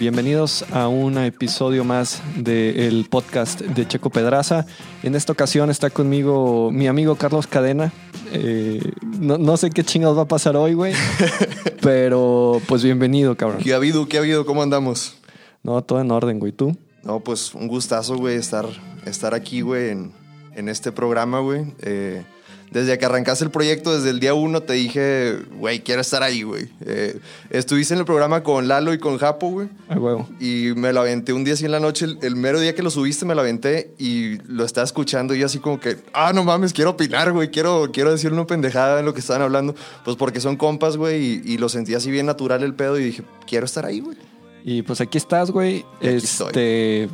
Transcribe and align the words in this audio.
Bienvenidos 0.00 0.64
a 0.72 0.88
un 0.88 1.18
episodio 1.18 1.84
más 1.84 2.22
del 2.34 3.06
podcast 3.10 3.60
de 3.60 3.86
Checo 3.86 4.08
Pedraza. 4.08 4.64
En 5.02 5.14
esta 5.14 5.34
ocasión 5.34 5.68
está 5.68 5.90
conmigo 5.90 6.70
mi 6.72 6.86
amigo 6.86 7.16
Carlos 7.16 7.46
Cadena. 7.46 7.92
Eh, 8.32 8.80
no, 9.02 9.36
no, 9.36 9.58
sé 9.58 9.68
qué 9.68 9.84
chingados 9.84 10.16
va 10.16 10.22
a 10.22 10.26
pasar 10.26 10.56
hoy, 10.56 10.72
güey. 10.72 10.94
pero 11.82 12.62
pues 12.66 12.82
bienvenido, 12.82 13.36
cabrón. 13.36 13.58
¿Qué 13.62 13.74
ha 13.74 13.76
habido? 13.76 14.08
¿Qué 14.08 14.16
ha 14.16 14.20
habido? 14.20 14.46
¿Cómo 14.46 14.62
andamos? 14.62 15.18
No, 15.62 15.82
todo 15.84 16.00
en 16.00 16.10
orden, 16.10 16.38
güey. 16.38 16.52
¿Tú? 16.52 16.74
No, 17.02 17.20
pues 17.20 17.54
un 17.54 17.68
gustazo, 17.68 18.16
güey, 18.16 18.36
estar, 18.36 18.64
estar 19.04 19.34
aquí, 19.34 19.60
güey, 19.60 19.90
en, 19.90 20.12
en 20.54 20.70
este 20.70 20.92
programa, 20.92 21.40
güey. 21.40 21.74
Eh, 21.82 22.24
desde 22.70 22.96
que 22.98 23.04
arrancaste 23.04 23.44
el 23.44 23.50
proyecto, 23.50 23.96
desde 23.96 24.10
el 24.10 24.20
día 24.20 24.32
uno, 24.32 24.62
te 24.62 24.74
dije, 24.74 25.38
güey, 25.56 25.80
quiero 25.80 26.00
estar 26.00 26.22
ahí, 26.22 26.42
güey. 26.42 26.68
Eh, 26.86 27.18
estuviste 27.50 27.94
en 27.94 28.00
el 28.00 28.06
programa 28.06 28.44
con 28.44 28.68
Lalo 28.68 28.92
y 28.92 28.98
con 28.98 29.18
Japo, 29.18 29.50
güey. 29.50 29.68
Ay, 29.88 29.98
huevo. 29.98 30.28
Y 30.38 30.72
me 30.76 30.92
lo 30.92 31.00
aventé 31.00 31.32
un 31.32 31.42
día 31.42 31.54
así 31.54 31.64
en 31.64 31.72
la 31.72 31.80
noche. 31.80 32.04
El, 32.04 32.18
el, 32.22 32.36
mero 32.36 32.60
día 32.60 32.74
que 32.74 32.82
lo 32.82 32.90
subiste, 32.90 33.24
me 33.24 33.34
lo 33.34 33.40
aventé 33.40 33.92
y 33.98 34.38
lo 34.46 34.64
estaba 34.64 34.84
escuchando. 34.84 35.34
Y 35.34 35.40
yo 35.40 35.46
así 35.46 35.58
como 35.58 35.80
que, 35.80 35.96
ah, 36.12 36.32
no 36.32 36.44
mames, 36.44 36.72
quiero 36.72 36.90
opinar, 36.90 37.32
güey. 37.32 37.50
Quiero, 37.50 37.90
quiero 37.92 38.12
decir 38.12 38.32
una 38.32 38.46
pendejada 38.46 39.00
en 39.00 39.06
lo 39.06 39.14
que 39.14 39.20
estaban 39.20 39.42
hablando. 39.42 39.74
Pues 40.04 40.16
porque 40.16 40.40
son 40.40 40.56
compas, 40.56 40.96
güey. 40.96 41.20
Y, 41.20 41.42
y, 41.44 41.58
lo 41.58 41.68
sentí 41.68 41.94
así 41.94 42.10
bien 42.10 42.26
natural 42.26 42.62
el 42.62 42.74
pedo. 42.74 43.00
Y 43.00 43.04
dije, 43.04 43.24
quiero 43.48 43.66
estar 43.66 43.84
ahí, 43.84 43.98
güey. 43.98 44.16
Y 44.62 44.82
pues 44.82 45.00
aquí 45.00 45.18
estás, 45.18 45.50
güey. 45.50 45.84
Este. 46.00 47.08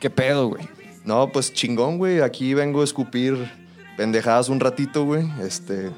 ¿Qué 0.00 0.10
pedo, 0.10 0.48
güey? 0.48 0.68
No, 1.04 1.30
pues 1.32 1.54
chingón, 1.54 1.96
güey. 1.96 2.20
Aquí 2.20 2.52
vengo 2.52 2.82
a 2.82 2.84
escupir 2.84 3.61
pendejadas 3.96 4.48
un 4.48 4.60
ratito, 4.60 5.04
güey. 5.04 5.26
Este, 5.40 5.90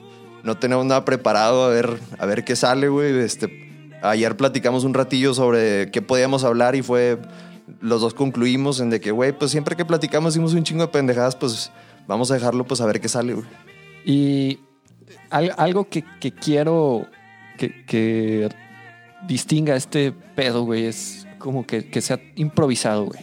no 0.42 0.56
tenemos 0.56 0.84
nada 0.84 1.04
preparado 1.04 1.64
a 1.64 1.68
ver, 1.68 1.98
a 2.18 2.26
ver 2.26 2.44
qué 2.44 2.56
sale, 2.56 2.88
güey. 2.88 3.18
Este, 3.18 3.90
ayer 4.02 4.36
platicamos 4.36 4.84
un 4.84 4.94
ratillo 4.94 5.34
sobre 5.34 5.90
qué 5.90 6.02
podíamos 6.02 6.44
hablar 6.44 6.76
y 6.76 6.82
fue, 6.82 7.18
los 7.80 8.00
dos 8.00 8.14
concluimos 8.14 8.80
en 8.80 8.90
de 8.90 9.00
que, 9.00 9.10
güey, 9.10 9.32
pues 9.32 9.50
siempre 9.50 9.76
que 9.76 9.84
platicamos 9.84 10.34
hicimos 10.34 10.54
un 10.54 10.64
chingo 10.64 10.82
de 10.82 10.88
pendejadas, 10.88 11.36
pues 11.36 11.72
vamos 12.06 12.30
a 12.30 12.34
dejarlo, 12.34 12.64
pues 12.64 12.80
a 12.80 12.86
ver 12.86 13.00
qué 13.00 13.08
sale, 13.08 13.34
güey. 13.34 13.46
Y 14.04 14.58
algo 15.30 15.88
que, 15.88 16.04
que 16.20 16.32
quiero 16.32 17.06
que, 17.58 17.84
que, 17.86 18.48
distinga 19.26 19.74
este 19.74 20.12
pedo, 20.12 20.64
güey, 20.64 20.84
es 20.84 21.26
como 21.38 21.66
que, 21.66 21.88
que 21.88 22.00
sea 22.00 22.20
improvisado, 22.36 23.06
güey. 23.06 23.20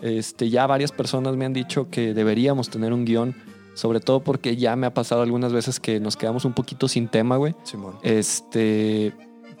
Este, 0.00 0.48
ya 0.50 0.66
varias 0.66 0.90
personas 0.90 1.36
me 1.36 1.44
han 1.44 1.52
dicho 1.52 1.88
que 1.90 2.14
deberíamos 2.14 2.70
tener 2.70 2.92
un 2.92 3.04
guion 3.04 3.36
sobre 3.74 4.00
todo 4.00 4.20
porque 4.20 4.56
ya 4.56 4.76
me 4.76 4.86
ha 4.86 4.94
pasado 4.94 5.22
algunas 5.22 5.52
veces 5.52 5.80
que 5.80 6.00
nos 6.00 6.16
quedamos 6.16 6.44
un 6.44 6.52
poquito 6.52 6.88
sin 6.88 7.08
tema, 7.08 7.36
güey. 7.36 7.54
Simón. 7.64 7.98
Este, 8.02 9.12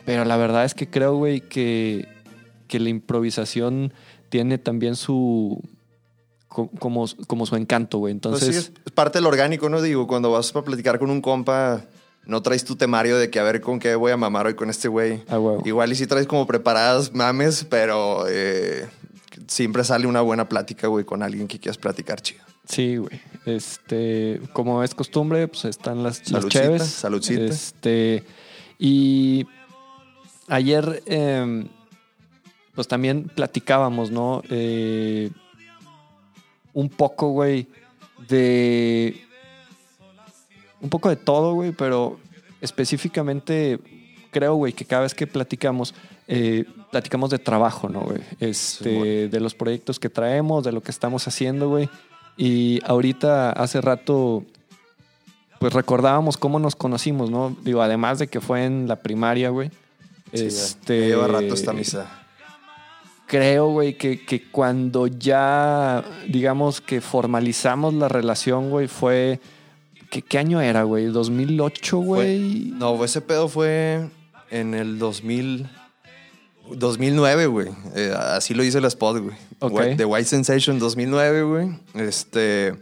pero 0.04 0.24
la 0.24 0.36
verdad 0.36 0.64
es 0.64 0.74
que 0.74 0.88
creo, 0.88 1.16
güey, 1.16 1.40
que, 1.40 2.08
que 2.68 2.80
la 2.80 2.88
improvisación 2.88 3.92
tiene 4.28 4.58
también 4.58 4.96
su 4.96 5.62
como, 6.48 7.06
como 7.26 7.46
su 7.46 7.56
encanto, 7.56 7.98
güey. 7.98 8.12
Entonces. 8.12 8.48
Pues 8.48 8.64
sí, 8.66 8.72
es 8.84 8.92
parte 8.92 9.18
del 9.18 9.26
orgánico, 9.26 9.68
¿no? 9.68 9.80
Digo, 9.80 10.06
cuando 10.06 10.30
vas 10.30 10.54
a 10.54 10.62
platicar 10.62 10.98
con 10.98 11.10
un 11.10 11.20
compa, 11.20 11.84
no 12.26 12.42
traes 12.42 12.64
tu 12.64 12.76
temario 12.76 13.18
de 13.18 13.30
que 13.30 13.40
a 13.40 13.42
ver 13.42 13.60
con 13.60 13.78
qué 13.78 13.94
voy 13.94 14.12
a 14.12 14.16
mamar 14.16 14.46
hoy 14.46 14.54
con 14.54 14.70
este 14.70 14.88
güey. 14.88 15.22
Ah, 15.28 15.36
güey. 15.36 15.60
Igual 15.64 15.92
y 15.92 15.96
sí 15.96 16.06
traes 16.06 16.26
como 16.26 16.46
preparadas 16.46 17.14
mames, 17.14 17.64
pero 17.68 18.26
eh, 18.28 18.88
siempre 19.48 19.84
sale 19.84 20.06
una 20.06 20.20
buena 20.20 20.48
plática, 20.48 20.88
güey, 20.88 21.04
con 21.04 21.22
alguien 21.22 21.48
que 21.48 21.58
quieras 21.58 21.78
platicar 21.78 22.20
chido. 22.20 22.44
Sí, 22.72 22.96
güey. 22.96 23.20
Este, 23.44 24.40
como 24.54 24.82
es 24.82 24.94
costumbre, 24.94 25.46
pues 25.46 25.66
están 25.66 26.02
las, 26.02 26.30
las 26.30 26.48
cheves. 26.48 26.82
saludcita. 26.82 27.44
Este, 27.44 28.24
y 28.78 29.46
ayer, 30.48 31.02
eh, 31.04 31.66
pues 32.74 32.88
también 32.88 33.24
platicábamos, 33.24 34.10
¿no? 34.10 34.42
Eh, 34.48 35.30
un 36.72 36.88
poco, 36.88 37.28
güey, 37.28 37.66
de. 38.26 39.20
Un 40.80 40.88
poco 40.88 41.10
de 41.10 41.16
todo, 41.16 41.52
güey, 41.52 41.72
pero 41.72 42.18
específicamente 42.62 43.80
creo, 44.30 44.54
güey, 44.54 44.72
que 44.72 44.86
cada 44.86 45.02
vez 45.02 45.14
que 45.14 45.26
platicamos, 45.26 45.94
eh, 46.26 46.64
platicamos 46.90 47.28
de 47.28 47.38
trabajo, 47.38 47.90
¿no, 47.90 48.00
güey? 48.00 48.22
Este, 48.40 48.84
Sí, 48.84 49.28
de 49.28 49.40
los 49.40 49.54
proyectos 49.54 50.00
que 50.00 50.08
traemos, 50.08 50.64
de 50.64 50.72
lo 50.72 50.82
que 50.82 50.90
estamos 50.90 51.28
haciendo, 51.28 51.68
güey. 51.68 51.90
Y 52.36 52.80
ahorita, 52.84 53.50
hace 53.50 53.80
rato, 53.80 54.44
pues 55.58 55.72
recordábamos 55.72 56.36
cómo 56.36 56.58
nos 56.58 56.76
conocimos, 56.76 57.30
¿no? 57.30 57.56
Digo, 57.62 57.82
además 57.82 58.18
de 58.18 58.28
que 58.28 58.40
fue 58.40 58.64
en 58.64 58.88
la 58.88 58.96
primaria, 58.96 59.50
güey. 59.50 59.70
Sí, 60.32 60.46
este, 60.46 61.00
ya 61.00 61.06
lleva 61.06 61.28
rato 61.28 61.54
esta 61.54 61.72
misa. 61.72 62.20
Creo, 63.26 63.68
güey, 63.68 63.96
que, 63.96 64.24
que 64.24 64.50
cuando 64.50 65.06
ya, 65.06 66.04
digamos, 66.28 66.80
que 66.80 67.00
formalizamos 67.00 67.94
la 67.94 68.08
relación, 68.08 68.70
güey, 68.70 68.88
fue... 68.88 69.40
¿Qué, 70.10 70.20
qué 70.20 70.38
año 70.38 70.60
era, 70.60 70.82
güey? 70.82 71.06
¿2008, 71.06 72.04
güey? 72.04 72.72
No, 72.74 73.02
ese 73.02 73.22
pedo 73.22 73.48
fue 73.48 74.10
en 74.50 74.74
el 74.74 74.98
2000. 74.98 75.70
2009, 76.70 77.46
güey. 77.46 77.68
Eh, 77.94 78.14
así 78.16 78.54
lo 78.54 78.62
dice 78.62 78.78
el 78.78 78.84
spot, 78.86 79.18
güey. 79.18 79.36
Ok. 79.60 79.72
White- 79.72 79.96
The 79.96 80.04
White 80.04 80.24
Sensation 80.28 80.78
2009, 80.78 81.42
güey. 81.42 81.78
Este. 81.94 82.74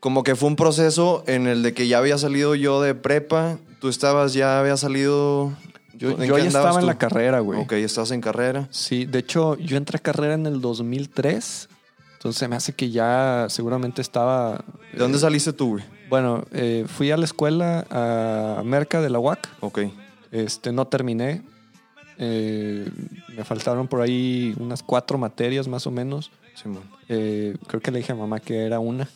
Como 0.00 0.22
que 0.24 0.34
fue 0.34 0.48
un 0.48 0.56
proceso 0.56 1.22
en 1.26 1.46
el 1.46 1.62
de 1.62 1.74
que 1.74 1.86
ya 1.86 1.98
había 1.98 2.18
salido 2.18 2.54
yo 2.54 2.80
de 2.82 2.94
prepa. 2.94 3.58
Tú 3.80 3.88
estabas, 3.88 4.32
ya 4.32 4.58
había 4.58 4.76
salido. 4.76 5.52
Yo, 5.94 6.10
¿en 6.10 6.22
yo 6.24 6.34
qué 6.34 6.42
ya 6.42 6.48
estaba 6.48 6.80
en 6.80 6.86
la 6.86 6.98
carrera, 6.98 7.38
güey. 7.40 7.60
Ok, 7.60 7.72
estás 7.74 8.10
en 8.10 8.20
carrera. 8.20 8.66
Sí, 8.70 9.04
de 9.06 9.20
hecho, 9.20 9.56
yo 9.58 9.76
entré 9.76 9.98
a 9.98 10.00
carrera 10.00 10.34
en 10.34 10.46
el 10.46 10.60
2003. 10.60 11.68
Entonces 12.14 12.48
me 12.48 12.54
hace 12.56 12.72
que 12.72 12.90
ya 12.90 13.46
seguramente 13.48 14.00
estaba... 14.00 14.64
¿De 14.92 14.98
dónde 14.98 15.18
saliste 15.18 15.52
tú, 15.52 15.70
güey? 15.70 15.84
Bueno, 16.08 16.44
eh, 16.52 16.84
fui 16.88 17.10
a 17.10 17.16
la 17.16 17.24
escuela 17.24 17.84
a 17.90 18.62
Merca 18.64 19.00
de 19.00 19.10
la 19.10 19.18
UAC. 19.18 19.48
Ok. 19.60 19.80
Este, 20.30 20.70
no 20.72 20.86
terminé. 20.86 21.42
Eh, 22.24 22.88
me 23.36 23.42
faltaron 23.42 23.88
por 23.88 24.00
ahí 24.00 24.54
unas 24.60 24.84
cuatro 24.84 25.18
materias 25.18 25.66
más 25.66 25.88
o 25.88 25.90
menos. 25.90 26.30
Simón. 26.54 26.84
Eh, 27.08 27.56
creo 27.66 27.80
que 27.80 27.90
le 27.90 27.98
dije 27.98 28.12
a 28.12 28.14
mamá 28.14 28.38
que 28.38 28.64
era 28.64 28.78
una. 28.78 29.08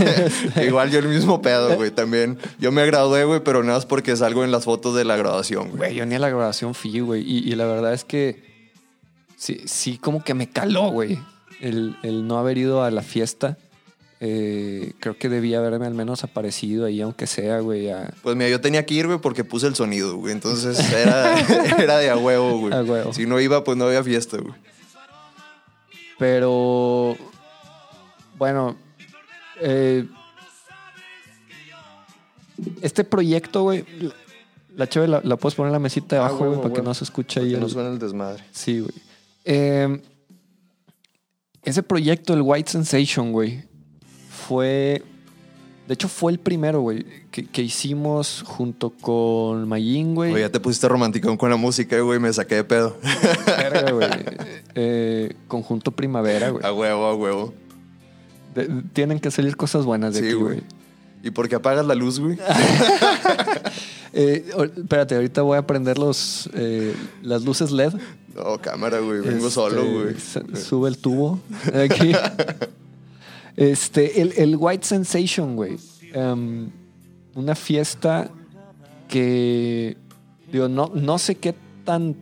Igual 0.66 0.90
yo 0.90 0.98
el 0.98 1.06
mismo 1.06 1.40
pedo, 1.40 1.76
güey. 1.76 1.92
También. 1.92 2.38
Yo 2.58 2.72
me 2.72 2.84
gradué, 2.86 3.22
güey, 3.22 3.38
pero 3.38 3.62
nada 3.62 3.78
más 3.78 3.86
porque 3.86 4.16
salgo 4.16 4.42
en 4.42 4.50
las 4.50 4.64
fotos 4.64 4.96
de 4.96 5.04
la 5.04 5.16
graduación, 5.16 5.70
güey. 5.76 5.94
Yo 5.94 6.04
ni 6.06 6.16
a 6.16 6.18
la 6.18 6.28
grabación 6.28 6.74
fui, 6.74 6.98
güey. 6.98 7.22
Y, 7.22 7.38
y 7.48 7.54
la 7.54 7.66
verdad 7.66 7.92
es 7.92 8.04
que 8.04 8.42
sí, 9.36 9.60
sí 9.66 9.98
como 9.98 10.24
que 10.24 10.34
me 10.34 10.50
caló, 10.50 10.90
güey. 10.90 11.20
El, 11.60 11.96
el 12.02 12.26
no 12.26 12.38
haber 12.38 12.58
ido 12.58 12.82
a 12.82 12.90
la 12.90 13.02
fiesta. 13.02 13.58
Eh, 14.22 14.92
creo 15.00 15.16
que 15.16 15.30
debía 15.30 15.58
haberme 15.60 15.86
al 15.86 15.94
menos 15.94 16.24
aparecido 16.24 16.84
ahí, 16.84 17.00
aunque 17.00 17.26
sea, 17.26 17.60
güey. 17.60 17.88
a- 17.90 18.12
Pues 18.22 18.36
mira, 18.36 18.50
yo 18.50 18.60
tenía 18.60 18.84
que 18.84 18.92
ir, 18.94 19.06
güey, 19.06 19.18
porque 19.18 19.44
puse 19.44 19.66
el 19.66 19.74
sonido, 19.74 20.16
güey. 20.16 20.32
Entonces 20.34 20.78
era, 20.92 21.34
era 21.82 21.96
de 21.98 22.10
a 22.10 22.16
huevo, 22.18 22.58
güey. 22.58 22.74
A 22.74 22.82
huevo. 22.82 23.12
Si 23.14 23.24
no 23.26 23.40
iba, 23.40 23.64
pues 23.64 23.78
no 23.78 23.86
había 23.86 24.04
fiesta, 24.04 24.36
güey. 24.36 24.54
Pero, 26.18 27.16
bueno, 28.36 28.76
eh, 29.60 30.06
este 32.82 33.04
proyecto, 33.04 33.62
güey, 33.62 33.84
la 34.76 34.86
chave 34.86 35.08
la, 35.08 35.20
la 35.24 35.36
puedes 35.36 35.54
poner 35.54 35.68
en 35.68 35.72
la 35.74 35.78
mesita 35.78 36.16
de 36.16 36.22
Ah, 36.22 36.26
abajo, 36.26 36.46
güey, 36.46 36.60
para 36.60 36.74
que 36.74 36.82
no 36.82 36.92
se 36.92 37.04
escuche 37.04 37.40
ahí. 37.40 37.52
que 37.52 37.56
no 37.58 37.66
el- 37.66 37.72
suena 37.72 37.88
el 37.88 37.98
desmadre. 37.98 38.44
Sí, 38.52 38.80
güey. 38.80 38.92
Eh, 39.46 40.02
ese 41.62 41.82
proyecto, 41.82 42.34
el 42.34 42.42
White 42.42 42.70
Sensation, 42.70 43.32
güey, 43.32 43.64
fue. 44.50 45.04
De 45.86 45.94
hecho, 45.94 46.08
fue 46.08 46.32
el 46.32 46.40
primero, 46.40 46.80
güey, 46.80 47.06
que, 47.30 47.46
que 47.46 47.62
hicimos 47.62 48.42
junto 48.44 48.90
con 48.90 49.68
Mayin, 49.68 50.14
güey. 50.16 50.32
Oye, 50.32 50.42
ya 50.42 50.50
te 50.50 50.58
pusiste 50.58 50.88
romántico 50.88 51.36
con 51.38 51.50
la 51.50 51.56
música, 51.56 52.00
güey. 52.00 52.18
Me 52.18 52.32
saqué 52.32 52.56
de 52.56 52.64
pedo. 52.64 52.96
Verga, 53.46 53.92
güey. 53.92 54.08
Eh, 54.76 55.34
conjunto 55.48 55.90
Primavera, 55.90 56.50
güey. 56.50 56.64
A 56.64 56.72
huevo, 56.72 57.06
a 57.06 57.14
huevo. 57.14 57.54
De- 58.54 58.68
tienen 58.92 59.18
que 59.18 59.30
salir 59.32 59.56
cosas 59.56 59.84
buenas 59.84 60.14
de 60.14 60.20
Sí, 60.20 60.26
aquí, 60.26 60.34
güey. 60.34 60.62
¿Y 61.24 61.30
por 61.30 61.48
qué 61.48 61.56
apagas 61.56 61.84
la 61.86 61.94
luz, 61.94 62.18
güey? 62.18 62.36
Eh, 64.12 64.44
espérate, 64.76 65.14
ahorita 65.14 65.42
voy 65.42 65.56
a 65.56 65.64
prender 65.64 65.96
los, 65.96 66.50
eh, 66.54 66.96
las 67.22 67.44
luces 67.44 67.70
LED. 67.70 67.92
No, 68.34 68.58
cámara, 68.60 68.98
güey. 68.98 69.20
Vengo 69.20 69.46
Este, 69.46 69.50
solo, 69.50 69.84
güey. 69.84 70.16
Sube 70.60 70.88
el 70.88 70.98
tubo 70.98 71.38
aquí. 71.72 72.12
Este, 73.56 74.20
el, 74.22 74.32
el 74.36 74.56
White 74.56 74.86
Sensation, 74.86 75.56
güey. 75.56 75.76
Em, 76.12 76.70
una 77.34 77.54
fiesta 77.54 78.30
que, 79.08 79.96
digo, 80.52 80.68
no, 80.68 80.90
no 80.94 81.18
sé 81.18 81.34
qué 81.36 81.54
tan 81.84 82.14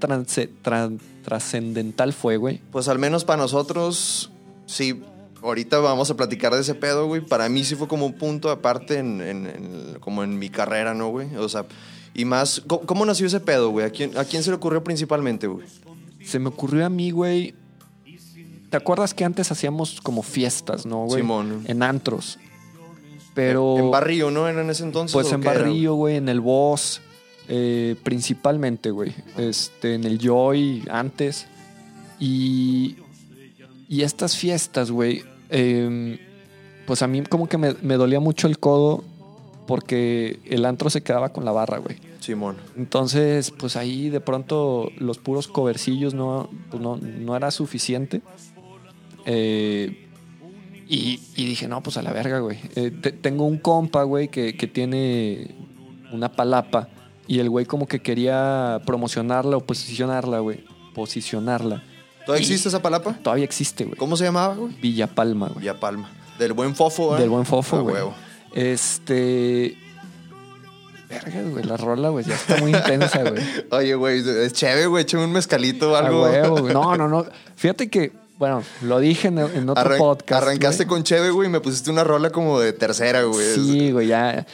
trascendental 1.25 2.13
fue, 2.13 2.37
güey. 2.37 2.61
Pues 2.71 2.89
al 2.89 2.99
menos 2.99 3.25
para 3.25 3.43
nosotros, 3.43 4.31
sí. 4.67 5.03
Ahorita 5.43 5.79
vamos 5.79 6.11
a 6.11 6.17
platicar 6.17 6.53
de 6.53 6.63
ese 6.63 6.75
pedo, 6.75 7.07
güey. 7.07 7.21
Para 7.21 7.49
mí 7.49 7.63
sí 7.63 7.77
fue 7.77 7.87
como 7.87 8.07
un 8.07 8.15
punto 8.15 8.51
aparte 8.51 8.99
en, 8.99 9.21
en- 9.21 9.47
en- 9.47 9.97
como 10.01 10.25
en 10.25 10.37
mi 10.37 10.49
carrera, 10.51 10.95
¿no, 10.95 11.11
güey? 11.11 11.33
O 11.37 11.49
sea, 11.49 11.65
y 12.13 12.25
más, 12.25 12.61
¿cómo, 12.67 12.81
cómo 12.87 13.07
nació 13.07 13.27
ese 13.29 13.39
pedo, 13.39 13.71
güey? 13.71 13.87
¿A 13.87 13.91
quién, 13.91 14.19
¿A 14.19 14.25
quién 14.25 14.43
se 14.43 14.51
le 14.51 14.57
ocurrió 14.57 14.83
principalmente, 14.83 15.47
güey? 15.47 15.65
se 16.25 16.39
me 16.41 16.49
ocurrió 16.49 16.85
a 16.85 16.89
mí, 16.91 17.11
güey. 17.13 17.55
¿Te 18.71 18.77
acuerdas 18.77 19.15
que 19.15 19.25
antes 19.25 19.51
hacíamos 19.51 20.01
como 20.01 20.23
fiestas, 20.23 20.85
no, 20.85 21.05
güey? 21.05 21.23
Simón. 21.23 21.65
En 21.67 21.83
antros. 21.83 22.39
Pero. 23.35 23.79
En 23.79 23.91
Barrio, 23.91 24.31
¿no? 24.31 24.49
¿Era 24.49 24.61
en 24.63 24.71
ese 24.71 24.85
entonces? 24.85 25.13
Pues 25.13 25.33
en? 25.33 25.43
Barrillo, 25.43 25.95
güey, 25.95 26.17
en 26.17 26.29
el 26.29 26.41
Boss, 26.41 27.01
eh, 27.49 27.97
principalmente, 28.03 28.91
güey. 28.91 29.15
Este, 29.37 29.95
en 29.95 30.05
el 30.05 30.19
Joy 30.19 30.85
antes. 30.91 31.47
Y, 32.21 32.97
y 33.89 34.03
estas 34.03 34.37
fiestas, 34.37 34.91
güey, 34.91 35.23
eh, 35.51 36.19
pues 36.87 37.03
a 37.03 37.07
mí 37.07 37.23
como 37.23 37.49
que 37.49 37.59
me, 37.59 37.75
me 37.81 37.95
dolía 37.95 38.19
mucho 38.19 38.49
el 38.49 38.59
codo 38.59 39.05
porque 39.69 40.41
el 40.47 40.65
antro 40.65 40.91
se 40.91 41.03
quedaba 41.03 41.29
con 41.29 41.45
la 41.45 41.53
barra, 41.53 41.79
güey. 41.79 41.97
Simón. 42.21 42.57
Entonces, 42.77 43.51
pues 43.51 43.77
ahí 43.77 44.09
de 44.09 44.21
pronto 44.21 44.91
los 44.97 45.19
puros 45.19 45.47
covercillos 45.47 46.15
no, 46.15 46.49
pues 46.71 46.83
no, 46.83 46.97
no 46.97 47.37
era 47.37 47.51
suficiente. 47.51 48.23
Eh, 49.31 50.09
y, 50.89 51.21
y 51.37 51.45
dije, 51.47 51.69
no, 51.69 51.83
pues 51.83 51.99
a 51.99 52.03
la 52.03 52.13
verga, 52.13 52.39
güey. 52.39 52.59
Eh, 52.75 52.91
te- 52.91 53.13
tengo 53.13 53.45
un 53.45 53.59
compa, 53.59 54.05
güey, 54.05 54.29
que, 54.29 54.57
que 54.57 54.67
tiene 54.67 55.55
una 56.13 56.33
palapa. 56.33 56.89
Y 57.27 57.41
el 57.41 57.51
güey 57.51 57.67
como 57.67 57.87
que 57.87 58.01
quería 58.01 58.81
promocionarla 58.87 59.59
o 59.59 59.61
posicionarla, 59.67 60.39
güey. 60.39 60.65
Posicionarla. 60.95 61.83
¿Todavía 62.25 62.41
Y- 62.43 62.47
existe 62.47 62.69
esa 62.71 62.81
palapa? 62.81 63.13
Todavía 63.23 63.45
existe, 63.45 63.85
güey. 63.85 63.97
¿Cómo 63.99 64.17
se 64.17 64.25
llamaba, 64.25 64.55
güey? 64.55 64.73
Villa 64.81 65.07
Palma, 65.09 65.49
güey. 65.49 65.61
Villa 65.61 65.79
Palma. 65.79 66.11
Del 66.39 66.55
buen 66.55 66.75
fofo, 66.75 67.17
¿eh? 67.17 67.21
Del 67.21 67.29
buen 67.29 67.45
fofo, 67.45 67.83
güey. 67.83 68.03
Este... 68.55 69.77
Verga, 71.09 71.43
güey. 71.43 71.65
La 71.65 71.77
rola, 71.77 72.11
güey, 72.11 72.25
ya 72.25 72.35
está 72.35 72.57
muy 72.59 72.71
intensa, 72.75 73.23
güey. 73.23 73.43
Oye, 73.71 73.95
güey, 73.95 74.21
es 74.27 74.53
chévere, 74.53 74.87
güey. 74.87 75.03
Échame 75.05 75.25
un 75.25 75.33
mezcalito 75.33 75.93
o 75.93 75.97
algo. 75.97 76.21
güey. 76.61 76.73
No, 76.73 76.97
no, 76.97 77.09
no. 77.09 77.25
Fíjate 77.57 77.89
que, 77.89 78.13
bueno, 78.39 78.63
lo 78.83 78.99
dije 79.01 79.29
en, 79.29 79.39
en 79.39 79.69
otro 79.69 79.83
Arran- 79.85 79.99
podcast. 79.99 80.43
Arrancaste 80.43 80.85
güey. 80.85 80.89
con 80.97 81.05
Cheve, 81.05 81.31
güey, 81.31 81.49
y 81.49 81.53
me 81.53 81.61
pusiste 81.61 81.91
una 81.91 82.05
rola 82.05 82.31
como 82.31 82.61
de 82.61 82.73
tercera, 82.73 83.23
güey. 83.25 83.55
Sí, 83.55 83.91
güey, 83.93 84.07
ya. 84.09 84.47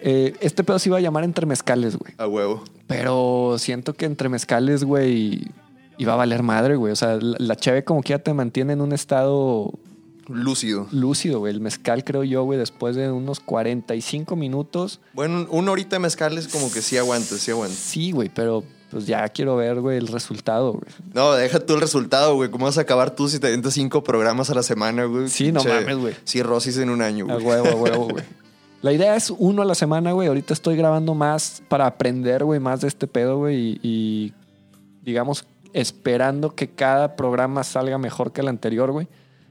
Eh, 0.00 0.34
este 0.40 0.64
pedo 0.64 0.78
se 0.78 0.88
iba 0.90 0.98
a 0.98 1.00
llamar 1.00 1.24
Entre 1.24 1.46
Mezcales, 1.46 1.96
güey. 1.96 2.14
A 2.18 2.26
huevo. 2.26 2.62
Pero 2.86 3.56
siento 3.58 3.94
que 3.94 4.04
Entre 4.06 4.28
Mezcales, 4.28 4.84
güey, 4.84 5.46
iba 5.98 6.12
a 6.12 6.16
valer 6.16 6.42
madre, 6.42 6.76
güey. 6.76 6.92
O 6.92 6.96
sea, 6.96 7.16
la, 7.16 7.36
la 7.38 7.56
cheve 7.56 7.84
como 7.84 8.02
que 8.02 8.10
ya 8.10 8.18
te 8.18 8.34
mantiene 8.34 8.74
en 8.74 8.80
un 8.82 8.92
estado 8.92 9.72
Lúcido. 10.28 10.86
lúcido, 10.90 11.38
güey. 11.40 11.52
El 11.54 11.60
mezcal, 11.60 12.04
creo 12.04 12.22
yo, 12.24 12.44
güey, 12.44 12.58
después 12.58 12.96
de 12.96 13.10
unos 13.10 13.40
45 13.40 14.36
minutos. 14.36 15.00
Bueno, 15.12 15.46
una 15.50 15.72
horita 15.72 15.96
de 15.96 16.00
mezcal 16.00 16.36
es 16.38 16.48
como 16.48 16.70
que 16.72 16.82
sí 16.82 16.96
aguantas, 16.96 17.40
sí 17.40 17.50
aguantas. 17.50 17.78
Sí, 17.78 18.10
güey, 18.12 18.30
pero 18.34 18.62
pues 18.94 19.06
ya 19.08 19.28
quiero 19.28 19.56
ver, 19.56 19.80
güey, 19.80 19.98
el 19.98 20.06
resultado, 20.06 20.74
güey. 20.74 20.84
No, 21.12 21.32
deja 21.32 21.58
tú 21.58 21.74
el 21.74 21.80
resultado, 21.80 22.36
güey. 22.36 22.48
¿Cómo 22.48 22.66
vas 22.66 22.78
a 22.78 22.82
acabar 22.82 23.10
tú 23.10 23.28
si 23.28 23.40
te 23.40 23.48
avientas 23.48 23.74
cinco 23.74 24.04
programas 24.04 24.50
a 24.50 24.54
la 24.54 24.62
semana, 24.62 25.06
güey? 25.06 25.28
Sí, 25.28 25.50
no 25.50 25.64
mames, 25.64 25.96
güey. 25.96 26.14
Cirrosis 26.24 26.76
en 26.78 26.90
un 26.90 27.02
año, 27.02 27.26
A 27.28 27.34
güey. 27.34 27.44
huevo, 27.44 27.68
a 27.70 27.74
huevo, 27.74 28.08
güey. 28.10 28.24
La 28.82 28.92
idea 28.92 29.16
es 29.16 29.30
uno 29.36 29.62
a 29.62 29.64
la 29.64 29.74
semana, 29.74 30.12
güey. 30.12 30.28
Ahorita 30.28 30.54
estoy 30.54 30.76
grabando 30.76 31.16
más 31.16 31.60
para 31.68 31.86
aprender, 31.86 32.44
güey, 32.44 32.60
más 32.60 32.82
de 32.82 32.86
este 32.86 33.08
pedo, 33.08 33.38
güey. 33.38 33.56
Y, 33.56 33.80
y, 33.82 34.32
digamos, 35.02 35.44
esperando 35.72 36.54
que 36.54 36.68
cada 36.70 37.16
programa 37.16 37.64
salga 37.64 37.98
mejor 37.98 38.30
que 38.30 38.42
el 38.42 38.48
anterior, 38.48 38.92
güey. 38.92 39.08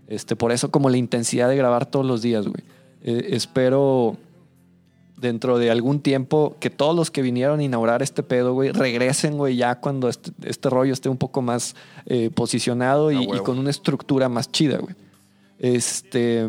Este, 0.07 0.37
por 0.37 0.53
eso 0.53 0.71
como 0.71 0.89
la 0.89 0.95
intensidad 0.95 1.49
de 1.49 1.57
grabar 1.57 1.85
todos 1.85 2.05
los 2.05 2.21
días, 2.21 2.47
güey. 2.47 2.63
Eh, 3.01 3.29
espero 3.31 4.15
dentro 5.23 5.57
de 5.57 5.71
algún 5.71 6.01
tiempo 6.01 6.55
que 6.59 6.69
todos 6.69 6.95
los 6.95 7.09
que 7.09 7.23
vinieron 7.23 7.59
a 7.61 7.63
inaugurar 7.63 8.03
este 8.03 8.21
pedo, 8.21 8.53
güey, 8.53 8.71
regresen, 8.71 9.37
güey, 9.37 9.55
ya 9.55 9.79
cuando 9.79 10.09
este, 10.09 10.31
este 10.43 10.69
rollo 10.69 10.93
esté 10.93 11.09
un 11.09 11.17
poco 11.17 11.41
más 11.41 11.75
eh, 12.05 12.29
posicionado 12.29 13.11
y, 13.11 13.25
con 13.39 13.57
una 13.57 13.71
estructura 13.71 14.29
más 14.29 14.51
chida, 14.51 14.77
güey. 14.77 14.95
Este... 15.57 16.47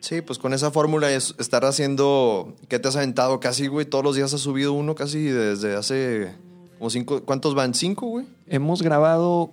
Sí, 0.00 0.22
pues 0.22 0.38
con 0.38 0.54
esa 0.54 0.70
fórmula 0.70 1.10
es 1.10 1.34
estar 1.40 1.64
haciendo. 1.64 2.54
¿Qué 2.68 2.78
te 2.78 2.86
has 2.86 2.94
aventado 2.94 3.40
casi, 3.40 3.66
güey? 3.66 3.86
Todos 3.86 4.04
los 4.04 4.14
días 4.14 4.32
has 4.32 4.40
subido 4.40 4.72
uno 4.72 4.94
casi 4.94 5.24
desde 5.24 5.74
hace. 5.74 6.32
Como 6.78 6.90
cinco. 6.90 7.22
¿Cuántos 7.24 7.56
van? 7.56 7.74
¿Cinco, 7.74 8.06
güey? 8.06 8.24
Hemos 8.46 8.82
grabado 8.82 9.50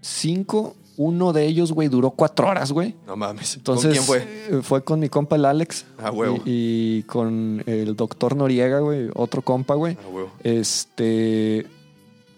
cinco. 0.00 0.76
Uno 0.96 1.32
de 1.32 1.46
ellos, 1.46 1.72
güey, 1.72 1.88
duró 1.88 2.10
cuatro 2.10 2.48
horas, 2.48 2.70
güey. 2.70 2.94
No 3.06 3.16
mames. 3.16 3.56
Entonces, 3.56 3.84
¿Con 3.84 3.92
quién 3.92 4.04
fue? 4.04 4.58
eh, 4.58 4.60
Fue 4.62 4.84
con 4.84 5.00
mi 5.00 5.08
compa 5.08 5.36
el 5.36 5.44
Alex. 5.46 5.86
Ah, 5.98 6.10
huevo. 6.10 6.36
Y, 6.44 6.98
y 6.98 7.02
con 7.04 7.62
el 7.66 7.96
doctor 7.96 8.36
Noriega, 8.36 8.80
güey, 8.80 9.08
otro 9.14 9.40
compa, 9.42 9.74
güey. 9.74 9.96
Ah, 10.04 10.08
huevo. 10.08 10.30
Este. 10.42 11.66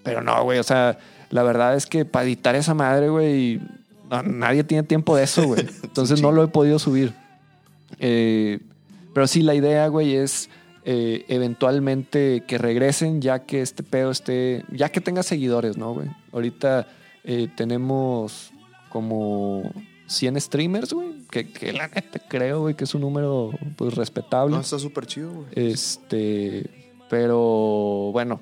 Pero 0.02 0.22
no, 0.22 0.42
güey, 0.44 0.58
o 0.58 0.62
sea, 0.62 0.98
la 1.30 1.42
verdad 1.42 1.74
es 1.74 1.86
que 1.86 2.04
para 2.04 2.24
editar 2.26 2.54
esa 2.54 2.74
madre, 2.74 3.08
güey, 3.08 3.60
no, 4.10 4.22
nadie 4.22 4.62
tiene 4.64 4.82
tiempo 4.84 5.16
de 5.16 5.24
eso, 5.24 5.44
güey. 5.46 5.66
Entonces 5.82 6.22
no 6.22 6.30
lo 6.30 6.44
he 6.44 6.48
podido 6.48 6.78
subir. 6.78 7.12
Eh, 7.98 8.60
pero 9.14 9.26
sí, 9.26 9.42
la 9.42 9.54
idea, 9.54 9.86
güey, 9.88 10.14
es 10.16 10.48
eh, 10.84 11.24
eventualmente 11.28 12.42
que 12.46 12.58
regresen 12.58 13.20
ya 13.22 13.40
que 13.40 13.62
este 13.62 13.82
pedo 13.82 14.10
esté, 14.10 14.64
ya 14.70 14.90
que 14.90 15.00
tenga 15.00 15.22
seguidores, 15.22 15.76
¿no, 15.76 15.94
güey? 15.94 16.08
Ahorita 16.32 16.86
eh, 17.24 17.48
tenemos 17.56 18.50
como 18.90 19.72
100 20.06 20.40
streamers, 20.40 20.92
güey, 20.92 21.14
que, 21.30 21.50
que 21.50 21.72
la 21.72 21.88
neta 21.88 22.20
creo, 22.28 22.60
güey, 22.60 22.74
que 22.74 22.84
es 22.84 22.94
un 22.94 23.00
número 23.00 23.50
pues 23.76 23.94
respetable. 23.94 24.54
No, 24.54 24.60
está 24.60 24.78
súper 24.78 25.06
chido, 25.06 25.32
güey. 25.32 25.46
Este, 25.54 26.92
pero 27.08 28.10
bueno, 28.12 28.40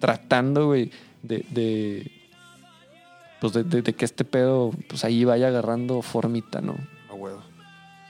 tratando, 0.00 0.66
güey, 0.66 0.90
de, 1.22 1.44
de 1.50 2.10
pues 3.40 3.52
de, 3.52 3.64
de- 3.64 3.82
de 3.82 3.92
que 3.94 4.04
este 4.04 4.24
pedo, 4.24 4.70
pues 4.88 5.04
ahí 5.04 5.24
vaya 5.24 5.48
agarrando 5.48 6.02
formita, 6.02 6.60
¿no? 6.60 6.76
A 7.10 7.14
huevo. 7.14 7.42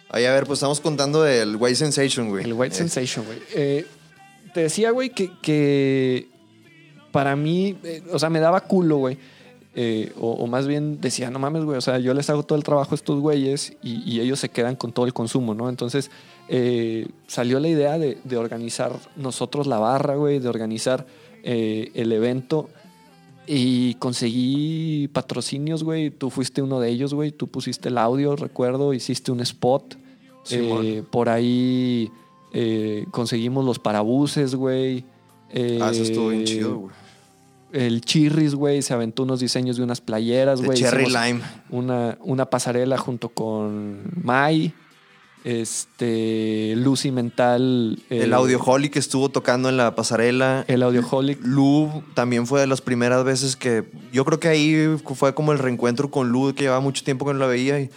Ahí, 0.08 0.24
a 0.24 0.32
ver, 0.32 0.46
pues 0.46 0.58
estamos 0.58 0.80
contando 0.80 1.22
del 1.22 1.56
White 1.56 1.74
Sensation, 1.76 2.28
güey. 2.28 2.44
El 2.44 2.52
White 2.52 2.74
Eh, 2.74 2.78
Sensation, 2.78 3.26
güey. 3.26 3.38
Eh, 3.54 3.86
te 4.54 4.60
decía, 4.62 4.92
güey, 4.92 5.10
que, 5.10 5.30
que 5.42 6.28
para 7.10 7.34
mí, 7.36 7.76
eh, 7.82 8.02
o 8.12 8.18
sea, 8.18 8.30
me 8.30 8.38
daba 8.40 8.60
culo, 8.62 8.98
güey. 8.98 9.18
Eh, 9.78 10.12
o, 10.18 10.30
o 10.30 10.46
más 10.46 10.66
bien 10.66 11.02
decía, 11.02 11.30
no 11.30 11.38
mames, 11.38 11.64
güey, 11.64 11.76
o 11.76 11.82
sea, 11.82 11.98
yo 11.98 12.14
les 12.14 12.30
hago 12.30 12.44
todo 12.44 12.56
el 12.56 12.64
trabajo 12.64 12.92
a 12.92 12.94
estos 12.94 13.20
güeyes 13.20 13.76
y, 13.82 14.02
y 14.10 14.20
ellos 14.20 14.40
se 14.40 14.48
quedan 14.48 14.74
con 14.74 14.90
todo 14.92 15.04
el 15.04 15.12
consumo, 15.12 15.54
¿no? 15.54 15.68
Entonces 15.68 16.10
eh, 16.48 17.08
salió 17.26 17.60
la 17.60 17.68
idea 17.68 17.98
de, 17.98 18.16
de 18.24 18.36
organizar 18.38 18.98
nosotros 19.16 19.66
la 19.66 19.78
barra, 19.78 20.16
güey, 20.16 20.38
de 20.38 20.48
organizar 20.48 21.06
eh, 21.42 21.90
el 21.92 22.10
evento 22.10 22.70
y 23.46 23.94
conseguí 23.94 25.08
patrocinios, 25.08 25.84
güey. 25.84 26.10
Tú 26.10 26.30
fuiste 26.30 26.62
uno 26.62 26.80
de 26.80 26.88
ellos, 26.88 27.14
güey. 27.14 27.30
Tú 27.30 27.46
pusiste 27.46 27.90
el 27.90 27.98
audio, 27.98 28.34
recuerdo, 28.34 28.94
hiciste 28.94 29.30
un 29.30 29.40
spot. 29.40 29.96
Eh, 30.50 31.02
por 31.10 31.28
ahí 31.28 32.10
eh, 32.52 33.04
conseguimos 33.10 33.64
los 33.64 33.78
parabuses, 33.78 34.54
güey. 34.54 35.04
Ah, 35.80 35.90
eso 35.92 36.02
estuvo 36.02 36.30
bien 36.30 36.44
chido, 36.44 36.78
güey. 36.78 37.05
El 37.76 38.00
Chirris, 38.00 38.54
güey, 38.54 38.80
se 38.80 38.94
aventó 38.94 39.24
unos 39.24 39.40
diseños 39.40 39.76
de 39.76 39.82
unas 39.82 40.00
playeras, 40.00 40.62
güey. 40.62 40.78
Cherry 40.78 41.06
Lime. 41.06 41.42
Una, 41.68 42.16
una 42.22 42.46
pasarela 42.46 42.96
junto 42.96 43.28
con 43.28 44.00
Mai. 44.22 44.72
Este. 45.44 46.72
Lucy 46.76 47.10
Mental. 47.10 47.98
El 48.08 48.32
Audioholic 48.32 48.94
que 48.94 48.98
estuvo 48.98 49.28
tocando 49.28 49.68
en 49.68 49.76
la 49.76 49.94
pasarela. 49.94 50.64
El 50.68 50.82
Audioholic. 50.82 51.38
Lu 51.44 52.02
también 52.14 52.46
fue 52.46 52.60
de 52.60 52.66
las 52.66 52.80
primeras 52.80 53.24
veces 53.24 53.56
que 53.56 53.84
yo 54.10 54.24
creo 54.24 54.40
que 54.40 54.48
ahí 54.48 54.96
fue 55.14 55.34
como 55.34 55.52
el 55.52 55.58
reencuentro 55.58 56.10
con 56.10 56.30
Lu 56.30 56.54
que 56.54 56.64
llevaba 56.64 56.80
mucho 56.80 57.04
tiempo 57.04 57.26
que 57.26 57.34
no 57.34 57.40
la 57.40 57.46
veía 57.46 57.78
y 57.78 57.90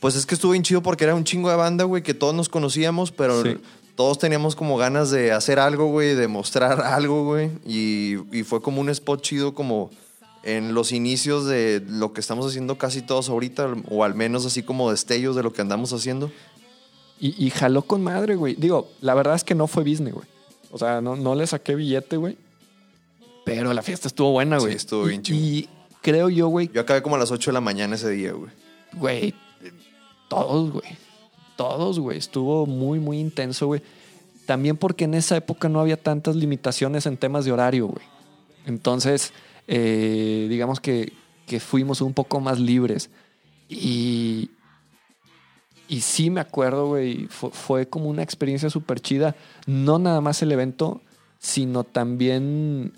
pues 0.00 0.16
es 0.16 0.26
que 0.26 0.34
estuvo 0.34 0.52
bien 0.52 0.64
chido 0.64 0.82
porque 0.82 1.04
era 1.04 1.14
un 1.14 1.24
chingo 1.24 1.50
de 1.50 1.56
banda, 1.56 1.84
güey, 1.84 2.02
que 2.02 2.14
todos 2.14 2.34
nos 2.34 2.48
conocíamos, 2.48 3.12
pero 3.12 3.42
Sí. 3.42 3.58
Todos 4.00 4.16
teníamos 4.18 4.56
como 4.56 4.78
ganas 4.78 5.10
de 5.10 5.30
hacer 5.30 5.58
algo, 5.58 5.88
güey, 5.88 6.14
de 6.14 6.26
mostrar 6.26 6.80
algo, 6.86 7.26
güey, 7.26 7.50
y, 7.66 8.14
y 8.34 8.44
fue 8.44 8.62
como 8.62 8.80
un 8.80 8.88
spot 8.88 9.20
chido 9.20 9.52
como 9.54 9.90
en 10.42 10.72
los 10.72 10.90
inicios 10.92 11.44
de 11.44 11.84
lo 11.86 12.14
que 12.14 12.20
estamos 12.22 12.46
haciendo 12.46 12.78
casi 12.78 13.02
todos 13.02 13.28
ahorita, 13.28 13.68
o 13.90 14.02
al 14.02 14.14
menos 14.14 14.46
así 14.46 14.62
como 14.62 14.90
destellos 14.90 15.36
de 15.36 15.42
lo 15.42 15.52
que 15.52 15.60
andamos 15.60 15.92
haciendo. 15.92 16.32
Y, 17.20 17.34
y 17.44 17.50
jaló 17.50 17.82
con 17.82 18.02
madre, 18.02 18.36
güey. 18.36 18.54
Digo, 18.54 18.88
la 19.02 19.12
verdad 19.12 19.34
es 19.34 19.44
que 19.44 19.54
no 19.54 19.66
fue 19.66 19.82
business, 19.84 20.14
güey. 20.14 20.26
O 20.70 20.78
sea, 20.78 21.02
no, 21.02 21.14
no 21.14 21.34
le 21.34 21.46
saqué 21.46 21.74
billete, 21.74 22.16
güey. 22.16 22.38
Pero 23.44 23.74
la 23.74 23.82
fiesta 23.82 24.08
estuvo 24.08 24.32
buena, 24.32 24.58
Sí, 24.60 24.64
güey. 24.64 24.76
estuvo 24.76 25.04
Y- 25.04 25.08
bien 25.10 25.22
chingón. 25.22 25.44
Y 25.44 25.68
creo 26.00 26.30
yo, 26.30 26.48
güey, 26.48 26.70
Yo 26.72 26.80
acabé 26.80 27.02
como 27.02 27.16
a 27.16 27.18
las 27.18 27.30
8 27.30 27.50
de 27.50 27.52
la 27.52 27.60
mañana 27.60 27.96
ese 27.96 28.08
día, 28.08 28.32
güey. 28.32 28.50
güey, 28.94 29.34
todos, 30.30 30.70
güey. 30.72 30.86
Todos, 31.60 32.00
güey. 32.00 32.16
Estuvo 32.16 32.64
muy, 32.64 33.00
muy 33.00 33.18
intenso, 33.18 33.66
güey. 33.66 33.82
También 34.46 34.78
porque 34.78 35.04
en 35.04 35.12
esa 35.12 35.36
época 35.36 35.68
no 35.68 35.78
había 35.78 35.98
tantas 35.98 36.34
limitaciones 36.34 37.04
en 37.04 37.18
temas 37.18 37.44
de 37.44 37.52
horario, 37.52 37.88
güey. 37.88 38.02
Entonces, 38.64 39.34
eh, 39.68 40.46
digamos 40.48 40.80
que, 40.80 41.12
que 41.46 41.60
fuimos 41.60 42.00
un 42.00 42.14
poco 42.14 42.40
más 42.40 42.58
libres. 42.58 43.10
Y, 43.68 44.52
y 45.86 46.00
sí 46.00 46.30
me 46.30 46.40
acuerdo, 46.40 46.86
güey, 46.86 47.26
fue, 47.28 47.86
como 47.86 48.08
una 48.08 48.22
experiencia 48.22 48.70
súper 48.70 49.00
chida. 49.00 49.36
No 49.66 49.98
nada 49.98 50.22
más 50.22 50.40
el 50.40 50.52
evento, 50.52 51.02
sino 51.40 51.84
también 51.84 52.94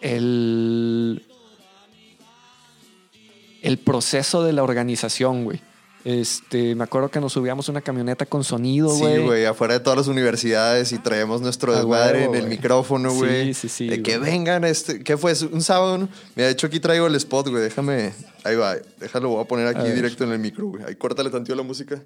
el, 0.00 1.24
el 3.62 3.78
proceso 3.78 4.42
de 4.42 4.54
la 4.54 4.64
organización, 4.64 5.44
güey. 5.44 5.60
Este, 6.06 6.76
me 6.76 6.84
acuerdo 6.84 7.10
que 7.10 7.18
nos 7.18 7.32
subíamos 7.32 7.68
una 7.68 7.80
camioneta 7.80 8.26
con 8.26 8.44
sonido, 8.44 8.94
güey. 8.94 9.16
Sí, 9.16 9.22
güey, 9.22 9.44
afuera 9.44 9.74
de 9.74 9.80
todas 9.80 9.96
las 9.96 10.06
universidades 10.06 10.92
y 10.92 10.98
traemos 10.98 11.40
nuestro 11.40 11.74
desmadre 11.74 12.20
huevo, 12.20 12.34
en 12.36 12.44
el 12.44 12.48
micrófono, 12.48 13.12
güey. 13.12 13.52
Sí, 13.52 13.54
sí, 13.54 13.68
sí, 13.68 13.88
De 13.88 14.04
que 14.04 14.16
vengan, 14.16 14.62
este, 14.62 15.02
¿qué 15.02 15.16
fue? 15.16 15.32
Un 15.50 15.62
sábado, 15.62 15.98
¿no? 15.98 16.08
Mira, 16.36 16.46
de 16.46 16.52
hecho 16.52 16.68
aquí 16.68 16.78
traigo 16.78 17.08
el 17.08 17.16
spot, 17.16 17.48
güey, 17.48 17.60
déjame, 17.60 18.12
ahí 18.44 18.54
va, 18.54 18.76
déjalo, 19.00 19.30
voy 19.30 19.42
a 19.42 19.48
poner 19.48 19.66
aquí 19.66 19.80
A 19.80 19.92
directo 19.92 20.22
en 20.22 20.30
el 20.30 20.38
micro, 20.38 20.68
güey. 20.68 20.84
Ahí 20.84 20.94
córtale 20.94 21.28
tantito 21.28 21.56
la 21.56 21.64
música. 21.64 22.00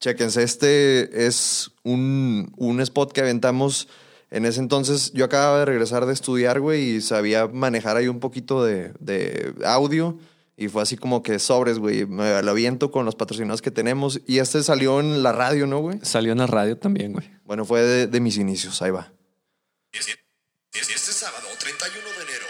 Chéquense, 0.00 0.42
este 0.42 1.26
es 1.26 1.70
un, 1.82 2.50
un 2.56 2.80
spot 2.80 3.12
que 3.12 3.20
aventamos 3.20 3.88
en 4.30 4.46
ese 4.46 4.60
entonces. 4.60 5.12
Yo 5.12 5.26
acababa 5.26 5.58
de 5.58 5.64
regresar 5.66 6.06
de 6.06 6.14
estudiar, 6.14 6.60
güey, 6.60 6.96
y 6.96 7.00
sabía 7.02 7.46
manejar 7.46 7.98
ahí 7.98 8.08
un 8.08 8.20
poquito 8.20 8.64
de, 8.64 8.94
de 9.00 9.52
audio. 9.66 10.18
Y 10.56 10.68
fue 10.68 10.82
así 10.82 10.96
como 10.96 11.22
que 11.22 11.38
sobres, 11.38 11.78
güey. 11.78 12.06
Me 12.06 12.42
lo 12.42 12.50
aviento 12.52 12.90
con 12.90 13.04
los 13.04 13.16
patrocinados 13.16 13.60
que 13.60 13.70
tenemos. 13.70 14.20
Y 14.26 14.38
este 14.38 14.62
salió 14.62 15.00
en 15.00 15.22
la 15.22 15.32
radio, 15.32 15.66
¿no, 15.66 15.80
güey? 15.80 15.98
Salió 16.02 16.32
en 16.32 16.38
la 16.38 16.46
radio 16.46 16.78
también, 16.78 17.12
güey. 17.12 17.28
Bueno, 17.44 17.64
fue 17.64 17.82
de, 17.82 18.06
de 18.06 18.20
mis 18.20 18.36
inicios. 18.36 18.80
Ahí 18.82 18.90
va. 18.90 19.12
Este, 19.92 20.14
este 20.72 21.12
sábado, 21.12 21.46
31 21.58 22.08
de 22.08 22.22
enero, 22.24 22.46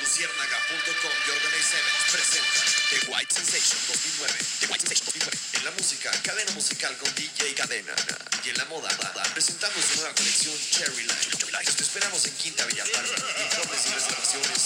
luciérnaga.com 0.00 1.10
y 1.26 1.30
Organizemos 1.30 1.92
presenta 2.12 2.60
The 2.90 3.12
White 3.12 3.34
Sensation 3.34 3.80
2009. 3.88 4.34
The 4.60 4.66
White 4.66 4.86
Sensation 4.86 5.20
2009. 5.20 5.53
En 5.64 5.70
la 5.70 5.76
música, 5.80 6.10
cadena 6.22 6.52
musical 6.52 6.92
con 7.00 7.08
DJ 7.14 7.54
Cadena. 7.54 7.96
Y 8.44 8.50
en 8.50 8.56
la 8.58 8.66
moda, 8.66 8.86
presentamos 9.32 9.82
su 9.82 9.96
nueva 9.96 10.14
colección 10.14 10.52
Cherry 10.70 11.04
Line. 11.04 11.72
Te 11.74 11.82
esperamos 11.82 12.26
en 12.26 12.34
Quinta 12.34 12.66
Villa 12.66 12.84
Palma. 12.92 13.08
Informes 13.48 13.80
y 13.88 13.94
reservaciones 13.94 14.60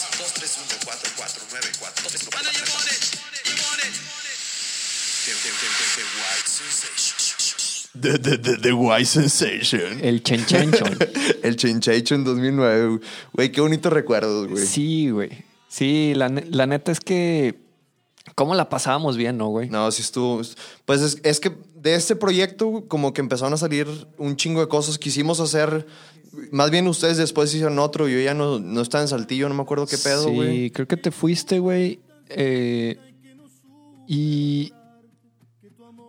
231-4494. 1.54 2.18
The, 5.22 5.38
the, 5.38 5.68
the, 5.68 5.86
the, 5.86 5.92
White 5.92 6.48
Sensation. 6.48 7.92
The, 7.94 8.18
the, 8.18 8.36
the, 8.38 8.56
the 8.56 8.72
White 8.72 9.06
Sensation. 9.06 10.00
El 10.02 10.24
Chenchenchon. 10.24 10.98
El 11.44 11.54
Chinchacho 11.54 12.16
en 12.16 12.24
2009. 12.24 12.98
güey. 13.34 13.52
Qué 13.52 13.60
bonitos 13.60 13.92
recuerdos, 13.92 14.48
güey. 14.48 14.66
sí, 14.66 15.10
güey. 15.10 15.44
Sí, 15.68 16.14
la, 16.16 16.28
la 16.28 16.66
neta 16.66 16.90
es 16.90 16.98
que. 16.98 17.67
¿Cómo 18.34 18.54
la 18.54 18.68
pasábamos 18.68 19.16
bien, 19.16 19.36
no, 19.38 19.48
güey? 19.48 19.68
No, 19.70 19.90
sí 19.90 20.02
estuvo. 20.02 20.40
Pues 20.84 21.00
es, 21.02 21.18
es 21.24 21.40
que 21.40 21.52
de 21.74 21.94
este 21.94 22.16
proyecto, 22.16 22.84
como 22.88 23.12
que 23.12 23.20
empezaron 23.20 23.52
a 23.54 23.56
salir 23.56 23.86
un 24.18 24.36
chingo 24.36 24.60
de 24.60 24.68
cosas. 24.68 24.98
Quisimos 24.98 25.40
hacer. 25.40 25.86
Más 26.52 26.70
bien 26.70 26.86
ustedes 26.86 27.16
después 27.16 27.52
hicieron 27.52 27.78
otro. 27.78 28.06
Yo 28.08 28.20
ya 28.20 28.34
no, 28.34 28.58
no 28.58 28.80
estaba 28.80 29.02
en 29.02 29.08
Saltillo, 29.08 29.48
no 29.48 29.54
me 29.54 29.62
acuerdo 29.62 29.86
qué 29.86 29.98
pedo, 29.98 30.24
Sí, 30.28 30.34
güey. 30.34 30.70
creo 30.70 30.86
que 30.86 30.96
te 30.96 31.10
fuiste, 31.10 31.58
güey. 31.58 32.00
eh, 32.28 32.96
y 34.06 34.72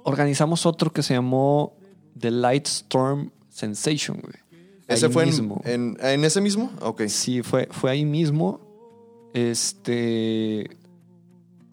organizamos 0.03 0.65
otro 0.65 0.91
que 0.91 1.03
se 1.03 1.13
llamó 1.13 1.75
The 2.17 2.31
Lightstorm 2.31 3.31
Sensation, 3.49 4.19
güey. 4.21 4.35
¿Ese 4.87 5.05
Ahí 5.07 5.11
fue 5.11 5.23
en, 5.23 5.29
mismo. 5.29 5.61
en, 5.65 5.97
en 6.01 6.23
ese 6.25 6.41
mismo? 6.41 6.71
Ok. 6.81 7.03
Sí, 7.07 7.43
fue, 7.43 7.67
fue 7.71 7.91
ahí 7.91 8.05
mismo. 8.05 8.59
Este. 9.33 10.69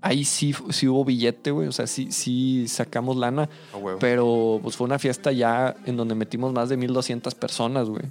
Ahí 0.02 0.24
sí, 0.24 0.54
sí 0.70 0.86
hubo 0.88 1.04
billete, 1.04 1.50
güey. 1.50 1.68
O 1.68 1.72
sea, 1.72 1.86
sí, 1.86 2.12
sí 2.12 2.68
sacamos 2.68 3.16
lana. 3.16 3.48
Huevo. 3.74 3.98
Pero 3.98 4.60
pues 4.62 4.76
fue 4.76 4.84
una 4.86 4.98
fiesta 4.98 5.32
ya 5.32 5.74
en 5.86 5.96
donde 5.96 6.14
metimos 6.14 6.52
más 6.52 6.68
de 6.68 6.76
1200 6.76 7.34
personas, 7.34 7.88
güey. 7.88 8.04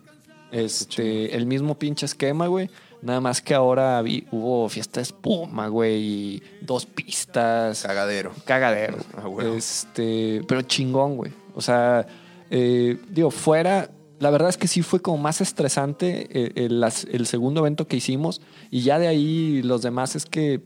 Este, 0.52 1.36
el 1.36 1.46
mismo 1.46 1.78
pinche 1.78 2.06
esquema, 2.06 2.48
güey. 2.48 2.70
Nada 3.02 3.20
más 3.22 3.42
que 3.42 3.54
ahora 3.54 4.02
vi- 4.02 4.26
hubo 4.32 4.68
fiesta 4.70 5.00
de 5.00 5.04
espuma, 5.04 5.68
güey, 5.68 5.96
y 6.02 6.44
dos 6.62 6.86
pistas. 6.86 7.84
Cagadero. 7.84 8.32
Cagadero. 8.46 8.98
Ah, 9.18 9.28
huevo. 9.28 9.54
Este, 9.56 10.42
pero 10.48 10.62
chingón, 10.64 11.18
güey. 11.18 11.32
O 11.54 11.62
sea, 11.62 12.06
eh, 12.50 12.98
digo, 13.10 13.32
fuera. 13.32 13.90
La 14.20 14.30
verdad 14.30 14.48
es 14.48 14.56
que 14.58 14.70
sí 14.70 14.82
fue 14.82 15.02
como 15.02 15.18
más 15.18 15.42
estresante 15.42 16.30
eh, 16.32 16.70
el 17.12 17.28
segundo 17.28 17.60
evento 17.60 17.86
que 17.86 17.98
hicimos. 17.98 18.42
Y 18.72 18.82
ya 18.82 18.98
de 18.98 19.08
ahí 19.08 19.62
los 19.62 19.82
demás 19.82 20.16
es 20.16 20.26
que 20.26 20.62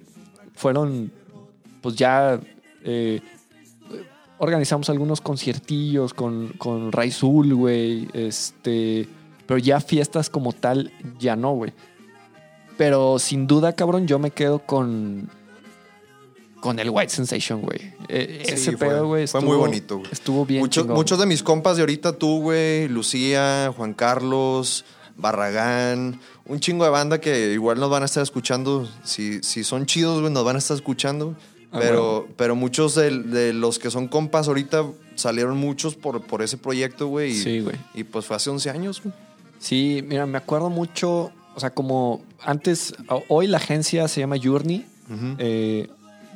fueron, 0.59 1.09
pues 1.81 1.95
ya 1.95 2.37
eh, 2.83 3.21
organizamos 4.39 4.89
algunos 4.89 5.21
conciertillos 5.21 6.13
con, 6.13 6.49
con 6.57 6.91
Raizul, 6.91 7.53
güey. 7.55 8.09
Este, 8.13 9.07
pero 9.47 9.57
ya 9.57 9.79
fiestas 9.79 10.29
como 10.29 10.51
tal, 10.51 10.91
ya 11.17 11.35
no, 11.37 11.53
güey. 11.53 11.71
Pero 12.77 13.19
sin 13.19 13.47
duda, 13.47 13.73
cabrón, 13.73 14.05
yo 14.07 14.19
me 14.19 14.31
quedo 14.31 14.59
con. 14.59 15.29
Con 16.59 16.77
el 16.77 16.89
White 16.89 17.09
Sensation, 17.13 17.61
güey. 17.61 17.79
Eh, 18.09 18.43
Sí, 18.45 18.53
ese 18.53 18.77
fue- 18.77 18.87
pedo, 18.89 19.07
güey. 19.07 19.27
fue 19.27 19.39
muy 19.39 19.55
bonito, 19.55 19.99
güey. 19.99 20.11
Estuvo 20.11 20.45
bien. 20.45 20.67
Chingón. 20.67 20.93
muchos 20.95 21.17
de 21.17 21.25
mis 21.25 21.41
compas 21.41 21.77
de 21.77 21.83
ahorita, 21.83 22.17
tú, 22.17 22.41
güey, 22.41 22.89
Lucía, 22.89 23.71
Juan 23.77 23.93
Carlos, 23.93 24.83
Barragán, 25.19 26.19
un 26.45 26.59
chingo 26.59 26.83
de 26.85 26.89
banda 26.89 27.19
que 27.21 27.51
igual 27.53 27.79
nos 27.79 27.89
van 27.89 28.03
a 28.03 28.05
estar 28.05 28.23
escuchando. 28.23 28.89
Si, 29.03 29.41
si 29.43 29.63
son 29.63 29.85
chidos, 29.85 30.21
güey, 30.21 30.31
nos 30.33 30.43
van 30.43 30.55
a 30.55 30.59
estar 30.59 30.75
escuchando. 30.75 31.35
Ah, 31.71 31.77
Pero, 31.79 32.27
pero 32.35 32.55
muchos 32.55 32.95
de, 32.95 33.11
de 33.21 33.53
los 33.53 33.77
que 33.77 33.91
son 33.91 34.07
compas 34.07 34.47
ahorita 34.47 34.85
salieron 35.15 35.57
muchos 35.57 35.95
por, 35.95 36.21
por 36.21 36.41
ese 36.41 36.57
proyecto, 36.57 37.07
güey. 37.07 37.33
Sí, 37.35 37.59
güey. 37.59 37.75
Y 37.93 38.03
pues 38.05 38.25
fue 38.25 38.35
hace 38.38 38.49
11 38.49 38.69
años, 38.71 39.01
güey. 39.03 39.13
Sí, 39.59 40.03
mira, 40.07 40.25
me 40.25 40.38
acuerdo 40.39 40.69
mucho. 40.71 41.31
O 41.55 41.59
sea, 41.59 41.69
como 41.71 42.23
antes, 42.41 42.95
hoy 43.27 43.45
la 43.47 43.57
agencia 43.57 44.07
se 44.07 44.21
llama 44.21 44.38
Journey. 44.41 44.85
eh, 45.38 45.88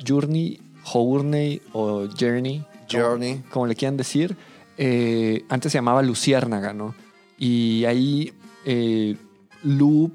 Journey, 0.06 0.60
Journey 0.84 1.60
o 1.72 2.06
Journey. 2.18 2.64
Journey. 2.90 3.36
Como, 3.38 3.50
como 3.50 3.66
le 3.66 3.74
quieran 3.74 3.96
decir. 3.96 4.36
Eh, 4.76 5.44
antes 5.48 5.72
se 5.72 5.78
llamaba 5.78 6.02
Luciérnaga, 6.02 6.72
¿no? 6.72 6.94
Y 7.38 7.84
ahí 7.86 8.32
eh, 8.64 9.16
Lu 9.62 10.10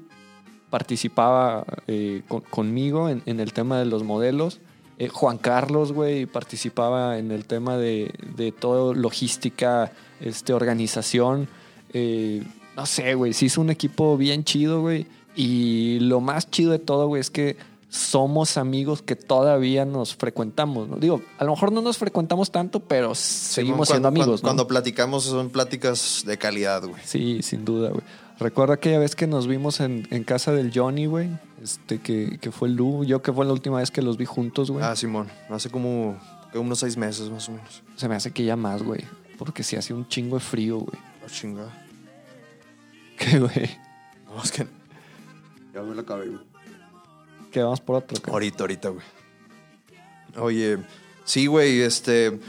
participaba 0.70 1.64
eh, 1.86 2.22
con- 2.28 2.42
conmigo 2.42 3.08
en, 3.08 3.22
en 3.26 3.40
el 3.40 3.52
tema 3.52 3.78
de 3.78 3.86
los 3.86 4.02
modelos. 4.04 4.60
Eh, 4.98 5.08
Juan 5.08 5.38
Carlos, 5.38 5.92
güey, 5.92 6.26
participaba 6.26 7.18
en 7.18 7.30
el 7.30 7.46
tema 7.46 7.76
de, 7.76 8.12
de 8.36 8.52
todo 8.52 8.94
logística, 8.94 9.92
este, 10.20 10.52
organización. 10.52 11.48
Eh, 11.92 12.44
no 12.76 12.86
sé, 12.86 13.14
güey, 13.14 13.32
se 13.32 13.46
hizo 13.46 13.60
un 13.60 13.70
equipo 13.70 14.16
bien 14.16 14.44
chido, 14.44 14.80
güey. 14.80 15.06
Y 15.34 15.98
lo 16.00 16.20
más 16.20 16.50
chido 16.50 16.72
de 16.72 16.78
todo, 16.78 17.06
güey, 17.08 17.20
es 17.20 17.30
que 17.30 17.56
somos 17.88 18.56
amigos 18.56 19.02
que 19.02 19.16
todavía 19.16 19.84
nos 19.84 20.14
frecuentamos, 20.14 20.88
¿no? 20.88 20.96
Digo, 20.96 21.22
a 21.38 21.44
lo 21.44 21.50
mejor 21.52 21.72
no 21.72 21.82
nos 21.82 21.98
frecuentamos 21.98 22.52
tanto, 22.52 22.78
pero 22.80 23.14
seguimos 23.16 23.88
Cuando- 23.88 23.92
siendo 23.94 24.08
amigos, 24.08 24.26
cuando, 24.26 24.36
¿no? 24.36 24.42
cuando 24.42 24.66
platicamos 24.68 25.24
son 25.24 25.50
pláticas 25.50 26.22
de 26.24 26.36
calidad, 26.38 26.82
güey. 26.86 27.02
Sí, 27.04 27.40
sin 27.42 27.64
duda, 27.64 27.88
güey. 27.90 28.02
Recuerdo 28.40 28.72
aquella 28.72 28.98
vez 28.98 29.14
que 29.14 29.26
nos 29.26 29.46
vimos 29.46 29.80
en, 29.80 30.08
en 30.10 30.24
casa 30.24 30.52
del 30.52 30.72
Johnny, 30.74 31.04
güey. 31.04 31.28
Este, 31.62 32.00
que, 32.00 32.38
que 32.40 32.50
fue 32.50 32.70
Lu. 32.70 33.04
Yo 33.04 33.20
que 33.20 33.32
fue 33.34 33.44
la 33.44 33.52
última 33.52 33.78
vez 33.78 33.90
que 33.90 34.00
los 34.00 34.16
vi 34.16 34.24
juntos, 34.24 34.70
güey. 34.70 34.82
Ah, 34.82 34.96
Simón. 34.96 35.28
Hace 35.50 35.68
como 35.70 36.18
unos 36.54 36.78
seis 36.78 36.96
meses 36.96 37.28
más 37.28 37.48
o 37.50 37.52
menos. 37.52 37.82
Se 37.96 38.08
me 38.08 38.14
hace 38.14 38.30
que 38.30 38.42
ya 38.42 38.56
más, 38.56 38.82
güey. 38.82 39.02
Porque 39.38 39.62
sí 39.62 39.76
hacía 39.76 39.94
un 39.94 40.08
chingo 40.08 40.36
de 40.36 40.40
frío, 40.40 40.78
güey. 40.78 40.98
Ah, 41.22 41.26
chingada. 41.30 41.86
¿Qué, 43.18 43.38
güey? 43.38 43.78
No, 44.24 44.42
es 44.42 44.52
que 44.52 44.66
ya 45.74 45.82
me 45.82 45.94
la 45.94 46.00
acabé, 46.00 46.28
güey. 46.28 46.40
Que 47.50 47.62
vamos 47.62 47.80
por 47.80 47.96
otro, 47.96 48.16
cabrón. 48.16 48.34
Ahorita, 48.34 48.62
ahorita, 48.64 48.88
güey. 48.88 49.04
Oye, 50.36 50.78
sí, 51.24 51.46
güey, 51.46 51.82
este. 51.82 52.40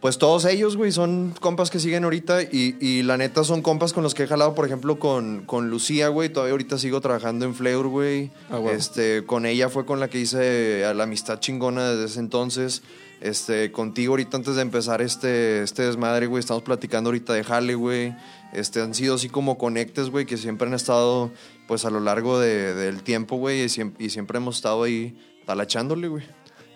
Pues 0.00 0.16
todos 0.18 0.44
ellos, 0.44 0.76
güey, 0.76 0.92
son 0.92 1.34
compas 1.40 1.70
que 1.70 1.80
siguen 1.80 2.04
ahorita 2.04 2.42
y, 2.42 2.76
y 2.80 3.02
la 3.02 3.16
neta 3.16 3.42
son 3.42 3.62
compas 3.62 3.92
con 3.92 4.04
los 4.04 4.14
que 4.14 4.22
he 4.22 4.26
jalado, 4.28 4.54
por 4.54 4.64
ejemplo, 4.64 5.00
con, 5.00 5.42
con 5.44 5.70
Lucía, 5.70 6.06
güey. 6.08 6.28
Todavía 6.28 6.52
ahorita 6.52 6.78
sigo 6.78 7.00
trabajando 7.00 7.44
en 7.46 7.54
Fleur, 7.54 7.88
güey. 7.88 8.30
Ah, 8.48 8.58
güey. 8.58 8.76
Este, 8.76 9.24
con 9.26 9.44
ella 9.44 9.68
fue 9.68 9.84
con 9.86 9.98
la 9.98 10.06
que 10.08 10.20
hice 10.20 10.84
a 10.84 10.94
la 10.94 11.02
amistad 11.02 11.40
chingona 11.40 11.90
desde 11.90 12.04
ese 12.04 12.20
entonces. 12.20 12.82
Este, 13.20 13.72
contigo 13.72 14.12
ahorita 14.12 14.36
antes 14.36 14.54
de 14.54 14.62
empezar 14.62 15.02
este, 15.02 15.64
este 15.64 15.82
desmadre, 15.82 16.26
güey, 16.26 16.38
estamos 16.38 16.62
platicando 16.62 17.08
ahorita 17.08 17.32
de 17.34 17.42
Jale, 17.42 17.74
güey. 17.74 18.14
Este, 18.52 18.80
han 18.80 18.94
sido 18.94 19.16
así 19.16 19.28
como 19.28 19.58
conectes, 19.58 20.10
güey, 20.10 20.26
que 20.26 20.36
siempre 20.36 20.68
han 20.68 20.74
estado, 20.74 21.32
pues, 21.66 21.84
a 21.84 21.90
lo 21.90 21.98
largo 21.98 22.38
de- 22.38 22.72
del 22.74 23.02
tiempo, 23.02 23.34
güey, 23.36 23.62
y, 23.62 23.66
siem- 23.66 23.94
y 23.98 24.10
siempre 24.10 24.38
hemos 24.38 24.54
estado 24.58 24.84
ahí 24.84 25.18
talachándole, 25.44 26.06
güey. 26.06 26.24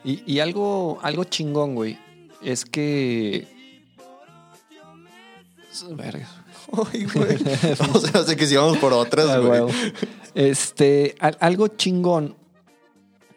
Y, 0.05 0.25
y 0.27 0.41
algo, 0.41 0.99
algo 1.03 1.23
chingón, 1.23 1.77
güey. 1.77 1.97
Es 2.45 2.65
que. 2.65 3.47
Vergas. 5.91 6.29
Ay, 6.93 7.05
güey. 7.13 7.37
o 7.95 7.99
sea, 8.01 8.25
sé 8.25 8.37
que 8.37 8.47
si 8.47 8.57
vamos 8.57 8.79
por 8.79 8.93
otras, 8.93 9.29
Ah, 9.29 9.39
güey. 9.39 9.63
Este, 10.35 11.15
al- 11.19 11.37
algo 11.41 11.69
chingón 11.69 12.35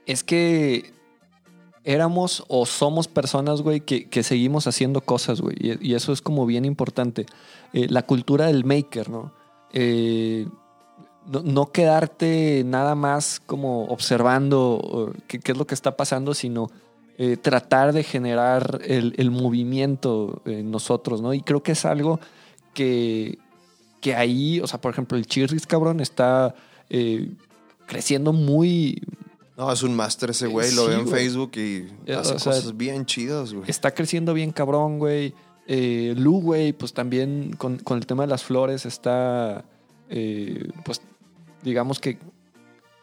es 0.06 0.24
que 0.24 0.94
éramos 1.84 2.44
o 2.48 2.66
somos 2.66 3.08
personas, 3.08 3.62
güey, 3.62 3.82
que, 3.82 4.08
que 4.10 4.24
seguimos 4.24 4.68
haciendo 4.68 5.02
cosas, 5.02 5.42
güey. 5.42 5.56
Y, 5.60 5.92
y 5.92 5.96
eso 5.96 6.12
es 6.14 6.22
como 6.22 6.46
bien 6.46 6.66
importante. 6.66 7.26
Eh, 7.74 7.88
la 7.90 8.04
cultura 8.04 8.48
del 8.48 8.64
maker, 8.66 9.10
¿no? 9.10 9.34
Eh, 9.74 10.48
no, 11.28 11.42
no 11.42 11.72
quedarte 11.72 12.64
nada 12.66 12.96
más 12.96 13.42
como 13.46 13.86
observando 13.86 14.80
uh, 14.82 15.14
qué, 15.28 15.40
qué 15.40 15.52
es 15.52 15.58
lo 15.58 15.66
que 15.68 15.74
está 15.76 15.98
pasando, 15.98 16.34
sino 16.34 16.70
eh, 17.18 17.38
tratar 17.38 17.94
de 17.94 18.04
generar 18.04 18.82
el, 18.84 19.14
el 19.18 19.32
movimiento 19.32 20.42
en 20.46 20.72
nosotros, 20.72 21.22
¿no? 21.22 21.34
Y 21.34 21.42
creo 21.42 21.64
que 21.64 21.72
es 21.72 21.86
algo 21.86 22.20
que, 22.74 23.38
que 24.02 24.16
ahí, 24.16 24.60
o 24.60 24.68
sea, 24.68 24.82
por 24.82 24.92
ejemplo, 24.92 25.18
el 25.18 25.26
Chirris, 25.26 25.66
cabrón, 25.66 26.00
está 26.02 26.56
eh, 26.90 27.32
creciendo 27.88 28.34
muy, 28.34 29.02
No, 29.58 29.72
es 29.72 29.82
un 29.84 29.96
máster 29.96 30.32
ese 30.32 30.48
güey, 30.48 30.74
lo 30.74 30.88
veo 30.88 31.00
en. 31.00 31.08
Facebook 31.08 31.52
y 31.56 31.88
hace 32.12 32.34
o 32.34 32.40
sea, 32.40 32.52
cosas 32.54 32.76
bien 32.78 33.06
chidas, 33.06 33.54
güey. 33.54 33.70
está 33.70 33.94
creciendo 33.94 34.34
bien 34.34 34.52
cabrón, 34.52 35.00
güey. 35.00 35.34
Eh, 35.68 36.14
Lu, 36.18 36.42
güey, 36.42 36.74
pues 36.74 36.94
también 36.94 37.56
con, 37.58 37.78
con 37.78 37.98
el 37.98 38.06
tema 38.06 38.24
de 38.24 38.28
las 38.28 38.44
flores 38.44 38.86
está, 38.86 39.66
eh, 40.10 40.70
pues, 40.84 41.02
digamos 41.64 42.00
que, 42.00 42.20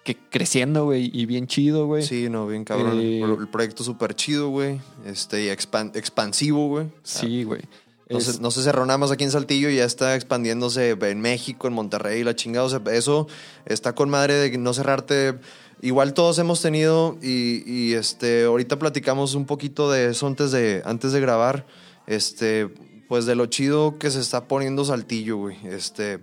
que 0.05 0.17
creciendo, 0.17 0.85
güey, 0.87 1.11
y 1.13 1.27
bien 1.27 1.47
chido, 1.47 1.87
güey. 1.87 2.03
Sí, 2.03 2.29
no, 2.29 2.47
bien 2.47 2.65
cabrón. 2.65 2.99
Eh, 3.01 3.21
el 3.23 3.49
proyecto 3.49 3.85
súper 3.85 4.15
chido, 4.15 4.49
güey. 4.49 4.81
Este, 5.05 5.45
y 5.45 5.49
expan- 5.49 5.95
expansivo, 5.97 6.69
güey. 6.69 6.89
Sí, 7.03 7.45
güey. 7.45 7.63
No, 8.11 8.19
Es- 8.19 8.41
no 8.41 8.51
se 8.51 8.63
cerró 8.63 8.85
nada 8.85 8.99
más 8.99 9.11
aquí 9.11 9.25
en 9.25 9.31
Saltillo 9.31 9.71
y 9.71 9.77
ya 9.77 9.85
está 9.85 10.15
expandiéndose 10.17 10.91
en 10.91 11.21
México, 11.21 11.67
en 11.69 11.73
Monterrey, 11.75 12.25
la 12.25 12.35
chingada. 12.37 12.67
O 12.67 12.69
sea, 12.69 12.81
eso 12.93 13.29
está 13.65 13.95
con 13.95 14.11
madre 14.11 14.35
de 14.35 14.59
no 14.59 14.75
cerrarte. 14.75 15.39
Igual 15.81 16.13
todos 16.15 16.39
hemos 16.39 16.61
tenido 16.61 17.17
y, 17.23 17.63
y, 17.67 17.95
este, 17.95 18.45
ahorita 18.45 18.79
platicamos 18.79 19.35
un 19.35 19.47
poquito 19.47 19.91
de 19.91 20.11
eso 20.11 20.27
antes 20.27 20.51
de, 20.53 20.83
antes 20.85 21.13
de 21.13 21.21
grabar. 21.21 21.67
Este, 22.07 22.69
pues 23.09 23.25
de 23.27 23.35
lo 23.35 23.47
chido 23.47 23.99
que 23.99 24.11
se 24.11 24.21
está 24.21 24.47
poniendo 24.47 24.85
Saltillo, 24.85 25.37
güey. 25.39 25.57
Este, 25.65 26.19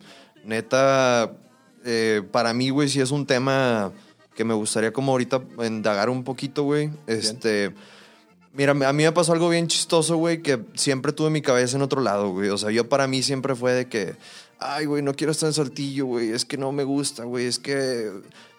neta, 0.45 1.31
eh, 1.85 2.21
para 2.31 2.53
mí, 2.53 2.69
güey, 2.69 2.89
sí 2.89 2.99
es 3.01 3.11
un 3.11 3.25
tema 3.25 3.91
que 4.35 4.43
me 4.45 4.53
gustaría 4.53 4.93
como 4.93 5.11
ahorita 5.11 5.41
indagar 5.65 6.09
un 6.09 6.23
poquito, 6.23 6.63
güey. 6.63 6.89
Este... 7.07 7.73
Mira, 8.51 8.71
a 8.71 8.93
mí 8.93 9.03
me 9.03 9.11
pasó 9.11 9.31
algo 9.31 9.47
bien 9.47 9.67
chistoso, 9.67 10.17
güey, 10.17 10.41
que 10.41 10.59
siempre 10.73 11.13
tuve 11.13 11.29
mi 11.29 11.41
cabeza 11.41 11.77
en 11.77 11.83
otro 11.83 12.01
lado, 12.01 12.31
güey. 12.31 12.49
O 12.49 12.57
sea, 12.57 12.71
yo 12.71 12.89
para 12.89 13.05
mí 13.07 13.21
siempre 13.21 13.53
fue 13.55 13.73
de 13.73 13.87
que, 13.87 14.15
ay, 14.57 14.85
güey, 14.85 15.03
no 15.03 15.13
quiero 15.13 15.31
estar 15.31 15.47
en 15.47 15.53
Saltillo, 15.53 16.07
güey, 16.07 16.31
es 16.31 16.45
que 16.45 16.57
no 16.57 16.71
me 16.71 16.83
gusta, 16.83 17.25
güey, 17.25 17.45
es 17.45 17.59
que 17.59 18.11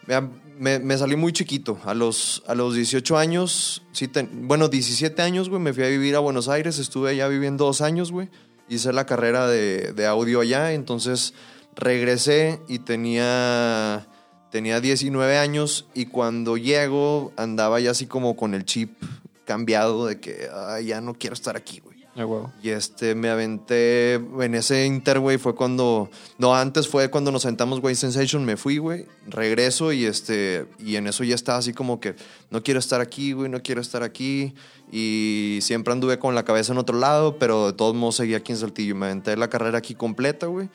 me, 0.06 0.20
me- 0.58 0.78
me 0.78 0.96
salí 0.96 1.16
muy 1.16 1.32
chiquito. 1.32 1.76
A 1.84 1.92
los, 1.94 2.44
a 2.46 2.54
los 2.54 2.76
18 2.76 3.18
años, 3.18 3.82
sí, 3.90 4.06
ten- 4.06 4.46
bueno, 4.46 4.68
17 4.68 5.20
años, 5.22 5.48
güey, 5.48 5.60
me 5.60 5.74
fui 5.74 5.82
a 5.82 5.88
vivir 5.88 6.14
a 6.14 6.20
Buenos 6.20 6.48
Aires, 6.48 6.78
estuve 6.78 7.10
allá 7.10 7.26
viviendo 7.26 7.64
dos 7.66 7.80
años, 7.80 8.12
güey. 8.12 8.28
Hice 8.68 8.92
la 8.92 9.06
carrera 9.06 9.48
de, 9.48 9.92
de 9.92 10.06
audio 10.06 10.40
allá, 10.40 10.72
entonces 10.72 11.34
regresé 11.76 12.60
y 12.68 12.80
tenía, 12.80 14.06
tenía 14.50 14.80
19 14.80 15.38
años 15.38 15.86
y 15.94 16.06
cuando 16.06 16.56
llego 16.56 17.32
andaba 17.36 17.80
ya 17.80 17.92
así 17.92 18.06
como 18.06 18.36
con 18.36 18.54
el 18.54 18.64
chip 18.64 19.02
cambiado 19.44 20.06
de 20.06 20.20
que 20.20 20.48
"Ay, 20.54 20.86
ya 20.86 21.00
no 21.00 21.14
quiero 21.14 21.34
estar 21.34 21.56
aquí, 21.56 21.80
güey. 21.80 21.90
Ah, 22.16 22.26
huevo. 22.26 22.52
Y 22.60 22.70
este, 22.70 23.14
me 23.14 23.30
aventé 23.30 24.14
en 24.14 24.54
ese 24.56 24.84
inter, 24.84 25.20
güey, 25.20 25.38
fue 25.38 25.54
cuando, 25.54 26.10
no, 26.38 26.56
antes 26.56 26.88
fue 26.88 27.08
cuando 27.08 27.30
nos 27.30 27.42
sentamos, 27.42 27.80
güey, 27.80 27.94
Sensation, 27.94 28.44
me 28.44 28.56
fui, 28.56 28.78
güey, 28.78 29.06
regreso 29.28 29.92
y 29.92 30.06
este, 30.06 30.66
y 30.80 30.96
en 30.96 31.06
eso 31.06 31.22
ya 31.22 31.36
estaba 31.36 31.58
así 31.58 31.72
como 31.72 32.00
que, 32.00 32.16
no 32.50 32.64
quiero 32.64 32.80
estar 32.80 33.00
aquí, 33.00 33.32
güey, 33.32 33.48
no 33.48 33.62
quiero 33.62 33.80
estar 33.80 34.02
aquí, 34.02 34.54
y 34.90 35.60
siempre 35.62 35.92
anduve 35.92 36.18
con 36.18 36.34
la 36.34 36.44
cabeza 36.44 36.72
en 36.72 36.78
otro 36.78 36.98
lado, 36.98 37.38
pero 37.38 37.68
de 37.68 37.72
todos 37.74 37.94
modos 37.94 38.16
seguía 38.16 38.38
aquí 38.38 38.50
en 38.52 38.58
Saltillo, 38.58 38.96
me 38.96 39.06
aventé 39.06 39.36
la 39.36 39.48
carrera 39.48 39.78
aquí 39.78 39.94
completa, 39.94 40.46
güey, 40.46 40.68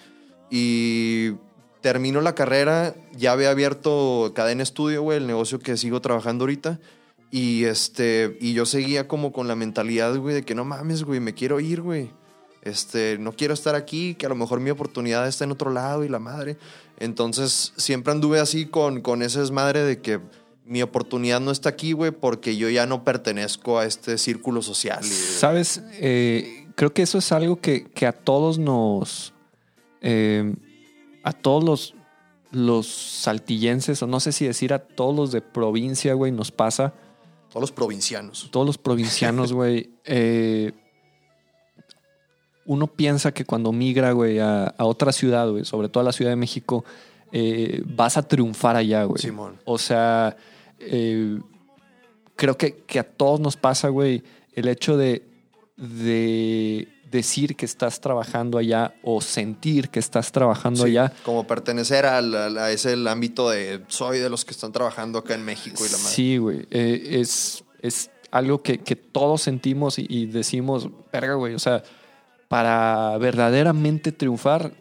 y 0.49 1.31
termino 1.81 2.21
la 2.21 2.35
carrera, 2.35 2.95
ya 3.15 3.31
había 3.31 3.51
abierto 3.51 4.31
Cadena 4.35 4.63
Estudio, 4.63 5.03
güey, 5.03 5.17
el 5.19 5.27
negocio 5.27 5.59
que 5.59 5.77
sigo 5.77 6.01
trabajando 6.01 6.43
ahorita, 6.43 6.79
y 7.31 7.65
este, 7.65 8.37
y 8.39 8.53
yo 8.53 8.65
seguía 8.65 9.07
como 9.07 9.31
con 9.31 9.47
la 9.47 9.55
mentalidad, 9.55 10.15
güey, 10.17 10.35
de 10.35 10.43
que 10.43 10.55
no 10.55 10.65
mames, 10.65 11.03
güey, 11.03 11.19
me 11.19 11.33
quiero 11.33 11.59
ir, 11.59 11.81
güey. 11.81 12.09
Este, 12.63 13.19
no 13.19 13.33
quiero 13.33 13.53
estar 13.53 13.75
aquí, 13.75 14.15
que 14.15 14.25
a 14.25 14.29
lo 14.29 14.35
mejor 14.35 14.59
mi 14.59 14.71
oportunidad 14.71 15.27
está 15.27 15.43
en 15.43 15.51
otro 15.51 15.69
lado 15.69 16.03
y 16.03 16.09
la 16.09 16.17
madre. 16.17 16.57
Entonces, 16.97 17.73
siempre 17.77 18.11
anduve 18.11 18.39
así 18.39 18.65
con, 18.65 19.01
con 19.01 19.21
ese 19.21 19.39
desmadre 19.39 19.83
de 19.83 20.01
que 20.01 20.19
mi 20.65 20.81
oportunidad 20.81 21.39
no 21.39 21.51
está 21.51 21.69
aquí, 21.69 21.91
güey, 21.91 22.09
porque 22.09 22.57
yo 22.57 22.67
ya 22.71 22.87
no 22.87 23.03
pertenezco 23.03 23.77
a 23.77 23.85
este 23.85 24.17
círculo 24.17 24.63
social. 24.63 25.03
Sabes, 25.03 25.83
Eh, 25.99 26.65
creo 26.73 26.91
que 26.91 27.03
eso 27.03 27.19
es 27.19 27.31
algo 27.31 27.57
que, 27.57 27.85
que 27.93 28.07
a 28.07 28.13
todos 28.13 28.57
nos. 28.57 29.34
Eh, 30.05 30.55
a 31.23 31.33
todos 31.33 31.63
los, 31.63 31.95
los 32.51 32.87
saltillenses, 32.87 34.01
o 34.03 34.07
no 34.07 34.19
sé 34.19 34.31
si 34.31 34.45
decir 34.45 34.73
a 34.73 34.79
todos 34.79 35.15
los 35.15 35.31
de 35.31 35.41
provincia, 35.41 36.13
güey, 36.13 36.31
nos 36.31 36.51
pasa. 36.51 36.93
Todos 37.49 37.61
los 37.61 37.71
provincianos. 37.71 38.49
Todos 38.51 38.65
los 38.65 38.77
provincianos, 38.77 39.51
güey. 39.59 39.89
eh, 40.05 40.71
uno 42.65 42.87
piensa 42.87 43.31
que 43.31 43.45
cuando 43.45 43.71
migra, 43.71 44.11
güey, 44.11 44.39
a, 44.39 44.65
a 44.65 44.85
otra 44.85 45.11
ciudad, 45.11 45.49
güey, 45.49 45.65
sobre 45.65 45.87
todo 45.87 46.01
a 46.01 46.05
la 46.05 46.11
Ciudad 46.11 46.31
de 46.31 46.35
México, 46.35 46.83
eh, 47.31 47.83
vas 47.85 48.17
a 48.17 48.23
triunfar 48.27 48.75
allá, 48.75 49.03
güey. 49.03 49.21
Simón. 49.21 49.59
O 49.65 49.77
sea, 49.77 50.35
eh, 50.79 51.39
creo 52.35 52.57
que, 52.57 52.77
que 52.87 52.99
a 52.99 53.03
todos 53.03 53.39
nos 53.39 53.55
pasa, 53.55 53.89
güey, 53.89 54.23
el 54.53 54.67
hecho 54.67 54.97
de, 54.97 55.27
de 55.77 56.87
decir 57.09 57.55
que 57.55 57.65
estás 57.65 57.99
trabajando 58.01 58.57
allá 58.57 58.93
o 59.03 59.21
sentir 59.21 59.89
que 59.89 59.99
estás 59.99 60.31
trabajando 60.31 60.83
Sí, 60.83 60.89
allá. 60.91 61.13
Como 61.23 61.45
pertenecer 61.47 62.05
al- 62.05 62.57
a, 62.57 62.71
ese 62.71 62.93
el 62.93 63.07
ámbito 63.07 63.49
de 63.49 63.81
soy 63.87 64.19
de 64.19 64.29
los 64.29 64.43
que 64.45 64.51
están 64.51 64.71
trabajando 64.71 65.19
acá 65.19 65.33
en 65.35 65.45
México 65.45 65.85
y 65.85 65.91
la 65.91 65.97
madre. 65.97 66.11
Sí, 66.13 66.37
güey. 66.37 66.67
eh, 66.71 67.19
es, 67.21 67.63
es 67.81 68.09
algo 68.31 68.61
que, 68.61 68.79
que 68.79 68.95
todos 68.95 69.41
sentimos 69.43 69.97
y, 69.99 70.05
y 70.09 70.25
decimos, 70.25 70.89
verga, 71.13 71.35
güey. 71.35 71.53
O 71.53 71.59
sea, 71.59 71.83
para 72.47 73.17
verdaderamente 73.17 74.11
triunfar, 74.11 74.71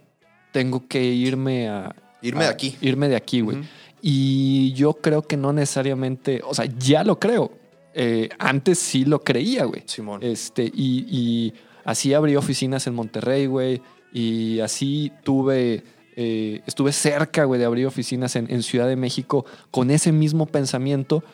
tengo 0.52 0.86
que 0.88 1.02
irme 1.04 1.68
a. 1.68 1.94
Irme 2.22 2.44
a- 2.44 2.48
de 2.48 2.52
aquí. 2.54 2.76
Irme 2.80 3.08
de 3.08 3.16
aquí, 3.16 3.40
güey. 3.40 3.58
Y 4.02 4.72
yo 4.74 4.94
creo 4.94 5.22
que 5.22 5.36
no 5.36 5.52
necesariamente. 5.52 6.40
O 6.44 6.54
sea, 6.54 6.66
ya 6.78 7.04
lo 7.04 7.18
creo. 7.18 7.52
Eh, 7.94 8.28
antes 8.38 8.78
sí 8.78 9.04
lo 9.04 9.20
creía, 9.22 9.64
güey. 9.64 9.82
Simón. 9.86 10.20
Este, 10.22 10.64
y, 10.64 11.06
y 11.08 11.54
así 11.84 12.14
abrí 12.14 12.36
oficinas 12.36 12.86
en 12.86 12.94
Monterrey, 12.94 13.46
güey. 13.46 13.82
Y 14.12 14.60
así 14.60 15.12
tuve. 15.24 15.82
eh, 16.16 16.62
estuve 16.66 16.92
cerca, 16.92 17.44
güey, 17.44 17.58
de 17.58 17.66
abrir 17.66 17.86
oficinas 17.86 18.36
en, 18.36 18.50
en 18.50 18.62
Ciudad 18.62 18.86
de 18.88 18.96
México 18.96 19.44
con 19.70 19.90
ese 19.90 20.12
mismo 20.12 20.46
pensamiento. 20.46 21.24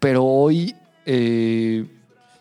Pero 0.00 0.24
hoy. 0.24 0.74
eh, 1.06 1.86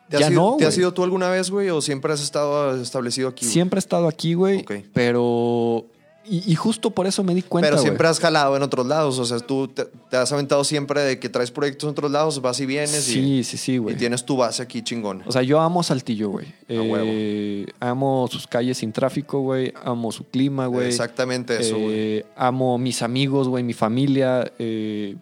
¿Te, 0.09 0.19
ya 0.19 0.25
has 0.27 0.31
ido, 0.31 0.41
no. 0.51 0.57
¿Te 0.57 0.65
has 0.65 0.77
ido 0.77 0.93
tú 0.93 1.03
alguna 1.03 1.29
vez, 1.29 1.49
güey? 1.49 1.69
¿O 1.69 1.81
siempre 1.81 2.13
has 2.13 2.21
estado 2.21 2.79
establecido 2.81 3.27
aquí? 3.29 3.45
güey? 3.45 3.53
Siempre 3.53 3.77
he 3.77 3.79
estado 3.79 4.07
aquí, 4.07 4.33
güey. 4.35 4.59
Ok. 4.61 4.73
Pero. 4.93 5.85
Y, 6.27 6.51
y 6.51 6.55
justo 6.55 6.89
por 6.89 7.05
eso 7.07 7.23
me 7.23 7.35
di 7.35 7.41
cuenta. 7.43 7.69
Pero 7.69 7.81
siempre 7.81 8.07
has 8.07 8.19
jalado 8.19 8.55
en 8.57 8.63
otros 8.63 8.85
lados. 8.88 9.19
O 9.19 9.25
sea, 9.25 9.39
tú 9.39 9.67
te, 9.67 9.85
te 10.09 10.17
has 10.17 10.31
aventado 10.31 10.63
siempre 10.63 11.01
de 11.01 11.19
que 11.19 11.29
traes 11.29 11.51
proyectos 11.51 11.83
en 11.88 11.91
otros 11.91 12.09
lados, 12.11 12.41
vas 12.41 12.59
y 12.59 12.65
vienes 12.65 12.89
Sí, 13.03 13.43
sí, 13.43 13.57
sí, 13.57 13.73
y, 13.73 13.77
güey. 13.77 13.95
y 13.95 13.97
tienes 13.97 14.25
tu 14.25 14.35
base 14.38 14.63
aquí 14.63 14.81
chingona. 14.81 15.23
O 15.27 15.31
sea, 15.31 15.43
yo 15.43 15.59
amo 15.59 15.83
Saltillo, 15.83 16.29
güey. 16.29 16.47
Eh, 16.67 17.65
amo 17.79 18.27
sus 18.31 18.47
calles 18.47 18.79
sin 18.79 18.91
tráfico, 18.91 19.41
güey. 19.41 19.71
Amo 19.83 20.11
su 20.11 20.23
clima, 20.25 20.65
güey. 20.67 20.88
Exactamente 20.88 21.59
eso, 21.61 21.77
güey. 21.77 21.93
Eh, 21.95 22.25
amo 22.35 22.77
mis 22.77 23.01
amigos, 23.01 23.47
güey, 23.47 23.63
mi 23.63 23.73
familia. 23.73 24.51
eh, 24.57 25.15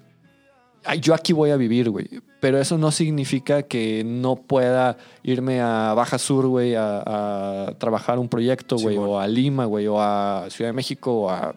yo 1.01 1.13
aquí 1.13 1.33
voy 1.33 1.49
a 1.51 1.55
vivir, 1.57 1.89
güey. 1.89 2.09
Pero 2.43 2.59
eso 2.59 2.77
no 2.77 2.91
significa 2.91 3.63
que 3.63 4.03
no 4.05 4.35
pueda 4.35 4.97
irme 5.23 5.61
a 5.61 5.93
Baja 5.93 6.17
Sur, 6.17 6.47
güey, 6.47 6.75
a, 6.75 7.01
a 7.05 7.77
trabajar 7.77 8.19
un 8.19 8.27
proyecto, 8.27 8.75
güey, 8.75 8.97
o 8.97 9.17
a 9.17 9.25
Lima, 9.29 9.63
güey, 9.63 9.87
o 9.87 10.01
a 10.01 10.47
Ciudad 10.49 10.67
de 10.67 10.73
México, 10.73 11.21
o 11.21 11.29
a 11.29 11.55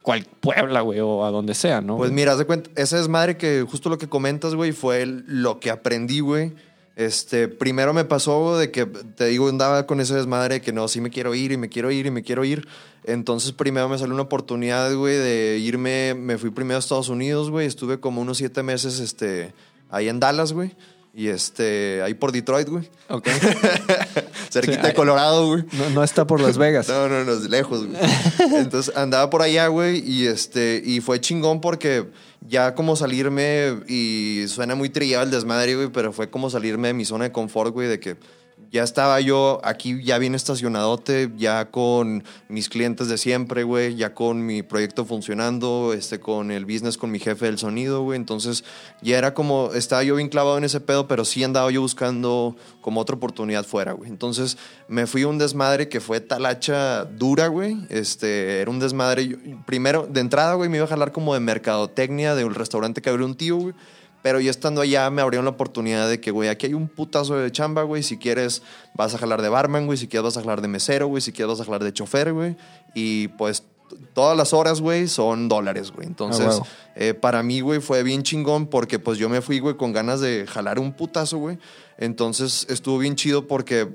cual 0.00 0.24
Puebla, 0.38 0.82
güey, 0.82 1.00
o 1.00 1.24
a 1.24 1.32
donde 1.32 1.54
sea, 1.54 1.80
¿no? 1.80 1.96
Pues 1.96 2.12
mira, 2.12 2.30
haz 2.30 2.38
de 2.38 2.44
cuenta, 2.44 2.70
esa 2.76 2.98
desmadre 2.98 3.36
que 3.36 3.66
justo 3.68 3.88
lo 3.88 3.98
que 3.98 4.08
comentas, 4.08 4.54
güey, 4.54 4.70
fue 4.70 5.06
lo 5.06 5.58
que 5.58 5.70
aprendí, 5.70 6.20
güey. 6.20 6.52
Este, 6.94 7.48
primero 7.48 7.92
me 7.92 8.04
pasó 8.04 8.56
de 8.56 8.70
que, 8.70 8.86
te 8.86 9.26
digo, 9.26 9.48
andaba 9.48 9.88
con 9.88 9.98
ese 9.98 10.14
desmadre 10.14 10.54
de 10.54 10.60
que 10.60 10.72
no, 10.72 10.86
sí 10.86 11.00
me 11.00 11.10
quiero 11.10 11.34
ir 11.34 11.50
y 11.50 11.56
me 11.56 11.68
quiero 11.68 11.90
ir 11.90 12.06
y 12.06 12.12
me 12.12 12.22
quiero 12.22 12.44
ir. 12.44 12.68
Entonces 13.02 13.50
primero 13.50 13.88
me 13.88 13.98
salió 13.98 14.14
una 14.14 14.22
oportunidad, 14.22 14.94
güey, 14.94 15.16
de 15.16 15.58
irme, 15.58 16.14
me 16.14 16.38
fui 16.38 16.50
primero 16.50 16.76
a 16.76 16.78
Estados 16.78 17.08
Unidos, 17.08 17.50
güey, 17.50 17.66
estuve 17.66 17.98
como 17.98 18.20
unos 18.20 18.38
siete 18.38 18.62
meses, 18.62 19.00
este, 19.00 19.52
ahí 19.92 20.08
en 20.08 20.18
Dallas, 20.18 20.52
güey. 20.52 20.74
Y 21.14 21.28
este, 21.28 22.00
ahí 22.02 22.14
por 22.14 22.32
Detroit, 22.32 22.68
güey. 22.68 22.88
Ok. 23.08 23.28
Cerquita 24.50 24.88
de 24.88 24.94
Colorado, 24.94 25.46
güey. 25.46 25.64
No, 25.72 25.90
no 25.90 26.02
está 26.02 26.26
por 26.26 26.40
Las 26.40 26.56
Vegas. 26.56 26.88
No, 26.88 27.06
no, 27.06 27.22
no, 27.22 27.32
es 27.32 27.50
lejos, 27.50 27.86
güey. 27.86 28.00
Entonces 28.56 28.96
andaba 28.96 29.28
por 29.28 29.42
allá, 29.42 29.66
güey, 29.66 29.98
y 29.98 30.26
este, 30.26 30.82
y 30.82 31.00
fue 31.02 31.20
chingón 31.20 31.60
porque 31.60 32.10
ya 32.40 32.74
como 32.74 32.96
salirme, 32.96 33.82
y 33.88 34.44
suena 34.48 34.74
muy 34.74 34.88
trillado 34.88 35.24
el 35.24 35.30
desmadre, 35.30 35.76
güey, 35.76 35.88
pero 35.88 36.14
fue 36.14 36.30
como 36.30 36.48
salirme 36.48 36.88
de 36.88 36.94
mi 36.94 37.04
zona 37.04 37.24
de 37.24 37.32
confort, 37.32 37.74
güey, 37.74 37.88
de 37.88 38.00
que 38.00 38.16
ya 38.72 38.82
estaba 38.82 39.20
yo 39.20 39.60
aquí 39.64 40.02
ya 40.02 40.16
bien 40.16 40.34
estacionadote, 40.34 41.30
ya 41.36 41.70
con 41.70 42.24
mis 42.48 42.70
clientes 42.70 43.06
de 43.08 43.18
siempre, 43.18 43.64
güey, 43.64 43.96
ya 43.96 44.14
con 44.14 44.46
mi 44.46 44.62
proyecto 44.62 45.04
funcionando, 45.04 45.92
este, 45.92 46.20
con 46.20 46.50
el 46.50 46.64
business 46.64 46.96
con 46.96 47.10
mi 47.10 47.18
jefe 47.18 47.44
del 47.44 47.58
sonido, 47.58 48.02
güey. 48.02 48.16
Entonces 48.16 48.64
ya 49.02 49.18
era 49.18 49.34
como, 49.34 49.72
estaba 49.74 50.02
yo 50.02 50.16
bien 50.16 50.30
clavado 50.30 50.56
en 50.56 50.64
ese 50.64 50.80
pedo, 50.80 51.06
pero 51.06 51.26
sí 51.26 51.44
andaba 51.44 51.70
yo 51.70 51.82
buscando 51.82 52.56
como 52.80 53.02
otra 53.02 53.16
oportunidad 53.16 53.66
fuera, 53.66 53.92
güey. 53.92 54.08
Entonces 54.08 54.56
me 54.88 55.06
fui 55.06 55.22
a 55.22 55.28
un 55.28 55.36
desmadre 55.36 55.90
que 55.90 56.00
fue 56.00 56.20
talacha 56.20 57.04
dura, 57.04 57.48
güey. 57.48 57.76
Este, 57.90 58.62
era 58.62 58.70
un 58.70 58.78
desmadre, 58.78 59.38
primero, 59.66 60.08
de 60.10 60.20
entrada, 60.20 60.54
güey, 60.54 60.70
me 60.70 60.78
iba 60.78 60.86
a 60.86 60.88
jalar 60.88 61.12
como 61.12 61.34
de 61.34 61.40
mercadotecnia 61.40 62.34
de 62.34 62.46
un 62.46 62.54
restaurante 62.54 63.02
que 63.02 63.10
abrió 63.10 63.26
un 63.26 63.36
tío, 63.36 63.56
güey. 63.56 63.74
Pero 64.22 64.40
yo 64.40 64.50
estando 64.50 64.80
allá 64.80 65.10
me 65.10 65.20
abrieron 65.22 65.44
la 65.44 65.50
oportunidad 65.50 66.08
de 66.08 66.20
que, 66.20 66.30
güey, 66.30 66.48
aquí 66.48 66.66
hay 66.66 66.74
un 66.74 66.88
putazo 66.88 67.36
de 67.36 67.50
chamba, 67.50 67.82
güey. 67.82 68.02
Si 68.02 68.18
quieres, 68.18 68.62
vas 68.94 69.14
a 69.14 69.18
jalar 69.18 69.42
de 69.42 69.48
barman, 69.48 69.86
güey. 69.86 69.98
Si 69.98 70.06
quieres, 70.08 70.24
vas 70.24 70.36
a 70.36 70.40
jalar 70.40 70.60
de 70.62 70.68
mesero, 70.68 71.08
güey. 71.08 71.20
Si 71.20 71.32
quieres, 71.32 71.48
vas 71.58 71.60
a 71.60 71.64
jalar 71.64 71.82
de 71.82 71.92
chofer, 71.92 72.32
güey. 72.32 72.56
Y 72.94 73.28
pues 73.28 73.64
todas 74.14 74.36
las 74.36 74.52
horas, 74.52 74.80
güey, 74.80 75.08
son 75.08 75.48
dólares, 75.48 75.90
güey. 75.90 76.06
Entonces, 76.06 76.46
huevo. 76.46 76.66
eh, 76.94 77.14
para 77.14 77.42
mí, 77.42 77.60
güey, 77.60 77.80
fue 77.80 78.02
bien 78.02 78.22
chingón 78.22 78.66
porque 78.66 78.98
pues 78.98 79.18
yo 79.18 79.28
me 79.28 79.40
fui, 79.42 79.58
güey, 79.58 79.76
con 79.76 79.92
ganas 79.92 80.20
de 80.20 80.46
jalar 80.46 80.78
un 80.78 80.92
putazo, 80.92 81.38
güey. 81.38 81.58
Entonces 81.98 82.66
estuvo 82.68 82.98
bien 82.98 83.16
chido 83.16 83.46
porque 83.46 83.88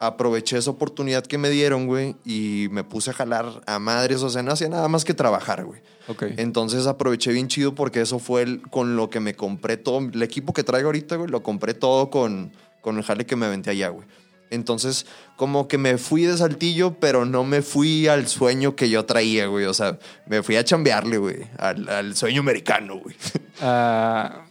aproveché 0.00 0.56
esa 0.58 0.70
oportunidad 0.70 1.24
que 1.26 1.38
me 1.38 1.50
dieron, 1.50 1.86
güey, 1.86 2.16
y 2.24 2.68
me 2.70 2.84
puse 2.84 3.10
a 3.10 3.12
jalar 3.14 3.62
a 3.66 3.78
madres. 3.78 4.22
O 4.22 4.30
sea, 4.30 4.42
no 4.42 4.52
hacía 4.52 4.68
nada 4.68 4.88
más 4.88 5.04
que 5.04 5.14
trabajar, 5.14 5.64
güey. 5.64 5.80
Ok. 6.08 6.24
Entonces 6.36 6.86
aproveché 6.86 7.32
bien 7.32 7.48
chido 7.48 7.74
porque 7.74 8.00
eso 8.00 8.18
fue 8.18 8.42
el- 8.42 8.62
con 8.62 8.96
lo 8.96 9.10
que 9.10 9.20
me 9.20 9.34
compré 9.34 9.76
todo. 9.76 9.98
El 9.98 10.22
equipo 10.22 10.52
que 10.52 10.64
traigo 10.64 10.88
ahorita, 10.88 11.16
güey, 11.16 11.28
lo 11.30 11.42
compré 11.42 11.74
todo 11.74 12.10
con, 12.10 12.52
con 12.80 12.96
el 12.96 13.02
jale 13.02 13.26
que 13.26 13.36
me 13.36 13.46
aventé 13.46 13.70
allá, 13.70 13.88
güey. 13.88 14.06
Entonces, 14.50 15.04
como 15.36 15.68
que 15.68 15.76
me 15.76 15.98
fui 15.98 16.22
de 16.24 16.34
saltillo, 16.38 16.94
pero 16.98 17.26
no 17.26 17.44
me 17.44 17.60
fui 17.60 18.08
al 18.08 18.28
sueño 18.28 18.76
que 18.76 18.88
yo 18.88 19.04
traía, 19.04 19.46
güey. 19.46 19.66
O 19.66 19.74
sea, 19.74 19.98
me 20.26 20.42
fui 20.42 20.56
a 20.56 20.64
chambearle, 20.64 21.18
güey, 21.18 21.36
al, 21.58 21.86
al 21.90 22.16
sueño 22.16 22.40
americano, 22.40 22.96
güey. 22.98 23.14
Ah, 23.60 24.46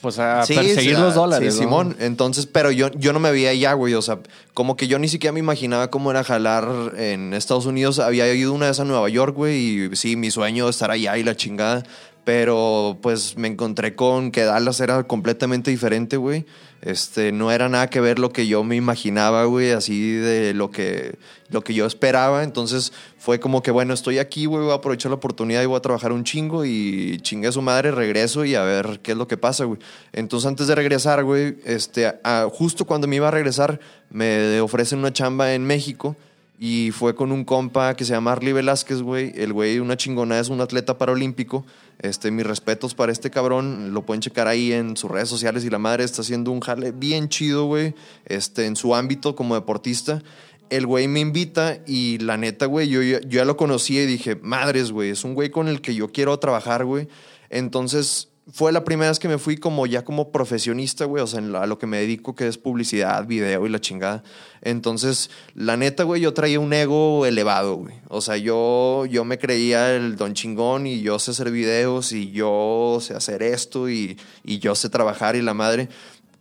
pues 0.00 0.18
a 0.18 0.44
Sí, 0.44 0.54
perseguir 0.54 0.96
sí, 0.96 1.00
los 1.00 1.14
dólares. 1.14 1.54
Sí, 1.54 1.60
¿no? 1.60 1.66
Simón. 1.66 1.96
Entonces, 2.00 2.46
pero 2.46 2.70
yo, 2.70 2.90
yo 2.92 3.12
no 3.12 3.20
me 3.20 3.30
veía 3.30 3.50
allá, 3.50 3.72
güey. 3.74 3.94
O 3.94 4.02
sea, 4.02 4.18
como 4.54 4.76
que 4.76 4.88
yo 4.88 4.98
ni 4.98 5.08
siquiera 5.08 5.32
me 5.32 5.40
imaginaba 5.40 5.90
cómo 5.90 6.10
era 6.10 6.24
jalar 6.24 6.92
en 6.96 7.34
Estados 7.34 7.66
Unidos. 7.66 7.98
Había 7.98 8.32
ido 8.34 8.52
una 8.52 8.66
vez 8.66 8.80
a 8.80 8.84
Nueva 8.84 9.08
York, 9.08 9.34
güey, 9.34 9.84
y 9.92 9.96
sí, 9.96 10.16
mi 10.16 10.30
sueño 10.30 10.68
estar 10.68 10.90
allá 10.90 11.16
y 11.18 11.22
la 11.22 11.36
chingada. 11.36 11.84
Pero 12.24 12.98
pues 13.00 13.36
me 13.36 13.48
encontré 13.48 13.94
con 13.94 14.30
que 14.30 14.44
Dallas 14.44 14.80
era 14.80 15.02
completamente 15.04 15.70
diferente, 15.70 16.16
güey. 16.16 16.44
Este, 16.82 17.30
no 17.30 17.52
era 17.52 17.68
nada 17.68 17.90
que 17.90 18.00
ver 18.00 18.18
lo 18.18 18.32
que 18.32 18.46
yo 18.46 18.64
me 18.64 18.74
imaginaba, 18.74 19.44
güey, 19.44 19.72
así 19.72 20.12
de 20.12 20.54
lo 20.54 20.70
que, 20.70 21.18
lo 21.50 21.62
que 21.62 21.74
yo 21.74 21.84
esperaba. 21.84 22.42
Entonces 22.42 22.92
fue 23.18 23.38
como 23.38 23.62
que, 23.62 23.70
bueno, 23.70 23.92
estoy 23.92 24.18
aquí, 24.18 24.46
güey, 24.46 24.64
voy 24.64 24.72
a 24.72 24.76
aprovechar 24.76 25.10
la 25.10 25.16
oportunidad 25.16 25.62
y 25.62 25.66
voy 25.66 25.76
a 25.76 25.82
trabajar 25.82 26.12
un 26.12 26.24
chingo 26.24 26.64
y 26.64 27.18
chingue 27.20 27.48
a 27.48 27.52
su 27.52 27.60
madre, 27.60 27.90
regreso 27.90 28.44
y 28.44 28.54
a 28.54 28.62
ver 28.62 29.00
qué 29.02 29.12
es 29.12 29.18
lo 29.18 29.28
que 29.28 29.36
pasa, 29.36 29.64
güey. 29.64 29.78
Entonces 30.12 30.46
antes 30.46 30.66
de 30.68 30.74
regresar, 30.74 31.22
güey, 31.24 31.58
este, 31.64 32.14
justo 32.52 32.86
cuando 32.86 33.06
me 33.06 33.16
iba 33.16 33.28
a 33.28 33.32
regresar, 33.32 33.78
me 34.10 34.60
ofrecen 34.60 35.00
una 35.00 35.12
chamba 35.12 35.52
en 35.54 35.64
México. 35.64 36.16
Y 36.62 36.90
fue 36.90 37.14
con 37.14 37.32
un 37.32 37.46
compa 37.46 37.94
que 37.94 38.04
se 38.04 38.12
llama 38.12 38.32
Arlie 38.32 38.52
Velázquez, 38.52 39.00
güey. 39.00 39.32
El 39.34 39.54
güey, 39.54 39.78
una 39.78 39.96
chingona, 39.96 40.38
es 40.38 40.50
un 40.50 40.60
atleta 40.60 40.98
paralímpico. 40.98 41.64
Este, 42.00 42.30
mis 42.30 42.46
respetos 42.46 42.94
para 42.94 43.12
este 43.12 43.30
cabrón. 43.30 43.92
Lo 43.92 44.04
pueden 44.06 44.22
checar 44.22 44.48
ahí 44.48 44.72
en 44.72 44.96
sus 44.96 45.10
redes 45.10 45.28
sociales. 45.28 45.64
Y 45.64 45.70
la 45.70 45.78
madre 45.78 46.04
está 46.04 46.22
haciendo 46.22 46.50
un 46.50 46.60
jale 46.60 46.92
bien 46.92 47.28
chido, 47.28 47.66
güey. 47.66 47.94
Este, 48.26 48.66
en 48.66 48.76
su 48.76 48.94
ámbito 48.94 49.36
como 49.36 49.54
deportista. 49.54 50.22
El 50.70 50.86
güey 50.86 51.08
me 51.08 51.20
invita 51.20 51.80
y 51.84 52.18
la 52.18 52.36
neta, 52.36 52.66
güey, 52.66 52.88
yo, 52.88 53.02
yo, 53.02 53.18
ya 53.20 53.44
lo 53.44 53.56
conocía 53.56 54.04
y 54.04 54.06
dije, 54.06 54.36
madres, 54.36 54.92
güey, 54.92 55.10
es 55.10 55.24
un 55.24 55.34
güey 55.34 55.50
con 55.50 55.66
el 55.66 55.80
que 55.80 55.96
yo 55.96 56.12
quiero 56.12 56.38
trabajar, 56.38 56.84
güey. 56.84 57.08
Entonces, 57.50 58.29
fue 58.52 58.72
la 58.72 58.84
primera 58.84 59.10
vez 59.10 59.18
que 59.18 59.28
me 59.28 59.38
fui 59.38 59.56
como 59.56 59.86
ya 59.86 60.04
como 60.04 60.32
profesionista, 60.32 61.04
güey, 61.04 61.22
o 61.22 61.26
sea, 61.26 61.40
a 61.40 61.66
lo 61.66 61.78
que 61.78 61.86
me 61.86 61.98
dedico, 61.98 62.34
que 62.34 62.48
es 62.48 62.58
publicidad, 62.58 63.26
video 63.26 63.66
y 63.66 63.68
la 63.68 63.80
chingada. 63.80 64.22
Entonces, 64.62 65.30
la 65.54 65.76
neta, 65.76 66.04
güey, 66.04 66.20
yo 66.20 66.34
traía 66.34 66.58
un 66.58 66.72
ego 66.72 67.26
elevado, 67.26 67.76
güey. 67.76 67.94
O 68.08 68.20
sea, 68.20 68.36
yo, 68.36 69.06
yo 69.06 69.24
me 69.24 69.38
creía 69.38 69.94
el 69.94 70.16
don 70.16 70.34
chingón 70.34 70.86
y 70.86 71.00
yo 71.00 71.18
sé 71.18 71.30
hacer 71.30 71.50
videos 71.50 72.12
y 72.12 72.32
yo 72.32 72.98
sé 73.00 73.14
hacer 73.14 73.42
esto 73.42 73.88
y, 73.88 74.18
y 74.44 74.58
yo 74.58 74.74
sé 74.74 74.88
trabajar 74.88 75.36
y 75.36 75.42
la 75.42 75.54
madre. 75.54 75.88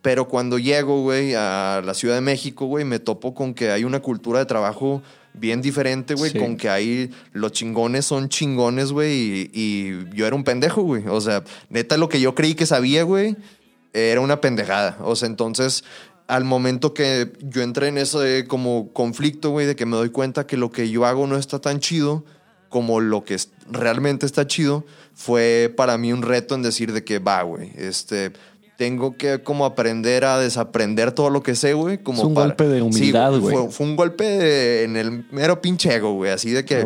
Pero 0.01 0.27
cuando 0.29 0.57
llego, 0.57 1.01
güey, 1.01 1.35
a 1.35 1.81
la 1.83 1.93
Ciudad 1.93 2.15
de 2.15 2.21
México, 2.21 2.65
güey, 2.65 2.85
me 2.85 2.99
topo 2.99 3.33
con 3.33 3.53
que 3.53 3.71
hay 3.71 3.83
una 3.83 3.99
cultura 3.99 4.39
de 4.39 4.45
trabajo 4.45 5.03
bien 5.33 5.61
diferente, 5.61 6.15
güey, 6.15 6.31
Sí. 6.31 6.39
con 6.39 6.57
que 6.57 6.69
ahí 6.69 7.11
los 7.33 7.51
chingones 7.51 8.05
son 8.05 8.29
chingones, 8.29 8.91
güey, 8.91 9.11
y, 9.13 9.51
y 9.53 10.15
yo 10.15 10.25
era 10.27 10.35
un 10.35 10.43
pendejo, 10.43 10.81
güey. 10.81 11.07
O 11.07 11.21
sea, 11.21 11.43
neta, 11.69 11.97
lo 11.97 12.09
que 12.09 12.19
yo 12.19 12.35
creí 12.35 12.55
que 12.55 12.65
sabía, 12.65 13.03
güey, 13.03 13.37
era 13.93 14.21
una 14.21 14.41
pendejada. 14.41 14.97
O 15.01 15.15
sea, 15.15 15.27
entonces, 15.27 15.83
al 16.27 16.43
momento 16.45 16.93
que 16.93 17.31
yo 17.41 17.61
entré 17.61 17.87
en 17.87 17.97
ese 17.97 18.45
como 18.47 18.91
conflicto, 18.93 19.49
güey, 19.51 19.65
de 19.65 19.75
que 19.75 19.85
me 19.85 19.95
doy 19.97 20.09
cuenta 20.09 20.45
que 20.45 20.57
lo 20.57 20.71
que 20.71 20.89
yo 20.89 21.05
hago 21.05 21.25
no 21.25 21.37
está 21.37 21.59
tan 21.59 21.79
chido 21.79 22.25
como 22.69 22.99
lo 22.99 23.23
que 23.23 23.35
realmente 23.71 24.27
está 24.27 24.45
chido, 24.45 24.85
fue 25.15 25.73
para 25.75 25.97
mí 25.97 26.13
un 26.13 26.21
reto 26.21 26.53
en 26.53 26.61
decir 26.61 26.93
de 26.93 27.03
que 27.03 27.17
va, 27.19 27.41
güey, 27.43 27.71
este... 27.75 28.31
Tengo 28.79 29.17
que 29.17 29.43
como 29.43 29.65
aprender 29.65 30.23
a 30.23 30.39
desaprender 30.39 31.11
todo 31.11 31.29
lo 31.29 31.43
que 31.43 31.53
sé, 31.53 31.73
güey. 31.73 31.97
Como 31.97 32.19
Es 32.19 32.23
un 32.23 32.33
para- 32.33 32.47
golpe 32.47 32.65
de 32.69 32.81
humildad, 32.81 33.37
güey. 33.37 33.53
Fue, 33.53 33.69
fue 33.69 33.85
un 33.85 33.97
golpe 33.97 34.23
de- 34.23 34.83
en 34.85 34.95
el 34.95 35.25
mero 35.31 35.61
pinche 35.61 35.93
ego, 35.93 36.13
güey. 36.13 36.31
Así 36.31 36.51
de 36.51 36.63
que 36.63 36.85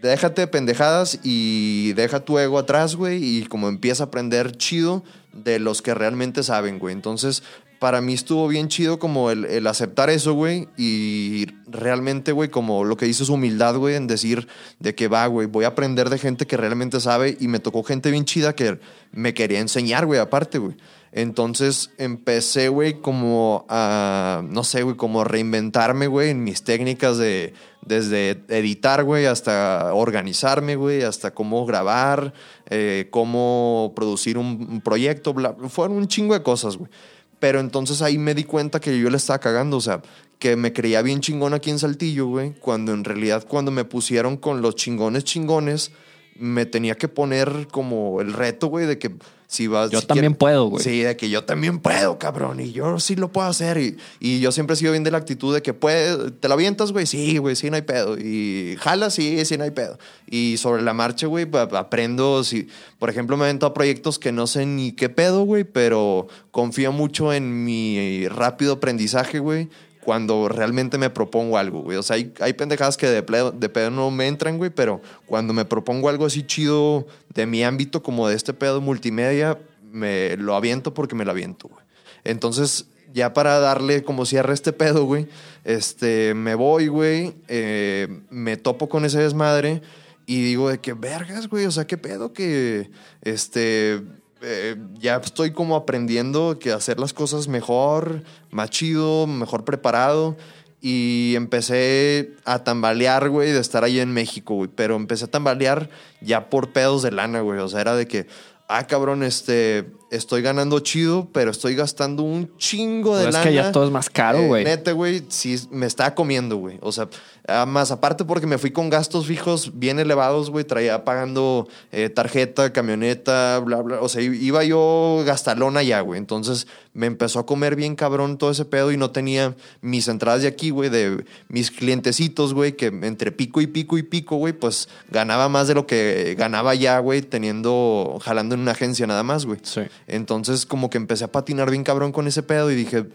déjate 0.00 0.42
de 0.42 0.46
pendejadas 0.46 1.18
y 1.24 1.94
deja 1.94 2.20
tu 2.20 2.38
ego 2.38 2.60
atrás, 2.60 2.94
güey. 2.94 3.18
Y 3.24 3.42
como 3.46 3.68
empieza 3.68 4.04
a 4.04 4.06
aprender 4.06 4.52
chido 4.56 5.02
de 5.32 5.58
los 5.58 5.82
que 5.82 5.94
realmente 5.94 6.44
saben, 6.44 6.78
güey. 6.78 6.94
Entonces, 6.94 7.42
para 7.80 8.00
mí 8.00 8.14
estuvo 8.14 8.46
bien 8.46 8.68
chido 8.68 9.00
como 9.00 9.32
el, 9.32 9.46
el 9.46 9.66
aceptar 9.66 10.10
eso, 10.10 10.32
güey. 10.34 10.68
Y 10.78 11.46
realmente, 11.66 12.30
güey, 12.30 12.50
como 12.50 12.84
lo 12.84 12.96
que 12.96 13.08
hizo 13.08 13.24
es 13.24 13.30
humildad, 13.30 13.74
güey, 13.78 13.96
en 13.96 14.06
decir 14.06 14.46
de 14.78 14.94
que 14.94 15.08
va, 15.08 15.26
güey, 15.26 15.48
voy 15.48 15.64
a 15.64 15.68
aprender 15.68 16.08
de 16.08 16.18
gente 16.18 16.46
que 16.46 16.56
realmente 16.56 17.00
sabe. 17.00 17.36
Y 17.40 17.48
me 17.48 17.58
tocó 17.58 17.82
gente 17.82 18.12
bien 18.12 18.24
chida 18.26 18.54
que 18.54 18.78
me 19.10 19.34
quería 19.34 19.58
enseñar, 19.58 20.06
güey, 20.06 20.20
aparte, 20.20 20.58
güey. 20.58 20.76
Entonces 21.16 21.92
empecé, 21.96 22.68
güey, 22.68 23.00
como 23.00 23.64
a, 23.70 24.42
no 24.50 24.62
sé, 24.64 24.82
güey, 24.82 24.96
como 24.96 25.24
reinventarme, 25.24 26.08
güey, 26.08 26.28
en 26.28 26.44
mis 26.44 26.62
técnicas 26.62 27.16
de, 27.16 27.54
desde 27.80 28.42
editar, 28.48 29.02
güey, 29.02 29.24
hasta 29.24 29.94
organizarme, 29.94 30.76
güey, 30.76 31.04
hasta 31.04 31.32
cómo 31.32 31.64
grabar, 31.64 32.34
eh, 32.68 33.08
cómo 33.10 33.94
producir 33.96 34.36
un, 34.36 34.68
un 34.70 34.82
proyecto, 34.82 35.32
bla, 35.32 35.56
fueron 35.70 35.96
un 35.96 36.06
chingo 36.06 36.34
de 36.34 36.42
cosas, 36.42 36.76
güey. 36.76 36.90
Pero 37.38 37.60
entonces 37.60 38.02
ahí 38.02 38.18
me 38.18 38.34
di 38.34 38.44
cuenta 38.44 38.78
que 38.78 38.98
yo 39.00 39.08
le 39.08 39.16
estaba 39.16 39.38
cagando, 39.38 39.78
o 39.78 39.80
sea, 39.80 40.02
que 40.38 40.54
me 40.54 40.74
creía 40.74 41.00
bien 41.00 41.20
chingón 41.22 41.54
aquí 41.54 41.70
en 41.70 41.78
Saltillo, 41.78 42.26
güey, 42.26 42.52
cuando 42.60 42.92
en 42.92 43.04
realidad 43.04 43.46
cuando 43.48 43.70
me 43.70 43.86
pusieron 43.86 44.36
con 44.36 44.60
los 44.60 44.74
chingones 44.74 45.24
chingones, 45.24 45.92
me 46.38 46.66
tenía 46.66 46.96
que 46.96 47.08
poner 47.08 47.68
como 47.68 48.20
el 48.20 48.34
reto, 48.34 48.66
güey, 48.66 48.84
de 48.84 48.98
que 48.98 49.16
si 49.46 49.66
vas... 49.66 49.90
Yo 49.90 50.00
si 50.00 50.06
también 50.06 50.34
puedo, 50.34 50.66
güey. 50.66 50.82
Sí, 50.82 51.00
de 51.02 51.16
que 51.16 51.30
yo 51.30 51.44
también 51.44 51.78
puedo, 51.78 52.18
cabrón, 52.18 52.60
y 52.60 52.72
yo 52.72 52.98
sí 52.98 53.16
lo 53.16 53.30
puedo 53.30 53.46
hacer. 53.46 53.78
Y, 53.78 53.96
y 54.20 54.40
yo 54.40 54.52
siempre 54.52 54.74
he 54.74 54.76
sido 54.76 54.92
bien 54.92 55.04
de 55.04 55.10
la 55.10 55.18
actitud 55.18 55.54
de 55.54 55.62
que 55.62 55.74
puede, 55.74 56.30
¿te 56.32 56.48
lo 56.48 56.54
avientas, 56.54 56.92
güey? 56.92 57.06
Sí, 57.06 57.38
güey, 57.38 57.56
sí, 57.56 57.70
no 57.70 57.76
hay 57.76 57.82
pedo. 57.82 58.18
Y 58.18 58.76
jala, 58.80 59.10
sí, 59.10 59.44
sí, 59.44 59.56
no 59.56 59.64
hay 59.64 59.70
pedo. 59.70 59.98
Y 60.28 60.56
sobre 60.56 60.82
la 60.82 60.94
marcha, 60.94 61.26
güey, 61.26 61.46
aprendo, 61.72 62.42
si, 62.44 62.68
por 62.98 63.10
ejemplo, 63.10 63.36
me 63.36 63.44
he 63.44 63.46
aventado 63.46 63.70
a 63.70 63.74
proyectos 63.74 64.18
que 64.18 64.32
no 64.32 64.46
sé 64.46 64.66
ni 64.66 64.92
qué 64.92 65.08
pedo, 65.08 65.44
güey, 65.44 65.64
pero 65.64 66.26
confío 66.50 66.92
mucho 66.92 67.32
en 67.32 67.64
mi 67.64 68.26
rápido 68.28 68.74
aprendizaje, 68.74 69.38
güey 69.38 69.68
cuando 70.06 70.48
realmente 70.48 70.98
me 70.98 71.10
propongo 71.10 71.58
algo, 71.58 71.82
güey. 71.82 71.98
O 71.98 72.02
sea, 72.04 72.14
hay, 72.14 72.32
hay 72.38 72.52
pendejadas 72.52 72.96
que 72.96 73.08
de, 73.08 73.22
de 73.22 73.68
pedo 73.68 73.90
no 73.90 74.12
me 74.12 74.28
entran, 74.28 74.56
güey, 74.56 74.70
pero 74.70 75.00
cuando 75.26 75.52
me 75.52 75.64
propongo 75.64 76.08
algo 76.08 76.26
así 76.26 76.44
chido 76.44 77.08
de 77.34 77.44
mi 77.44 77.64
ámbito, 77.64 78.04
como 78.04 78.28
de 78.28 78.36
este 78.36 78.54
pedo 78.54 78.80
multimedia, 78.80 79.58
me 79.90 80.36
lo 80.36 80.54
aviento 80.54 80.94
porque 80.94 81.16
me 81.16 81.24
lo 81.24 81.32
aviento, 81.32 81.66
güey. 81.66 81.84
Entonces, 82.22 82.86
ya 83.12 83.32
para 83.32 83.58
darle 83.58 84.04
como 84.04 84.26
cierre 84.26 84.54
este 84.54 84.72
pedo, 84.72 85.06
güey, 85.06 85.26
este, 85.64 86.34
me 86.34 86.54
voy, 86.54 86.86
güey, 86.86 87.34
eh, 87.48 88.06
me 88.30 88.56
topo 88.56 88.88
con 88.88 89.04
ese 89.04 89.18
desmadre 89.18 89.82
y 90.24 90.40
digo 90.40 90.70
de 90.70 90.78
que 90.78 90.92
vergas, 90.92 91.48
güey, 91.48 91.66
o 91.66 91.72
sea, 91.72 91.84
qué 91.88 91.96
pedo 91.96 92.32
que, 92.32 92.92
este, 93.22 94.02
eh, 94.42 94.76
ya 94.98 95.16
estoy 95.16 95.52
como 95.52 95.76
aprendiendo 95.76 96.58
que 96.58 96.72
hacer 96.72 96.98
las 97.00 97.12
cosas 97.12 97.48
mejor, 97.48 98.22
más 98.50 98.70
chido, 98.70 99.26
mejor 99.26 99.64
preparado. 99.64 100.36
Y 100.82 101.32
empecé 101.36 102.32
a 102.44 102.62
tambalear, 102.62 103.28
güey, 103.30 103.50
de 103.50 103.60
estar 103.60 103.82
ahí 103.82 103.98
en 103.98 104.12
México, 104.12 104.54
güey. 104.54 104.70
Pero 104.72 104.94
empecé 104.94 105.24
a 105.24 105.28
tambalear 105.28 105.88
ya 106.20 106.48
por 106.50 106.72
pedos 106.72 107.02
de 107.02 107.10
lana, 107.10 107.40
güey. 107.40 107.58
O 107.60 107.68
sea, 107.68 107.80
era 107.80 107.96
de 107.96 108.06
que, 108.06 108.26
ah, 108.68 108.86
cabrón, 108.86 109.22
este, 109.24 109.86
estoy 110.12 110.42
ganando 110.42 110.78
chido, 110.80 111.28
pero 111.32 111.50
estoy 111.50 111.74
gastando 111.74 112.22
un 112.22 112.56
chingo 112.58 113.16
de 113.16 113.20
Pero 113.24 113.28
es 113.30 113.34
lana. 113.34 113.46
que 113.48 113.54
ya 113.54 113.72
todo 113.72 113.84
es 113.86 113.90
más 113.90 114.10
caro, 114.10 114.38
Eh, 114.38 114.46
güey. 114.46 114.64
neta, 114.64 114.92
güey, 114.92 115.24
sí, 115.28 115.56
me 115.70 115.86
estaba 115.86 116.14
comiendo, 116.14 116.56
güey. 116.56 116.78
O 116.82 116.92
sea, 116.92 117.08
ah, 117.48 117.66
más 117.66 117.90
aparte 117.90 118.24
porque 118.24 118.46
me 118.46 118.58
fui 118.58 118.70
con 118.70 118.90
gastos 118.90 119.26
fijos 119.26 119.78
bien 119.78 119.98
elevados, 119.98 120.50
güey. 120.50 120.64
Traía 120.64 121.04
pagando 121.04 121.68
eh, 121.92 122.08
tarjeta, 122.08 122.72
camioneta, 122.72 123.58
bla, 123.60 123.82
bla. 123.82 124.00
O 124.00 124.08
sea, 124.08 124.22
iba 124.22 124.64
yo 124.64 125.22
gastalón 125.24 125.76
allá, 125.76 126.00
güey. 126.00 126.18
Entonces 126.18 126.66
me 126.92 127.06
empezó 127.06 127.38
a 127.38 127.46
comer 127.46 127.76
bien 127.76 127.94
cabrón 127.94 128.38
todo 128.38 128.50
ese 128.50 128.64
pedo 128.64 128.90
y 128.92 128.96
no 128.96 129.10
tenía 129.10 129.54
mis 129.80 130.08
entradas 130.08 130.42
de 130.42 130.48
aquí, 130.48 130.70
güey, 130.70 130.88
de 130.88 131.24
mis 131.48 131.70
clientecitos, 131.70 132.54
güey, 132.54 132.72
que 132.72 132.86
entre 132.86 133.32
pico 133.32 133.60
y 133.60 133.66
pico 133.66 133.98
y 133.98 134.02
pico, 134.02 134.36
güey, 134.36 134.52
pues 134.52 134.88
ganaba 135.10 135.48
más 135.48 135.68
de 135.68 135.74
lo 135.74 135.86
que 135.86 136.34
ganaba 136.38 136.74
ya, 136.74 136.98
güey, 136.98 137.22
teniendo, 137.22 138.18
jalando 138.22 138.54
en 138.54 138.62
una 138.62 138.72
agencia 138.72 139.06
nada 139.06 139.22
más, 139.22 139.44
güey. 139.44 139.58
Sí. 139.62 139.82
Entonces, 140.06 140.64
como 140.64 140.90
que 140.90 140.96
empecé 140.96 141.24
a 141.24 141.32
patinar 141.32 141.70
bien 141.70 141.84
cabrón 141.84 142.12
con 142.12 142.26
ese 142.26 142.42
pedo 142.42 142.70
y 142.70 142.74
dije, 142.74 143.06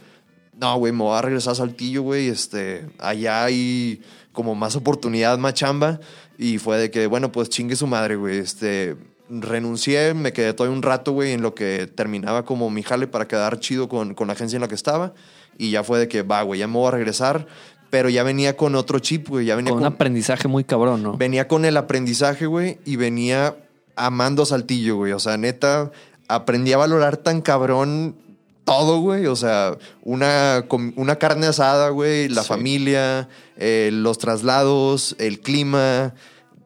no, 0.62 0.78
güey, 0.78 0.94
me 0.94 1.00
voy 1.00 1.17
a 1.17 1.22
regresar 1.24 1.54
a 1.54 1.56
Saltillo, 1.56 2.04
güey. 2.04 2.28
Este, 2.28 2.86
allá 3.00 3.46
hay 3.46 4.02
como 4.34 4.56
más 4.56 4.76
oportunidad, 4.76 5.38
más 5.38 5.54
chamba. 5.54 6.00
Y 6.38 6.58
fue 6.58 6.78
de 6.78 6.91
que, 6.91 7.08
bueno, 7.08 7.32
pues 7.32 7.50
chingue 7.50 7.76
su 7.76 7.88
madre, 7.88 8.15
güey. 8.15 8.38
Este, 8.38 8.96
renuncié, 9.30 10.13
me 10.13 10.34
quedé 10.34 10.54
todo 10.54 10.72
un 10.72 10.82
rato, 10.82 11.12
güey, 11.13 11.34
en 11.34 11.41
lo 11.41 11.56
que 11.56 11.88
terminaba 11.88 12.46
como 12.46 12.70
mi 12.70 12.84
jale 12.84 13.08
para 13.08 13.28
quedar 13.28 13.60
chido 13.60 13.88
con, 13.88 14.13
con 14.13 14.28
la 14.28 14.34
agencia 14.34 14.58
en 14.58 14.62
la 14.62 14.67
que 14.67 14.76
estaba. 14.76 15.13
Y 15.58 15.72
ya 15.72 15.84
fue 15.84 16.00
de 16.00 16.08
que, 16.08 16.24
va, 16.24 16.41
güey, 16.41 16.60
ya 16.60 16.67
me 16.67 16.74
voy 16.74 16.88
a 16.88 16.91
regresar. 16.91 17.48
Pero 17.89 18.08
ya 18.08 18.24
venía 18.24 18.56
con 18.56 18.76
otro 18.76 19.00
chip, 19.00 19.28
güey. 19.28 19.46
Ya 19.46 19.56
venía 19.56 19.72
Con 19.72 19.80
un 19.80 19.84
con, 19.84 19.94
aprendizaje 19.94 20.48
muy 20.48 20.63
cabrón, 20.63 21.04
¿no? 21.04 21.17
venía 21.17 21.48
con 21.48 21.65
el 21.65 21.76
aprendizaje, 21.76 22.46
güey, 22.46 22.80
y 22.86 22.96
venía 22.96 23.56
amando 23.96 24.44
a 24.44 24.46
Saltillo, 24.46 24.96
güey. 24.96 25.12
O 25.12 25.20
sea, 25.20 25.38
neta, 25.38 25.91
aprendí 26.30 26.72
a 26.72 26.78
valorar 26.78 27.17
tan 27.17 27.41
cabrón 27.41 28.15
todo, 28.63 29.00
güey. 29.02 29.26
O 29.28 29.36
sea, 29.36 29.78
una, 30.04 30.65
una 30.95 31.15
carne 31.17 31.47
asada, 31.47 31.89
güey, 31.89 32.30
la 32.30 32.43
Sí. 32.43 32.47
familia, 32.50 33.30
eh, 33.58 33.89
los 33.93 34.17
traslados, 34.17 35.15
el 35.19 35.39
clima. 35.39 36.13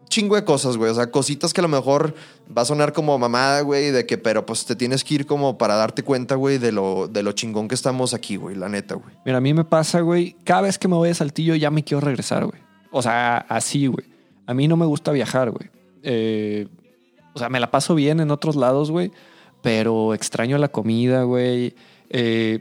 Chingo 0.07 0.35
de 0.35 0.45
cosas, 0.45 0.77
güey. 0.77 0.91
O 0.91 0.95
sea, 0.95 1.09
cositas 1.11 1.51
que 1.53 1.61
a 1.61 1.63
lo 1.63 1.67
mejor 1.67 2.13
va 2.55 2.61
a 2.61 2.65
sonar 2.65 2.93
como 2.93 3.17
mamada, 3.17 3.61
güey, 3.61 3.91
de 3.91 4.05
que, 4.05 4.17
pero 4.17 4.45
pues 4.45 4.65
te 4.65 4.75
tienes 4.75 5.03
que 5.03 5.15
ir 5.15 5.25
como 5.25 5.57
para 5.57 5.75
darte 5.75 6.03
cuenta, 6.03 6.35
güey, 6.35 6.57
de 6.59 6.71
lo, 6.71 7.07
de 7.07 7.23
lo 7.23 7.31
chingón 7.31 7.67
que 7.67 7.75
estamos 7.75 8.13
aquí, 8.13 8.35
güey, 8.35 8.55
la 8.55 8.69
neta, 8.69 8.95
güey. 8.95 9.13
Mira, 9.25 9.39
a 9.39 9.41
mí 9.41 9.53
me 9.53 9.65
pasa, 9.65 10.01
güey, 10.01 10.35
cada 10.43 10.61
vez 10.61 10.77
que 10.77 10.87
me 10.87 10.95
voy 10.95 11.09
a 11.09 11.13
Saltillo 11.15 11.55
ya 11.55 11.71
me 11.71 11.83
quiero 11.83 12.01
regresar, 12.01 12.45
güey. 12.45 12.61
O 12.91 13.01
sea, 13.01 13.37
así, 13.49 13.87
güey. 13.87 14.05
A 14.45 14.53
mí 14.53 14.67
no 14.67 14.77
me 14.77 14.85
gusta 14.85 15.11
viajar, 15.11 15.49
güey. 15.49 15.69
Eh, 16.03 16.67
o 17.33 17.39
sea, 17.39 17.49
me 17.49 17.59
la 17.59 17.71
paso 17.71 17.95
bien 17.95 18.19
en 18.19 18.29
otros 18.31 18.55
lados, 18.55 18.91
güey, 18.91 19.11
pero 19.65 20.13
extraño 20.13 20.59
la 20.59 20.67
comida, 20.67 21.23
güey. 21.23 21.73
Eh, 22.11 22.59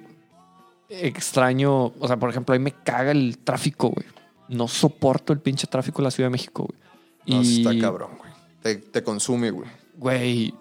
extraño, 0.88 1.88
o 1.98 2.06
sea, 2.06 2.16
por 2.16 2.30
ejemplo, 2.30 2.54
a 2.54 2.58
mí 2.58 2.64
me 2.64 2.72
caga 2.72 3.10
el 3.10 3.36
tráfico, 3.36 3.90
güey. 3.90 4.06
No 4.48 4.68
soporto 4.68 5.34
el 5.34 5.38
pinche 5.40 5.66
tráfico 5.66 6.00
de 6.00 6.04
la 6.04 6.10
Ciudad 6.10 6.28
de 6.28 6.32
México, 6.32 6.66
güey. 6.66 6.80
No, 7.26 7.42
está 7.42 7.78
cabrón, 7.78 8.12
güey. 8.16 8.30
Te, 8.62 8.76
te 8.76 9.02
consume, 9.02 9.50
güey. 9.50 9.68
Güey, 9.98 10.54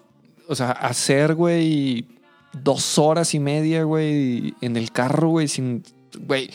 o 0.46 0.54
sea, 0.54 0.72
hacer, 0.72 1.34
güey, 1.34 2.06
dos 2.52 2.98
horas 2.98 3.34
y 3.34 3.40
media, 3.40 3.84
güey, 3.84 4.52
en 4.60 4.76
el 4.76 4.92
carro, 4.92 5.30
güey, 5.30 5.48
sin, 5.48 5.82
güey. 6.26 6.50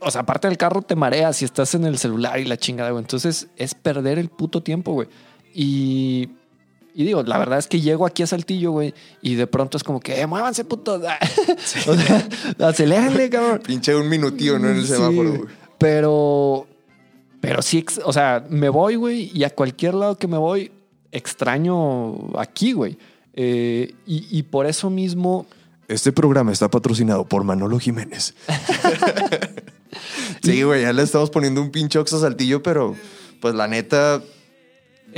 O 0.00 0.10
sea, 0.10 0.22
aparte 0.22 0.48
del 0.48 0.56
carro 0.56 0.82
te 0.82 0.96
mareas 0.96 1.36
si 1.36 1.44
estás 1.44 1.76
en 1.76 1.84
el 1.84 1.98
celular 1.98 2.40
y 2.40 2.44
la 2.44 2.56
chingada, 2.56 2.90
güey. 2.90 3.04
Entonces 3.04 3.46
es 3.54 3.76
perder 3.76 4.18
el 4.18 4.30
puto 4.30 4.64
tiempo, 4.64 4.94
güey. 4.94 5.06
Y, 5.54 6.30
y 6.98 7.04
digo, 7.04 7.22
la 7.22 7.36
verdad 7.36 7.58
es 7.58 7.66
que 7.66 7.82
llego 7.82 8.06
aquí 8.06 8.22
a 8.22 8.26
Saltillo, 8.26 8.70
güey, 8.70 8.94
y 9.20 9.34
de 9.34 9.46
pronto 9.46 9.76
es 9.76 9.84
como 9.84 10.00
que, 10.00 10.18
eh, 10.18 10.26
muévanse, 10.26 10.64
puto. 10.64 10.94
o 11.86 11.94
sea, 11.94 12.28
acelérenle, 12.58 13.28
cabrón. 13.28 13.60
Pinche 13.66 13.94
un 13.94 14.08
minutillo, 14.08 14.58
¿no? 14.58 14.70
En 14.70 14.76
el 14.76 14.86
Sí, 14.86 14.94
semáforo, 14.94 15.28
güey. 15.34 15.42
Pero, 15.76 16.66
pero 17.42 17.60
sí, 17.60 17.84
o 18.02 18.14
sea, 18.14 18.46
me 18.48 18.70
voy, 18.70 18.94
güey, 18.94 19.30
y 19.34 19.44
a 19.44 19.50
cualquier 19.50 19.92
lado 19.92 20.16
que 20.16 20.26
me 20.26 20.38
voy, 20.38 20.72
extraño 21.12 22.34
aquí, 22.38 22.72
güey. 22.72 22.96
Eh, 23.34 23.94
y, 24.06 24.26
y 24.30 24.44
por 24.44 24.64
eso 24.64 24.88
mismo, 24.88 25.44
Este 25.88 26.12
programa 26.12 26.50
está 26.50 26.70
patrocinado 26.70 27.26
por 27.26 27.44
Manolo 27.44 27.78
Jiménez. 27.78 28.34
sí, 30.42 30.62
güey, 30.62 30.80
ya 30.80 30.94
le 30.94 31.02
estamos 31.02 31.28
poniendo 31.28 31.60
un 31.60 31.70
pinche 31.70 31.98
oxo 31.98 32.16
a 32.16 32.20
Saltillo, 32.20 32.62
pero 32.62 32.96
pues 33.42 33.54
la 33.54 33.68
neta 33.68 34.22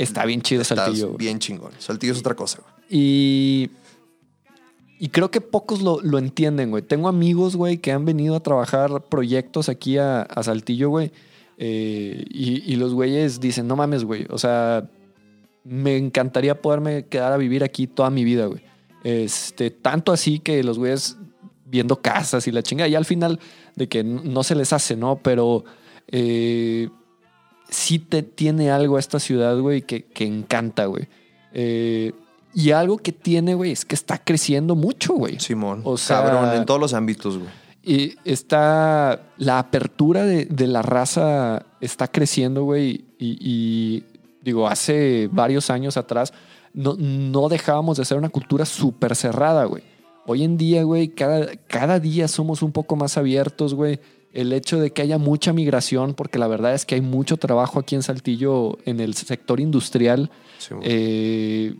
está 0.03 0.25
bien 0.25 0.41
chido 0.41 0.63
Saltillo. 0.63 1.07
güey. 1.07 1.17
bien 1.17 1.39
chingón. 1.39 1.71
Saltillo 1.77 2.13
es 2.13 2.19
otra 2.19 2.35
cosa, 2.35 2.59
güey. 2.61 2.73
Y, 2.89 3.69
y 4.99 5.09
creo 5.09 5.29
que 5.31 5.41
pocos 5.41 5.81
lo, 5.81 6.01
lo 6.01 6.17
entienden, 6.17 6.71
güey. 6.71 6.83
Tengo 6.83 7.07
amigos, 7.07 7.55
güey, 7.55 7.77
que 7.77 7.91
han 7.91 8.05
venido 8.05 8.35
a 8.35 8.39
trabajar 8.41 9.03
proyectos 9.09 9.69
aquí 9.69 9.97
a, 9.97 10.21
a 10.21 10.43
Saltillo, 10.43 10.89
güey. 10.89 11.11
eh, 11.57 12.23
y, 12.29 12.71
y 12.71 12.75
los 12.77 12.93
güeyes 12.93 13.39
dicen, 13.39 13.67
no 13.67 13.75
mames, 13.75 14.03
güey. 14.03 14.25
O 14.29 14.37
sea, 14.37 14.89
me 15.63 15.97
encantaría 15.97 16.61
poderme 16.61 17.05
quedar 17.07 17.31
a 17.33 17.37
vivir 17.37 17.63
aquí 17.63 17.85
toda 17.85 18.09
mi 18.09 18.23
vida, 18.23 18.45
güey. 18.47 18.61
Este, 19.03 19.69
tanto 19.71 20.11
así 20.11 20.39
que 20.39 20.63
los 20.63 20.77
güeyes 20.77 21.17
viendo 21.65 22.01
casas 22.01 22.47
y 22.47 22.51
la 22.51 22.63
chinga, 22.63 22.87
y 22.87 22.95
al 22.95 23.05
final 23.05 23.39
de 23.75 23.87
que 23.87 24.03
no 24.03 24.43
se 24.43 24.55
les 24.55 24.73
hace, 24.73 24.95
¿no? 24.95 25.19
Pero 25.21 25.63
eh, 26.07 26.89
sí 27.69 27.99
te 27.99 28.23
tiene 28.23 28.71
algo 28.71 28.97
esta 28.99 29.19
ciudad, 29.19 29.57
güey, 29.59 29.81
que, 29.83 30.03
que 30.05 30.25
encanta, 30.25 30.85
güey. 30.85 31.07
Eh, 31.53 32.13
y 32.53 32.71
algo 32.71 32.97
que 32.97 33.11
tiene, 33.11 33.53
güey, 33.53 33.71
es 33.71 33.85
que 33.85 33.95
está 33.95 34.17
creciendo 34.17 34.75
mucho, 34.75 35.13
güey. 35.13 35.39
Simón. 35.39 35.81
O 35.83 35.97
sea- 35.97 36.23
Cabrón, 36.23 36.55
en 36.55 36.65
todos 36.65 36.79
los 36.79 36.93
ámbitos, 36.93 37.37
güey. 37.37 37.49
Y 37.83 38.15
está 38.25 39.21
la 39.37 39.57
apertura 39.59 40.25
de, 40.25 40.45
de 40.45 40.67
la 40.67 40.81
raza 40.81 41.65
está 41.79 42.07
creciendo, 42.07 42.63
güey. 42.63 43.05
Y, 43.17 43.37
y, 43.39 44.03
digo, 44.43 44.67
hace 44.67 45.29
varios 45.31 45.69
años 45.69 45.95
atrás 45.95 46.33
no, 46.73 46.95
no 46.97 47.47
dejábamos 47.49 47.97
de 47.97 48.05
ser 48.05 48.17
una 48.17 48.29
cultura 48.29 48.65
súper 48.65 49.15
cerrada, 49.15 49.63
güey. 49.65 49.83
Hoy 50.25 50.43
en 50.43 50.57
día, 50.57 50.83
güey, 50.83 51.07
cada, 51.07 51.55
cada 51.67 51.99
día 51.99 52.27
somos 52.27 52.61
un 52.61 52.71
poco 52.71 52.95
más 52.95 53.17
abiertos, 53.17 53.73
güey. 53.73 53.99
El 54.33 54.53
hecho 54.53 54.79
de 54.79 54.91
que 54.91 55.01
haya 55.01 55.17
mucha 55.17 55.53
migración, 55.53 56.13
porque 56.13 56.39
la 56.39 56.47
verdad 56.47 56.73
es 56.73 56.85
que 56.85 56.95
hay 56.95 57.01
mucho 57.01 57.37
trabajo 57.37 57.79
aquí 57.79 57.95
en 57.95 58.03
Saltillo 58.03 58.77
en 58.85 58.99
el 58.99 59.15
sector 59.15 59.59
industrial, 59.59 60.29
eh, 60.81 61.75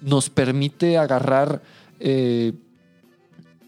nos 0.00 0.28
permite 0.30 0.98
agarrar 0.98 1.62
eh, 2.00 2.52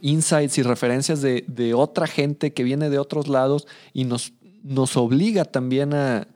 insights 0.01 0.59
y 0.59 0.63
referencias 0.63 1.23
de, 1.23 1.45
de 1.47 1.75
otra 1.75 2.07
gente 2.07 2.53
que 2.53 2.65
viene 2.65 2.91
de 2.91 2.99
otros 2.99 3.29
lados 3.29 3.69
y 3.93 4.05
nos, 4.05 4.33
nos 4.63 4.97
obliga 4.97 5.45
también 5.45 5.95
a, 5.95 6.27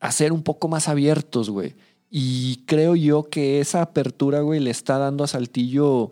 a 0.00 0.12
ser 0.12 0.32
un 0.32 0.42
poco 0.42 0.68
más 0.68 0.88
abiertos, 0.88 1.50
güey. 1.50 1.74
Y 2.10 2.62
creo 2.66 2.96
yo 2.96 3.28
que 3.28 3.60
esa 3.60 3.82
apertura, 3.82 4.40
güey, 4.40 4.60
le 4.60 4.70
está 4.70 4.98
dando 4.98 5.24
a 5.24 5.28
Saltillo 5.28 6.10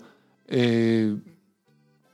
eh, 0.48 1.16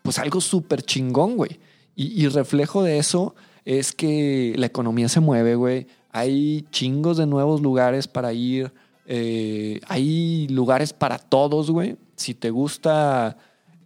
pues 0.03 0.19
algo 0.19 0.41
súper 0.41 0.83
chingón, 0.83 1.37
güey. 1.37 1.59
Y, 1.95 2.25
y 2.25 2.29
reflejo 2.29 2.83
de 2.83 2.99
eso 2.99 3.35
es 3.65 3.93
que 3.93 4.55
la 4.57 4.67
economía 4.67 5.09
se 5.09 5.21
mueve, 5.21 5.55
güey. 5.55 5.87
Hay 6.11 6.67
chingos 6.71 7.17
de 7.17 7.27
nuevos 7.27 7.61
lugares 7.61 8.09
para 8.09 8.33
ir. 8.33 8.73
eh, 9.07 9.81
hay 9.89 10.49
lugares 10.49 10.93
para 10.93 11.19
todos, 11.19 11.71
güey. 11.71 11.97
Si 12.17 12.35
te 12.35 12.51
gusta 12.51 13.37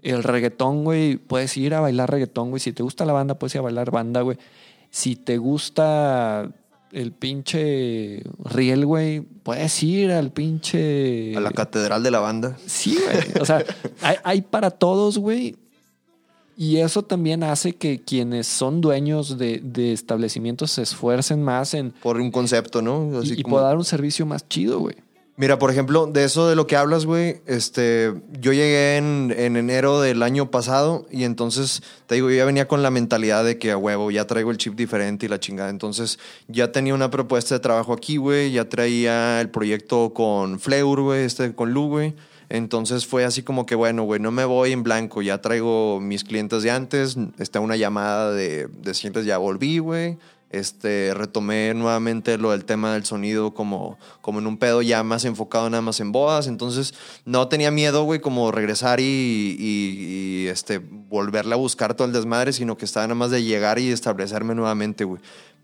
el 0.02 0.22
reggaetón, 0.22 0.84
güey, 0.84 1.16
puedes 1.16 1.56
ir 1.56 1.74
a 1.74 1.80
bailar 1.80 2.10
reggaetón, 2.10 2.50
güey. 2.50 2.60
Si 2.60 2.72
te 2.72 2.82
gusta 2.82 3.04
la 3.04 3.12
banda, 3.12 3.38
puedes 3.38 3.54
ir 3.54 3.60
a 3.60 3.62
bailar 3.62 3.90
banda, 3.90 4.20
güey. 4.22 4.38
Si 4.90 5.16
te 5.16 5.36
gusta 5.38 6.50
el 6.92 7.12
pinche 7.12 8.22
riel, 8.44 8.86
güey, 8.86 9.20
puedes 9.20 9.82
ir 9.82 10.12
al 10.12 10.30
pinche... 10.32 11.36
a 11.36 11.40
la 11.40 11.50
catedral 11.50 12.02
de 12.02 12.10
la 12.10 12.20
banda. 12.20 12.56
Sí, 12.66 12.96
güey. 12.96 13.42
O 13.42 13.44
sea, 13.44 13.64
hay, 14.02 14.16
hay 14.22 14.42
para 14.42 14.70
todos, 14.70 15.18
güey. 15.18 15.56
Y 16.56 16.78
eso 16.78 17.02
también 17.02 17.42
hace 17.42 17.74
que 17.74 18.00
quienes 18.00 18.46
son 18.46 18.80
dueños 18.80 19.36
de, 19.36 19.60
de 19.62 19.92
establecimientos 19.92 20.70
se 20.72 20.82
esfuercen 20.82 21.42
más 21.42 21.74
en 21.74 21.90
Por 22.02 22.18
un 22.18 22.30
concepto, 22.30 22.80
¿no? 22.80 23.18
Así 23.18 23.34
y, 23.34 23.40
y 23.40 23.42
como- 23.42 23.56
pueda 23.56 23.68
dar 23.68 23.76
un 23.76 23.84
servicio 23.84 24.24
más 24.26 24.48
chido, 24.48 24.78
güey. 24.80 24.96
Mira, 25.38 25.58
por 25.58 25.70
ejemplo, 25.70 26.06
de 26.06 26.24
eso 26.24 26.48
de 26.48 26.56
lo 26.56 26.66
que 26.66 26.76
hablas, 26.76 27.04
güey, 27.04 27.42
este, 27.44 28.14
yo 28.40 28.54
llegué 28.54 28.96
en, 28.96 29.34
en 29.36 29.58
enero 29.58 30.00
del 30.00 30.22
año 30.22 30.50
pasado 30.50 31.06
y 31.10 31.24
entonces, 31.24 31.82
te 32.06 32.14
digo, 32.14 32.30
yo 32.30 32.36
ya 32.36 32.46
venía 32.46 32.66
con 32.66 32.82
la 32.82 32.90
mentalidad 32.90 33.44
de 33.44 33.58
que 33.58 33.70
a 33.70 33.76
huevo, 33.76 34.10
ya 34.10 34.26
traigo 34.26 34.50
el 34.50 34.56
chip 34.56 34.76
diferente 34.76 35.26
y 35.26 35.28
la 35.28 35.38
chingada. 35.38 35.68
Entonces, 35.68 36.18
ya 36.48 36.72
tenía 36.72 36.94
una 36.94 37.10
propuesta 37.10 37.54
de 37.54 37.60
trabajo 37.60 37.92
aquí, 37.92 38.16
güey, 38.16 38.50
ya 38.52 38.66
traía 38.66 39.42
el 39.42 39.50
proyecto 39.50 40.14
con 40.14 40.58
Fleur, 40.58 41.02
güey, 41.02 41.24
este 41.26 41.54
con 41.54 41.70
Lu, 41.74 41.88
güey. 41.88 42.14
Entonces 42.48 43.06
fue 43.06 43.24
así 43.24 43.42
como 43.42 43.66
que, 43.66 43.74
bueno, 43.74 44.04
güey, 44.04 44.20
no 44.20 44.30
me 44.30 44.44
voy 44.44 44.72
en 44.72 44.82
blanco, 44.82 45.22
ya 45.22 45.40
traigo 45.40 46.00
mis 46.00 46.22
clientes 46.24 46.62
de 46.62 46.70
antes, 46.70 47.16
está 47.38 47.60
una 47.60 47.76
llamada 47.76 48.32
de, 48.32 48.68
de 48.68 48.94
siguientes, 48.94 49.26
ya 49.26 49.38
volví, 49.38 49.78
güey. 49.78 50.16
Este, 50.50 51.12
retomé 51.12 51.74
nuevamente 51.74 52.38
lo 52.38 52.52
del 52.52 52.64
tema 52.64 52.94
del 52.94 53.04
sonido 53.04 53.52
como, 53.52 53.98
como 54.20 54.38
en 54.38 54.46
un 54.46 54.58
pedo 54.58 54.80
ya 54.80 55.02
más 55.02 55.24
enfocado 55.24 55.68
nada 55.68 55.82
más 55.82 55.98
en 55.98 56.12
bodas. 56.12 56.46
Entonces 56.46 56.94
no 57.24 57.48
tenía 57.48 57.72
miedo, 57.72 58.04
güey, 58.04 58.20
como 58.20 58.52
regresar 58.52 59.00
y, 59.00 59.04
y- 59.58 60.44
y, 60.44 60.46
este, 60.46 60.78
volverle 60.78 61.52
a 61.54 61.56
buscar 61.56 61.94
todo 61.94 62.06
el 62.06 62.12
desmadre, 62.14 62.52
sino 62.52 62.76
que 62.76 62.84
estaba 62.84 63.06
nada 63.06 63.16
más 63.16 63.32
de 63.32 63.42
llegar 63.42 63.80
y 63.80 63.90
establecerme 63.90 64.54
nuevamente, 64.54 65.02
güey. 65.04 65.20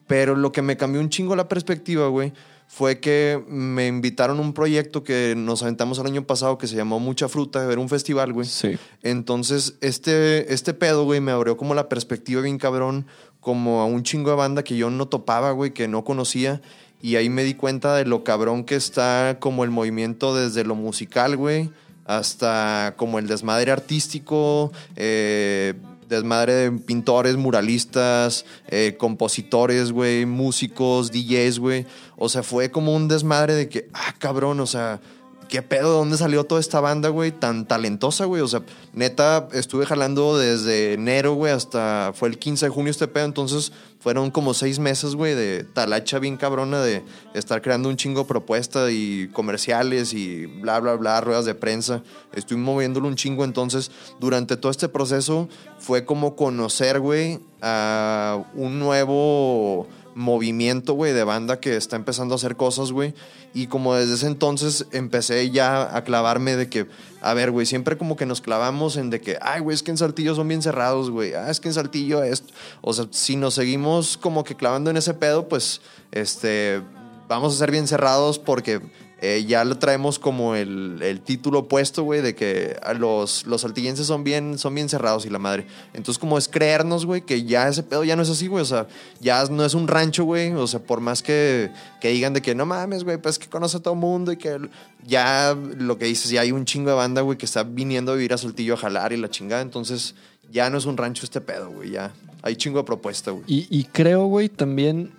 Pero 0.09 0.35
lo 0.35 0.51
que 0.51 0.63
me 0.63 0.77
cambió 0.77 1.01
un 1.01 1.09
chingo 1.11 1.37
la 1.37 1.49
perspectiva, 1.49 2.09
güey, 2.09 2.33
fue 2.75 3.01
que 3.01 3.45
me 3.49 3.87
invitaron 3.87 4.39
a 4.39 4.41
un 4.41 4.55
proyecto 4.55 5.05
que 5.05 5.35
nos 5.37 5.63
aventamos 5.63 5.99
el 5.99 6.07
año 6.07 6.27
pasado 6.27 6.57
que 6.57 6.67
se 6.67 6.75
llamó 6.75 7.01
Mucha 7.01 7.29
Fruta, 7.29 7.71
era 7.71 7.79
un 7.79 7.91
festival, 7.91 8.33
güey. 8.33 8.49
Sí. 8.49 8.79
Entonces, 9.03 9.75
este, 9.83 10.55
este 10.55 10.73
pedo, 10.73 11.05
güey, 11.05 11.21
me 11.21 11.33
abrió 11.33 11.59
como 11.59 11.75
la 11.75 11.91
perspectiva 11.91 12.41
bien 12.41 12.57
cabrón, 12.57 13.05
como 13.41 13.83
a 13.83 13.85
un 13.85 14.05
chingo 14.05 14.31
de 14.31 14.37
banda 14.37 14.65
que 14.65 14.79
yo 14.79 14.89
no 14.89 15.07
topaba, 15.07 15.53
güey, 15.53 15.73
que 15.73 15.87
no 15.87 16.03
conocía. 16.03 16.63
Y 17.03 17.17
ahí 17.17 17.29
me 17.29 17.45
di 17.45 17.53
cuenta 17.53 17.95
de 17.95 18.07
lo 18.07 18.25
cabrón 18.25 18.65
que 18.65 18.77
está 18.77 19.37
como 19.39 19.65
el 19.65 19.71
movimiento 19.71 20.35
desde 20.35 20.65
lo 20.65 20.75
musical, 20.75 21.37
güey, 21.37 21.71
hasta 22.07 22.95
como 22.97 23.19
el 23.19 23.27
desmadre 23.27 23.71
artístico, 23.71 24.73
eh, 24.97 25.75
desmadre 26.13 26.53
de 26.53 26.73
pintores, 26.73 27.37
muralistas, 27.37 28.45
eh, 28.69 28.97
compositores, 28.99 29.93
güey, 29.93 30.27
músicos, 30.27 31.11
DJs, 31.11 31.59
güey. 31.59 31.87
O 32.25 32.29
sea, 32.29 32.45
fue 32.45 32.71
como 32.71 32.95
un 32.95 33.09
desmadre 33.09 33.53
de 33.53 33.69
que, 33.69 33.89
ah, 33.95 34.15
cabrón, 34.17 34.61
o 34.61 34.67
sea, 34.69 35.01
¿qué 35.49 35.61
pedo? 35.61 35.91
¿De 35.91 35.97
dónde 35.97 36.17
salió 36.17 36.45
toda 36.45 36.61
esta 36.61 36.79
banda, 36.79 37.09
güey? 37.09 37.33
Tan 37.33 37.67
talentosa, 37.67 38.27
güey. 38.27 38.43
O 38.43 38.47
sea, 38.47 38.63
neta, 38.93 39.49
estuve 39.53 39.87
jalando 39.87 40.39
desde 40.39 40.93
enero, 40.93 41.35
güey, 41.35 41.53
hasta 41.53 42.13
fue 42.15 42.29
el 42.29 42.39
15 42.39 42.67
de 42.67 42.71
junio 42.71 42.93
este 42.93 43.09
pedo. 43.09 43.25
Entonces, 43.25 43.73
fueron 43.99 44.31
como 44.31 44.55
seis 44.55 44.79
meses, 44.79 45.17
güey, 45.17 45.35
de 45.35 45.65
talacha 45.65 46.21
bien 46.21 46.37
cabrona 46.37 46.81
de 46.81 47.03
estar 47.35 47.61
creando 47.61 47.89
un 47.89 47.97
chingo 47.97 48.21
de 48.21 48.29
propuesta 48.29 48.93
y 48.93 49.29
comerciales 49.33 50.15
y 50.15 50.47
bla, 50.47 50.79
bla, 50.79 50.95
bla, 50.95 51.21
ruedas 51.23 51.45
de 51.45 51.57
prensa. 51.57 52.05
Estoy 52.33 52.57
moviéndolo 52.57 53.09
un 53.09 53.17
chingo. 53.17 53.43
Entonces, 53.43 53.91
durante 54.21 54.57
todo 54.57 54.71
este 54.71 54.89
proceso, 54.89 55.49
fue 55.81 56.05
como 56.05 56.37
conocer, 56.37 57.01
güey, 57.01 57.41
a 57.61 58.45
un 58.55 58.79
nuevo 58.79 59.89
movimiento, 60.15 60.95
güey, 60.95 61.13
de 61.13 61.25
banda 61.25 61.61
que 61.61 61.77
está 61.77 61.97
empezando 61.97 62.35
a 62.35 62.37
hacer 62.37 62.57
cosas, 62.57 62.93
güey. 62.93 63.15
Y 63.55 63.67
como 63.67 63.95
desde 63.95 64.15
ese 64.15 64.27
entonces 64.27 64.87
empecé 64.93 65.51
ya 65.51 65.97
a 65.97 66.05
clavarme 66.05 66.57
de 66.57 66.69
que, 66.69 66.87
a 67.21 67.35
ver, 67.35 67.51
güey, 67.51 67.67
siempre 67.67 67.99
como 67.99 68.17
que 68.17 68.27
nos 68.27 68.41
clavamos 68.41 68.97
en 68.97 69.11
de 69.11 69.21
que, 69.21 69.39
ay, 69.41 69.61
güey, 69.61 69.75
es 69.75 69.83
que 69.83 69.91
en 69.91 69.99
Saltillo 69.99 70.35
son 70.35 70.49
bien 70.49 70.63
cerrados, 70.63 71.11
güey. 71.11 71.35
Ah, 71.35 71.51
es 71.51 71.61
que 71.61 71.69
en 71.69 71.75
Saltillo 71.75 72.23
esto. 72.23 72.53
O 72.81 72.93
sea, 72.93 73.07
si 73.11 73.37
nos 73.37 73.55
seguimos 73.55 74.17
como 74.17 74.45
que 74.45 74.57
clavando 74.57 74.91
en 74.91 74.97
ese 74.97 75.15
pedo, 75.15 75.49
pues, 75.49 75.81
este, 76.13 76.83
vamos 77.29 77.55
a 77.55 77.59
ser 77.59 77.71
bien 77.71 77.87
cerrados 77.87 78.39
porque 78.39 78.81
eh, 79.25 79.45
ya 79.47 79.65
lo 79.65 79.79
traemos 79.79 80.19
como 80.19 80.57
el, 80.57 80.99
el 81.01 81.21
título 81.21 81.69
puesto, 81.69 82.03
güey, 82.03 82.23
de 82.23 82.35
que 82.35 82.77
los, 82.99 83.47
los 83.47 83.61
saltillenses 83.61 84.05
son 84.05 84.25
bien, 84.25 84.59
son 84.59 84.75
bien 84.75 84.89
cerrados 84.89 85.25
y 85.27 85.31
la 85.31 85.39
madre. 85.39 85.65
Entonces, 85.95 86.19
como 86.19 86.37
es 86.37 86.49
creernos, 86.49 87.07
güey, 87.07 87.23
que 87.23 87.45
ya 87.45 87.69
ese 87.69 87.85
pedo 87.85 88.03
ya 88.03 88.17
no 88.17 88.23
es 88.23 88.31
así, 88.31 88.49
güey. 88.49 88.63
O 88.63 88.67
sea, 88.67 88.89
ya 89.21 89.45
no 89.45 89.65
es 89.65 89.75
un 89.75 89.87
rancho, 89.87 90.25
güey. 90.25 90.53
O 90.55 90.67
sea, 90.67 90.81
por 90.81 91.01
más 91.01 91.23
que, 91.23 91.71
que 92.01 92.09
digan 92.09 92.33
de 92.33 92.43
que 92.43 92.57
no 92.57 92.67
mames, 92.67 93.05
güey, 93.05 93.17
pues 93.17 93.39
que 93.39 93.49
conoce 93.49 93.77
a 93.77 93.81
todo 93.81 93.95
mundo 93.95 94.33
y 94.33 94.39
que 94.39 94.59
ya 95.07 95.57
lo 95.77 95.99
que 95.99 96.07
dices, 96.07 96.29
ya 96.29 96.41
hay 96.41 96.51
un 96.51 96.65
chingo 96.65 96.91
de 96.91 96.97
banda, 96.97 97.21
güey, 97.21 97.39
que 97.39 97.47
está 97.47 97.63
viniendo 97.63 98.11
a 98.11 98.15
vivir 98.17 98.35
a 98.35 98.39
Saltillo 98.39 98.75
a 98.75 98.79
jalar 98.79 99.13
y 99.13 99.19
la 99.19 99.31
chingada. 99.31 99.63
Entonces, 99.63 100.17
ya 100.51 100.69
no 100.69 100.79
es 100.79 100.85
un 100.85 100.97
rancho 100.97 101.25
este 101.25 101.41
pedo, 101.41 101.71
güey. 101.71 101.91
Ya 101.91 102.13
hay 102.43 102.57
chingo 102.57 102.79
de 102.79 102.85
propuesta, 102.85 103.31
güey. 103.31 103.45
Y, 103.47 103.69
y 103.71 103.85
creo, 103.85 104.25
güey, 104.25 104.49
también, 104.49 105.13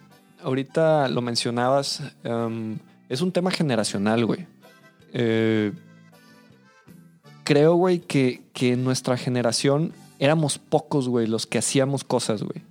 ahorita 0.44 1.08
lo 1.08 1.22
mencionabas, 1.22 2.02
em, 2.26 2.80
es 3.14 3.22
un 3.22 3.32
tema 3.32 3.52
generacional, 3.52 4.26
güey. 4.26 4.48
Eh, 5.14 5.72
creo, 7.44 7.76
güey, 7.76 8.00
que, 8.00 8.42
que 8.54 8.74
en 8.74 8.84
nuestra 8.84 9.18
generación 9.18 9.94
éramos 10.18 10.58
pocos, 10.58 11.08
güey, 11.08 11.28
los 11.28 11.46
que 11.46 11.60
hacíamos 11.60 12.04
cosas, 12.04 12.42
güey. 12.42 12.64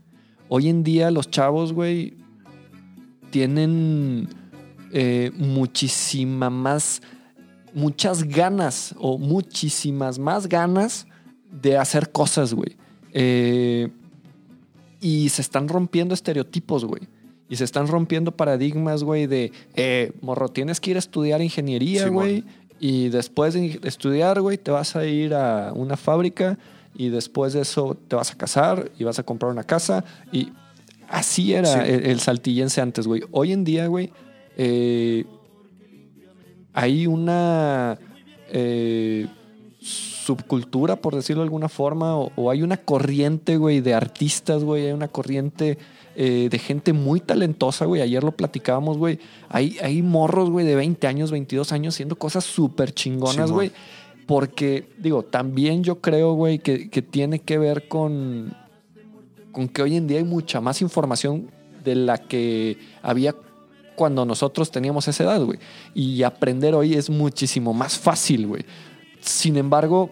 Hoy 0.48 0.68
en 0.68 0.82
día 0.82 1.12
los 1.12 1.30
chavos, 1.30 1.72
güey, 1.72 2.14
tienen 3.30 4.28
eh, 4.92 5.30
muchísima 5.36 6.50
más, 6.50 7.02
muchas 7.72 8.24
ganas 8.24 8.96
o 8.98 9.18
muchísimas 9.18 10.18
más 10.18 10.48
ganas 10.48 11.06
de 11.52 11.78
hacer 11.78 12.10
cosas, 12.10 12.52
güey. 12.52 12.76
Eh, 13.12 13.90
y 15.00 15.28
se 15.28 15.40
están 15.40 15.68
rompiendo 15.68 16.14
estereotipos, 16.14 16.84
güey. 16.84 17.02
Y 17.52 17.56
se 17.56 17.64
están 17.64 17.86
rompiendo 17.86 18.32
paradigmas, 18.32 19.04
güey, 19.04 19.26
de, 19.26 19.52
eh, 19.74 20.12
morro, 20.22 20.48
tienes 20.48 20.80
que 20.80 20.92
ir 20.92 20.96
a 20.96 21.00
estudiar 21.00 21.42
ingeniería, 21.42 22.08
güey. 22.08 22.44
y 22.80 23.10
después 23.10 23.52
de 23.52 23.78
estudiar, 23.84 24.40
güey, 24.40 24.56
te 24.56 24.70
vas 24.70 24.96
a 24.96 25.04
ir 25.04 25.34
a 25.34 25.70
una 25.74 25.98
fábrica. 25.98 26.56
Y 26.94 27.10
después 27.10 27.52
de 27.52 27.60
eso 27.60 27.94
te 28.08 28.16
vas 28.16 28.30
a 28.32 28.36
casar 28.38 28.90
y 28.98 29.04
vas 29.04 29.18
a 29.18 29.22
comprar 29.22 29.52
una 29.52 29.64
casa. 29.64 30.02
Y 30.32 30.48
así 31.10 31.52
era 31.52 31.84
Sí. 31.84 31.90
el, 31.92 32.06
el 32.06 32.20
saltillense 32.20 32.80
antes, 32.80 33.06
güey. 33.06 33.20
Hoy 33.32 33.52
en 33.52 33.64
día, 33.64 33.86
güey, 33.86 34.10
eh, 34.56 35.26
hay 36.72 37.06
una 37.06 37.98
eh, 38.50 39.26
subcultura, 39.78 40.96
por 40.96 41.14
decirlo 41.14 41.42
de 41.42 41.46
alguna 41.48 41.68
forma, 41.68 42.16
o, 42.16 42.32
o 42.34 42.50
hay 42.50 42.62
una 42.62 42.78
corriente, 42.78 43.58
güey, 43.58 43.82
de 43.82 43.92
artistas, 43.92 44.64
güey, 44.64 44.86
hay 44.86 44.92
una 44.92 45.08
corriente 45.08 45.76
eh, 46.14 46.48
de 46.50 46.58
gente 46.58 46.92
muy 46.92 47.20
talentosa, 47.20 47.84
güey. 47.86 48.02
Ayer 48.02 48.22
lo 48.22 48.32
platicábamos, 48.32 48.98
güey. 48.98 49.18
Hay, 49.48 49.76
hay 49.82 50.02
morros, 50.02 50.50
güey, 50.50 50.66
de 50.66 50.74
20 50.74 51.06
años, 51.06 51.30
22 51.30 51.72
años, 51.72 51.94
haciendo 51.94 52.16
cosas 52.16 52.44
súper 52.44 52.92
chingonas, 52.92 53.50
güey. 53.50 53.72
Porque, 54.26 54.88
digo, 54.98 55.24
también 55.24 55.82
yo 55.82 56.00
creo, 56.00 56.34
güey, 56.34 56.58
que, 56.58 56.90
que 56.90 57.02
tiene 57.02 57.40
que 57.40 57.58
ver 57.58 57.88
con, 57.88 58.54
con 59.52 59.68
que 59.68 59.82
hoy 59.82 59.96
en 59.96 60.06
día 60.06 60.18
hay 60.18 60.24
mucha 60.24 60.60
más 60.60 60.82
información 60.82 61.50
de 61.82 61.94
la 61.94 62.18
que 62.18 62.78
había 63.02 63.34
cuando 63.94 64.24
nosotros 64.24 64.70
teníamos 64.70 65.08
esa 65.08 65.24
edad, 65.24 65.42
güey. 65.42 65.58
Y 65.94 66.22
aprender 66.22 66.74
hoy 66.74 66.94
es 66.94 67.10
muchísimo 67.10 67.74
más 67.74 67.98
fácil, 67.98 68.46
güey. 68.46 68.64
Sin 69.20 69.56
embargo, 69.56 70.10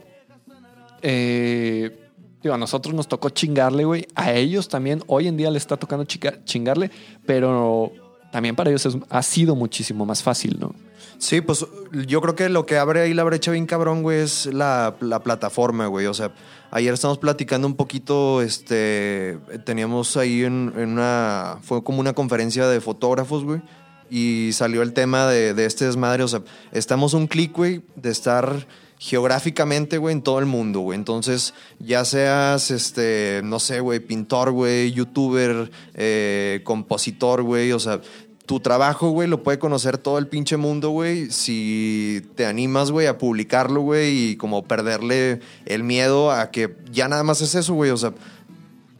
eh, 1.03 2.10
digo, 2.43 2.55
a 2.55 2.59
nosotros 2.59 2.95
nos 2.95 3.09
tocó 3.09 3.31
chingarle, 3.31 3.85
güey. 3.85 4.07
A 4.15 4.33
ellos 4.33 4.69
también 4.69 5.03
hoy 5.07 5.29
en 5.29 5.37
día 5.37 5.51
les 5.51 5.63
está 5.63 5.77
tocando 5.77 6.05
chingarle, 6.05 6.91
pero 7.27 7.93
también 8.33 8.57
para 8.57 8.71
ellos 8.71 8.97
ha 9.09 9.23
sido 9.23 9.55
muchísimo 9.55 10.07
más 10.07 10.23
fácil, 10.23 10.59
¿no? 10.59 10.75
Sí, 11.19 11.43
pues 11.43 11.67
yo 12.07 12.23
creo 12.23 12.35
que 12.35 12.49
lo 12.49 12.65
que 12.65 12.79
abre 12.79 13.03
ahí 13.03 13.13
la 13.13 13.25
brecha 13.25 13.51
bien 13.51 13.67
cabrón, 13.67 14.03
güey, 14.03 14.21
es 14.21 14.47
la, 14.47 14.97
la 15.01 15.23
plataforma, 15.23 15.87
güey. 15.87 16.07
O 16.07 16.15
sea, 16.15 16.33
ayer 16.71 16.95
estamos 16.95 17.19
platicando 17.19 17.67
un 17.67 17.77
poquito, 17.77 18.41
este, 18.41 19.39
teníamos 19.67 20.17
ahí 20.17 20.45
en, 20.45 20.73
una, 20.75 21.59
fue 21.61 21.85
como 21.85 22.01
una 22.01 22.15
conferencia 22.15 22.67
de 22.67 22.81
fotógrafos, 22.81 23.45
güey. 23.45 23.61
Y 24.09 24.51
salió 24.55 24.81
el 24.81 24.95
tema 24.95 25.27
de, 25.27 25.53
de 25.53 25.67
este 25.67 25.85
desmadre. 25.85 26.23
O 26.23 26.29
sea, 26.29 26.43
estamos 26.73 27.13
un 27.13 27.27
clic, 27.27 27.55
güey, 27.55 27.83
de 27.97 28.11
estar 28.11 28.67
geográficamente, 29.01 29.97
güey, 29.97 30.15
en 30.15 30.21
todo 30.21 30.39
el 30.41 30.47
mundo, 30.47 30.81
güey. 30.81 30.99
Entonces, 30.99 31.55
ya 31.79 32.05
seas, 32.05 32.71
este, 32.71 33.41
no 33.43 33.59
sé, 33.59 33.81
güey, 33.81 33.99
pintor, 33.99 34.51
güey, 34.53 34.93
youtuber, 34.93 35.71
eh, 35.95 36.61
compositor, 36.65 37.43
güey, 37.43 37.73
o 37.73 37.79
sea, 37.81 38.03
tu 38.45 38.61
trabajo, 38.61 39.09
güey, 39.09 39.27
lo 39.27 39.43
puede 39.43 39.59
conocer 39.59 39.97
todo 39.97 40.19
el 40.19 40.27
pinche 40.27 40.59
mundo, 40.59 40.91
güey, 40.91 41.31
si 41.31 42.23
te 42.35 42.45
animas, 42.45 42.91
güey, 42.91 43.07
a 43.07 43.17
publicarlo, 43.17 43.81
güey, 43.81 44.33
y 44.33 44.37
como 44.37 44.65
perderle 44.65 45.41
el 45.65 45.83
miedo 45.83 46.31
a 46.31 46.51
que 46.51 46.77
ya 46.93 47.09
nada 47.09 47.23
más 47.23 47.41
es 47.41 47.55
eso, 47.55 47.73
güey, 47.73 47.93
o 47.93 47.97
sea, 47.97 48.13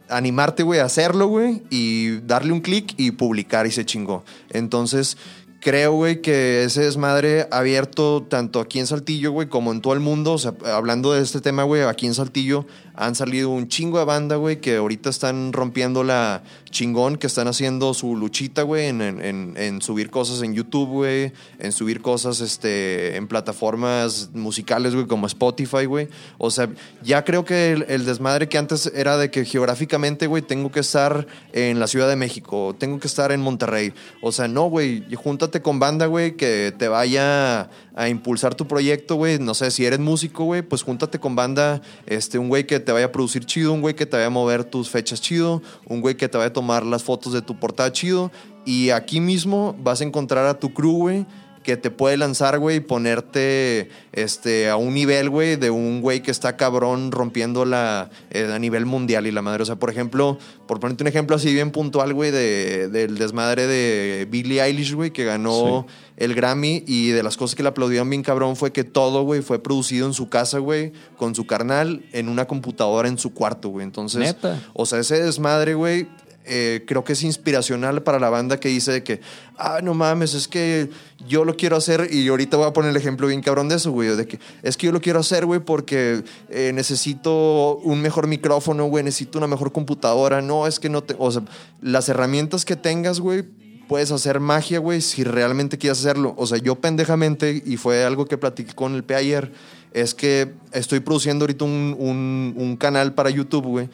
animarte, 0.09 0.63
güey, 0.63 0.79
a 0.79 0.85
hacerlo, 0.85 1.27
güey, 1.27 1.61
y 1.69 2.21
darle 2.21 2.53
un 2.53 2.61
clic 2.61 2.95
y 2.97 3.11
publicar 3.11 3.67
y 3.67 3.71
se 3.71 3.85
chingó. 3.85 4.23
Entonces, 4.49 5.15
creo, 5.61 5.93
güey, 5.93 6.21
que 6.21 6.63
ese 6.65 6.81
desmadre 6.81 7.47
abierto 7.51 8.23
tanto 8.23 8.59
aquí 8.59 8.79
en 8.79 8.87
Saltillo, 8.87 9.31
güey, 9.31 9.47
como 9.47 9.71
en 9.71 9.79
todo 9.79 9.93
el 9.93 9.99
mundo, 10.01 10.33
o 10.33 10.37
sea, 10.37 10.53
hablando 10.65 11.13
de 11.13 11.21
este 11.21 11.39
tema, 11.39 11.63
güey, 11.63 11.83
aquí 11.83 12.07
en 12.07 12.13
Saltillo 12.13 12.65
han 13.01 13.15
salido 13.15 13.49
un 13.49 13.67
chingo 13.67 13.97
de 13.97 14.05
banda, 14.05 14.35
güey, 14.35 14.61
que 14.61 14.75
ahorita 14.75 15.09
están 15.09 15.53
rompiendo 15.53 16.03
la 16.03 16.43
chingón, 16.69 17.17
que 17.17 17.25
están 17.25 17.47
haciendo 17.47 17.95
su 17.95 18.15
luchita, 18.15 18.61
güey, 18.61 18.89
en, 18.89 19.81
subir 19.81 20.11
cosas 20.11 20.43
en 20.43 20.53
YouTube, 20.53 20.87
güey, 20.87 21.33
en 21.57 21.71
subir 21.71 22.03
cosas 22.03 22.41
este, 22.41 23.15
en 23.15 23.27
plataformas 23.27 24.29
musicales, 24.33 24.93
güey, 24.93 25.07
como 25.07 25.25
Spotify, 25.25 25.85
güey. 25.85 26.09
O 26.37 26.51
sea, 26.51 26.69
ya 27.01 27.25
creo 27.25 27.43
que 27.43 27.71
el, 27.71 27.85
el 27.89 28.05
desmadre 28.05 28.47
que 28.47 28.59
antes 28.59 28.91
era 28.93 29.17
de 29.17 29.31
que 29.31 29.45
geográficamente, 29.45 30.27
güey, 30.27 30.43
tengo 30.43 30.71
que 30.71 30.81
estar 30.81 31.25
en 31.53 31.79
la 31.79 31.87
Ciudad 31.87 32.07
de 32.07 32.15
México, 32.15 32.75
tengo 32.77 32.99
que 32.99 33.07
estar 33.07 33.31
en 33.31 33.41
Monterrey. 33.41 33.93
O 34.21 34.31
sea, 34.31 34.47
no, 34.47 34.65
güey, 34.65 35.03
júntate 35.15 35.63
con 35.63 35.79
banda, 35.79 36.05
güey, 36.05 36.37
que 36.37 36.71
te 36.77 36.87
vaya 36.87 37.67
a 37.95 38.09
impulsar 38.09 38.55
tu 38.55 38.67
proyecto, 38.67 39.15
güey. 39.15 39.39
No 39.39 39.53
sé, 39.53 39.71
si 39.71 39.85
eres 39.85 39.99
músico, 39.99 40.45
güey, 40.45 40.61
pues 40.61 40.83
júntate 40.83 41.19
con 41.19 41.35
banda, 41.35 41.81
este, 42.05 42.37
un 42.37 42.47
güey 42.47 42.65
que 42.67 42.79
te 42.79 42.90
vaya 42.91 43.07
a 43.07 43.11
producir 43.11 43.45
chido, 43.45 43.73
un 43.73 43.81
güey 43.81 43.95
que 43.95 44.05
te 44.05 44.17
vaya 44.17 44.27
a 44.27 44.31
mover 44.31 44.63
tus 44.63 44.89
fechas 44.89 45.21
chido, 45.21 45.61
un 45.87 46.01
güey 46.01 46.15
que 46.15 46.29
te 46.29 46.37
vaya 46.37 46.49
a 46.49 46.53
tomar 46.53 46.85
las 46.85 47.03
fotos 47.03 47.33
de 47.33 47.41
tu 47.41 47.59
portada 47.59 47.91
chido. 47.91 48.31
Y 48.65 48.89
aquí 48.91 49.19
mismo 49.19 49.75
vas 49.79 50.01
a 50.01 50.03
encontrar 50.03 50.45
a 50.45 50.59
tu 50.59 50.73
crew, 50.73 50.97
güey, 50.97 51.25
que 51.63 51.77
te 51.77 51.91
puede 51.91 52.17
lanzar, 52.17 52.59
güey, 52.59 52.77
y 52.77 52.79
ponerte 52.79 53.89
este, 54.13 54.69
a 54.69 54.77
un 54.77 54.93
nivel, 54.93 55.29
güey, 55.29 55.55
de 55.55 55.69
un 55.69 56.01
güey 56.01 56.21
que 56.21 56.31
está 56.31 56.57
cabrón 56.57 57.11
rompiendo 57.11 57.65
la, 57.65 58.09
eh, 58.31 58.51
a 58.51 58.59
nivel 58.59 58.85
mundial 58.85 59.27
y 59.27 59.31
la 59.31 59.41
madre. 59.41 59.63
O 59.63 59.65
sea, 59.65 59.75
por 59.75 59.89
ejemplo, 59.89 60.37
por 60.67 60.79
ponerte 60.79 61.03
un 61.03 61.07
ejemplo 61.07 61.35
así 61.35 61.53
bien 61.53 61.71
puntual, 61.71 62.13
güey, 62.13 62.31
de, 62.31 62.89
del 62.89 63.17
desmadre 63.17 63.67
de 63.67 64.27
Billie 64.29 64.61
Eilish, 64.61 64.93
güey, 64.93 65.11
que 65.11 65.25
ganó 65.25 65.85
el 66.17 66.35
Grammy 66.35 66.83
y 66.87 67.09
de 67.09 67.23
las 67.23 67.37
cosas 67.37 67.55
que 67.55 67.63
le 67.63 67.69
aplaudían 67.69 68.09
bien 68.09 68.23
cabrón 68.23 68.55
fue 68.55 68.71
que 68.71 68.83
todo, 68.83 69.23
güey, 69.23 69.41
fue 69.41 69.61
producido 69.61 70.07
en 70.07 70.13
su 70.13 70.29
casa, 70.29 70.59
güey, 70.59 70.93
con 71.17 71.35
su 71.35 71.45
carnal, 71.45 72.03
en 72.11 72.29
una 72.29 72.45
computadora 72.45 73.07
en 73.07 73.17
su 73.17 73.33
cuarto, 73.33 73.69
güey. 73.69 73.83
Entonces, 73.83 74.19
Neta. 74.19 74.61
o 74.73 74.85
sea, 74.85 74.99
ese 74.99 75.21
desmadre, 75.21 75.73
güey, 75.73 76.07
eh, 76.45 76.83
creo 76.87 77.03
que 77.03 77.13
es 77.13 77.23
inspiracional 77.23 78.01
para 78.03 78.19
la 78.19 78.29
banda 78.29 78.59
que 78.59 78.69
dice 78.69 78.91
de 78.91 79.03
que, 79.03 79.21
ah, 79.57 79.79
no 79.83 79.93
mames, 79.93 80.33
es 80.33 80.47
que 80.47 80.89
yo 81.27 81.45
lo 81.45 81.55
quiero 81.55 81.75
hacer 81.75 82.07
y 82.11 82.27
ahorita 82.27 82.57
voy 82.57 82.67
a 82.67 82.73
poner 82.73 82.91
el 82.91 82.97
ejemplo 82.97 83.27
bien 83.27 83.41
cabrón 83.41 83.69
de 83.69 83.75
eso, 83.75 83.91
güey, 83.91 84.15
de 84.15 84.25
que 84.25 84.39
es 84.63 84.77
que 84.77 84.87
yo 84.87 84.91
lo 84.91 85.01
quiero 85.01 85.19
hacer, 85.19 85.45
güey, 85.45 85.59
porque 85.59 86.23
eh, 86.49 86.71
necesito 86.73 87.77
un 87.77 88.01
mejor 88.01 88.27
micrófono, 88.27 88.85
güey, 88.85 89.03
necesito 89.03 89.37
una 89.37 89.47
mejor 89.47 89.71
computadora, 89.71 90.41
no, 90.41 90.67
es 90.67 90.79
que 90.79 90.89
no 90.89 91.03
te, 91.03 91.15
o 91.17 91.31
sea, 91.31 91.43
las 91.81 92.09
herramientas 92.09 92.65
que 92.65 92.75
tengas, 92.75 93.19
güey, 93.19 93.43
puedes 93.87 94.11
hacer 94.11 94.39
magia, 94.39 94.79
güey, 94.79 95.01
si 95.01 95.23
realmente 95.25 95.77
quieres 95.77 95.99
hacerlo. 95.99 96.33
O 96.37 96.47
sea, 96.47 96.57
yo 96.57 96.75
pendejamente, 96.75 97.61
y 97.65 97.75
fue 97.75 98.05
algo 98.05 98.25
que 98.25 98.37
platiqué 98.37 98.73
con 98.73 98.95
el 98.95 99.03
P 99.03 99.15
ayer, 99.15 99.51
es 99.93 100.15
que 100.15 100.53
estoy 100.71 101.01
produciendo 101.01 101.43
ahorita 101.43 101.65
un, 101.65 101.93
un- 101.99 102.53
un 102.55 102.77
canal 102.77 103.13
para 103.13 103.29
YouTube, 103.29 103.65
güey. 103.65 103.89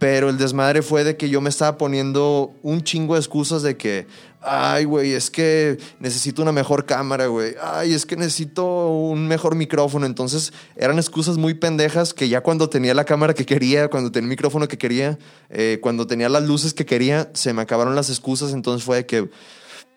Pero 0.00 0.30
el 0.30 0.38
desmadre 0.38 0.80
fue 0.80 1.04
de 1.04 1.18
que 1.18 1.28
yo 1.28 1.42
me 1.42 1.50
estaba 1.50 1.76
poniendo 1.76 2.54
un 2.62 2.82
chingo 2.82 3.14
de 3.14 3.20
excusas 3.20 3.62
de 3.62 3.76
que, 3.76 4.06
ay, 4.40 4.84
güey, 4.84 5.12
es 5.12 5.30
que 5.30 5.76
necesito 5.98 6.40
una 6.40 6.52
mejor 6.52 6.86
cámara, 6.86 7.26
güey. 7.26 7.54
Ay, 7.62 7.92
es 7.92 8.06
que 8.06 8.16
necesito 8.16 8.88
un 8.88 9.28
mejor 9.28 9.56
micrófono. 9.56 10.06
Entonces 10.06 10.54
eran 10.74 10.96
excusas 10.96 11.36
muy 11.36 11.52
pendejas 11.52 12.14
que 12.14 12.30
ya 12.30 12.40
cuando 12.40 12.70
tenía 12.70 12.94
la 12.94 13.04
cámara 13.04 13.34
que 13.34 13.44
quería, 13.44 13.88
cuando 13.88 14.10
tenía 14.10 14.24
el 14.24 14.30
micrófono 14.30 14.68
que 14.68 14.78
quería, 14.78 15.18
eh, 15.50 15.78
cuando 15.82 16.06
tenía 16.06 16.30
las 16.30 16.44
luces 16.44 16.72
que 16.72 16.86
quería, 16.86 17.30
se 17.34 17.52
me 17.52 17.60
acabaron 17.60 17.94
las 17.94 18.08
excusas. 18.08 18.54
Entonces 18.54 18.82
fue 18.82 18.96
de 18.96 19.06
que, 19.06 19.28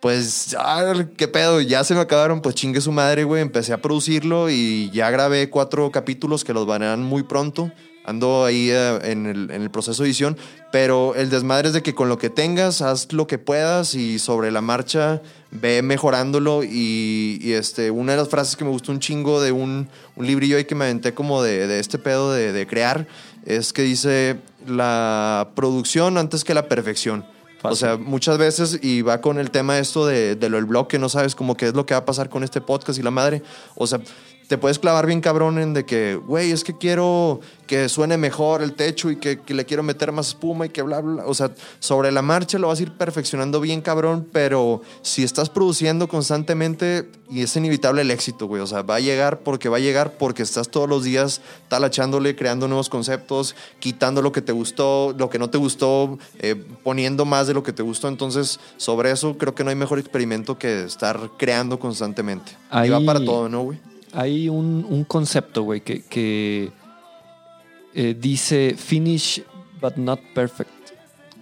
pues, 0.02 0.54
ah, 0.60 1.06
qué 1.16 1.30
pedo, 1.30 1.62
ya 1.62 1.86
se 1.86 1.96
me 1.96 2.02
acabaron, 2.02 2.42
pues 2.42 2.56
chingue 2.56 2.82
su 2.82 2.92
madre, 2.92 3.24
güey. 3.24 3.42
Empecé 3.42 3.72
a 3.72 3.82
producirlo 3.82 4.50
y 4.50 4.92
ya 4.92 5.10
grabé 5.12 5.50
cuatro 5.50 5.92
capítulos 5.92 6.44
que 6.44 6.52
los 6.52 6.66
van 6.66 6.84
a 6.84 6.88
dar 6.88 6.98
muy 6.98 7.24
pronto. 7.24 7.72
Ando 8.06 8.44
ahí 8.44 8.70
eh, 8.70 9.00
en, 9.04 9.26
el, 9.26 9.50
en 9.52 9.62
el 9.62 9.72
proceso 9.72 10.04
de 10.04 10.10
edición, 10.10 10.38
pero 10.72 11.16
el 11.16 11.30
desmadre 11.30 11.70
es 11.70 11.74
de 11.74 11.82
que 11.82 11.96
con 11.96 12.10
lo 12.10 12.18
que 12.18 12.30
tengas, 12.30 12.82
haz 12.82 13.14
lo 13.14 13.28
que 13.28 13.38
puedas 13.38 13.96
y 13.96 14.20
sobre 14.20 14.52
la 14.52 14.62
marcha 14.62 15.22
ve 15.52 15.82
mejorándolo. 15.82 16.64
Y, 16.64 17.40
y, 17.42 17.54
este, 17.54 17.92
una 17.92 18.14
de 18.14 18.18
las 18.18 18.30
frases 18.30 18.56
que 18.56 18.66
me 18.66 18.72
gustó 18.72 18.92
un 18.92 19.00
chingo 19.00 19.42
de 19.42 19.52
un, 19.52 19.88
un 20.16 20.28
librillo 20.28 20.58
ahí 20.58 20.66
que 20.66 20.76
me 20.76 20.86
aventé 20.86 21.14
como 21.14 21.42
de, 21.44 21.68
de 21.68 21.80
este 21.80 21.98
pedo 21.98 22.34
de, 22.34 22.52
de 22.52 22.68
crear 22.68 23.08
es 23.46 23.74
que 23.74 23.82
dice 23.84 24.38
la 24.68 25.50
producción 25.56 26.18
antes 26.18 26.44
que 26.44 26.54
la 26.54 26.68
perfección. 26.68 27.26
O 27.66 27.70
Fácil. 27.70 27.78
sea, 27.78 27.98
muchas 27.98 28.38
veces, 28.38 28.80
y 28.82 29.04
va 29.04 29.22
con 29.22 29.40
el 29.40 29.50
tema 29.50 29.80
esto 29.80 30.06
de, 30.06 30.36
de 30.36 30.50
lo 30.50 30.58
del 30.58 30.66
blog, 30.66 30.90
que 30.90 31.00
no 31.00 31.08
sabes 31.08 31.34
como 31.34 31.56
qué 31.56 31.68
es 31.68 31.74
lo 31.74 31.86
que 31.86 31.94
va 31.94 32.02
a 32.02 32.06
pasar 32.06 32.30
con 32.30 32.44
este 32.44 32.60
podcast 32.60 33.00
y 33.00 33.02
la 33.04 33.12
madre. 33.12 33.42
O 33.76 33.88
sea, 33.88 34.02
te 34.48 34.58
puedes 34.58 34.78
clavar 34.80 35.06
bien 35.06 35.22
cabrón 35.22 35.58
en 35.60 35.74
de 35.74 35.86
que, 35.86 36.16
güey, 36.16 36.52
es 36.52 36.64
que 36.64 36.78
quiero 36.78 37.40
que 37.68 37.90
suene 37.90 38.18
mejor 38.18 38.62
el 38.62 38.74
techo 38.74 39.10
y 39.10 39.16
que, 39.16 39.40
que 39.40 39.54
le 39.54 39.66
quiero 39.66 39.84
meter 39.84 40.12
más 40.12 40.28
espuma 40.30 40.66
y 40.66 40.70
que 40.70 40.82
bla, 40.82 41.00
bla. 41.02 41.24
O 41.26 41.34
sea, 41.34 41.52
sobre 41.80 42.12
la 42.12 42.22
marcha 42.22 42.60
lo 42.60 42.68
vas 42.68 42.80
a 42.80 42.84
ir 42.84 42.92
perfeccionando 42.92 43.60
bien 43.62 43.82
cabrón, 43.82 44.28
pero 44.32 44.82
si 45.02 45.24
estás 45.24 45.50
produciendo 45.50 46.08
constantemente, 46.08 47.10
y 47.30 47.42
es 47.42 47.56
inevitable 47.56 48.02
el 48.02 48.12
éxito, 48.12 48.46
güey. 48.48 48.62
O 48.62 48.68
sea, 48.68 48.82
va 48.84 48.96
a 48.96 49.00
llegar 49.00 49.40
porque 49.40 49.70
va 49.70 49.78
a 49.78 49.80
llegar 49.80 50.18
porque 50.18 50.44
estás 50.44 50.70
todos 50.70 50.88
los 50.88 51.04
días 51.04 51.42
talachándole, 51.70 52.36
creando 52.36 52.68
nuevos 52.68 52.90
conceptos, 52.90 53.56
quitando 53.80 54.22
lo 54.22 54.32
que 54.32 54.42
te 54.42 54.52
gustó, 54.52 55.16
lo 55.18 55.30
que 55.30 55.40
no 55.40 55.50
te 55.50 55.58
gustó, 55.58 56.20
eh, 56.40 56.56
poniendo 56.84 57.26
más 57.26 57.48
de 57.48 57.54
lo 57.56 57.64
que 57.64 57.74
te 57.74 57.82
gustó. 57.82 58.08
Entonces, 58.08 58.60
sobre 58.78 59.10
eso 59.12 59.38
creo 59.38 59.56
que 59.56 59.64
no 59.64 59.70
hay 59.72 59.76
mejor 59.76 59.98
experimento 60.00 60.60
que 60.60 60.84
estar 60.84 61.32
creando 61.38 61.80
constantemente. 61.80 62.52
Y 62.86 62.90
va 62.90 62.98
Ahí- 62.98 63.06
para 63.06 63.24
todo, 63.24 63.50
¿no, 63.50 63.62
güey? 63.64 63.80
Hay 64.14 64.48
un, 64.50 64.86
un 64.90 65.04
concepto, 65.04 65.64
güey, 65.64 65.82
que, 65.82 66.04
que, 66.04 66.72
eh, 67.94 68.16
dice 68.20 68.76
finish 68.78 69.44
but 69.82 69.96
not 69.96 70.20
perfect. 70.34 70.70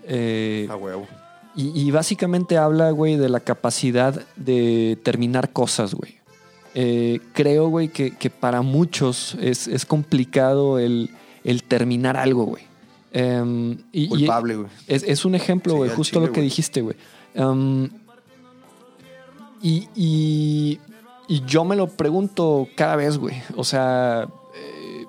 Eh, 0.03 0.67
A 0.69 0.75
huevo. 0.75 1.07
y, 1.55 1.79
y 1.79 1.91
básicamente 1.91 2.57
habla, 2.57 2.91
güey, 2.91 3.15
de 3.17 3.29
la 3.29 3.39
capacidad 3.41 4.25
de 4.35 4.97
terminar 5.03 5.51
cosas, 5.51 5.93
güey. 5.93 6.15
Eh, 6.73 7.19
creo, 7.33 7.67
güey, 7.67 7.89
que, 7.89 8.15
que 8.17 8.29
para 8.29 8.61
muchos 8.61 9.35
es, 9.41 9.67
es 9.67 9.85
complicado 9.85 10.79
el, 10.79 11.09
el 11.43 11.63
terminar 11.63 12.15
algo, 12.17 12.45
güey. 12.45 12.63
Y- 13.13 14.03
y- 14.05 14.07
Culpable, 14.07 14.55
güey. 14.55 14.67
es, 14.87 15.03
es 15.03 15.25
un 15.25 15.35
ejemplo, 15.35 15.75
güey, 15.75 15.89
justo 15.89 16.19
chile, 16.19 16.27
lo 16.27 16.33
que 16.33 16.41
dijiste, 16.41 16.81
güey. 16.81 16.95
Um, 17.35 17.89
y, 19.61 19.87
y, 19.95 20.79
y 21.31 21.45
yo 21.45 21.63
me 21.63 21.77
lo 21.77 21.87
pregunto 21.87 22.67
cada 22.75 22.97
vez, 22.97 23.17
güey. 23.17 23.41
O 23.55 23.63
sea, 23.63 24.27
eh, 24.53 25.05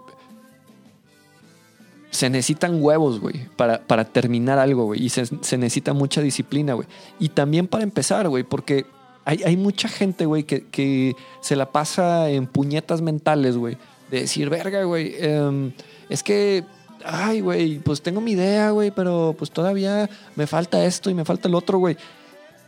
se 2.13 2.31
necesitan 2.31 2.81
huevos, 2.81 3.19
güey, 3.19 3.49
para, 3.57 3.83
para 3.83 4.05
terminar 4.05 4.57
algo, 4.61 4.85
güey. 4.85 5.05
Y 5.05 5.09
se, 5.09 5.27
se 5.27 5.59
necesita 5.59 5.95
mucha 5.95 6.21
disciplina, 6.21 6.75
güey. 6.75 6.87
Y 7.19 7.31
también 7.31 7.67
para 7.67 7.83
empezar, 7.83 8.29
güey, 8.29 8.45
porque 8.45 8.87
hay, 9.25 9.43
hay 9.45 9.57
mucha 9.57 9.89
gente, 9.89 10.25
güey, 10.25 10.45
que, 10.45 10.65
que 10.69 11.17
se 11.41 11.57
la 11.57 11.73
pasa 11.73 12.31
en 12.31 12.47
puñetas 12.47 13.03
mentales, 13.03 13.57
güey. 13.57 13.77
De 14.09 14.21
decir, 14.21 14.49
verga, 14.49 14.85
güey, 14.85 15.17
em, 15.19 15.73
es 16.09 16.23
que, 16.23 16.63
ay, 17.05 17.41
güey, 17.41 17.81
pues 17.81 18.01
tengo 18.01 18.21
mi 18.21 18.31
idea, 18.31 18.71
güey, 18.71 18.93
pero 18.93 19.35
pues 19.37 19.51
todavía 19.51 20.09
me 20.37 20.47
falta 20.47 20.85
esto 20.85 21.11
y 21.11 21.15
me 21.15 21.25
falta 21.25 21.49
el 21.49 21.57
otro, 21.57 21.79
güey. 21.79 21.97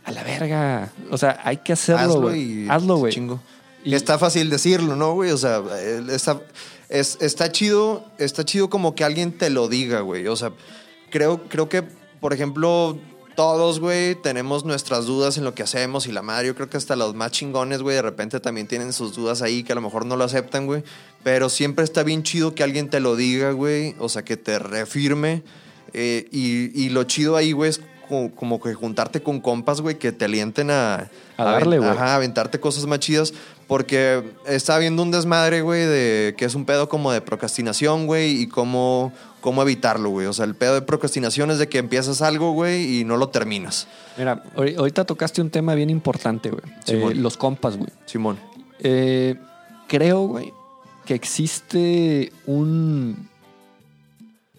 A 0.05 0.11
la 0.11 0.23
verga. 0.23 0.91
O 1.11 1.17
sea, 1.17 1.39
hay 1.43 1.57
que 1.57 1.73
hacerlo, 1.73 2.01
Hazlo 2.01 2.21
güey. 2.21 2.69
Hazlo, 2.69 2.97
güey. 2.97 3.13
Chingo. 3.13 3.39
Y- 3.83 3.93
está 3.95 4.17
fácil 4.17 4.49
decirlo, 4.49 4.95
¿no, 4.95 5.13
güey? 5.13 5.31
O 5.31 5.37
sea, 5.37 5.61
está, 6.09 6.41
es, 6.89 7.17
está 7.21 7.51
chido, 7.51 8.05
está 8.17 8.43
chido 8.45 8.69
como 8.69 8.95
que 8.95 9.03
alguien 9.03 9.37
te 9.37 9.49
lo 9.49 9.67
diga, 9.67 10.01
güey. 10.01 10.27
O 10.27 10.35
sea, 10.35 10.51
creo, 11.09 11.43
creo 11.49 11.69
que, 11.69 11.83
por 12.19 12.33
ejemplo, 12.33 12.97
todos, 13.35 13.79
güey, 13.79 14.15
tenemos 14.15 14.63
nuestras 14.63 15.05
dudas 15.05 15.37
en 15.37 15.43
lo 15.43 15.53
que 15.53 15.63
hacemos 15.63 16.07
y 16.07 16.11
la 16.11 16.21
madre, 16.21 16.47
yo 16.47 16.55
creo 16.55 16.69
que 16.69 16.77
hasta 16.77 16.95
los 16.95 17.13
más 17.15 17.31
chingones, 17.31 17.81
güey, 17.81 17.95
de 17.95 18.01
repente 18.01 18.39
también 18.39 18.67
tienen 18.67 18.93
sus 18.93 19.13
dudas 19.15 19.41
ahí 19.41 19.63
que 19.63 19.73
a 19.73 19.75
lo 19.75 19.81
mejor 19.81 20.05
no 20.05 20.15
lo 20.15 20.23
aceptan, 20.23 20.65
güey. 20.67 20.83
Pero 21.23 21.49
siempre 21.49 21.83
está 21.83 22.03
bien 22.03 22.23
chido 22.23 22.55
que 22.55 22.63
alguien 22.63 22.89
te 22.89 22.99
lo 22.99 23.15
diga, 23.15 23.51
güey. 23.51 23.95
O 23.99 24.09
sea, 24.09 24.23
que 24.23 24.37
te 24.37 24.57
reafirme. 24.59 25.43
Eh, 25.93 26.27
y, 26.31 26.79
y 26.79 26.89
lo 26.89 27.03
chido 27.03 27.35
ahí, 27.35 27.51
güey, 27.51 27.69
es 27.69 27.81
como 28.35 28.59
que 28.61 28.73
juntarte 28.73 29.21
con 29.21 29.39
compas, 29.41 29.81
güey, 29.81 29.97
que 29.97 30.11
te 30.11 30.25
alienten 30.25 30.69
a, 30.71 31.09
A 31.37 31.43
darle, 31.43 31.79
güey. 31.79 31.89
Ajá, 31.89 32.15
aventarte 32.15 32.59
cosas 32.59 32.85
más 32.85 32.99
chidas. 32.99 33.33
Porque 33.67 34.23
está 34.45 34.77
viendo 34.77 35.01
un 35.01 35.09
desmadre, 35.09 35.61
güey, 35.61 35.81
de 35.85 36.35
que 36.37 36.45
es 36.45 36.53
un 36.53 36.65
pedo 36.65 36.87
como 36.87 37.11
de 37.11 37.21
procrastinación, 37.21 38.05
güey, 38.05 38.41
y 38.41 38.47
cómo, 38.47 39.11
cómo 39.41 39.63
evitarlo, 39.63 40.09
güey. 40.11 40.27
O 40.27 40.33
sea, 40.33 40.45
el 40.45 40.53
pedo 40.53 40.75
de 40.75 40.83
procrastinación 40.83 41.49
es 41.49 41.57
de 41.57 41.67
que 41.67 41.79
empiezas 41.79 42.21
algo, 42.21 42.51
güey, 42.51 42.99
y 42.99 43.05
no 43.05 43.17
lo 43.17 43.29
terminas. 43.29 43.87
Mira, 44.17 44.43
ahori- 44.55 44.77
ahorita 44.77 45.03
tocaste 45.05 45.41
un 45.41 45.49
tema 45.49 45.73
bien 45.73 45.89
importante, 45.89 46.51
güey. 46.51 46.61
Eh, 46.85 47.15
los 47.15 47.37
compas, 47.37 47.75
güey. 47.75 47.89
Simón. 48.05 48.37
Eh, 48.79 49.33
creo, 49.87 50.27
güey, 50.27 50.53
que 51.05 51.15
existe 51.15 52.31
un... 52.45 53.27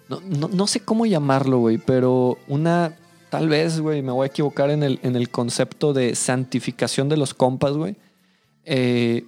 No, 0.09 0.21
no- 0.25 0.49
no 0.49 0.67
sé 0.67 0.81
cómo 0.81 1.07
llamarlo, 1.07 1.59
güey, 1.59 1.79
pero 1.79 2.39
una... 2.49 2.93
Tal 3.31 3.49
vez, 3.49 3.81
güey, 3.81 4.03
me 4.03 4.13
voy 4.13 4.25
a 4.25 4.29
equivocar 4.29 4.71
en 4.71 4.83
el, 4.83 5.01
en 5.03 5.17
el 5.17 5.31
concepto 5.31 5.93
de 5.93 6.15
santificación 6.15 7.09
de 7.09 7.17
los 7.17 7.35
compas, 7.35 7.73
güey. 7.77 7.97
Eh, 8.65 9.25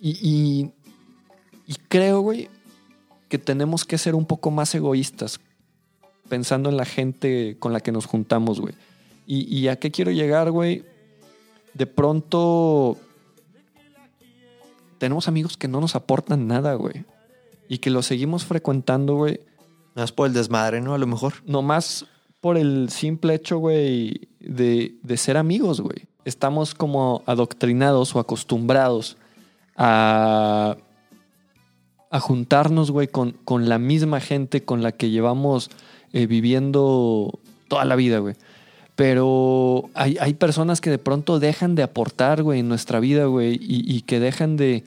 y, 0.00 0.10
y- 0.28 0.72
y 1.66 1.74
creo, 1.88 2.20
güey, 2.20 2.48
que 3.28 3.38
tenemos 3.38 3.84
que 3.84 3.96
ser 3.98 4.14
un 4.14 4.26
poco 4.26 4.50
más 4.50 4.74
egoístas 4.74 5.40
pensando 6.28 6.68
en 6.68 6.76
la 6.76 6.84
gente 6.84 7.56
con 7.58 7.72
la 7.72 7.80
que 7.80 7.92
nos 7.92 8.06
juntamos, 8.06 8.60
güey. 8.60 8.74
Y, 9.26 9.42
y 9.56 9.68
a 9.68 9.76
qué 9.76 9.90
quiero 9.90 10.10
llegar, 10.10 10.50
güey? 10.50 10.84
De 11.74 11.86
pronto 11.86 12.98
tenemos 14.98 15.28
amigos 15.28 15.56
que 15.56 15.68
no 15.68 15.80
nos 15.80 15.94
aportan 15.96 16.46
nada, 16.46 16.74
güey. 16.74 17.04
Y 17.68 17.78
que 17.78 17.90
los 17.90 18.06
seguimos 18.06 18.44
frecuentando, 18.44 19.14
güey. 19.16 19.40
Más 19.94 20.12
por 20.12 20.26
el 20.26 20.32
desmadre, 20.32 20.80
¿no? 20.80 20.94
A 20.94 20.98
lo 20.98 21.06
mejor. 21.06 21.34
Nomás 21.46 22.06
por 22.42 22.58
el 22.58 22.90
simple 22.90 23.34
hecho, 23.36 23.58
güey, 23.58 24.28
de, 24.40 24.96
de 25.02 25.16
ser 25.16 25.36
amigos, 25.36 25.80
güey. 25.80 26.06
estamos 26.24 26.74
como 26.74 27.22
adoctrinados 27.24 28.14
o 28.16 28.18
acostumbrados 28.18 29.16
a, 29.76 30.76
a 32.10 32.20
juntarnos, 32.20 32.90
güey, 32.90 33.06
con, 33.06 33.36
con 33.44 33.68
la 33.68 33.78
misma 33.78 34.18
gente 34.20 34.64
con 34.64 34.82
la 34.82 34.90
que 34.90 35.10
llevamos 35.10 35.70
eh, 36.12 36.26
viviendo 36.26 37.38
toda 37.68 37.84
la 37.84 37.94
vida, 37.94 38.18
güey. 38.18 38.34
Pero 38.96 39.88
hay, 39.94 40.16
hay 40.20 40.34
personas 40.34 40.80
que 40.80 40.90
de 40.90 40.98
pronto 40.98 41.38
dejan 41.38 41.76
de 41.76 41.84
aportar, 41.84 42.42
güey, 42.42 42.58
en 42.58 42.68
nuestra 42.68 42.98
vida, 42.98 43.26
güey, 43.26 43.54
y, 43.54 43.84
y 43.86 44.02
que 44.02 44.18
dejan 44.18 44.56
de, 44.56 44.82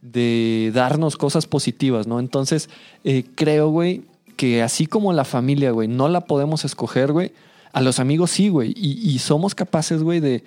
de 0.00 0.70
darnos 0.72 1.16
cosas 1.16 1.46
positivas, 1.46 2.06
¿no? 2.06 2.20
Entonces, 2.20 2.70
eh, 3.02 3.24
creo, 3.34 3.68
güey, 3.70 4.04
que 4.40 4.62
así 4.62 4.86
como 4.86 5.12
la 5.12 5.26
familia, 5.26 5.70
güey, 5.70 5.86
no 5.86 6.08
la 6.08 6.22
podemos 6.22 6.64
escoger, 6.64 7.12
güey, 7.12 7.32
a 7.74 7.82
los 7.82 8.00
amigos 8.00 8.30
sí, 8.30 8.48
güey. 8.48 8.72
Y, 8.74 9.10
y 9.10 9.18
somos 9.18 9.54
capaces, 9.54 10.02
güey, 10.02 10.18
de, 10.18 10.42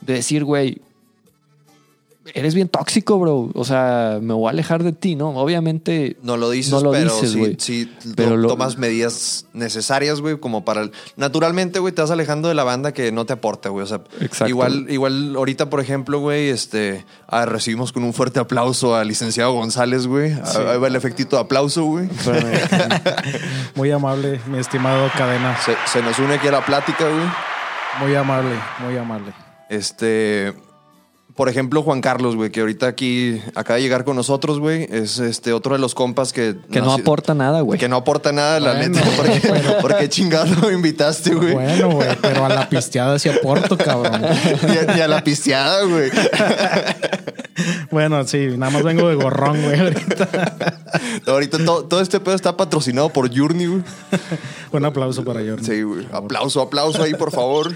de 0.00 0.14
decir, 0.14 0.44
güey, 0.44 0.80
eres 2.34 2.54
bien 2.54 2.68
tóxico, 2.68 3.18
bro. 3.18 3.50
O 3.54 3.64
sea, 3.64 4.18
me 4.22 4.32
voy 4.34 4.46
a 4.46 4.50
alejar 4.50 4.82
de 4.84 4.92
ti, 4.92 5.16
¿no? 5.16 5.30
Obviamente. 5.30 6.16
No 6.22 6.36
lo 6.36 6.50
dices, 6.50 6.72
No 6.72 6.80
lo 6.80 6.92
pero 6.92 7.12
dices, 7.14 7.32
sí, 7.32 7.38
güey. 7.38 7.56
sí 7.58 7.92
Pero 8.16 8.36
lo- 8.36 8.48
tomas 8.48 8.78
medidas 8.78 9.46
necesarias, 9.52 10.20
güey, 10.20 10.38
como 10.38 10.64
para... 10.64 10.82
el- 10.82 10.92
Naturalmente, 11.16 11.78
güey, 11.80 11.92
te 11.92 12.00
vas 12.00 12.10
alejando 12.10 12.48
de 12.48 12.54
la 12.54 12.64
banda 12.64 12.92
que 12.92 13.10
no 13.12 13.26
te 13.26 13.32
aporta, 13.32 13.68
güey. 13.70 13.84
O 13.84 13.86
sea, 13.86 14.00
Exacto. 14.20 14.48
igual, 14.48 14.86
igual 14.88 15.34
ahorita, 15.36 15.68
por 15.70 15.80
ejemplo, 15.80 16.20
güey, 16.20 16.48
este... 16.48 17.04
ah, 17.26 17.44
recibimos 17.46 17.92
con 17.92 18.04
un 18.04 18.12
fuerte 18.12 18.40
aplauso 18.40 18.94
al 18.94 19.08
licenciado 19.08 19.52
González, 19.52 20.06
güey. 20.06 20.32
Ah, 20.32 20.70
Ahí 20.72 20.78
va 20.78 20.86
el 20.86 20.96
efectito 20.96 21.36
de 21.36 21.42
aplauso, 21.42 21.84
güey. 21.84 22.08
Muy 23.74 23.90
amable, 23.90 24.40
mi 24.46 24.58
estimado 24.58 25.08
cadena. 25.16 25.56
Se, 25.64 25.74
se 25.86 26.02
nos 26.02 26.18
une 26.18 26.34
aquí 26.34 26.48
a 26.48 26.52
la 26.52 26.64
plática, 26.64 27.04
güey. 27.08 27.26
Muy 28.00 28.14
amable, 28.14 28.54
muy 28.80 28.96
amable. 28.96 29.32
Este... 29.68 30.52
Por 31.34 31.48
ejemplo, 31.48 31.82
Juan 31.82 32.02
Carlos, 32.02 32.36
güey, 32.36 32.50
que 32.50 32.60
ahorita 32.60 32.86
aquí 32.86 33.40
acaba 33.54 33.76
de 33.76 33.82
llegar 33.82 34.04
con 34.04 34.16
nosotros, 34.16 34.60
güey. 34.60 34.86
Es 34.90 35.18
este 35.18 35.54
otro 35.54 35.74
de 35.74 35.78
los 35.80 35.94
compas 35.94 36.32
que... 36.32 36.56
Que 36.70 36.82
no 36.82 36.92
aporta 36.92 37.32
nada, 37.34 37.62
güey. 37.62 37.80
Que 37.80 37.88
no 37.88 37.96
aporta 37.96 38.32
nada, 38.32 38.60
la 38.60 38.74
Bueno, 38.74 38.96
neta. 39.00 39.10
Porque, 39.16 39.40
porque 39.80 40.08
chingado 40.10 40.54
lo 40.60 40.70
invitaste, 40.70 41.34
güey. 41.34 41.54
Bueno, 41.54 41.90
güey, 41.90 42.08
pero 42.20 42.44
a 42.44 42.50
la 42.50 42.68
pisteada 42.68 43.18
sí 43.18 43.30
aporto, 43.30 43.78
cabrón. 43.78 44.20
Ni 44.94 45.00
a, 45.00 45.08
la 45.08 45.24
pisteada, 45.24 45.84
güey. 45.84 46.10
Bueno, 47.90 48.26
sí, 48.26 48.48
nada 48.56 48.72
más 48.72 48.82
vengo 48.82 49.08
de 49.08 49.14
gorrón, 49.14 49.62
güey, 49.62 49.78
ahorita. 49.78 50.56
Ahorita 51.26 51.58
to- 51.58 51.84
todo 51.84 52.00
este 52.00 52.18
pedo 52.18 52.34
está 52.34 52.56
patrocinado 52.56 53.10
por 53.10 53.28
Journey, 53.34 53.66
güey. 53.66 53.82
Un 54.72 54.84
aplauso 54.86 55.22
para 55.22 55.40
Jordan. 55.40 55.64
Sí, 55.64 55.82
güey. 55.82 56.08
Aplauso, 56.10 56.62
aplauso 56.62 57.02
ahí, 57.02 57.12
por 57.14 57.30
favor. 57.30 57.72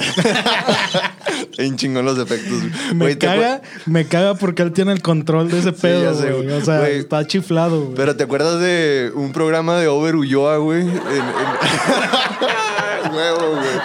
Bien 1.58 1.76
chingón 1.76 2.04
los 2.04 2.18
efectos. 2.18 2.58
Me 2.94 3.16
caga, 3.18 3.60
me 3.86 4.06
caga 4.06 4.34
porque 4.34 4.62
él 4.62 4.72
tiene 4.72 4.92
el 4.92 5.02
control 5.02 5.50
de 5.50 5.58
ese 5.60 5.72
pedo, 5.72 6.14
sé. 6.14 6.32
O 6.32 6.64
sea, 6.64 6.88
está 6.88 7.26
chiflado. 7.26 7.92
Pero 7.94 8.16
¿te 8.16 8.24
acuerdas 8.24 8.60
de 8.60 9.12
un 9.14 9.32
programa 9.32 9.78
de 9.78 9.88
Over 9.88 10.16
Ulloa, 10.16 10.56
güey? 10.58 10.82
En- 10.82 10.88
en- 10.88 10.94
Huevo, 13.14 13.50
güey. 13.56 13.80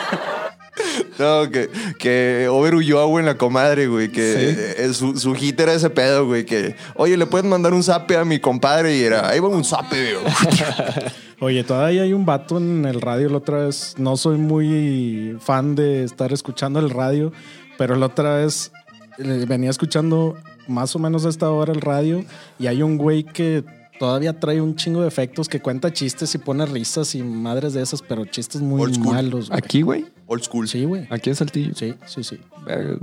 No, 1.17 1.49
que, 1.49 1.69
que 1.97 2.47
Over 2.49 2.75
Ulloa, 2.75 3.05
güey, 3.05 3.21
en 3.21 3.25
la 3.27 3.37
comadre, 3.37 3.87
güey. 3.87 4.11
Que 4.11 4.75
eh, 4.77 4.93
su, 4.93 5.17
su 5.17 5.33
hit 5.33 5.57
era 5.59 5.73
ese 5.73 5.89
pedo, 5.89 6.25
güey. 6.25 6.45
Que, 6.45 6.75
oye, 6.95 7.15
¿le 7.17 7.25
puedes 7.25 7.45
mandar 7.47 7.73
un 7.73 7.83
zape 7.83 8.17
a 8.17 8.25
mi 8.25 8.39
compadre? 8.39 8.95
Y 8.97 9.03
era, 9.03 9.29
ahí 9.29 9.39
va 9.39 9.47
un 9.47 9.63
zape, 9.63 10.15
güey. 10.15 10.33
Oye, 11.41 11.63
todavía 11.63 12.03
hay 12.03 12.13
un 12.13 12.25
vato 12.25 12.57
en 12.57 12.85
el 12.85 13.01
radio 13.01 13.29
la 13.29 13.37
otra 13.37 13.65
vez. 13.65 13.95
No 13.97 14.15
soy 14.17 14.37
muy 14.37 15.37
fan 15.41 15.75
de 15.75 16.03
estar 16.03 16.31
escuchando 16.31 16.79
el 16.79 16.89
radio, 16.89 17.31
pero 17.77 17.95
la 17.95 18.05
otra 18.07 18.37
vez 18.37 18.71
eh, 19.17 19.45
venía 19.47 19.69
escuchando 19.69 20.35
más 20.67 20.95
o 20.95 20.99
menos 20.99 21.25
a 21.25 21.29
esta 21.29 21.49
hora 21.51 21.73
el 21.73 21.81
radio 21.81 22.23
y 22.57 22.67
hay 22.67 22.81
un 22.81 22.97
güey 22.97 23.23
que 23.23 23.63
todavía 23.99 24.39
trae 24.39 24.61
un 24.61 24.75
chingo 24.75 25.01
de 25.01 25.07
efectos 25.07 25.47
que 25.47 25.61
cuenta 25.61 25.91
chistes 25.93 26.33
y 26.35 26.37
pone 26.37 26.65
risas 26.65 27.15
y 27.15 27.21
madres 27.23 27.73
de 27.73 27.81
esas, 27.81 28.01
pero 28.01 28.25
chistes 28.25 28.61
muy 28.61 28.81
Old 28.81 28.95
school. 28.95 29.13
malos. 29.13 29.49
güey. 29.49 29.57
Aquí, 29.59 29.81
güey. 29.81 30.05
Old 30.27 30.43
school. 30.43 30.67
Sí, 30.67 30.85
güey. 30.85 31.05
Aquí 31.09 31.29
en 31.29 31.35
Saltillo. 31.35 31.73
Sí, 31.75 31.93
sí, 32.05 32.23
sí. 32.23 32.39
Verga. 32.65 32.97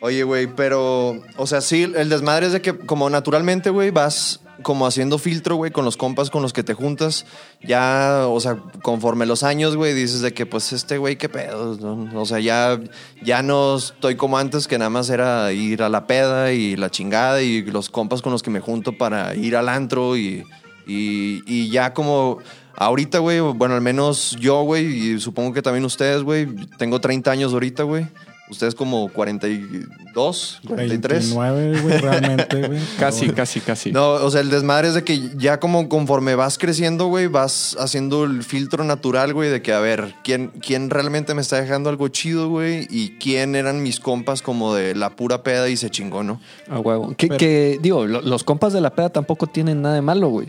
Oye, 0.00 0.24
güey, 0.24 0.48
pero, 0.48 1.22
o 1.36 1.46
sea, 1.46 1.60
sí, 1.60 1.84
el 1.96 2.08
desmadre 2.08 2.46
es 2.46 2.52
de 2.52 2.60
que 2.60 2.76
como 2.76 3.08
naturalmente, 3.08 3.70
güey, 3.70 3.90
vas 3.92 4.40
como 4.62 4.86
haciendo 4.86 5.18
filtro, 5.18 5.56
güey, 5.56 5.70
con 5.70 5.84
los 5.84 5.96
compas 5.96 6.30
con 6.30 6.42
los 6.42 6.52
que 6.52 6.62
te 6.62 6.74
juntas. 6.74 7.26
Ya, 7.62 8.24
o 8.28 8.40
sea, 8.40 8.56
conforme 8.82 9.26
los 9.26 9.42
años, 9.42 9.76
güey, 9.76 9.94
dices 9.94 10.20
de 10.20 10.32
que, 10.34 10.46
pues, 10.46 10.72
este 10.72 10.98
güey, 10.98 11.16
qué 11.16 11.28
pedo, 11.28 11.76
¿no? 11.76 12.20
O 12.20 12.26
sea, 12.26 12.40
ya, 12.40 12.78
ya 13.22 13.42
no 13.42 13.76
estoy 13.76 14.16
como 14.16 14.38
antes, 14.38 14.68
que 14.68 14.78
nada 14.78 14.90
más 14.90 15.08
era 15.10 15.52
ir 15.52 15.82
a 15.82 15.88
la 15.88 16.06
peda 16.06 16.52
y 16.52 16.76
la 16.76 16.90
chingada 16.90 17.42
y 17.42 17.62
los 17.62 17.88
compas 17.88 18.22
con 18.22 18.32
los 18.32 18.42
que 18.42 18.50
me 18.50 18.60
junto 18.60 18.96
para 18.96 19.34
ir 19.34 19.56
al 19.56 19.68
antro 19.68 20.16
y, 20.16 20.44
y, 20.86 21.42
y 21.46 21.70
ya 21.70 21.94
como... 21.94 22.38
Ahorita, 22.74 23.18
güey, 23.18 23.38
bueno, 23.38 23.74
al 23.74 23.82
menos 23.82 24.34
yo, 24.40 24.62
güey, 24.62 24.86
y 24.86 25.20
supongo 25.20 25.52
que 25.52 25.60
también 25.60 25.84
ustedes, 25.84 26.22
güey, 26.22 26.46
tengo 26.78 27.02
30 27.02 27.30
años 27.30 27.52
ahorita, 27.52 27.82
güey. 27.82 28.06
Ustedes 28.52 28.74
como 28.74 29.08
42, 29.08 30.60
43. 30.68 31.34
29, 31.34 31.80
güey, 31.80 31.98
realmente, 31.98 32.66
güey. 32.68 32.78
Casi, 32.98 33.30
casi, 33.30 33.60
casi. 33.60 33.92
No, 33.92 34.10
o 34.12 34.30
sea, 34.30 34.42
el 34.42 34.50
desmadre 34.50 34.88
es 34.88 34.94
de 34.94 35.02
que 35.04 35.30
ya 35.36 35.58
como 35.58 35.88
conforme 35.88 36.34
vas 36.34 36.58
creciendo, 36.58 37.06
güey, 37.06 37.26
vas 37.28 37.76
haciendo 37.80 38.24
el 38.24 38.42
filtro 38.44 38.84
natural, 38.84 39.32
güey, 39.32 39.48
de 39.50 39.62
que 39.62 39.72
a 39.72 39.80
ver, 39.80 40.14
¿quién, 40.22 40.48
quién 40.60 40.90
realmente 40.90 41.34
me 41.34 41.40
está 41.40 41.60
dejando 41.60 41.88
algo 41.90 42.08
chido, 42.08 42.48
güey? 42.50 42.86
Y 42.90 43.16
quién 43.18 43.54
eran 43.56 43.82
mis 43.82 43.98
compas 44.00 44.42
como 44.42 44.74
de 44.74 44.94
la 44.94 45.10
pura 45.16 45.42
peda 45.42 45.68
y 45.68 45.76
se 45.76 45.90
chingó, 45.90 46.22
¿no? 46.22 46.40
A 46.70 46.78
huevo. 46.78 47.14
Que, 47.16 47.28
Pero- 47.28 47.38
que, 47.38 47.78
digo, 47.82 48.06
lo- 48.06 48.20
los 48.20 48.44
compas 48.44 48.72
de 48.72 48.80
la 48.82 48.94
peda 48.94 49.08
tampoco 49.08 49.46
tienen 49.46 49.82
nada 49.82 49.94
de 49.94 50.02
malo, 50.02 50.28
güey. 50.28 50.48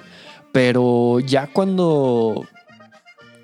Pero 0.52 1.20
ya 1.20 1.48
cuando 1.48 2.46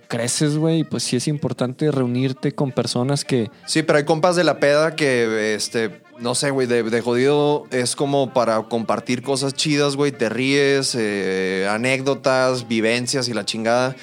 creces, 0.09 0.57
güey, 0.57 0.83
pues 0.83 1.03
sí 1.03 1.15
es 1.15 1.27
importante 1.27 1.89
reunirte 1.91 2.53
con 2.53 2.71
personas 2.71 3.23
que... 3.23 3.49
Sí, 3.65 3.83
pero 3.83 3.99
hay 3.99 4.05
compas 4.05 4.35
de 4.35 4.43
la 4.43 4.59
peda 4.59 4.95
que, 4.95 5.53
este, 5.55 6.01
no 6.17 6.33
sé, 6.35 6.49
güey, 6.49 6.67
de, 6.67 6.83
de 6.83 7.01
jodido 7.01 7.65
es 7.69 7.95
como 7.95 8.33
para 8.33 8.63
compartir 8.63 9.21
cosas 9.21 9.53
chidas, 9.53 9.95
güey, 9.95 10.11
te 10.11 10.27
ríes, 10.27 10.95
eh, 10.99 11.67
anécdotas, 11.69 12.67
vivencias 12.67 13.29
y 13.29 13.33
la 13.33 13.45
chingada. 13.45 13.95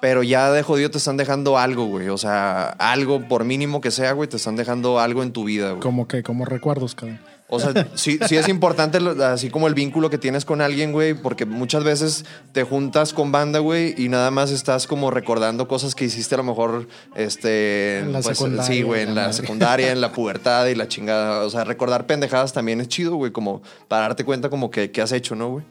Pero 0.00 0.22
ya 0.22 0.50
de 0.50 0.62
jodido 0.62 0.90
te 0.90 0.96
están 0.96 1.18
dejando 1.18 1.58
algo, 1.58 1.84
güey. 1.84 2.08
O 2.08 2.16
sea, 2.16 2.70
algo, 2.78 3.28
por 3.28 3.44
mínimo 3.44 3.82
que 3.82 3.90
sea, 3.90 4.12
güey, 4.12 4.30
te 4.30 4.38
están 4.38 4.56
dejando 4.56 4.98
algo 4.98 5.22
en 5.22 5.32
tu 5.32 5.44
vida, 5.44 5.72
güey. 5.72 5.82
Como 5.82 6.08
que, 6.08 6.22
como 6.22 6.46
recuerdos, 6.46 6.94
cabrón. 6.94 7.20
O 7.50 7.58
sea, 7.58 7.88
sí, 7.94 8.18
sí 8.28 8.36
es 8.36 8.48
importante, 8.48 8.98
así 9.24 9.50
como 9.50 9.66
el 9.66 9.74
vínculo 9.74 10.08
que 10.08 10.18
tienes 10.18 10.44
con 10.44 10.60
alguien, 10.60 10.92
güey, 10.92 11.14
porque 11.14 11.46
muchas 11.46 11.82
veces 11.82 12.24
te 12.52 12.62
juntas 12.62 13.12
con 13.12 13.32
banda, 13.32 13.58
güey, 13.58 13.94
y 13.98 14.08
nada 14.08 14.30
más 14.30 14.52
estás 14.52 14.86
como 14.86 15.10
recordando 15.10 15.66
cosas 15.66 15.96
que 15.96 16.04
hiciste 16.04 16.36
a 16.36 16.38
lo 16.38 16.44
mejor, 16.44 16.86
este... 17.16 17.98
En 17.98 18.12
la 18.12 18.20
pues, 18.20 18.38
secundaria, 18.38 18.72
Sí, 18.72 18.82
güey, 18.82 19.02
en 19.02 19.14
la 19.16 19.32
secundaria, 19.32 19.90
en 19.90 20.00
la 20.00 20.12
pubertad 20.20 20.66
y 20.66 20.76
la 20.76 20.86
chingada. 20.86 21.44
O 21.44 21.50
sea, 21.50 21.64
recordar 21.64 22.06
pendejadas 22.06 22.52
también 22.52 22.80
es 22.80 22.88
chido, 22.88 23.16
güey, 23.16 23.32
como 23.32 23.62
para 23.88 24.02
darte 24.02 24.24
cuenta 24.24 24.48
como 24.48 24.70
que, 24.70 24.92
que 24.92 25.02
has 25.02 25.10
hecho, 25.10 25.34
¿no, 25.34 25.48
güey? 25.50 25.64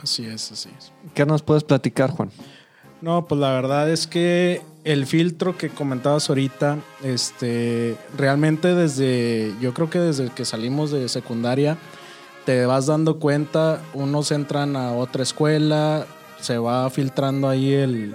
Así 0.00 0.24
es, 0.24 0.52
así 0.52 0.70
es. 0.78 0.92
¿Qué 1.14 1.26
nos 1.26 1.42
puedes 1.42 1.64
platicar, 1.64 2.10
Juan? 2.10 2.30
No, 3.00 3.26
pues 3.26 3.40
la 3.40 3.52
verdad 3.52 3.90
es 3.90 4.06
que 4.06 4.62
el 4.88 5.04
filtro 5.04 5.58
que 5.58 5.68
comentabas 5.68 6.30
ahorita, 6.30 6.78
este, 7.02 7.94
realmente 8.16 8.74
desde, 8.74 9.52
yo 9.60 9.74
creo 9.74 9.90
que 9.90 9.98
desde 9.98 10.30
que 10.30 10.46
salimos 10.46 10.90
de 10.90 11.10
secundaria, 11.10 11.76
te 12.46 12.64
vas 12.64 12.86
dando 12.86 13.18
cuenta, 13.18 13.82
unos 13.92 14.32
entran 14.32 14.76
a 14.76 14.92
otra 14.92 15.22
escuela, 15.22 16.06
se 16.40 16.56
va 16.56 16.88
filtrando 16.88 17.50
ahí 17.50 17.74
el, 17.74 18.14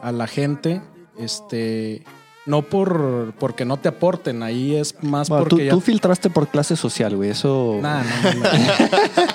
a 0.00 0.10
la 0.10 0.26
gente, 0.26 0.80
este, 1.18 2.02
no 2.46 2.62
por 2.62 3.32
porque 3.38 3.64
no 3.64 3.76
te 3.76 3.88
aporten, 3.88 4.42
ahí 4.42 4.76
es 4.76 4.94
más 5.02 5.28
Bueno, 5.28 5.44
tú, 5.44 5.50
porque 5.50 5.64
ya 5.66 5.70
tú 5.72 5.80
filtraste 5.80 6.30
por 6.30 6.48
clase 6.48 6.76
social, 6.76 7.16
güey. 7.16 7.30
Eso... 7.30 7.78
Nah, 7.82 8.02
no, 8.02 8.32
no, 8.34 8.40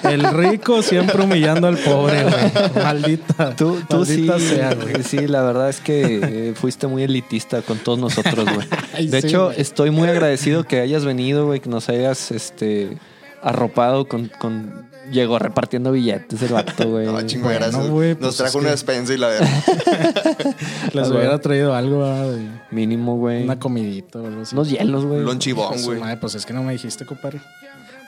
no. 0.03 0.09
El 0.09 0.23
rico 0.23 0.81
siempre 0.81 1.21
humillando 1.21 1.67
al 1.67 1.77
pobre, 1.77 2.23
güey. 2.23 2.83
Maldita. 2.83 3.55
Tú, 3.55 3.79
tú 3.89 4.05
sí, 4.05 4.21
maldita 4.23 4.39
sea, 4.39 4.73
güey. 4.75 5.03
sí, 5.03 5.27
la 5.27 5.41
verdad 5.43 5.69
es 5.69 5.81
que 5.81 6.19
eh, 6.23 6.53
fuiste 6.55 6.87
muy 6.87 7.03
elitista 7.03 7.61
con 7.61 7.77
todos 7.79 7.99
nosotros, 7.99 8.45
güey. 8.45 8.67
Ay, 8.93 9.07
De 9.07 9.21
sí, 9.21 9.27
hecho, 9.27 9.45
güey. 9.47 9.61
estoy 9.61 9.91
muy 9.91 10.07
agradecido 10.07 10.63
que 10.63 10.79
hayas 10.79 11.03
venido, 11.03 11.45
güey, 11.45 11.59
que 11.59 11.69
nos 11.69 11.89
hayas 11.89 12.31
este, 12.31 12.97
arropado 13.41 14.07
con, 14.07 14.31
con... 14.39 14.89
Llegó 15.11 15.37
repartiendo 15.39 15.91
billetes 15.91 16.41
el 16.41 16.53
vato, 16.53 16.89
güey. 16.89 17.05
No, 17.05 17.21
chingo, 17.23 17.45
bueno, 17.45 17.59
gracias. 17.59 17.89
güey, 17.89 18.09
Nos 18.11 18.19
pues 18.19 18.35
trajo 18.37 18.49
es 18.49 18.55
una 18.55 18.63
que- 18.65 18.71
despensa 18.71 19.13
y 19.13 19.17
la 19.17 19.27
verdad. 19.27 19.47
Les 20.93 21.07
Ah, 21.07 21.09
hubiera 21.09 21.27
güey. 21.29 21.39
traído 21.41 21.75
algo, 21.75 22.05
de 22.31 22.47
Mínimo, 22.71 23.17
güey. 23.17 23.43
una 23.43 23.59
comidita 23.59 24.19
o 24.19 24.27
algo 24.27 24.41
así. 24.41 24.55
Unos 24.55 24.69
hielos, 24.69 25.05
güey. 25.05 25.21
Lonchibón, 25.21 25.77
Su 25.79 25.85
güey. 25.87 25.99
madre, 25.99 26.17
Pues 26.17 26.35
es 26.35 26.45
que 26.45 26.53
no 26.53 26.63
me 26.63 26.73
dijiste, 26.73 27.05
compadre. 27.05 27.41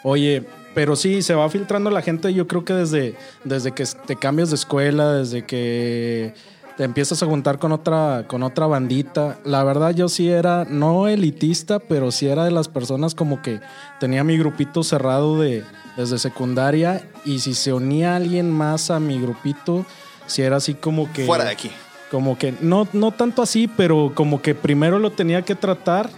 Oye, 0.04 0.44
pero 0.76 0.96
sí, 0.96 1.22
se 1.22 1.34
va 1.34 1.50
filtrando 1.50 1.90
la 1.90 2.02
gente. 2.02 2.34
Yo 2.34 2.48
creo 2.48 2.66
que 2.66 2.74
desde, 2.74 3.16
desde 3.44 3.72
que 3.72 3.86
te 4.06 4.16
cambias 4.16 4.50
de 4.50 4.56
escuela, 4.56 5.14
desde 5.14 5.46
que 5.46 6.34
te 6.78 6.84
empiezas 6.84 7.22
a 7.22 7.26
juntar 7.26 7.60
con 7.60 7.72
otra, 7.72 8.26
con 8.28 8.44
otra 8.44 8.66
bandita. 8.68 9.40
La 9.44 9.64
verdad, 9.64 9.92
yo 9.92 10.10
sí 10.10 10.30
era, 10.30 10.66
no 10.66 11.08
elitista, 11.08 11.80
pero 11.80 12.12
sí 12.12 12.28
era 12.28 12.46
de 12.46 12.52
las 12.52 12.68
personas 12.68 13.16
como 13.16 13.42
que 13.42 13.60
tenía 14.00 14.24
mi 14.24 14.38
grupito 14.38 14.84
cerrado 14.84 15.40
de, 15.40 15.64
desde 15.98 16.18
secundaria. 16.20 17.08
Y 17.26 17.40
si 17.40 17.54
se 17.54 17.74
unía 17.74 18.16
alguien 18.16 18.52
más 18.52 18.90
a 18.92 19.00
mi 19.00 19.20
grupito, 19.22 19.86
sí 20.26 20.42
era 20.42 20.58
así 20.58 20.74
como 20.74 21.12
que. 21.14 21.26
Fuera 21.26 21.46
de 21.46 21.52
aquí. 21.52 21.72
Como 22.10 22.38
que, 22.38 22.54
no, 22.62 22.88
no 22.94 23.12
tanto 23.12 23.42
así, 23.42 23.68
pero 23.68 24.12
como 24.14 24.42
que 24.42 24.54
primero 24.54 25.00
lo 25.00 25.12
tenía 25.12 25.42
que 25.42 25.56
tratar 25.56 26.10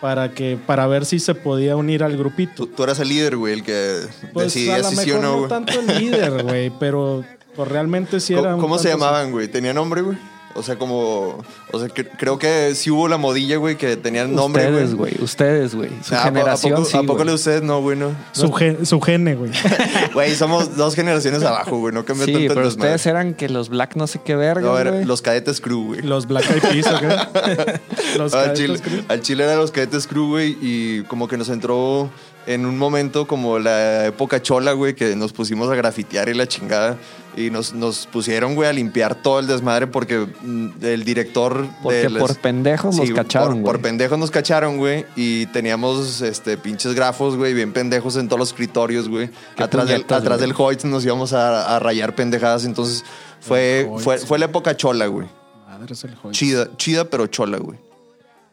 para 0.00 0.34
que, 0.34 0.56
para 0.66 0.86
ver 0.86 1.04
si 1.04 1.18
se 1.18 1.34
podía 1.34 1.76
unir 1.76 2.02
al 2.04 2.16
grupito. 2.16 2.66
Tú, 2.66 2.66
tú 2.68 2.82
eras 2.84 2.98
el 3.00 3.08
líder, 3.08 3.36
güey, 3.36 3.54
el 3.54 3.62
que 3.62 4.00
Pues 4.32 4.46
decidía 4.46 4.76
a 4.76 4.82
si 4.84 4.96
sí 4.96 5.06
mejor 5.06 5.18
o 5.18 5.22
no, 5.22 5.40
no 5.42 5.48
tanto 5.48 5.78
el 5.78 5.86
líder, 5.86 6.42
güey, 6.42 6.72
pero 6.78 7.24
pues 7.56 7.68
realmente 7.68 8.20
sí 8.20 8.34
era 8.34 8.56
¿Cómo, 8.56 8.78
se 8.78 8.88
llamaban, 8.88 9.30
güey? 9.30 9.48
¿Tenía 9.48 9.72
nombre, 9.74 10.02
güey? 10.02 10.18
O 10.54 10.62
sea, 10.62 10.76
como... 10.76 11.42
O 11.72 11.78
sea, 11.78 11.88
cre- 11.88 12.10
creo 12.18 12.38
que 12.38 12.74
sí 12.74 12.90
hubo 12.90 13.08
la 13.08 13.16
modilla, 13.16 13.56
güey, 13.56 13.78
que 13.78 13.96
tenían 13.96 14.34
nombre, 14.34 14.66
ustedes, 14.68 14.94
güey. 14.94 15.14
Ustedes, 15.22 15.74
güey. 15.74 15.88
Su 16.04 16.14
Ah, 16.14 16.18
¿a 16.18 16.22
po- 16.24 16.28
generación, 16.28 16.72
¿A 16.74 16.76
poco, 16.76 16.88
sí, 16.90 16.96
¿a 16.98 17.00
poco 17.00 17.14
güey. 17.14 17.28
de 17.28 17.32
ustedes 17.34 17.62
no, 17.62 17.80
güey? 17.80 17.96
No. 17.96 18.10
Su, 18.32 18.52
gen- 18.52 18.84
su 18.84 19.00
gene, 19.00 19.34
güey. 19.34 19.50
Güey, 20.12 20.34
somos 20.34 20.76
dos 20.76 20.94
generaciones 20.94 21.42
abajo, 21.42 21.78
güey. 21.78 21.94
No 21.94 22.04
cambió 22.04 22.26
Sí, 22.26 22.34
tanto 22.34 22.54
pero 22.54 22.68
ustedes 22.68 23.06
eran 23.06 23.32
que 23.32 23.48
los 23.48 23.70
black 23.70 23.96
no 23.96 24.06
sé 24.06 24.20
qué 24.22 24.36
verga, 24.36 24.60
No, 24.60 24.78
era 24.78 24.90
güey. 24.90 25.04
los 25.06 25.22
cadetes 25.22 25.58
crew, 25.62 25.86
güey. 25.86 26.02
Los 26.02 26.26
Black 26.26 26.44
Eyed 26.50 26.60
Peas, 26.82 26.86
¿o 26.94 27.00
qué? 27.00 27.78
Los 28.18 28.34
al, 28.34 28.48
Cadetes 28.52 28.58
Chile, 28.58 28.78
Crew. 28.80 29.04
al 29.08 29.20
Chile 29.22 29.44
eran 29.44 29.56
los 29.56 29.70
cadetes 29.70 30.06
crew, 30.06 30.28
güey, 30.28 30.58
y 30.60 31.02
como 31.04 31.28
que 31.28 31.38
nos 31.38 31.48
entró 31.48 32.10
en 32.46 32.66
un 32.66 32.76
momento 32.78 33.26
como 33.26 33.58
la 33.58 34.06
época 34.06 34.42
chola, 34.42 34.72
güey, 34.72 34.94
que 34.94 35.14
nos 35.16 35.32
pusimos 35.32 35.70
a 35.70 35.74
grafitear 35.74 36.28
y 36.28 36.34
la 36.34 36.46
chingada. 36.46 36.96
Y 37.34 37.48
nos, 37.48 37.72
nos 37.72 38.06
pusieron, 38.08 38.54
güey, 38.54 38.68
a 38.68 38.74
limpiar 38.74 39.14
todo 39.14 39.38
el 39.38 39.46
desmadre 39.46 39.86
porque 39.86 40.18
mm, 40.42 40.68
el 40.82 41.02
director... 41.02 41.66
Porque 41.82 41.98
de 42.02 42.10
las- 42.10 42.22
por 42.22 42.36
pendejos 42.36 42.94
Sí, 42.96 43.10
cacharon, 43.14 43.54
por, 43.54 43.62
por 43.62 43.72
güey. 43.76 43.82
pendejos 43.84 44.18
nos 44.18 44.30
cacharon, 44.30 44.76
güey. 44.76 45.06
Y 45.16 45.46
teníamos 45.46 46.20
este, 46.20 46.58
pinches 46.58 46.94
grafos, 46.94 47.36
güey, 47.36 47.54
bien 47.54 47.72
pendejos 47.72 48.16
en 48.16 48.28
todos 48.28 48.38
los 48.38 48.48
escritorios, 48.50 49.08
güey. 49.08 49.30
Atrás, 49.56 49.88
del, 49.88 50.02
atrás 50.02 50.24
güey. 50.26 50.40
del 50.40 50.54
Hoyt 50.58 50.84
nos 50.84 51.04
íbamos 51.06 51.32
a, 51.32 51.74
a 51.74 51.78
rayar 51.78 52.14
pendejadas. 52.14 52.66
Entonces 52.66 53.02
fue, 53.40 53.90
fue, 53.98 54.18
fue 54.18 54.38
la 54.38 54.44
época 54.44 54.76
chola, 54.76 55.06
güey. 55.06 55.26
Madre 55.66 55.94
es 55.94 56.04
el 56.04 56.14
Hoyts. 56.22 56.36
Chida, 56.38 56.68
chida, 56.76 57.04
pero 57.06 57.26
chola, 57.28 57.56
güey. 57.56 57.78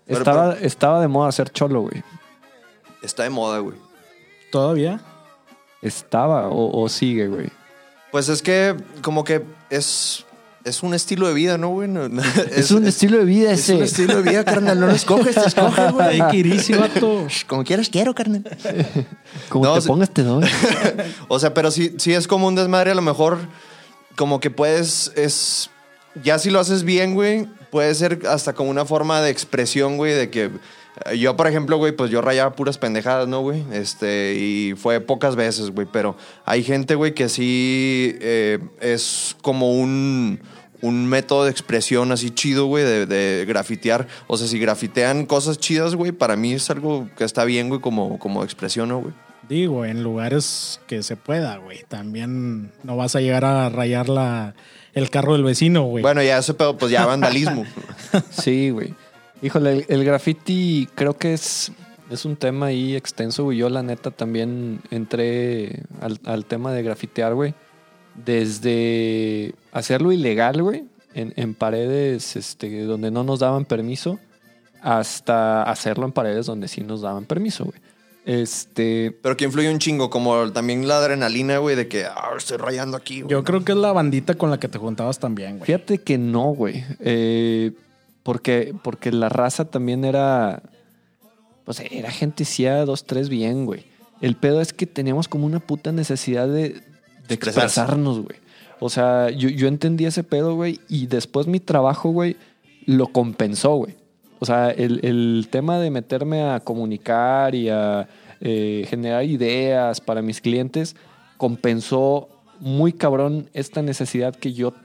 Pero- 0.05 0.19
Estaba, 0.19 0.53
estaba 0.53 1.01
de 1.01 1.09
moda 1.09 1.31
ser 1.33 1.51
cholo, 1.51 1.81
güey. 1.81 2.01
Está 3.01 3.23
de 3.23 3.29
moda, 3.29 3.59
güey. 3.59 3.77
¿Todavía? 4.51 4.99
Estaba 5.81 6.49
o, 6.49 6.81
o 6.83 6.89
sigue, 6.89 7.27
güey. 7.27 7.47
Pues 8.11 8.27
es 8.29 8.41
que 8.41 8.75
como 9.01 9.23
que 9.23 9.43
es, 9.69 10.25
es 10.65 10.83
un 10.83 10.93
estilo 10.93 11.27
de 11.27 11.33
vida, 11.33 11.57
¿no, 11.57 11.69
güey? 11.69 11.87
No- 11.87 12.09
no- 12.09 12.21
Es, 12.51 12.71
un 12.71 12.85
estilo 12.87 13.17
de 13.19 13.25
vida 13.25 13.51
es 13.51 13.61
ese. 13.61 13.75
un 13.75 13.83
estilo 13.83 14.21
de 14.21 14.29
vida, 14.29 14.43
carnal. 14.43 14.79
No 14.79 14.87
lo 14.87 14.93
escoges, 14.93 15.35
te 15.35 15.47
escoges, 15.47 15.91
güey. 15.93 16.19
Ay, 16.19 16.31
Kirisi, 16.31 16.73
vato. 16.73 17.27
Como 17.47 17.63
quieras, 17.63 17.89
quiero, 17.89 18.13
carnal. 18.15 18.43
Como 19.49 19.65
No, 19.65 19.79
te 19.79 19.87
pongas 19.87 20.09
te 20.09 20.23
doy. 20.23 20.45
O 21.27 21.39
sea, 21.39 21.53
pero 21.53 21.71
sí, 21.71 21.95
sí 21.97 22.13
es 22.13 22.27
como 22.27 22.47
un 22.47 22.55
desmadre, 22.55 22.91
a 22.91 22.95
lo 22.95 23.01
mejor 23.03 23.37
como 24.15 24.39
que 24.41 24.49
puedes, 24.51 25.13
es, 25.15 25.69
ya 26.23 26.39
si 26.39 26.49
lo 26.49 26.59
haces 26.59 26.83
bien, 26.83 27.13
güey, 27.13 27.47
puede 27.71 27.93
ser 27.95 28.19
hasta 28.27 28.53
como 28.53 28.69
una 28.71 28.83
forma 28.83 29.21
de 29.21 29.29
expresión, 29.29 29.95
güey, 29.95 30.13
de 30.13 30.29
que 30.29 30.49
yo, 31.17 31.35
por 31.35 31.47
ejemplo, 31.47 31.77
güey, 31.77 31.91
pues 31.91 32.11
yo 32.11 32.21
rayaba 32.21 32.55
puras 32.55 32.77
pendejadas, 32.77 33.27
¿no, 33.27 33.41
güey? 33.41 33.63
Este, 33.71 34.35
y 34.35 34.73
fue 34.75 34.99
pocas 34.99 35.35
veces, 35.35 35.71
güey, 35.71 35.87
pero 35.91 36.17
hay 36.45 36.63
gente, 36.63 36.95
güey, 36.95 37.13
que 37.13 37.29
sí 37.29 38.17
eh, 38.21 38.59
es 38.81 39.35
como 39.41 39.73
un... 39.73 40.39
Un 40.81 41.07
método 41.07 41.43
de 41.43 41.51
expresión 41.51 42.13
así 42.13 42.29
chido, 42.29 42.67
güey, 42.67 42.85
de, 42.85 43.05
de 43.05 43.43
grafitear. 43.45 44.07
O 44.27 44.37
sea, 44.37 44.47
si 44.47 44.57
grafitean 44.59 45.25
cosas 45.25 45.57
chidas, 45.59 45.93
güey, 45.95 46.13
para 46.13 46.37
mí 46.37 46.53
es 46.53 46.69
algo 46.69 47.09
que 47.17 47.25
está 47.25 47.43
bien, 47.43 47.67
güey, 47.67 47.81
como, 47.81 48.17
como 48.17 48.45
expresión, 48.45 48.87
¿no, 48.87 49.01
güey? 49.01 49.13
Digo, 49.49 49.83
en 49.83 50.03
lugares 50.03 50.79
que 50.87 51.03
se 51.03 51.17
pueda, 51.17 51.57
güey. 51.57 51.83
También 51.87 52.71
no 52.83 52.95
vas 52.95 53.17
a 53.17 53.19
llegar 53.19 53.43
a 53.43 53.67
rayar 53.67 54.07
la, 54.07 54.53
el 54.93 55.09
carro 55.09 55.33
del 55.33 55.43
vecino, 55.43 55.83
güey. 55.83 56.01
Bueno, 56.01 56.23
ya 56.23 56.37
ese 56.37 56.53
pedo, 56.53 56.77
pues 56.77 56.91
ya 56.91 57.05
vandalismo. 57.05 57.65
Sí, 58.29 58.69
güey. 58.69 58.95
Híjole, 59.41 59.71
el, 59.71 59.85
el 59.87 60.05
graffiti 60.05 60.87
creo 60.95 61.17
que 61.17 61.33
es, 61.33 61.71
es 62.09 62.25
un 62.25 62.35
tema 62.35 62.67
ahí 62.67 62.95
extenso, 62.95 63.45
güey. 63.45 63.57
Yo, 63.57 63.69
la 63.69 63.83
neta, 63.83 64.11
también 64.11 64.81
entré 64.91 65.83
al, 66.01 66.19
al 66.25 66.45
tema 66.45 66.73
de 66.73 66.83
grafitear, 66.83 67.33
güey. 67.33 67.53
Desde 68.15 69.53
hacerlo 69.71 70.11
ilegal, 70.11 70.61
güey, 70.61 70.85
en, 71.13 71.33
en 71.37 71.53
paredes 71.53 72.35
este, 72.35 72.83
donde 72.83 73.11
no 73.11 73.23
nos 73.23 73.39
daban 73.39 73.65
permiso, 73.65 74.19
hasta 74.81 75.63
hacerlo 75.63 76.05
en 76.05 76.11
paredes 76.11 76.45
donde 76.45 76.67
sí 76.67 76.81
nos 76.81 77.01
daban 77.01 77.25
permiso, 77.25 77.65
güey. 77.65 77.79
Este. 78.25 79.17
Pero 79.23 79.37
que 79.37 79.45
influye 79.45 79.71
un 79.71 79.79
chingo, 79.79 80.09
como 80.09 80.51
también 80.51 80.87
la 80.87 80.97
adrenalina, 80.97 81.57
güey, 81.59 81.75
de 81.75 81.87
que 81.87 82.05
ah, 82.05 82.31
estoy 82.37 82.57
rayando 82.57 82.97
aquí, 82.97 83.21
güey. 83.21 83.31
Yo 83.31 83.43
creo 83.43 83.63
que 83.63 83.71
es 83.71 83.77
la 83.77 83.93
bandita 83.93 84.35
con 84.35 84.51
la 84.51 84.59
que 84.59 84.67
te 84.67 84.77
juntabas 84.77 85.17
también, 85.19 85.57
güey. 85.57 85.65
Fíjate 85.65 85.99
que 85.99 86.17
no, 86.17 86.53
güey. 86.53 86.83
Eh, 86.99 87.71
porque, 88.29 88.75
porque 88.83 89.11
la 89.11 89.27
raza 89.27 89.65
también 89.65 90.05
era. 90.05 90.61
Pues 91.65 91.79
era 91.79 92.11
gente 92.11 92.45
sí 92.45 92.67
a 92.67 92.85
dos, 92.85 93.05
tres 93.05 93.27
bien, 93.27 93.65
güey. 93.65 93.85
El 94.21 94.35
pedo 94.35 94.61
es 94.61 94.71
que 94.71 94.85
teníamos 94.85 95.27
como 95.27 95.47
una 95.47 95.59
puta 95.59 95.91
necesidad 95.91 96.47
de, 96.47 96.79
de 97.27 97.33
expresarnos, 97.33 98.19
güey. 98.19 98.37
O 98.79 98.91
sea, 98.91 99.31
yo, 99.31 99.49
yo 99.49 99.67
entendí 99.67 100.05
ese 100.05 100.23
pedo, 100.23 100.53
güey, 100.53 100.79
y 100.87 101.07
después 101.07 101.47
mi 101.47 101.59
trabajo, 101.59 102.11
güey, 102.11 102.37
lo 102.85 103.07
compensó, 103.07 103.77
güey. 103.77 103.95
O 104.37 104.45
sea, 104.45 104.69
el, 104.69 105.03
el 105.03 105.47
tema 105.49 105.79
de 105.79 105.89
meterme 105.89 106.43
a 106.43 106.59
comunicar 106.59 107.55
y 107.55 107.69
a 107.69 108.07
eh, 108.41 108.85
generar 108.87 109.23
ideas 109.23 110.01
para 110.01 110.21
mis 110.21 110.39
clientes 110.39 110.95
compensó 111.37 112.29
muy 112.59 112.93
cabrón 112.93 113.49
esta 113.55 113.81
necesidad 113.81 114.35
que 114.35 114.53
yo 114.53 114.75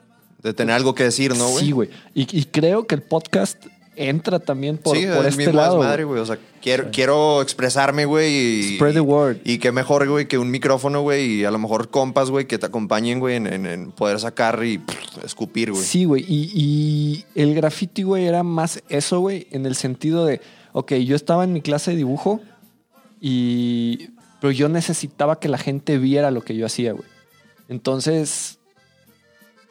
De 0.45 0.55
tener 0.55 0.77
algo 0.77 0.95
que 0.95 1.03
decir, 1.03 1.35
¿no, 1.37 1.49
güey? 1.49 1.65
Sí, 1.65 1.71
güey. 1.73 1.91
Y, 2.15 2.39
y 2.39 2.45
creo 2.45 2.87
que 2.87 2.95
el 2.95 3.03
podcast 3.03 3.65
entra 3.97 4.39
también 4.41 4.77
por, 4.77 4.97
sí, 4.97 5.07
por 5.07 5.25
el 5.25 5.27
este 5.27 5.53
lado. 5.53 5.79
desmadre, 5.79 6.05
güey. 6.05 6.21
O 6.21 6.27
sea, 6.27 6.37
quiero, 6.61 6.91
quiero 6.93 7.41
expresarme, 7.43 8.05
güey. 8.05 8.35
Y, 8.35 8.75
Spread 8.77 8.93
the 8.95 9.01
word. 9.01 9.37
Y 9.45 9.59
qué 9.59 9.73
mejor, 9.73 10.09
güey, 10.09 10.27
que 10.29 10.37
un 10.37 10.51
micrófono, 10.51 11.01
güey. 11.03 11.41
Y 11.41 11.45
a 11.45 11.51
lo 11.51 11.59
mejor 11.59 11.89
compas, 11.91 12.29
güey, 12.31 12.47
que 12.47 12.59
te 12.59 12.67
acompañen, 12.67 13.21
güey, 13.21 13.37
en, 13.37 13.47
en- 13.47 13.67
en 13.67 13.93
poder 13.93 14.19
sacar 14.21 14.63
y 14.65 14.79
pff, 14.79 15.25
escupir, 15.25 15.71
güey. 15.73 15.83
Sí, 15.83 16.05
güey. 16.05 16.25
Y, 16.29 16.51
y 16.55 17.25
el 17.41 17.55
graffiti, 17.55 18.03
güey, 18.03 18.27
era 18.27 18.43
más 18.43 18.83
eso, 18.89 19.21
güey, 19.21 19.47
en 19.51 19.65
el 19.65 19.77
sentido 19.77 20.27
de, 20.27 20.41
ok, 20.73 20.93
yo 20.97 21.17
estaba 21.17 21.45
en 21.45 21.53
mi 21.53 21.61
clase 21.63 21.93
de 21.93 21.97
dibujo 21.99 22.41
y... 23.21 24.11
Pero 24.41 24.51
yo 24.53 24.69
necesitaba 24.69 25.41
que 25.41 25.49
la 25.49 25.57
gente 25.57 25.97
viera 25.97 26.31
lo 26.31 26.43
que 26.43 26.55
yo 26.55 26.67
hacía, 26.67 26.93
güey. 26.93 27.09
Entonces, 27.71 28.59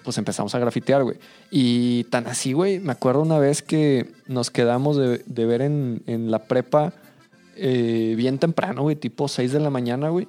pues 0.03 0.17
empezamos 0.17 0.53
a 0.55 0.59
grafitear, 0.59 1.03
güey. 1.03 1.17
Y 1.51 2.03
tan 2.05 2.27
así, 2.27 2.53
güey, 2.53 2.79
me 2.79 2.91
acuerdo 2.91 3.21
una 3.21 3.39
vez 3.39 3.61
que 3.61 4.11
nos 4.27 4.51
quedamos 4.51 4.97
de, 4.97 5.19
de 5.25 5.45
ver 5.45 5.61
en, 5.61 6.01
la 6.31 6.39
prepa 6.45 6.93
eh, 7.55 8.13
bien 8.17 8.37
temprano, 8.39 8.81
güey, 8.83 8.95
tipo 8.95 9.27
6 9.27 9.51
de 9.53 9.59
la 9.59 9.69
mañana, 9.69 10.09
güey. 10.09 10.27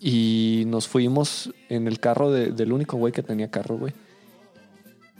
Y 0.00 0.64
nos 0.68 0.86
fuimos 0.88 1.52
en 1.68 1.88
el 1.88 1.98
carro 2.00 2.30
de- 2.30 2.52
del 2.52 2.72
único 2.72 2.96
güey 2.96 3.12
que 3.12 3.22
tenía 3.22 3.50
carro, 3.50 3.78
güey. 3.78 3.92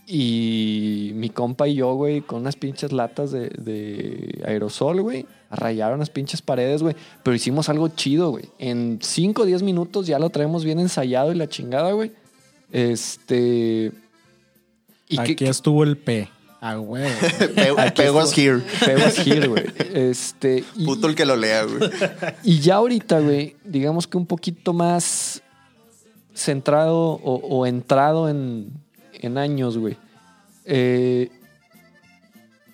Y 0.06 1.10
mi 1.16 1.28
compa 1.28 1.68
y 1.68 1.74
yo, 1.74 1.94
güey, 1.94 2.22
con 2.22 2.40
unas 2.40 2.56
pinches 2.56 2.92
latas 2.92 3.30
de, 3.30 3.50
de 3.50 4.42
aerosol, 4.46 5.02
güey, 5.02 5.26
a 5.50 5.56
rayar 5.56 5.92
unas 5.94 6.08
pinches 6.08 6.40
paredes, 6.40 6.82
güey. 6.82 6.96
Pero 7.22 7.34
hicimos 7.34 7.68
algo 7.68 7.88
chido, 7.88 8.30
güey. 8.30 8.46
En 8.58 9.00
5 9.02 9.42
o 9.42 9.44
10 9.44 9.62
minutos 9.62 10.06
ya 10.06 10.18
lo 10.18 10.30
traemos 10.30 10.64
bien 10.64 10.78
ensayado 10.80 11.30
y 11.30 11.34
la 11.34 11.46
chingada, 11.48 11.92
güey. 11.92 12.12
Este. 12.72 13.92
Y 15.08 15.18
Aquí 15.18 15.34
que, 15.36 15.48
estuvo 15.48 15.84
el 15.84 15.96
P. 15.96 16.28
Ah, 16.60 16.74
güey. 16.76 17.08
Pe- 17.54 17.72
Aquí 17.78 18.02
Pegos 18.02 18.30
estuvo- 18.36 18.42
here. 18.42 18.62
Pegos 18.84 19.18
here, 19.26 19.46
güey. 19.48 19.64
Este. 19.94 20.64
y- 20.76 20.84
Puto 20.84 21.06
el 21.06 21.14
que 21.14 21.24
lo 21.24 21.36
lea, 21.36 21.64
güey. 21.64 21.90
y 22.42 22.58
ya 22.60 22.76
ahorita, 22.76 23.20
güey, 23.20 23.56
digamos 23.64 24.06
que 24.06 24.16
un 24.18 24.26
poquito 24.26 24.72
más 24.72 25.42
centrado 26.34 26.96
o, 27.22 27.34
o 27.36 27.66
entrado 27.66 28.28
en, 28.28 28.70
en 29.14 29.38
años, 29.38 29.78
güey. 29.78 29.96
Eh, 30.64 31.30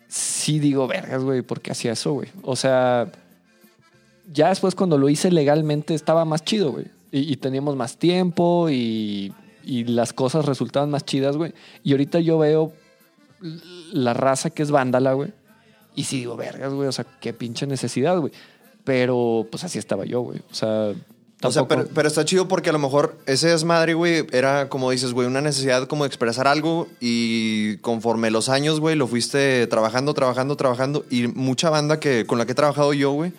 sí 0.09 0.59
digo, 0.59 0.87
vergas, 0.87 1.23
güey, 1.23 1.43
porque 1.43 1.71
hacía 1.73 1.93
eso, 1.93 2.13
güey. 2.13 2.29
O 2.43 2.57
sea, 2.57 3.11
ya 4.33 4.49
después 4.49 4.75
cuando 4.75 4.99
lo 4.99 5.09
hice 5.09 5.31
legalmente 5.31 5.95
estaba 5.95 6.25
más 6.25 6.45
chido, 6.45 6.73
güey. 6.73 6.87
Y, 7.13 7.33
y 7.33 7.37
teníamos 7.37 7.77
más 7.77 7.97
tiempo 7.97 8.69
y, 8.71 9.33
y 9.65 9.85
las 9.85 10.13
cosas 10.13 10.45
resultaban 10.45 10.91
más 10.91 11.05
chidas, 11.05 11.37
güey. 11.37 11.53
Y 11.83 11.93
ahorita 11.93 12.21
yo 12.21 12.39
veo 12.39 12.73
la 13.93 14.15
raza 14.15 14.51
que 14.51 14.63
es 14.63 14.71
vándala, 14.71 15.13
güey. 15.13 15.33
Y 15.95 16.05
sí 16.05 16.19
digo, 16.19 16.37
vergas, 16.37 16.73
güey, 16.73 16.89
o 16.89 16.93
sea, 16.93 17.05
qué 17.21 17.33
pinche 17.33 17.67
necesidad, 17.67 18.19
güey. 18.19 18.33
Pero 18.85 19.47
pues 19.51 19.65
así 19.65 19.79
estaba 19.79 20.05
yo, 20.05 20.21
güey. 20.21 20.41
O 20.51 20.55
sea, 20.55 20.93
O 21.43 21.53
sea, 21.53 21.67
pero 21.69 22.09
está 22.09 22.25
chido 22.25 22.49
porque 22.49 22.71
a 22.71 22.73
lo 22.73 22.79
mejor 22.79 23.17
ese 23.27 23.49
desmadre, 23.49 23.95
güey, 23.95 24.27
era 24.33 24.69
como 24.69 24.91
dices, 24.91 25.13
güey, 25.13 25.27
una 25.27 25.41
necesidad 25.41 25.87
como 25.87 26.05
de 26.05 26.09
expresar 26.09 26.47
algo 26.49 26.89
y 27.01 27.77
conforme 27.79 28.31
los 28.31 28.49
años, 28.49 28.81
güey, 28.81 28.97
lo 28.97 29.07
fuiste 29.07 29.67
trabajando, 29.67 30.15
trabajando, 30.15 30.57
trabajando 30.57 31.05
y 31.11 31.27
mucha 31.29 31.71
banda 31.71 32.01
que 32.01 32.27
con 32.27 32.39
la 32.39 32.47
que 32.47 32.53
he 32.53 32.57
trabajado 32.57 32.93
yo, 32.93 33.13
güey, 33.13 33.33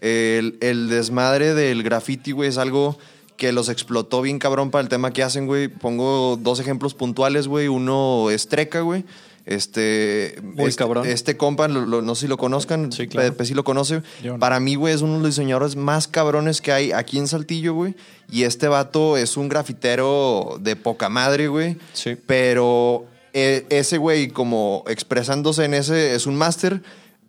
el, 0.00 0.58
el 0.60 0.88
desmadre 0.88 1.54
del 1.54 1.82
graffiti, 1.82 2.32
güey, 2.32 2.48
es 2.48 2.58
algo 2.58 2.98
que 3.36 3.52
los 3.52 3.68
explotó 3.68 4.22
bien 4.22 4.38
cabrón 4.38 4.70
para 4.70 4.82
el 4.82 4.88
tema 4.88 5.12
que 5.12 5.22
hacen, 5.22 5.46
güey. 5.46 5.68
Pongo 5.68 6.38
dos 6.40 6.60
ejemplos 6.60 6.94
puntuales, 6.94 7.48
güey. 7.48 7.68
Uno 7.68 8.30
es 8.30 8.48
Treca, 8.48 8.80
güey. 8.80 9.04
Este, 9.44 10.38
Muy 10.42 10.66
este, 10.68 10.78
cabrón. 10.78 11.06
este 11.06 11.36
compa, 11.36 11.66
lo- 11.68 11.84
lo- 11.84 12.00
no 12.00 12.14
sé 12.14 12.22
si 12.22 12.28
lo 12.28 12.36
conozcan, 12.38 12.92
Sí, 12.92 13.08
claro. 13.08 13.28
Pepe 13.32 13.44
sí 13.44 13.54
lo 13.54 13.64
conoce. 13.64 14.02
No. 14.22 14.38
Para 14.38 14.60
mí, 14.60 14.76
güey, 14.76 14.94
es 14.94 15.02
uno 15.02 15.14
de 15.14 15.18
los 15.18 15.28
diseñadores 15.30 15.74
más 15.76 16.06
cabrones 16.08 16.60
que 16.60 16.70
hay 16.72 16.92
aquí 16.92 17.18
en 17.18 17.26
Saltillo, 17.26 17.74
güey. 17.74 17.94
Y 18.30 18.44
este 18.44 18.68
vato 18.68 19.16
es 19.16 19.36
un 19.36 19.48
grafitero 19.48 20.58
de 20.60 20.76
poca 20.76 21.08
madre, 21.08 21.48
güey. 21.48 21.76
Sí. 21.92 22.16
Pero 22.26 23.06
eh, 23.32 23.66
ese 23.70 23.98
güey, 23.98 24.28
como 24.28 24.84
expresándose 24.86 25.64
en 25.64 25.74
ese, 25.74 26.14
es 26.14 26.26
un 26.26 26.36
máster, 26.36 26.80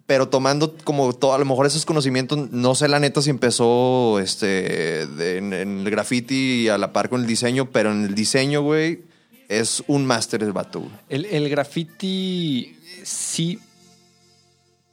pero 0.06 0.28
tomando 0.28 0.76
como 0.84 1.14
todo, 1.14 1.34
a 1.34 1.38
lo 1.38 1.46
mejor 1.46 1.66
esos 1.66 1.86
conocimientos, 1.86 2.52
no 2.52 2.76
sé 2.76 2.88
la 2.88 3.00
neta 3.00 3.22
si 3.22 3.30
empezó 3.30 4.20
este, 4.20 5.04
en, 5.38 5.54
el 5.54 5.90
graffiti 5.90 6.68
a 6.68 6.78
la 6.78 6.92
par 6.92 7.10
con 7.10 7.22
el 7.22 7.28
diseño, 7.28 7.70
pero 7.72 7.92
en 7.92 8.06
el 8.06 8.16
diseño, 8.16 8.62
güey, 8.62 9.04
es 9.48 9.84
un 9.88 10.06
máster 10.06 10.44
el 10.44 10.52
vato. 10.52 10.84
El, 11.10 11.26
el 11.26 11.50
graffiti 11.50 12.78
sí, 13.04 13.60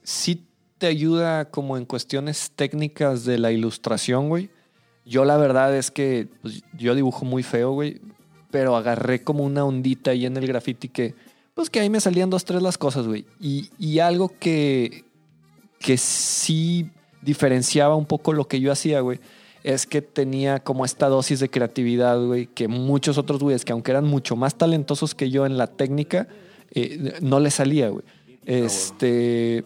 sí 0.03 0.45
te 0.79 0.87
ayuda 0.87 1.51
como 1.51 1.77
en 1.77 1.85
cuestiones 1.85 2.53
técnicas 2.55 3.25
de 3.25 3.39
la 3.39 3.53
ilustración, 3.53 4.29
güey. 4.29 4.51
Yo 5.05 5.25
la 5.25 5.37
verdad 5.37 5.77
es 5.77 5.91
que 5.91 6.29
pues, 6.41 6.63
yo 6.73 6.95
dibujo 6.95 7.25
muy 7.25 7.43
feo, 7.43 7.73
güey, 7.73 8.01
pero 8.51 8.77
agarré 8.77 9.23
como 9.23 9.45
una 9.45 9.65
ondita 9.65 10.13
ahí 10.13 10.25
en 10.25 10.37
el 10.37 10.47
graffiti 10.47 10.89
que, 10.89 11.15
pues 11.55 11.71
que 11.71 11.81
ahí 11.81 11.91
me 11.91 12.01
salían 12.01 12.31
dos, 12.31 12.45
tres 12.45 12.63
las 12.63 12.79
cosas, 12.79 13.07
güey. 13.07 13.25
Y, 13.41 13.71
y 13.79 13.99
algo 13.99 14.33
que, 14.41 15.05
que 15.79 15.97
sí 15.97 16.91
diferenciaba 17.23 17.97
un 17.97 18.07
poco 18.07 18.33
lo 18.33 18.47
que 18.49 18.61
yo 18.61 18.73
hacía, 18.73 19.01
güey, 19.01 19.21
es 19.63 19.87
que 19.87 20.01
tenía 20.01 20.61
como 20.61 20.85
esta 20.87 21.09
dosis 21.09 21.39
de 21.41 21.51
creatividad, 21.51 22.19
güey, 22.25 22.47
que 22.47 22.67
muchos 22.69 23.19
otros 23.19 23.41
güeyes, 23.41 23.65
que 23.65 23.73
aunque 23.73 23.91
eran 23.91 24.07
mucho 24.07 24.37
más 24.37 24.55
talentosos 24.57 25.15
que 25.15 25.29
yo 25.31 25.45
en 25.45 25.59
la 25.59 25.67
técnica, 25.67 26.29
eh, 26.73 27.19
no 27.21 27.41
les 27.41 27.55
salía, 27.55 27.89
güey. 27.91 28.05
Este. 28.47 29.65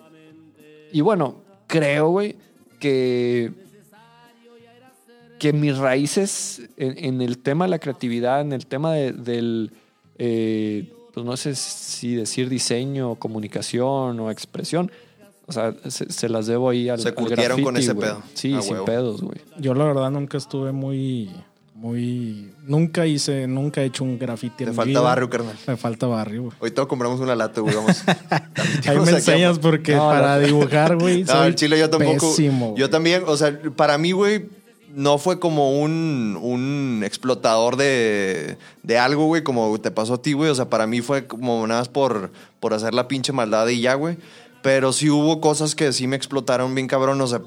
Y 0.93 1.01
bueno, 1.01 1.43
creo, 1.68 2.09
güey, 2.09 2.37
que. 2.80 3.53
Que 5.39 5.53
mis 5.53 5.76
raíces 5.76 6.62
en, 6.76 7.20
el 7.20 7.39
tema 7.39 7.66
de 7.66 7.70
la 7.70 7.78
creatividad, 7.78 8.41
en 8.41 8.53
el 8.53 8.66
tema 8.66 8.95
de- 8.95 9.12
del. 9.12 9.72
eh, 10.18 10.93
pues 11.14 11.24
no 11.24 11.36
sé 11.36 11.54
si 11.54 12.14
decir 12.16 12.48
diseño, 12.48 13.14
comunicación 13.16 14.18
o 14.20 14.30
expresión. 14.30 14.90
O 15.46 15.52
sea, 15.52 15.74
se, 15.88 16.10
se 16.10 16.28
las 16.28 16.46
debo 16.46 16.70
ahí 16.70 16.88
al, 16.88 16.98
Se 16.98 17.08
al 17.08 17.14
curtieron 17.14 17.62
con 17.62 17.74
graffiti, 17.74 17.84
ese 17.84 17.92
güey. 17.92 18.08
pedo. 18.08 18.22
Sí, 18.34 18.54
A 18.54 18.62
sin 18.62 18.72
huevo. 18.72 18.84
pedos, 18.86 19.20
güey. 19.22 19.38
Yo 19.58 19.74
la 19.74 19.84
verdad 19.84 20.10
nunca 20.10 20.38
estuve 20.38 20.72
muy, 20.72 21.30
muy, 21.74 22.50
nunca 22.66 23.06
hice, 23.06 23.46
nunca 23.46 23.82
he 23.82 23.84
hecho 23.84 24.04
un 24.04 24.18
graffiti. 24.18 24.64
Te 24.64 24.70
en 24.70 24.74
falta 24.74 24.88
vida. 24.88 25.00
barrio, 25.02 25.28
carnal. 25.28 25.54
Me 25.66 25.76
falta 25.76 26.06
barrio, 26.06 26.44
güey. 26.44 26.56
Ahorita 26.60 26.86
compramos 26.86 27.20
una 27.20 27.34
lata, 27.36 27.60
güey, 27.60 27.74
vamos. 27.74 28.02
Ahí 28.86 28.98
me 28.98 29.10
enseñas 29.10 29.58
porque 29.58 29.94
No, 29.94 30.08
para 30.08 30.38
no. 30.38 30.40
dibujar, 30.46 30.96
güey, 30.96 31.24
No, 31.24 31.32
soy 31.32 31.46
el 31.48 31.54
chile 31.56 31.78
yo 31.78 31.90
tampoco. 31.90 32.30
pésimo, 32.30 32.68
güey. 32.70 32.80
yo 32.80 32.88
también, 32.88 33.24
o 33.26 33.36
sea, 33.36 33.58
para 33.76 33.98
mí, 33.98 34.12
güey, 34.12 34.46
no 34.95 35.18
fue 35.18 35.38
como 35.38 35.80
un, 35.80 36.38
un 36.40 37.03
explotador 37.05 37.76
de, 37.76 38.57
de 38.82 38.99
algo, 38.99 39.26
güey, 39.26 39.42
como 39.42 39.78
te 39.80 39.90
pasó 39.90 40.14
a 40.14 40.22
ti, 40.22 40.32
güey. 40.32 40.51
O 40.51 40.55
sea, 40.55 40.70
para 40.70 40.86
mí 40.86 41.01
fue 41.01 41.26
como 41.26 41.66
nada 41.66 41.80
más 41.80 41.88
por, 41.88 42.30
por 42.61 42.74
hacer 42.74 42.95
la 42.95 43.09
pinche 43.09 43.32
maldad 43.32 43.66
y 43.68 43.80
ya, 43.80 43.95
güey. 43.95 44.16
Pero 44.62 44.92
sí 44.92 45.11
hubo 45.11 45.40
cosas 45.40 45.74
que 45.74 45.92
sí 45.92 46.07
me 46.07 46.16
explotaron 46.16 46.74
bien 46.74 46.86
cabrón. 46.86 47.20
O 47.20 47.26
sea, 47.26 47.42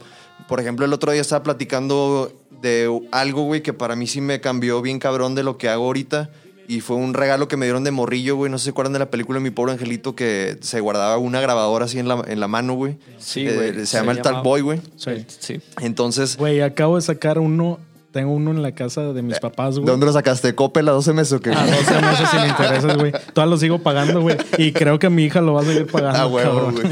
por 0.47 0.59
ejemplo, 0.59 0.85
el 0.85 0.93
otro 0.93 1.11
día 1.11 1.21
estaba 1.21 1.43
platicando 1.43 2.31
de 2.61 3.01
algo, 3.11 3.43
güey, 3.43 3.63
que 3.63 3.73
para 3.73 3.95
mí 3.95 4.07
sí 4.07 4.21
me 4.21 4.41
cambió 4.41 4.81
bien 4.81 4.99
cabrón 4.99 5.33
de 5.35 5.43
lo 5.43 5.57
que 5.57 5.69
hago 5.69 5.85
ahorita. 5.85 6.29
Y 6.69 6.81
fue 6.81 6.97
un 6.97 7.13
regalo 7.13 7.47
que 7.47 7.55
me 7.55 7.65
dieron 7.65 7.83
de 7.85 7.91
morrillo, 7.91 8.35
güey. 8.35 8.51
No 8.51 8.57
sé 8.57 8.63
si 8.63 8.65
se 8.65 8.69
acuerdan 8.71 8.91
de 8.93 8.99
la 8.99 9.09
película 9.09 9.39
Mi 9.39 9.51
Pobre 9.51 9.71
Angelito 9.71 10.15
que 10.15 10.57
se 10.59 10.81
guardaba 10.81 11.17
una 11.17 11.39
grabadora 11.39 11.85
así 11.85 11.97
en 11.97 12.09
la, 12.09 12.21
en 12.27 12.39
la 12.41 12.47
mano, 12.49 12.73
güey. 12.73 12.97
Sí, 13.19 13.47
Eh, 13.47 13.55
güey. 13.55 13.73
se, 13.73 13.85
Se 13.85 13.97
llama 13.99 14.11
el 14.11 14.17
Talk 14.17 14.25
llamaba- 14.37 14.43
Boy, 14.43 14.61
güey. 14.61 14.81
Sí. 14.97 15.25
Sí. 15.39 15.59
Entonces, 15.79 16.35
Güey, 16.35 16.59
acabo 16.61 16.97
de 16.97 17.03
sacar 17.03 17.39
uno, 17.39 17.79
tengo 18.11 18.33
uno 18.33 18.51
en 18.51 18.61
la 18.63 18.73
casa 18.73 19.13
de 19.13 19.21
mis 19.21 19.39
papás, 19.39 19.75
¿de 19.75 19.81
güey. 19.81 19.89
dónde 19.91 20.07
lo 20.07 20.11
sacaste? 20.11 20.55
¿Coppel 20.55 20.89
a 20.89 20.91
12 20.91 21.13
meses 21.13 21.31
o 21.33 21.39
qué? 21.39 21.51
A 21.51 21.65
12 21.65 22.01
meses 22.01 22.29
sin 22.31 22.41
intereses, 22.49 22.97
güey. 22.97 23.13
Todavía 23.33 23.51
lo 23.51 23.57
sigo 23.57 23.79
pagando, 23.79 24.19
güey. 24.21 24.35
Y 24.57 24.73
creo 24.73 24.99
que 24.99 25.09
mi 25.09 25.23
hija 25.23 25.39
lo 25.39 25.53
va 25.53 25.61
a 25.61 25.65
seguir 25.65 25.87
pagando. 25.87 26.19
Ah, 26.19 26.27
huevo, 26.27 26.71
güey. 26.73 26.85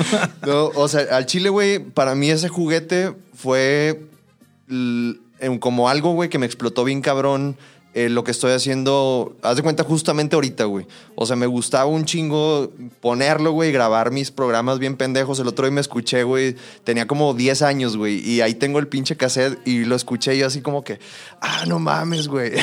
No, 0.47 0.67
o 0.75 0.87
sea, 0.87 1.01
al 1.11 1.25
chile, 1.25 1.49
güey, 1.49 1.79
para 1.79 2.15
mí 2.15 2.29
ese 2.29 2.47
juguete 2.47 3.11
fue 3.33 3.99
como 5.59 5.89
algo, 5.89 6.13
güey, 6.13 6.29
que 6.29 6.39
me 6.39 6.45
explotó 6.45 6.83
bien 6.85 7.01
cabrón. 7.01 7.57
Eh, 7.95 8.09
lo 8.09 8.25
que 8.25 8.31
estoy 8.31 8.51
haciendo, 8.51 9.37
haz 9.41 9.55
de 9.55 9.63
cuenta 9.63 9.85
justamente 9.85 10.35
ahorita, 10.35 10.65
güey. 10.65 10.85
O 11.15 11.25
sea, 11.25 11.37
me 11.37 11.45
gustaba 11.45 11.85
un 11.85 12.03
chingo 12.03 12.69
ponerlo, 12.99 13.53
güey, 13.53 13.71
grabar 13.71 14.11
mis 14.11 14.31
programas 14.31 14.79
bien 14.79 14.97
pendejos. 14.97 15.39
El 15.39 15.47
otro 15.47 15.65
día 15.65 15.71
me 15.71 15.79
escuché, 15.79 16.23
güey, 16.23 16.57
tenía 16.83 17.07
como 17.07 17.33
10 17.33 17.61
años, 17.61 17.95
güey, 17.95 18.19
y 18.19 18.41
ahí 18.41 18.53
tengo 18.53 18.79
el 18.79 18.89
pinche 18.89 19.15
cassette 19.15 19.65
y 19.65 19.85
lo 19.85 19.95
escuché 19.95 20.37
yo 20.37 20.45
así 20.45 20.59
como 20.59 20.83
que, 20.83 20.99
ah, 21.39 21.63
no 21.67 21.79
mames, 21.79 22.27
güey. 22.27 22.51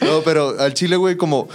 no, 0.00 0.22
pero 0.24 0.58
al 0.58 0.72
chile, 0.72 0.96
güey, 0.96 1.18
como 1.18 1.48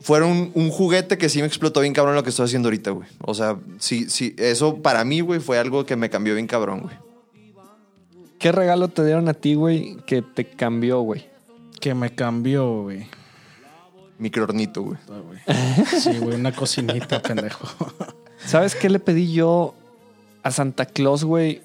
fueron 0.00 0.30
un, 0.32 0.50
un 0.54 0.70
juguete 0.70 1.18
que 1.18 1.28
sí 1.28 1.38
me 1.38 1.46
explotó 1.46 1.82
bien 1.82 1.92
cabrón 1.92 2.16
lo 2.16 2.24
que 2.24 2.30
estoy 2.30 2.46
haciendo 2.46 2.66
ahorita, 2.66 2.90
güey. 2.90 3.08
O 3.20 3.32
sea, 3.32 3.58
sí, 3.78 4.10
sí, 4.10 4.34
eso 4.38 4.82
para 4.82 5.04
mí, 5.04 5.20
güey, 5.20 5.38
fue 5.38 5.56
algo 5.56 5.86
que 5.86 5.94
me 5.94 6.10
cambió 6.10 6.34
bien 6.34 6.48
cabrón, 6.48 6.80
güey. 6.80 6.96
¿Qué 8.38 8.52
regalo 8.52 8.88
te 8.88 9.04
dieron 9.04 9.28
a 9.28 9.34
ti, 9.34 9.54
güey, 9.54 9.96
que 10.06 10.22
te 10.22 10.44
cambió, 10.44 11.00
güey? 11.00 11.26
Que 11.80 11.94
me 11.94 12.14
cambió, 12.14 12.82
güey. 12.82 13.06
Microornito, 14.18 14.82
güey. 14.82 14.98
Güey. 15.06 15.40
Sí, 16.00 16.18
güey, 16.18 16.36
una 16.36 16.52
cocinita, 16.52 17.20
pendejo. 17.20 17.66
¿Sabes 18.44 18.74
qué 18.74 18.88
le 18.90 18.98
pedí 18.98 19.32
yo 19.32 19.74
a 20.42 20.50
Santa 20.50 20.86
Claus, 20.86 21.24
güey? 21.24 21.62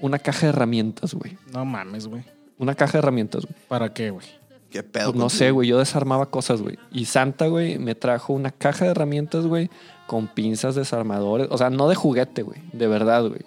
Una 0.00 0.18
caja 0.18 0.46
de 0.46 0.48
herramientas, 0.48 1.14
güey. 1.14 1.36
No 1.52 1.64
mames, 1.64 2.06
güey. 2.06 2.24
Una 2.58 2.74
caja 2.74 2.92
de 2.92 2.98
herramientas, 2.98 3.44
güey. 3.44 3.56
¿Para 3.68 3.92
qué, 3.92 4.10
güey? 4.10 4.26
Qué 4.70 4.82
pedo. 4.82 5.12
Pues 5.12 5.16
no 5.16 5.28
sé, 5.28 5.50
güey. 5.50 5.68
Yo 5.68 5.78
desarmaba 5.78 6.26
cosas, 6.26 6.62
güey. 6.62 6.78
Y 6.90 7.04
Santa, 7.04 7.48
güey, 7.48 7.78
me 7.78 7.94
trajo 7.94 8.32
una 8.32 8.50
caja 8.50 8.86
de 8.86 8.92
herramientas, 8.92 9.46
güey, 9.46 9.68
con 10.06 10.28
pinzas 10.28 10.74
desarmadores. 10.74 11.48
O 11.50 11.58
sea, 11.58 11.70
no 11.70 11.88
de 11.88 11.94
juguete, 11.94 12.42
güey. 12.42 12.60
De 12.72 12.86
verdad, 12.86 13.26
güey. 13.28 13.44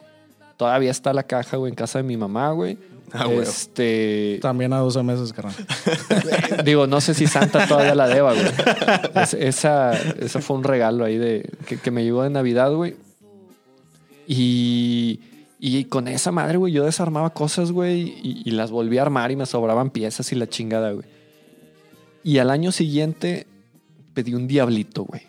Todavía 0.57 0.91
está 0.91 1.13
la 1.13 1.23
caja, 1.23 1.57
güey, 1.57 1.71
en 1.71 1.75
casa 1.75 1.99
de 1.99 2.03
mi 2.03 2.15
mamá, 2.17 2.51
güey. 2.51 2.77
Ah, 3.11 3.25
güey. 3.25 3.39
Este. 3.41 4.39
También 4.41 4.73
a 4.73 4.77
12 4.79 5.03
meses, 5.03 5.33
carnal. 5.33 5.55
Digo, 6.65 6.87
no 6.87 6.99
sé 7.01 7.13
si 7.13 7.27
Santa 7.27 7.67
todavía 7.67 7.93
la 7.95 8.07
deba, 8.07 8.33
güey. 8.33 8.45
Es- 9.15 9.33
esa, 9.35 9.93
esa 9.93 10.41
fue 10.41 10.57
un 10.57 10.63
regalo 10.63 11.05
ahí 11.05 11.17
de 11.17 11.49
que, 11.67 11.77
que 11.77 11.91
me 11.91 12.03
llegó 12.03 12.23
de 12.23 12.29
Navidad, 12.31 12.71
güey. 12.73 12.95
Y, 14.27 15.19
y 15.59 15.83
con 15.85 16.07
esa 16.07 16.31
madre, 16.31 16.57
güey, 16.57 16.73
yo 16.73 16.85
desarmaba 16.85 17.31
cosas, 17.31 17.71
güey, 17.71 18.01
y, 18.23 18.41
y 18.45 18.51
las 18.51 18.71
volví 18.71 18.97
a 18.97 19.01
armar 19.03 19.31
y 19.31 19.35
me 19.35 19.45
sobraban 19.45 19.89
piezas 19.89 20.31
y 20.31 20.35
la 20.35 20.47
chingada, 20.47 20.91
güey. 20.91 21.05
Y 22.23 22.37
al 22.37 22.49
año 22.49 22.71
siguiente 22.71 23.47
pedí 24.13 24.33
un 24.33 24.47
diablito, 24.47 25.03
güey. 25.03 25.21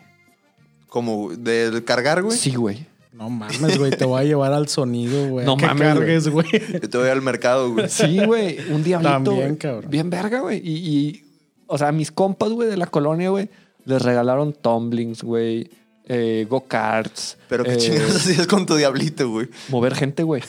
Como 0.87 1.29
de 1.35 1.83
cargar, 1.85 2.21
güey. 2.23 2.37
Sí, 2.37 2.55
güey. 2.55 2.85
No 3.15 3.29
mames, 3.29 3.77
güey. 3.77 3.91
Te 3.91 4.03
voy 4.03 4.21
a 4.21 4.23
llevar 4.25 4.51
al 4.51 4.67
sonido, 4.67 5.29
güey. 5.29 5.45
No 5.45 5.55
que 5.55 5.65
mames, 5.65 5.87
cargues, 5.87 6.27
güey. 6.27 6.47
Yo 6.51 6.89
te 6.89 6.97
voy 6.97 7.07
al 7.07 7.21
mercado, 7.21 7.71
güey. 7.71 7.87
Sí, 7.89 8.19
güey. 8.25 8.57
Un 8.69 8.83
diablito. 8.83 9.13
También, 9.13 9.55
cabrón. 9.55 9.89
Bien 9.89 10.09
verga, 10.09 10.41
güey. 10.41 10.57
Y, 10.57 10.73
y, 10.75 11.23
o 11.67 11.77
sea, 11.77 11.93
mis 11.93 12.11
compas, 12.11 12.49
güey, 12.49 12.69
de 12.69 12.75
la 12.75 12.87
colonia, 12.87 13.29
güey, 13.29 13.49
les 13.85 14.01
regalaron 14.01 14.53
tumblings, 14.53 15.23
güey, 15.23 15.69
eh, 16.07 16.45
go-karts. 16.49 17.37
Pero 17.47 17.63
qué 17.63 17.73
eh, 17.73 17.77
chingados 17.77 18.15
hacías 18.17 18.47
con 18.47 18.65
tu 18.65 18.75
diablito, 18.75 19.29
güey. 19.29 19.47
Mover 19.69 19.95
gente, 19.95 20.23
güey. 20.23 20.41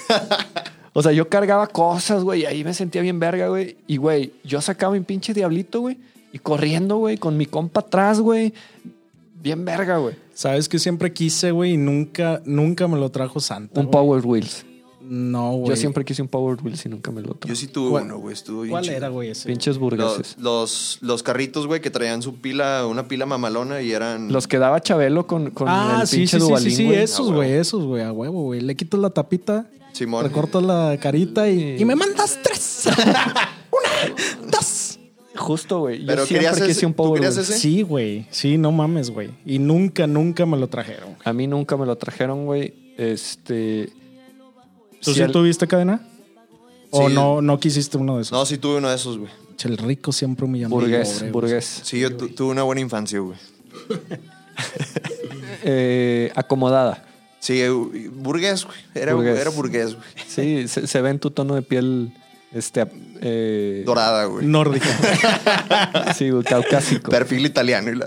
O 0.92 1.02
sea, 1.02 1.12
yo 1.12 1.28
cargaba 1.28 1.68
cosas, 1.68 2.24
güey, 2.24 2.42
y 2.42 2.46
ahí 2.46 2.64
me 2.64 2.74
sentía 2.74 3.00
bien 3.02 3.20
verga, 3.20 3.48
güey. 3.48 3.76
Y, 3.86 3.98
güey, 3.98 4.32
yo 4.42 4.60
sacaba 4.60 4.94
mi 4.94 5.00
pinche 5.00 5.34
diablito, 5.34 5.80
güey, 5.80 5.98
y 6.32 6.38
corriendo, 6.38 6.96
güey, 6.96 7.16
con 7.16 7.36
mi 7.36 7.46
compa 7.46 7.80
atrás, 7.80 8.18
güey. 8.18 8.52
Bien 9.46 9.64
verga, 9.64 9.98
güey. 9.98 10.16
Sabes 10.34 10.68
que 10.68 10.80
siempre 10.80 11.12
quise, 11.12 11.52
güey, 11.52 11.74
y 11.74 11.76
nunca, 11.76 12.42
nunca 12.44 12.88
me 12.88 12.98
lo 12.98 13.10
trajo 13.10 13.38
Santa. 13.38 13.78
Un 13.78 13.86
güey. 13.86 13.92
Power 13.92 14.26
Wheels. 14.26 14.66
No, 15.08 15.52
güey. 15.52 15.68
Yo 15.70 15.76
siempre 15.76 16.04
quise 16.04 16.20
un 16.20 16.26
Power 16.26 16.58
Wheels 16.60 16.84
y 16.84 16.88
nunca 16.88 17.12
me 17.12 17.20
lo 17.20 17.28
Yo 17.28 17.34
traje. 17.34 17.54
sí 17.54 17.68
tuve 17.68 17.90
¿Cuál- 17.90 18.04
uno, 18.06 18.18
güey. 18.18 18.34
Estuvo 18.34 18.62
bien 18.62 18.72
¿Cuál 18.72 18.82
chido. 18.82 18.96
era, 18.96 19.08
güey, 19.08 19.30
ese? 19.30 19.46
Pinches 19.48 19.78
burgueses. 19.78 20.34
Los, 20.40 20.98
los, 20.98 20.98
los 21.02 21.22
carritos, 21.22 21.68
güey, 21.68 21.80
que 21.80 21.90
traían 21.90 22.22
su 22.22 22.34
pila, 22.34 22.84
una 22.88 23.06
pila 23.06 23.24
mamalona 23.24 23.82
y 23.82 23.92
eran. 23.92 24.32
Los 24.32 24.48
que 24.48 24.58
daba 24.58 24.80
Chabelo 24.80 25.28
con, 25.28 25.52
con 25.52 25.68
Ah, 25.68 25.98
el 26.00 26.08
sí, 26.08 26.16
pinche 26.16 26.38
sí, 26.38 26.42
sí, 26.42 26.48
Dubalín, 26.48 26.70
sí, 26.70 26.76
sí, 26.76 26.84
güey. 26.86 26.98
esos, 26.98 27.20
A 27.20 27.22
huevo. 27.22 27.34
güey, 27.36 27.52
esos, 27.52 27.84
güey, 27.84 28.02
a 28.02 28.12
huevo, 28.12 28.42
güey. 28.42 28.60
Le 28.62 28.74
quitas 28.74 28.98
la 28.98 29.10
tapita, 29.10 29.70
Simón. 29.92 30.24
recortas 30.24 30.64
la 30.64 30.98
carita 31.00 31.48
y, 31.48 31.76
y 31.80 31.84
me 31.84 31.94
mandas 31.94 32.40
tres. 32.42 32.86
Una, 33.70 34.50
dos. 34.50 34.85
Justo, 35.36 35.80
güey. 35.80 36.00
Yo 36.00 36.06
Pero 36.06 36.26
siempre 36.26 36.46
querías 36.48 36.56
quise 36.66 36.70
ese- 36.78 36.86
un 36.86 36.92
¿tú 36.92 36.96
Power 36.96 37.20
querías 37.20 37.36
Wheels. 37.36 37.50
ese? 37.50 37.58
Sí, 37.60 37.82
güey. 37.82 38.26
Sí, 38.30 38.58
no 38.58 38.72
mames, 38.72 39.10
güey. 39.10 39.30
Y 39.44 39.58
nunca, 39.58 40.06
nunca 40.06 40.46
me 40.46 40.56
lo 40.56 40.68
trajeron. 40.68 41.10
güey. 41.14 41.18
A 41.24 41.32
mí 41.32 41.46
nunca 41.46 41.76
me 41.76 41.86
lo 41.86 41.96
trajeron, 41.96 42.44
güey. 42.46 42.74
Este. 42.96 43.90
¿Tú 45.00 45.10
si 45.12 45.14
sí 45.14 45.22
al- 45.22 45.32
tuviste 45.32 45.66
cadena? 45.66 46.06
¿O 46.90 47.08
Sí. 47.08 47.14
no, 47.14 47.42
no 47.42 47.58
quisiste 47.60 47.96
uno 47.98 48.16
de 48.16 48.22
esos? 48.22 48.32
No, 48.32 48.46
sí 48.46 48.58
tuve 48.58 48.76
uno 48.78 48.88
de 48.88 48.96
esos, 48.96 49.18
güey. 49.18 49.30
El 49.64 49.76
rico 49.78 50.12
siempre 50.12 50.44
humillando. 50.44 50.76
al 50.76 50.82
Burgués, 50.82 51.08
pobre, 51.08 51.18
güey. 51.20 51.32
burgués. 51.32 51.80
Sí, 51.82 51.98
yo 51.98 52.14
tu- 52.16 52.28
tuve 52.28 52.50
una 52.52 52.62
buena 52.62 52.80
infancia, 52.80 53.18
güey. 53.18 53.36
Eh, 55.64 56.30
acomodada. 56.34 57.04
Sí, 57.40 57.60
eh, 57.60 57.68
burgués, 57.70 58.64
güey. 58.64 58.76
Era 58.94 59.14
Burgués. 59.14 59.38
era 59.38 59.50
burgués, 59.50 59.94
güey. 59.94 60.06
Sí, 60.26 60.68
se, 60.68 60.86
se 60.86 61.00
ve 61.02 61.10
en 61.10 61.18
tu 61.18 61.30
tono 61.30 61.54
de 61.54 61.62
piel. 61.62 62.12
Este. 62.56 62.86
eh, 63.20 63.82
Dorada, 63.84 64.24
güey. 64.24 64.46
Nórdica. 64.46 64.86
Sí, 66.14 66.30
güey, 66.30 66.44
caucásico. 66.44 67.10
Perfil 67.10 67.44
italiano. 67.46 67.90
Y 67.90 67.96
la... 67.96 68.06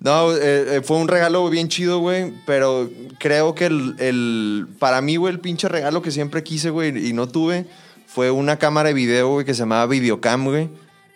No, 0.00 0.32
eh, 0.32 0.76
eh, 0.76 0.80
fue 0.84 0.96
un 0.98 1.08
regalo 1.08 1.48
bien 1.50 1.68
chido, 1.68 1.98
güey. 2.00 2.32
Pero 2.46 2.88
creo 3.18 3.54
que 3.54 3.66
el, 3.66 3.94
el- 3.98 4.66
para 4.78 5.00
mí, 5.00 5.16
güey, 5.16 5.32
el 5.34 5.40
pinche 5.40 5.68
regalo 5.68 6.02
que 6.02 6.10
siempre 6.10 6.42
quise, 6.42 6.70
güey, 6.70 7.08
y 7.08 7.12
no 7.12 7.28
tuve, 7.28 7.66
fue 8.06 8.30
una 8.30 8.56
cámara 8.58 8.88
de 8.88 8.94
video, 8.94 9.28
güey, 9.28 9.46
que 9.46 9.54
se 9.54 9.60
llamaba 9.60 9.86
Videocam, 9.86 10.44
güey. 10.44 10.68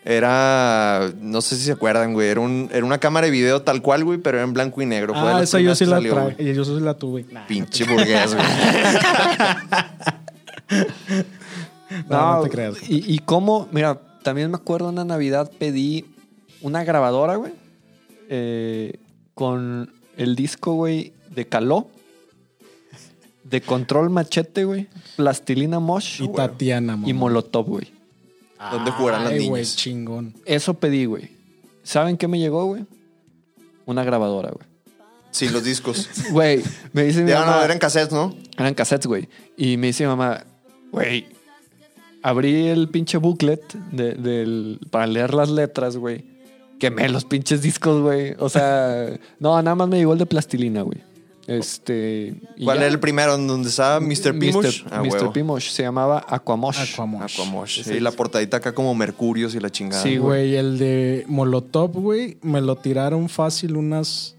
Era, 0.05 1.13
no 1.21 1.41
sé 1.43 1.55
si 1.57 1.63
se 1.63 1.73
acuerdan, 1.73 2.13
güey. 2.13 2.29
Era, 2.29 2.41
un, 2.41 2.69
era 2.73 2.85
una 2.85 2.99
cámara 2.99 3.27
de 3.27 3.31
video 3.31 3.63
tal 3.63 3.83
cual, 3.83 4.03
güey, 4.05 4.19
pero 4.19 4.39
era 4.39 4.45
en 4.45 4.53
blanco 4.53 4.83
y 4.83 4.87
negro. 4.87 5.13
Ah, 5.17 5.41
esa 5.43 5.61
yo 5.61 5.75
sí 5.77 5.85
la 5.87 5.97
salió. 5.97 6.37
Yo 6.39 6.65
sí 6.65 6.81
la 6.81 6.95
tuve. 6.95 7.25
Nah, 7.31 7.47
Pinche 7.47 7.85
burgués, 7.85 8.35
güey. 8.35 8.47
No, 12.09 12.37
no 12.37 12.43
te 12.43 12.51
creas. 12.51 12.77
Y, 12.89 13.13
y 13.15 13.19
cómo, 13.21 13.69
mira, 13.73 14.01
también 14.23 14.51
me 14.51 14.57
acuerdo 14.57 14.89
una 14.89 15.05
Navidad 15.05 15.51
pedí 15.59 16.05
una 16.61 16.85
grabadora, 16.85 17.37
güey, 17.37 17.53
eh, 18.29 18.99
con 19.35 19.93
el 20.17 20.37
disco, 20.37 20.75
güey, 20.75 21.13
de 21.31 21.47
Caló, 21.47 21.89
de 23.45 23.61
Control 23.61 24.11
Machete, 24.11 24.65
güey, 24.65 24.89
Plastilina 25.17 25.81
Mosh 25.81 26.23
Y 26.23 26.29
Tatiana, 26.29 26.95
y 26.95 27.13
mamá. 27.13 27.15
Molotov, 27.15 27.67
güey. 27.67 27.93
¿Dónde 28.71 28.93
jugarán 28.93 29.25
las 29.25 29.33
Ay, 29.33 29.39
güey, 29.49 29.63
niñas? 29.63 29.77
chingón. 29.77 30.35
Eso 30.45 30.75
pedí, 30.75 31.05
güey. 31.07 31.31
¿Saben 31.83 32.17
qué 32.17 32.29
me 32.29 32.39
llegó, 32.39 32.65
güey? 32.67 32.87
Una 33.87 34.05
grabadora, 34.05 34.51
güey. 34.53 34.67
Sí, 35.33 35.49
los 35.49 35.65
discos. 35.65 36.09
Güey, 36.31 36.63
me 36.93 37.03
dice 37.03 37.23
mi 37.25 37.31
Ya 37.31 37.41
mamá... 37.41 37.57
no, 37.57 37.63
eran 37.65 37.79
cassettes, 37.81 38.13
¿no? 38.13 38.37
Eran 38.57 38.75
cassettes, 38.75 39.07
güey. 39.09 39.29
Y 39.57 39.77
me 39.79 39.89
dice 39.89 40.05
mi 40.05 40.09
mamá, 40.11 40.45
güey, 40.93 41.27
abrí 42.23 42.67
el 42.69 42.89
pinche 42.89 43.19
booklet 43.19 43.63
de- 43.93 44.15
del, 44.15 44.79
para 44.91 45.07
leer 45.07 45.35
las 45.35 45.51
letras, 45.51 45.97
güey. 45.97 46.25
Quemé 46.79 47.09
los 47.09 47.25
pinches 47.25 47.63
discos, 47.63 48.01
güey. 48.03 48.35
O 48.39 48.49
sea, 48.49 49.07
no, 49.39 49.61
nada 49.63 49.75
más 49.75 49.89
me 49.89 49.99
llegó 49.99 50.13
el 50.15 50.19
de 50.19 50.27
plastilina, 50.27 50.83
güey. 50.83 50.99
Este. 51.47 52.35
¿Cuál 52.63 52.79
era 52.79 52.87
el 52.87 53.01
primero? 53.01 53.37
¿Donde 53.37 53.69
estaba 53.69 53.99
Mr. 54.01 54.39
Pimosh? 54.39 54.85
Mr. 54.85 54.89
Ah, 54.93 55.03
Mr. 55.03 55.33
Pimosh 55.33 55.71
se 55.71 55.83
llamaba 55.83 56.25
Aquamosh. 56.29 56.93
Aquamosh. 56.93 57.35
Aquamosh. 57.35 57.83
Sí, 57.83 58.01
la 58.01 58.13
portadita 58.13 58.59
acá 58.59 58.73
como 58.75 58.95
Mercurios 58.95 59.55
y 59.55 59.61
la 59.61 59.71
chingada. 59.71 60.03
Sí, 60.03 60.17
Güey, 60.19 60.55
el 60.57 60.79
de 60.79 61.25
Molotov, 61.29 61.93
güey, 61.93 62.39
me 62.43 62.61
lo 62.61 62.77
tiraron 62.77 63.29
fácil 63.29 63.77
unas 63.77 64.37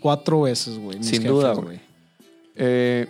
cuatro 0.00 0.42
veces, 0.42 0.76
güey. 0.78 0.96
Sin 1.02 1.22
jefes, 1.22 1.28
duda, 1.30 1.52
güey. 1.54 1.80
Eh, 2.56 3.06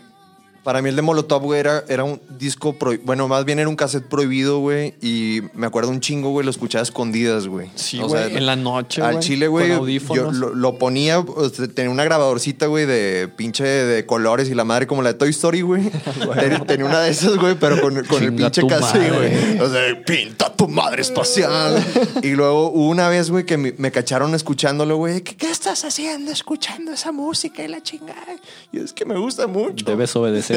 Para 0.62 0.82
mí 0.82 0.90
el 0.90 0.96
de 0.96 1.02
Molotov, 1.02 1.42
güey, 1.42 1.58
era, 1.60 1.84
era 1.88 2.04
un 2.04 2.20
disco 2.38 2.74
prohibido. 2.74 3.06
Bueno, 3.06 3.28
más 3.28 3.44
bien 3.46 3.58
era 3.58 3.68
un 3.68 3.76
cassette 3.76 4.04
prohibido, 4.06 4.58
güey. 4.58 4.94
Y 5.00 5.40
me 5.54 5.66
acuerdo 5.66 5.90
un 5.90 6.00
chingo, 6.00 6.30
güey, 6.30 6.44
lo 6.44 6.50
escuchaba 6.50 6.80
a 6.80 6.84
escondidas, 6.84 7.46
güey. 7.46 7.70
sí, 7.76 7.98
O 8.00 8.08
güey. 8.08 8.28
sea, 8.28 8.36
en 8.38 8.44
la 8.44 8.56
noche, 8.56 9.00
Al 9.00 9.12
güey, 9.14 9.24
chile, 9.24 9.46
con 9.46 9.52
güey, 9.78 9.98
yo 10.14 10.30
lo, 10.32 10.54
lo 10.54 10.76
ponía, 10.78 11.18
o 11.20 11.48
sea, 11.48 11.66
tenía 11.68 11.90
una 11.90 12.04
grabadorcita, 12.04 12.66
güey, 12.66 12.84
de 12.84 13.28
pinche 13.36 13.64
de 13.64 14.04
colores 14.04 14.50
y 14.50 14.54
la 14.54 14.64
madre 14.64 14.86
como 14.86 15.02
la 15.02 15.12
de 15.14 15.18
Toy 15.18 15.30
Story, 15.30 15.62
güey. 15.62 15.90
Ten- 16.38 16.66
tenía 16.66 16.84
una 16.84 17.00
de 17.00 17.10
esas, 17.10 17.36
güey, 17.38 17.54
pero 17.54 17.80
con, 17.80 18.04
con 18.04 18.22
el 18.22 18.34
pinche 18.34 18.66
cassette, 18.66 19.14
güey. 19.14 19.58
O 19.60 19.68
sea, 19.70 19.80
pinta 20.04 20.54
tu 20.54 20.68
madre 20.68 21.00
espacial. 21.02 21.82
y 22.22 22.32
luego 22.32 22.70
hubo 22.70 22.88
una 22.88 23.08
vez, 23.08 23.30
güey, 23.30 23.46
que 23.46 23.56
me, 23.56 23.72
me 23.78 23.90
cacharon 23.90 24.34
escuchándolo, 24.34 24.96
güey. 24.98 25.22
¿Qué, 25.22 25.36
¿Qué 25.36 25.50
estás 25.50 25.84
haciendo 25.86 26.30
escuchando 26.32 26.92
esa 26.92 27.12
música 27.12 27.62
y 27.64 27.68
la 27.68 27.82
chingada? 27.82 28.36
Y 28.72 28.78
es 28.80 28.92
que 28.92 29.06
me 29.06 29.16
gusta 29.16 29.46
mucho. 29.46 29.84
Debes 29.86 30.14
obedecer. 30.16 30.50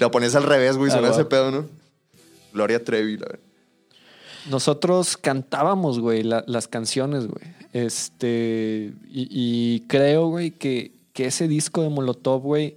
Lo 0.00 0.10
pones 0.10 0.34
al 0.34 0.42
revés, 0.44 0.76
güey, 0.76 0.90
Ah, 0.90 0.94
suena 0.94 1.10
ese 1.10 1.24
pedo, 1.24 1.50
¿no? 1.50 1.66
Gloria 2.52 2.82
Trevi, 2.82 3.16
la 3.16 3.26
verdad. 3.26 3.40
Nosotros 4.50 5.16
cantábamos, 5.16 5.98
güey, 6.00 6.22
la- 6.22 6.44
las 6.46 6.68
canciones, 6.68 7.26
güey. 7.26 7.44
Este. 7.72 8.92
Y, 9.10 9.28
y 9.30 9.80
creo, 9.88 10.28
güey, 10.28 10.50
que, 10.52 10.92
que 11.12 11.26
ese 11.26 11.48
disco 11.48 11.82
de 11.82 11.88
Molotov, 11.88 12.42
güey, 12.42 12.76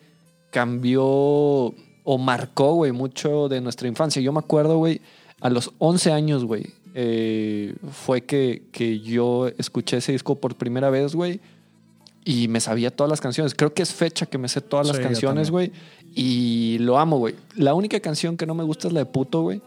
cambió 0.50 1.04
o 1.04 2.18
marcó, 2.18 2.74
güey, 2.74 2.92
mucho 2.94 3.50
de 3.50 3.60
nuestra 3.62 3.88
infancia. 3.88 4.22
Yo 4.22 4.32
me 4.32 4.40
acuerdo, 4.40 4.78
güey, 4.78 5.02
a 5.42 5.50
los 5.50 5.72
11 5.80 6.12
años, 6.14 6.46
güey, 6.46 6.68
eh, 6.96 7.76
fue 7.92 8.22
que, 8.24 8.64
que 8.72 9.00
yo 9.02 9.50
escuché 9.58 9.98
ese 9.98 10.14
disco 10.14 10.36
por 10.36 10.56
primera 10.56 10.90
vez, 10.90 11.14
güey. 11.16 11.42
Y 12.30 12.48
me 12.50 12.60
sabía 12.60 12.92
todas 12.94 13.10
las 13.10 13.22
canciones. 13.22 13.56
Creo 13.56 13.74
que 13.74 13.82
es 13.84 13.94
fecha 13.94 14.26
que 14.26 14.38
me 14.38 14.50
sé 14.50 14.60
todas 14.60 14.86
las 14.88 14.98
Sí, 14.98 15.04
canciones, 15.04 15.50
güey. 15.50 15.72
Y 16.14 16.78
lo 16.80 16.98
amo, 17.00 17.18
güey. 17.20 17.36
La 17.56 17.74
única 17.74 18.00
canción 18.02 18.36
que 18.36 18.46
no 18.46 18.54
me 18.54 18.64
gusta 18.64 18.88
es 18.90 18.94
la 18.94 19.00
de 19.00 19.06
puto, 19.06 19.42
güey. 19.44 19.62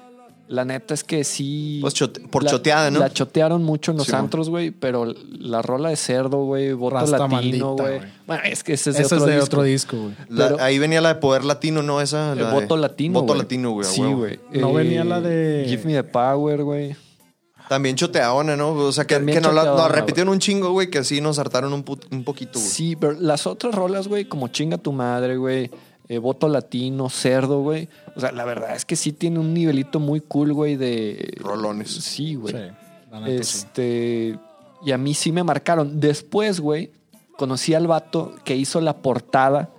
La 0.46 0.64
neta 0.64 0.94
es 0.94 1.04
que 1.04 1.22
sí. 1.22 1.78
Pues 1.80 1.94
chote- 1.94 2.28
por 2.28 2.42
la- 2.42 2.50
choteada, 2.50 2.90
¿no? 2.90 2.98
La 2.98 3.08
chotearon 3.10 3.62
mucho 3.62 3.92
en 3.92 3.98
los 3.98 4.08
Sí, 4.08 4.12
antros, 4.16 4.50
güey. 4.50 4.72
Pero 4.72 5.06
la 5.30 5.62
rola 5.62 5.90
de 5.90 5.96
cerdo, 5.96 6.44
güey. 6.44 6.72
Rasta 6.74 7.18
latino, 7.28 7.76
güey. 7.76 8.00
Bueno, 8.26 8.42
es 8.44 8.62
que 8.64 8.72
ese 8.72 8.90
es 8.90 8.96
de 8.96 9.04
otro 9.04 9.18
es 9.18 9.24
de 9.26 9.30
disco. 9.32 9.44
otro 9.46 9.62
disco, 9.62 9.96
güey. 10.28 10.48
Ahí 10.58 10.78
venía 10.80 11.00
la 11.00 11.14
de 11.14 11.20
Poder 11.20 11.44
Latino, 11.44 11.82
¿no? 11.82 12.00
Esa. 12.00 12.32
El 12.32 12.40
la 12.42 12.48
de- 12.48 12.60
voto 12.60 12.76
latino. 12.76 13.14
Voto 13.20 13.26
güey. 13.34 13.38
Latino, 13.38 13.70
güey. 13.70 13.86
Sí, 13.88 14.02
güey. 14.02 14.40
No 14.52 14.72
venía 14.72 15.04
la 15.04 15.20
de- 15.20 15.66
Give 15.68 15.84
me 15.84 15.94
the 15.94 16.02
power, 16.04 16.64
güey. 16.64 16.96
También 17.68 17.96
choteadona, 17.96 18.56
¿no? 18.56 18.72
O 18.72 18.92
sea, 18.92 19.06
que, 19.06 19.18
nos 19.18 19.54
la, 19.54 19.64
nos 19.64 19.90
repitieron 19.90 20.32
un 20.32 20.38
chingo, 20.38 20.70
güey, 20.72 20.90
que 20.90 20.98
así 20.98 21.20
nos 21.20 21.38
hartaron 21.38 21.72
un, 21.72 21.84
un 22.10 22.24
poquito, 22.24 22.58
güey. 22.58 22.70
Sí, 22.70 22.96
pero 22.96 23.12
las 23.12 23.46
otras 23.46 23.74
rolas, 23.74 24.08
güey, 24.08 24.24
como 24.24 24.48
chinga 24.48 24.78
tu 24.78 24.92
madre, 24.92 25.36
güey. 25.36 25.70
eh, 26.10 26.18
voto 26.18 26.48
latino, 26.48 27.08
cerdo, 27.08 27.60
güey. 27.60 27.88
O 28.16 28.20
sea, 28.20 28.32
la 28.32 28.44
verdad 28.44 28.74
es 28.74 28.84
que 28.84 28.96
sí 28.96 29.12
tiene 29.12 29.38
un 29.38 29.54
nivelito 29.54 30.00
muy 30.00 30.20
cool, 30.20 30.52
güey, 30.52 30.76
de. 30.76 31.34
Rolones. 31.38 31.88
Sí, 31.88 32.34
güey. 32.34 32.52
Sí. 32.54 32.60
Este. 33.26 34.38
Y 34.84 34.90
a 34.90 34.98
mí 34.98 35.14
sí 35.14 35.30
me 35.30 35.44
marcaron. 35.44 36.00
Después, 36.00 36.58
güey, 36.58 36.90
conocí 37.36 37.74
al 37.74 37.86
vato 37.86 38.34
que 38.44 38.56
hizo 38.56 38.80
la 38.80 38.96
portada 38.96 39.70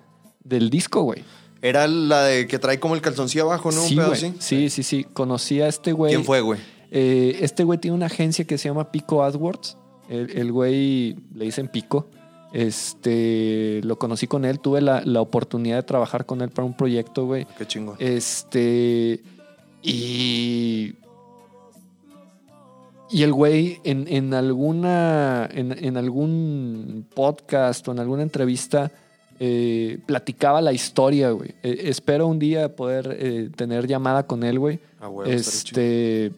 del 0.43 0.69
disco, 0.69 1.01
güey. 1.01 1.23
Era 1.61 1.87
la 1.87 2.23
de 2.23 2.47
que 2.47 2.59
trae 2.59 2.79
como 2.79 2.95
el 2.95 3.01
calzoncillo 3.01 3.43
abajo, 3.43 3.71
¿no? 3.71 3.81
sí, 3.81 3.97
un 3.97 4.03
pedo 4.03 4.13
así. 4.13 4.33
Sí, 4.39 4.69
sí, 4.69 4.83
sí. 4.83 5.03
Conocí 5.03 5.61
a 5.61 5.67
este 5.67 5.91
güey. 5.91 6.13
¿Quién 6.13 6.25
fue, 6.25 6.41
güey? 6.41 6.59
Eh, 6.91 7.39
este 7.41 7.63
güey 7.63 7.79
tiene 7.79 7.95
una 7.95 8.07
agencia 8.07 8.45
que 8.45 8.57
se 8.57 8.67
llama 8.69 8.91
Pico 8.91 9.23
AdWords. 9.23 9.77
El, 10.09 10.29
el 10.37 10.51
güey 10.51 11.15
le 11.33 11.45
dicen 11.45 11.67
Pico. 11.69 12.07
Este, 12.53 13.79
lo 13.83 13.97
conocí 13.97 14.27
con 14.27 14.43
él, 14.43 14.59
tuve 14.59 14.81
la, 14.81 15.01
la 15.05 15.21
oportunidad 15.21 15.77
de 15.77 15.83
trabajar 15.83 16.25
con 16.25 16.41
él 16.41 16.49
para 16.49 16.65
un 16.65 16.75
proyecto, 16.75 17.25
güey. 17.25 17.47
Qué 17.57 17.65
chingón. 17.65 17.95
Este, 17.97 19.21
y. 19.81 20.95
Y 23.09 23.23
el 23.23 23.33
güey 23.33 23.79
en, 23.85 24.05
en 24.07 24.33
alguna. 24.33 25.49
En, 25.53 25.71
en 25.83 25.95
algún 25.97 27.05
podcast 27.13 27.87
o 27.87 27.91
en 27.93 27.99
alguna 27.99 28.23
entrevista. 28.23 28.91
eh, 29.39 29.97
platicaba 30.05 30.61
la 30.61 30.71
historia, 30.71 31.31
güey. 31.31 31.49
Eh, 31.63 31.83
espero 31.85 32.27
un 32.27 32.37
día 32.37 32.75
poder 32.75 33.17
eh, 33.19 33.49
tener 33.55 33.87
llamada 33.87 34.27
con 34.27 34.43
él, 34.43 34.59
güey. 34.59 34.79
Ah, 34.99 35.07
güey. 35.07 35.31
Este. 35.31 36.31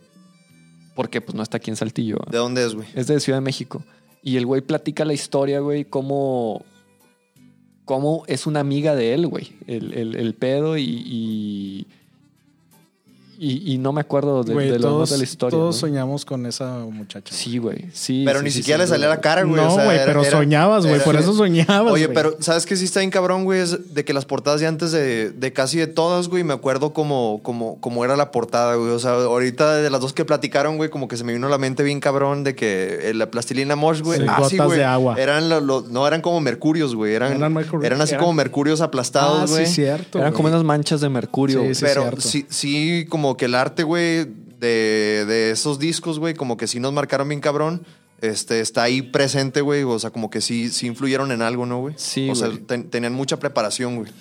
Porque 0.96 1.22
pues 1.22 1.36
no 1.36 1.42
está 1.44 1.58
aquí 1.58 1.70
en 1.72 1.76
Saltillo. 1.76 2.18
¿De 2.30 2.38
dónde 2.38 2.66
es, 2.66 2.76
güey? 2.76 2.88
Es 2.94 3.08
de 3.08 3.20
Ciudad 3.20 3.38
de 3.38 3.42
México. 3.46 3.84
Y 4.22 4.38
el 4.38 4.46
güey 4.46 4.62
platica 4.62 5.04
la 5.06 5.14
historia, 5.14 5.60
güey, 5.60 5.86
cómo, 5.86 6.64
cómo 7.86 8.24
es 8.28 8.46
una 8.48 8.60
amiga 8.60 8.96
de 8.96 9.14
él, 9.14 9.28
güey. 9.28 9.54
El, 9.68 9.94
el- 9.94 10.16
el 10.16 10.34
pedo 10.36 10.78
y, 10.78 10.84
y, 10.84 11.88
y, 13.38 13.74
y 13.74 13.78
no 13.78 13.92
me 13.94 14.02
acuerdo 14.02 14.44
de, 14.44 14.54
Güey, 14.54 14.70
de 14.70 14.80
lo 14.80 14.88
todos, 14.90 14.94
demás 14.94 15.10
de 15.12 15.18
la 15.18 15.24
historia. 15.24 15.58
todos 15.60 15.76
¿no? 15.76 15.80
soñamos 15.80 16.26
con 16.26 16.46
esa 16.46 16.80
muchacha. 16.80 17.34
Sí, 17.36 17.58
güey. 17.58 17.86
Sí. 17.94 18.24
Pero 18.26 18.40
sí, 18.40 18.46
ni 18.46 18.52
sí, 18.52 18.58
siquiera 18.60 18.84
sí, 18.86 18.90
le 18.92 18.96
salía 18.96 19.10
la 19.10 19.22
cara, 19.22 19.44
güey. 19.44 19.56
no, 19.56 19.72
o 19.72 19.76
sea, 19.76 19.86
güey, 19.86 19.98
pero 20.06 20.22
era- 20.22 20.32
soñabas, 20.32 20.86
güey. 20.86 21.00
Por 21.02 21.16
eso 21.16 21.34
soñabas. 21.34 21.92
Oye, 21.94 22.10
pero 22.10 22.36
¿sabes 22.40 22.66
qué 22.66 22.76
sí 22.76 22.86
está 22.86 23.00
bien 23.00 23.10
cabrón, 23.12 23.44
güey? 23.44 23.60
Es 23.62 23.94
de 23.94 24.06
que 24.06 24.14
las 24.14 24.26
portadas 24.26 24.60
de 24.62 24.68
antes 24.68 24.92
de, 24.92 25.32
de 25.32 25.54
casi 25.54 25.78
de 25.78 25.88
todas, 25.88 26.28
güey, 26.30 26.44
me 26.44 26.54
acuerdo 26.54 26.94
como, 26.94 27.42
como, 27.44 27.80
como 27.82 28.06
era 28.06 28.16
la 28.16 28.32
portada, 28.32 28.76
güey. 28.76 28.92
O 28.92 29.00
sea, 29.00 29.12
ahorita 29.14 29.76
de 29.78 29.90
las 29.90 30.02
dos 30.02 30.14
que 30.14 30.26
platicaron, 30.26 30.78
güey, 30.78 30.90
como 30.90 31.08
que 31.08 31.18
se 31.18 31.24
me 31.24 31.34
vino 31.34 31.48
a 31.48 31.50
la 31.50 31.58
mente 31.58 31.84
bien 31.84 32.00
cabrón 32.00 32.44
de 32.44 32.56
que 32.56 33.10
eh, 33.10 33.14
la 33.14 33.30
plastilina 33.32 33.76
Mosh, 33.76 34.02
güey. 34.02 34.20
Sí, 34.20 34.26
ah, 34.30 34.36
sí, 34.48 34.56
gotas 34.58 34.68
güey. 34.68 34.80
de 34.80 34.86
agua. 34.86 35.16
Eran 35.20 35.50
lo- 35.50 35.60
lo- 35.62 35.82
no, 35.90 36.08
eran 36.08 36.22
como 36.22 36.40
mercurios, 36.40 36.96
güey. 36.96 37.14
Eran, 37.14 37.30
Eran 37.30 37.42
eran, 37.42 37.54
mercurios. 37.54 38.00
así 38.00 38.12
Eran- 38.14 38.20
como 38.22 38.34
mercurios 38.34 38.82
Ah, 38.82 38.86
aplastados, 38.86 39.52
güey. 39.52 39.66
sí, 39.66 39.74
cierto. 39.76 40.20
Eran 40.20 40.34
como 40.34 40.48
unas 40.48 40.64
manchas 40.64 41.02
de 41.02 41.10
mercurio. 41.10 41.62
Sí, 41.64 41.76
sí. 41.76 41.86
Pero 41.86 42.12
sí, 42.20 42.46
sí, 42.50 43.06
como 43.24 43.38
que 43.38 43.46
el 43.46 43.56
arte, 43.56 43.84
güey, 43.84 44.26
de, 44.60 45.24
de 45.26 45.52
esos 45.52 45.80
discos, 45.80 46.20
güey, 46.20 46.34
como 46.34 46.58
que 46.58 46.68
sí 46.68 46.82
nos 46.82 46.92
marcaron 46.92 47.30
bien 47.30 47.40
cabrón. 47.40 47.86
Este, 48.20 48.60
está 48.60 48.84
ahí 48.84 49.02
presente, 49.02 49.62
güey. 49.62 49.84
O 49.84 49.98
sea, 49.98 50.10
como 50.10 50.30
que 50.30 50.42
sí, 50.42 50.70
sí 50.70 50.88
influyeron 50.88 51.32
en 51.32 51.42
algo, 51.42 51.66
¿no, 51.66 51.80
güey? 51.80 51.94
Sí, 51.98 52.30
O 52.30 52.36
sea, 52.36 52.50
ten- 52.68 52.90
tenían 52.90 53.14
mucha 53.14 53.38
preparación, 53.40 53.96
güey. 53.96 54.12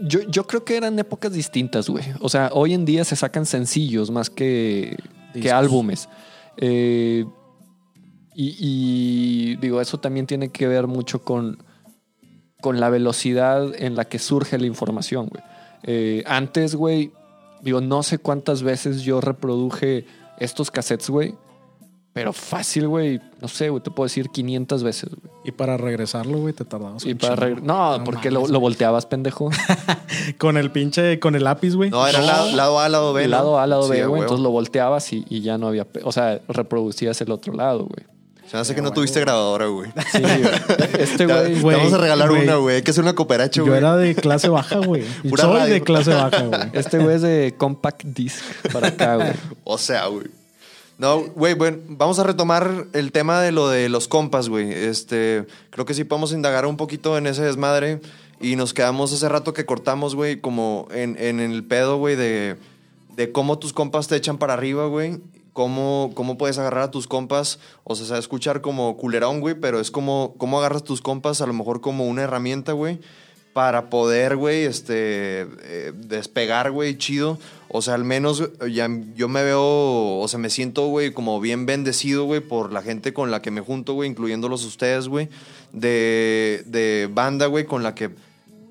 Yo, 0.00 0.22
yo 0.28 0.44
creo 0.48 0.64
que 0.64 0.76
eran 0.76 0.98
épocas 0.98 1.32
distintas, 1.32 1.88
güey. 1.88 2.04
O 2.20 2.28
sea, 2.28 2.50
hoy 2.52 2.74
en 2.74 2.84
día 2.84 3.04
se 3.04 3.14
sacan 3.14 3.46
sencillos 3.46 4.10
más 4.10 4.28
que, 4.28 4.96
que 5.40 5.52
álbumes. 5.52 6.08
Eh, 6.56 7.24
y, 8.34 8.56
y, 8.58 9.56
digo, 9.56 9.80
eso 9.80 10.00
también 10.00 10.26
tiene 10.26 10.48
que 10.48 10.66
ver 10.66 10.88
mucho 10.88 11.22
con, 11.22 11.62
con 12.60 12.80
la 12.80 12.90
velocidad 12.90 13.72
en 13.80 13.94
la 13.94 14.04
que 14.06 14.18
surge 14.18 14.58
la 14.58 14.66
información, 14.66 15.28
güey. 15.28 15.44
Eh, 15.84 16.24
antes, 16.26 16.74
güey, 16.74 17.12
digo, 17.62 17.80
no 17.80 18.02
sé 18.02 18.18
cuántas 18.18 18.62
veces 18.62 19.02
yo 19.02 19.20
reproduje 19.20 20.04
estos 20.38 20.70
cassettes, 20.70 21.08
güey. 21.10 21.34
Pero 22.14 22.34
fácil, 22.34 22.88
güey. 22.88 23.22
No 23.40 23.48
sé, 23.48 23.70
güey, 23.70 23.82
te 23.82 23.90
puedo 23.90 24.04
decir 24.06 24.28
500 24.28 24.82
veces, 24.82 25.08
güey. 25.14 25.32
Y 25.46 25.52
para 25.52 25.78
regresarlo, 25.78 26.36
güey, 26.40 26.52
te 26.52 26.66
tardabas. 26.66 27.06
Y 27.06 27.14
para 27.14 27.36
regre- 27.36 27.62
No, 27.62 28.02
porque 28.04 28.30
lo, 28.30 28.40
mames, 28.40 28.50
lo 28.52 28.58
güey. 28.58 28.68
volteabas, 28.72 29.06
pendejo. 29.06 29.48
Con 30.38 30.58
el 30.58 30.70
pinche, 30.70 31.18
con 31.20 31.34
el 31.36 31.44
lápiz, 31.44 31.74
güey. 31.74 31.88
No, 31.88 32.06
era 32.06 32.20
lado, 32.20 32.52
lado 32.54 32.78
A, 32.80 32.88
lado 32.90 33.12
B. 33.14 33.22
¿no? 33.24 33.28
lado 33.30 33.58
A, 33.58 33.66
lado 33.66 33.84
Sí, 33.84 33.92
B, 33.92 34.06
güey. 34.06 34.20
Entonces 34.22 34.42
lo 34.42 34.50
volteabas 34.50 35.10
y, 35.14 35.24
y 35.30 35.40
ya 35.40 35.56
no 35.56 35.68
había. 35.68 35.86
pe- 35.86 36.02
O 36.04 36.12
sea, 36.12 36.38
reproducías 36.48 37.18
el 37.22 37.30
otro 37.30 37.54
lado, 37.54 37.86
güey. 37.86 38.06
Se 38.52 38.56
me 38.58 38.60
hace 38.60 38.74
que 38.74 38.82
no 38.82 38.92
tuviste 38.92 39.18
grabadora, 39.18 39.64
güey. 39.68 39.90
Sí, 40.12 40.20
güey. 40.20 40.42
Este 40.98 41.16
Te, 41.26 41.26
güey. 41.26 41.54
te 41.54 41.62
vamos 41.62 41.94
a 41.94 41.96
regalar 41.96 42.28
güey. 42.28 42.42
una, 42.42 42.56
güey. 42.56 42.82
Que 42.82 42.90
hacer 42.90 43.02
una 43.02 43.14
cooperacha, 43.14 43.56
Yo 43.56 43.64
güey. 43.64 43.78
era 43.78 43.96
de 43.96 44.14
clase 44.14 44.50
baja, 44.50 44.76
güey. 44.76 45.04
Pura 45.30 45.44
Soy 45.44 45.56
radio. 45.58 45.72
de 45.72 45.80
clase 45.80 46.12
baja, 46.12 46.42
güey. 46.42 46.60
Este 46.74 46.98
güey 46.98 47.16
es 47.16 47.22
de 47.22 47.54
compact 47.56 48.02
disc 48.04 48.44
para 48.70 48.88
acá, 48.88 49.16
güey. 49.16 49.32
O 49.64 49.78
sea, 49.78 50.06
güey. 50.08 50.26
No, 50.98 51.20
güey, 51.34 51.54
bueno, 51.54 51.78
vamos 51.88 52.18
a 52.18 52.24
retomar 52.24 52.88
el 52.92 53.10
tema 53.10 53.40
de 53.40 53.52
lo 53.52 53.70
de 53.70 53.88
los 53.88 54.06
compas, 54.06 54.50
güey. 54.50 54.70
Este, 54.70 55.46
creo 55.70 55.86
que 55.86 55.94
sí 55.94 56.04
podemos 56.04 56.34
indagar 56.34 56.66
un 56.66 56.76
poquito 56.76 57.16
en 57.16 57.26
ese 57.28 57.40
desmadre 57.44 58.02
y 58.38 58.56
nos 58.56 58.74
quedamos 58.74 59.14
hace 59.14 59.30
rato 59.30 59.54
que 59.54 59.64
cortamos, 59.64 60.14
güey, 60.14 60.42
como 60.42 60.88
en, 60.92 61.16
en 61.18 61.40
el 61.40 61.64
pedo, 61.64 61.96
güey, 61.96 62.16
de, 62.16 62.58
de 63.16 63.32
cómo 63.32 63.58
tus 63.58 63.72
compas 63.72 64.08
te 64.08 64.16
echan 64.16 64.36
para 64.36 64.52
arriba, 64.52 64.88
güey. 64.88 65.20
Cómo, 65.52 66.12
cómo 66.14 66.38
puedes 66.38 66.58
agarrar 66.58 66.84
a 66.84 66.90
tus 66.90 67.06
compas, 67.06 67.58
o 67.84 67.94
sea, 67.94 68.16
escuchar 68.16 68.62
como 68.62 68.96
culerón, 68.96 69.40
güey, 69.40 69.54
pero 69.54 69.80
es 69.80 69.90
como 69.90 70.34
cómo 70.38 70.58
agarras 70.58 70.82
tus 70.82 71.02
compas 71.02 71.42
a 71.42 71.46
lo 71.46 71.52
mejor 71.52 71.82
como 71.82 72.06
una 72.06 72.22
herramienta, 72.22 72.72
güey, 72.72 73.00
para 73.52 73.90
poder, 73.90 74.36
güey, 74.36 74.64
este, 74.64 75.42
eh, 75.42 75.92
despegar, 75.94 76.70
güey, 76.70 76.96
chido. 76.96 77.38
O 77.68 77.82
sea, 77.82 77.94
al 77.94 78.04
menos 78.04 78.50
ya, 78.70 78.88
yo 79.14 79.28
me 79.28 79.42
veo, 79.42 80.18
o 80.18 80.26
sea, 80.28 80.38
me 80.38 80.50
siento, 80.50 80.86
güey, 80.86 81.12
como 81.12 81.40
bien 81.40 81.66
bendecido, 81.66 82.24
güey, 82.24 82.40
por 82.40 82.72
la 82.72 82.82
gente 82.82 83.12
con 83.12 83.30
la 83.30 83.42
que 83.42 83.50
me 83.50 83.60
junto, 83.60 83.94
güey, 83.94 84.10
incluyéndolos 84.10 84.64
ustedes, 84.64 85.08
güey, 85.08 85.28
de, 85.72 86.62
de 86.66 87.08
banda, 87.12 87.46
güey, 87.46 87.64
con 87.64 87.82
la 87.82 87.94
que 87.94 88.10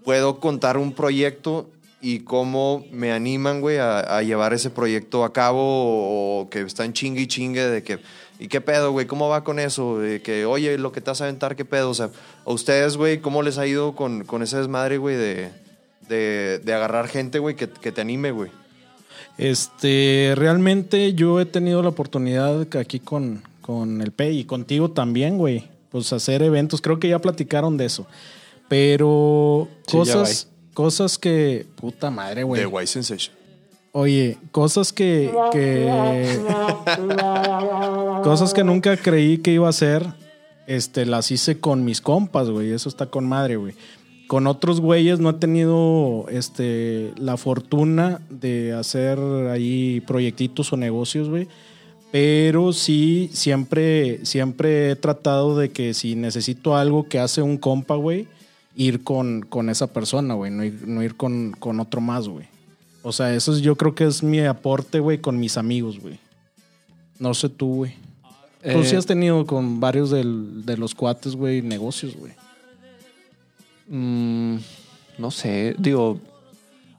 puedo 0.04 0.40
contar 0.40 0.78
un 0.78 0.94
proyecto 0.94 1.70
y 2.02 2.20
cómo 2.22 2.86
me 2.92 3.12
animan, 3.12 3.62
güey, 3.62 3.78
a, 3.78 4.00
a 4.00 4.24
llevar 4.24 4.54
ese 4.54 4.70
proyecto 4.70 5.24
a 5.24 5.34
cabo 5.34 5.62
o, 5.62 6.42
o 6.42 6.50
que 6.50 6.62
están 6.62 6.94
chingue 6.94 7.22
y 7.22 7.28
chingue 7.28 7.66
de 7.66 7.84
que, 7.84 8.00
¿y 8.40 8.48
qué 8.48 8.60
pedo, 8.62 8.92
güey? 8.92 9.06
¿Cómo 9.06 9.30
va 9.30 9.44
con 9.44 9.60
eso? 9.60 10.00
De 10.00 10.22
que, 10.22 10.46
oye, 10.46 10.78
lo 10.78 10.92
que 10.92 11.02
te 11.02 11.12
vas 11.12 11.22
a 11.22 11.26
aventar, 11.26 11.56
¿qué 11.56 11.66
pedo? 11.66 11.92
O 11.92 11.94
sea, 11.94 12.10
a 12.46 12.52
ustedes, 12.52 12.98
güey, 12.98 13.20
¿cómo 13.20 13.44
les 13.44 13.58
ha 13.58 13.68
ido 13.68 13.96
con, 13.96 14.24
con 14.24 14.42
ese 14.42 14.58
desmadre, 14.58 14.98
güey, 14.98 15.16
de, 15.16 15.52
de, 16.10 16.60
de 16.60 16.74
agarrar 16.74 17.08
gente, 17.08 17.40
güey, 17.40 17.56
que, 17.56 17.70
que 17.70 17.92
te 17.92 18.02
anime, 18.02 18.32
güey? 18.32 18.52
Este, 19.38 20.34
realmente 20.36 21.14
yo 21.14 21.40
he 21.40 21.46
tenido 21.46 21.82
la 21.82 21.90
oportunidad 21.90 22.68
que 22.68 22.78
aquí 22.78 23.00
con, 23.00 23.44
con 23.62 24.02
el 24.02 24.12
P 24.12 24.32
y 24.32 24.44
contigo 24.44 24.92
también, 24.92 25.38
güey. 25.38 25.70
Pues 25.90 26.14
hacer 26.14 26.42
eventos. 26.42 26.82
Creo 26.82 27.00
que 27.00 27.10
ya 27.10 27.20
platicaron 27.20 27.78
de 27.78 27.86
eso. 27.86 28.08
Pero 28.70 29.68
Sí, 29.88 29.98
ya 30.06 30.14
cosas, 30.14 30.48
cosas 30.74 31.18
que. 31.18 31.66
Puta 31.76 32.12
madre, 32.12 32.44
güey. 32.44 32.62
De 32.62 32.68
White 32.68 32.88
Sensation. 32.88 33.36
Oye, 33.94 34.38
cosas 34.52 34.94
que, 34.94 35.30
que 35.52 36.40
cosas 38.24 38.54
que 38.54 38.64
nunca 38.64 38.96
creí 38.96 39.40
que 39.40 39.52
iba 39.52 39.68
a 39.68 39.72
hacer, 39.72 40.06
este, 40.66 41.06
las 41.06 41.30
hice 41.30 41.60
con 41.60 41.84
mis 41.84 42.00
compas, 42.00 42.50
güey. 42.50 42.72
Eso 42.72 42.88
está 42.88 43.08
con 43.08 43.28
madre, 43.28 43.58
güey. 43.58 43.74
Con 44.28 44.48
otros 44.48 44.80
güeyes 44.80 45.20
no 45.20 45.32
he 45.32 45.34
tenido, 45.34 46.26
este, 46.30 47.12
la 47.18 47.36
fortuna 47.36 48.22
de 48.30 48.72
hacer 48.72 49.20
ahí 49.50 50.02
proyectitos 50.08 50.72
o 50.72 50.78
negocios, 50.78 51.28
güey. 51.28 51.50
Pero 52.14 52.72
sí, 52.72 53.30
siempre, 53.34 54.26
siempre 54.26 54.92
he 54.92 54.96
tratado 54.96 55.58
de 55.58 55.72
que 55.72 55.94
si 55.94 56.16
necesito 56.16 56.78
algo 56.78 57.10
que 57.10 57.20
hace 57.20 57.42
un 57.42 57.58
compa, 57.58 57.96
güey, 57.96 58.28
ir 58.76 59.04
con, 59.04 59.42
con 59.42 59.70
esa 59.70 59.88
persona, 59.88 60.34
güey. 60.34 60.52
No 60.52 60.64
ir, 60.64 60.88
no 60.88 61.04
ir 61.04 61.16
con, 61.16 61.52
con 61.60 61.80
otro 61.80 62.02
más, 62.02 62.28
güey. 62.28 62.46
O 63.04 63.12
sea, 63.12 63.34
eso 63.34 63.54
es- 63.54 63.62
yo 63.62 63.76
creo 63.76 63.96
que 63.96 64.06
es 64.06 64.22
mi 64.24 64.40
aporte, 64.42 65.00
güey, 65.00 65.20
con 65.20 65.40
mis 65.40 65.58
amigos, 65.58 66.00
güey. 66.00 66.20
No 67.20 67.34
sé 67.34 67.50
tú, 67.50 67.76
güey. 67.78 67.94
Tú 68.64 68.70
Eh, 68.80 68.86
sí 68.86 68.96
has 68.96 69.06
tenido 69.08 69.46
con 69.48 69.80
varios 69.80 70.12
del- 70.12 70.66
de 70.66 70.78
los 70.78 70.94
cuates, 70.94 71.36
güey, 71.36 71.62
negocios, 71.64 72.16
güey. 72.16 72.34
mm, 73.88 74.56
no 75.18 75.32
sé, 75.32 75.76
digo. 75.78 76.20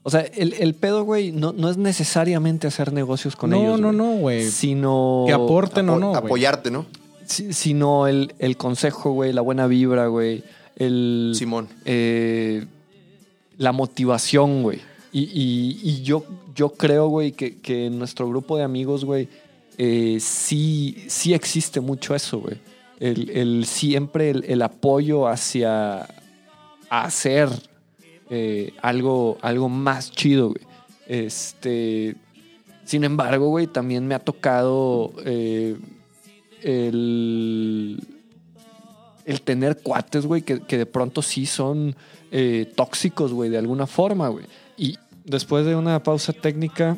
O 0.03 0.09
sea, 0.09 0.21
el, 0.21 0.53
el 0.53 0.73
pedo, 0.75 1.03
güey, 1.05 1.31
no, 1.31 1.53
no 1.53 1.69
es 1.69 1.77
necesariamente 1.77 2.67
hacer 2.67 2.91
negocios 2.91 3.35
con 3.37 3.51
no, 3.51 3.57
ellos. 3.57 3.79
no, 3.79 3.87
güey. 3.87 3.97
no, 3.97 4.11
güey. 4.19 4.49
Sino. 4.51 5.23
Que 5.25 5.33
aporten 5.33 5.87
o 5.89 5.93
Apo- 5.93 5.99
no, 5.99 6.09
güey. 6.09 6.17
apoyarte, 6.25 6.71
¿no? 6.71 6.85
si- 7.25 7.53
Sino 7.53 8.07
el, 8.07 8.33
el 8.39 8.57
consejo, 8.57 9.11
güey, 9.11 9.31
la 9.31 9.41
buena 9.41 9.65
vibra, 9.67 10.07
güey. 10.07 10.43
El. 10.75 11.33
Simón. 11.35 11.67
eh, 11.85 12.65
la 13.57 13.71
motivación, 13.71 14.63
güey. 14.63 14.79
Y, 15.11 15.21
y- 15.23 15.79
y 15.83 16.01
yo, 16.01 16.25
yo 16.55 16.69
creo, 16.69 17.07
güey, 17.07 17.31
que, 17.33 17.57
que 17.57 17.85
en 17.85 17.99
nuestro 17.99 18.27
grupo 18.27 18.57
de 18.57 18.63
amigos, 18.63 19.05
güey, 19.05 19.27
eh, 19.77 20.17
sí, 20.19 21.03
sí 21.07 21.33
existe 21.33 21.79
mucho 21.79 22.15
eso, 22.15 22.39
güey. 22.39 22.57
El, 22.99 23.29
el 23.29 23.65
siempre 23.65 24.29
el, 24.31 24.43
el 24.47 24.61
apoyo 24.63 25.27
hacia 25.27 26.07
hacer 26.89 27.49
eh, 28.29 28.73
algo, 28.81 29.37
algo 29.41 29.69
más 29.69 30.11
chido, 30.11 30.49
güey. 30.49 30.65
Este. 31.07 32.15
Sin 32.85 33.03
embargo, 33.03 33.47
güey, 33.49 33.67
también 33.67 34.07
me 34.07 34.15
ha 34.15 34.19
tocado 34.19 35.13
eh, 35.25 35.75
el, 36.61 37.99
el 39.25 39.41
tener 39.41 39.81
cuates, 39.81 40.25
güey, 40.25 40.41
que, 40.41 40.61
que 40.61 40.77
de 40.77 40.85
pronto 40.85 41.21
sí 41.21 41.45
son 41.45 41.95
eh, 42.31 42.71
tóxicos, 42.75 43.33
güey, 43.33 43.49
de 43.49 43.57
alguna 43.57 43.87
forma, 43.87 44.27
güey. 44.29 44.45
Y 44.77 44.97
después 45.25 45.65
de 45.65 45.75
una 45.75 46.01
pausa 46.03 46.33
técnica, 46.33 46.97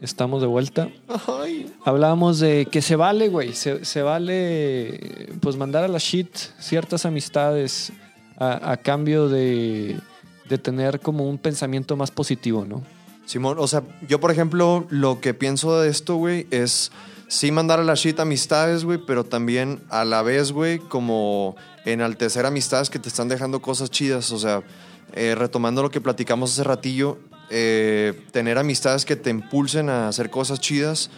estamos 0.00 0.40
de 0.42 0.46
vuelta. 0.46 0.88
Ay. 1.26 1.72
Hablábamos 1.84 2.38
de 2.38 2.66
que 2.70 2.82
se 2.82 2.96
vale, 2.96 3.28
güey, 3.28 3.52
se, 3.54 3.84
se 3.84 4.02
vale, 4.02 5.30
pues 5.40 5.56
mandar 5.56 5.84
a 5.84 5.88
la 5.88 5.98
shit 5.98 6.34
ciertas 6.58 7.06
amistades 7.06 7.92
a, 8.36 8.72
a 8.72 8.76
cambio 8.76 9.28
de, 9.28 9.96
de 10.48 10.58
tener 10.58 11.00
como 11.00 11.28
un 11.28 11.38
pensamiento 11.38 11.96
más 11.96 12.10
positivo, 12.10 12.64
¿no? 12.64 12.82
Simón, 13.26 13.56
o 13.58 13.66
sea, 13.66 13.82
yo 14.06 14.20
por 14.20 14.30
ejemplo, 14.30 14.86
lo 14.90 15.20
que 15.20 15.32
pienso 15.32 15.80
de 15.80 15.88
esto, 15.88 16.16
güey, 16.16 16.46
es 16.50 16.92
sí 17.28 17.50
mandar 17.52 17.80
a 17.80 17.84
la 17.84 17.94
shit 17.94 18.18
amistades, 18.20 18.84
güey, 18.84 18.98
pero 18.98 19.24
también 19.24 19.80
a 19.90 20.04
la 20.04 20.22
vez, 20.22 20.52
güey, 20.52 20.78
como 20.78 21.56
enaltecer 21.84 22.46
amistades 22.46 22.90
que 22.90 22.98
te 22.98 23.08
están 23.08 23.28
dejando 23.28 23.60
cosas 23.60 23.90
chidas. 23.90 24.30
O 24.32 24.38
sea, 24.38 24.62
eh, 25.12 25.34
retomando 25.34 25.82
lo 25.82 25.90
que 25.90 26.00
platicamos 26.00 26.52
hace 26.52 26.64
ratillo, 26.64 27.18
eh, 27.50 28.14
tener 28.32 28.58
amistades 28.58 29.04
que 29.04 29.16
te 29.16 29.30
impulsen 29.30 29.88
a 29.90 30.08
hacer 30.08 30.30
cosas 30.30 30.60
chidas 30.60 31.10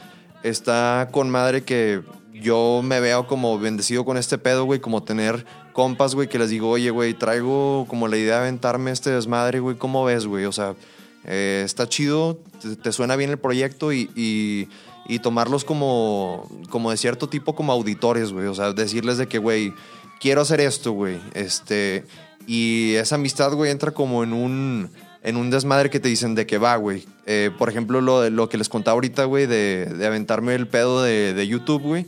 está 0.42 1.08
con 1.12 1.30
madre 1.30 1.64
que 1.64 2.02
yo 2.32 2.82
me 2.84 3.00
veo 3.00 3.26
como 3.26 3.58
bendecido 3.58 4.04
con 4.04 4.16
este 4.16 4.38
pedo, 4.38 4.64
güey, 4.64 4.80
como 4.80 5.02
tener 5.02 5.46
compas, 5.72 6.14
güey, 6.14 6.28
que 6.28 6.38
les 6.38 6.50
digo, 6.50 6.68
oye, 6.68 6.90
güey, 6.90 7.14
traigo 7.14 7.86
como 7.88 8.08
la 8.08 8.16
idea 8.16 8.34
de 8.36 8.40
aventarme 8.42 8.90
este 8.90 9.10
desmadre, 9.10 9.60
güey, 9.60 9.76
¿cómo 9.76 10.04
ves, 10.04 10.26
güey? 10.26 10.44
O 10.44 10.52
sea, 10.52 10.74
eh, 11.24 11.62
está 11.64 11.88
chido, 11.88 12.38
te, 12.82 12.92
suena 12.92 13.16
bien 13.16 13.30
el 13.30 13.38
proyecto 13.38 13.92
y, 13.92 14.10
y- 14.14 14.68
y 15.08 15.20
tomarlos 15.20 15.64
como, 15.64 16.48
como 16.68 16.90
de 16.90 16.96
cierto 16.96 17.28
tipo 17.28 17.54
como 17.54 17.72
auditores, 17.72 18.32
güey. 18.32 18.46
O 18.46 18.54
sea, 18.54 18.72
decirles 18.72 19.18
de 19.18 19.28
que, 19.28 19.38
güey, 19.38 19.72
quiero 20.20 20.40
hacer 20.40 20.60
esto, 20.60 20.92
güey. 20.92 21.20
Este, 21.34 22.04
y 22.46 22.94
esa 22.94 23.16
amistad, 23.16 23.52
güey, 23.52 23.70
entra 23.70 23.92
como 23.92 24.24
en 24.24 24.32
un, 24.32 24.90
en 25.22 25.36
un 25.36 25.50
desmadre 25.50 25.90
que 25.90 26.00
te 26.00 26.08
dicen 26.08 26.34
de 26.34 26.46
que 26.46 26.58
va, 26.58 26.76
güey. 26.76 27.04
Eh, 27.26 27.50
por 27.56 27.68
ejemplo, 27.68 28.00
lo, 28.00 28.28
lo 28.30 28.48
que 28.48 28.58
les 28.58 28.68
contaba 28.68 28.94
ahorita, 28.94 29.24
güey, 29.24 29.46
de, 29.46 29.86
de 29.86 30.06
aventarme 30.06 30.54
el 30.54 30.68
pedo 30.68 31.02
de, 31.02 31.34
de 31.34 31.46
YouTube, 31.46 31.82
güey 31.82 32.06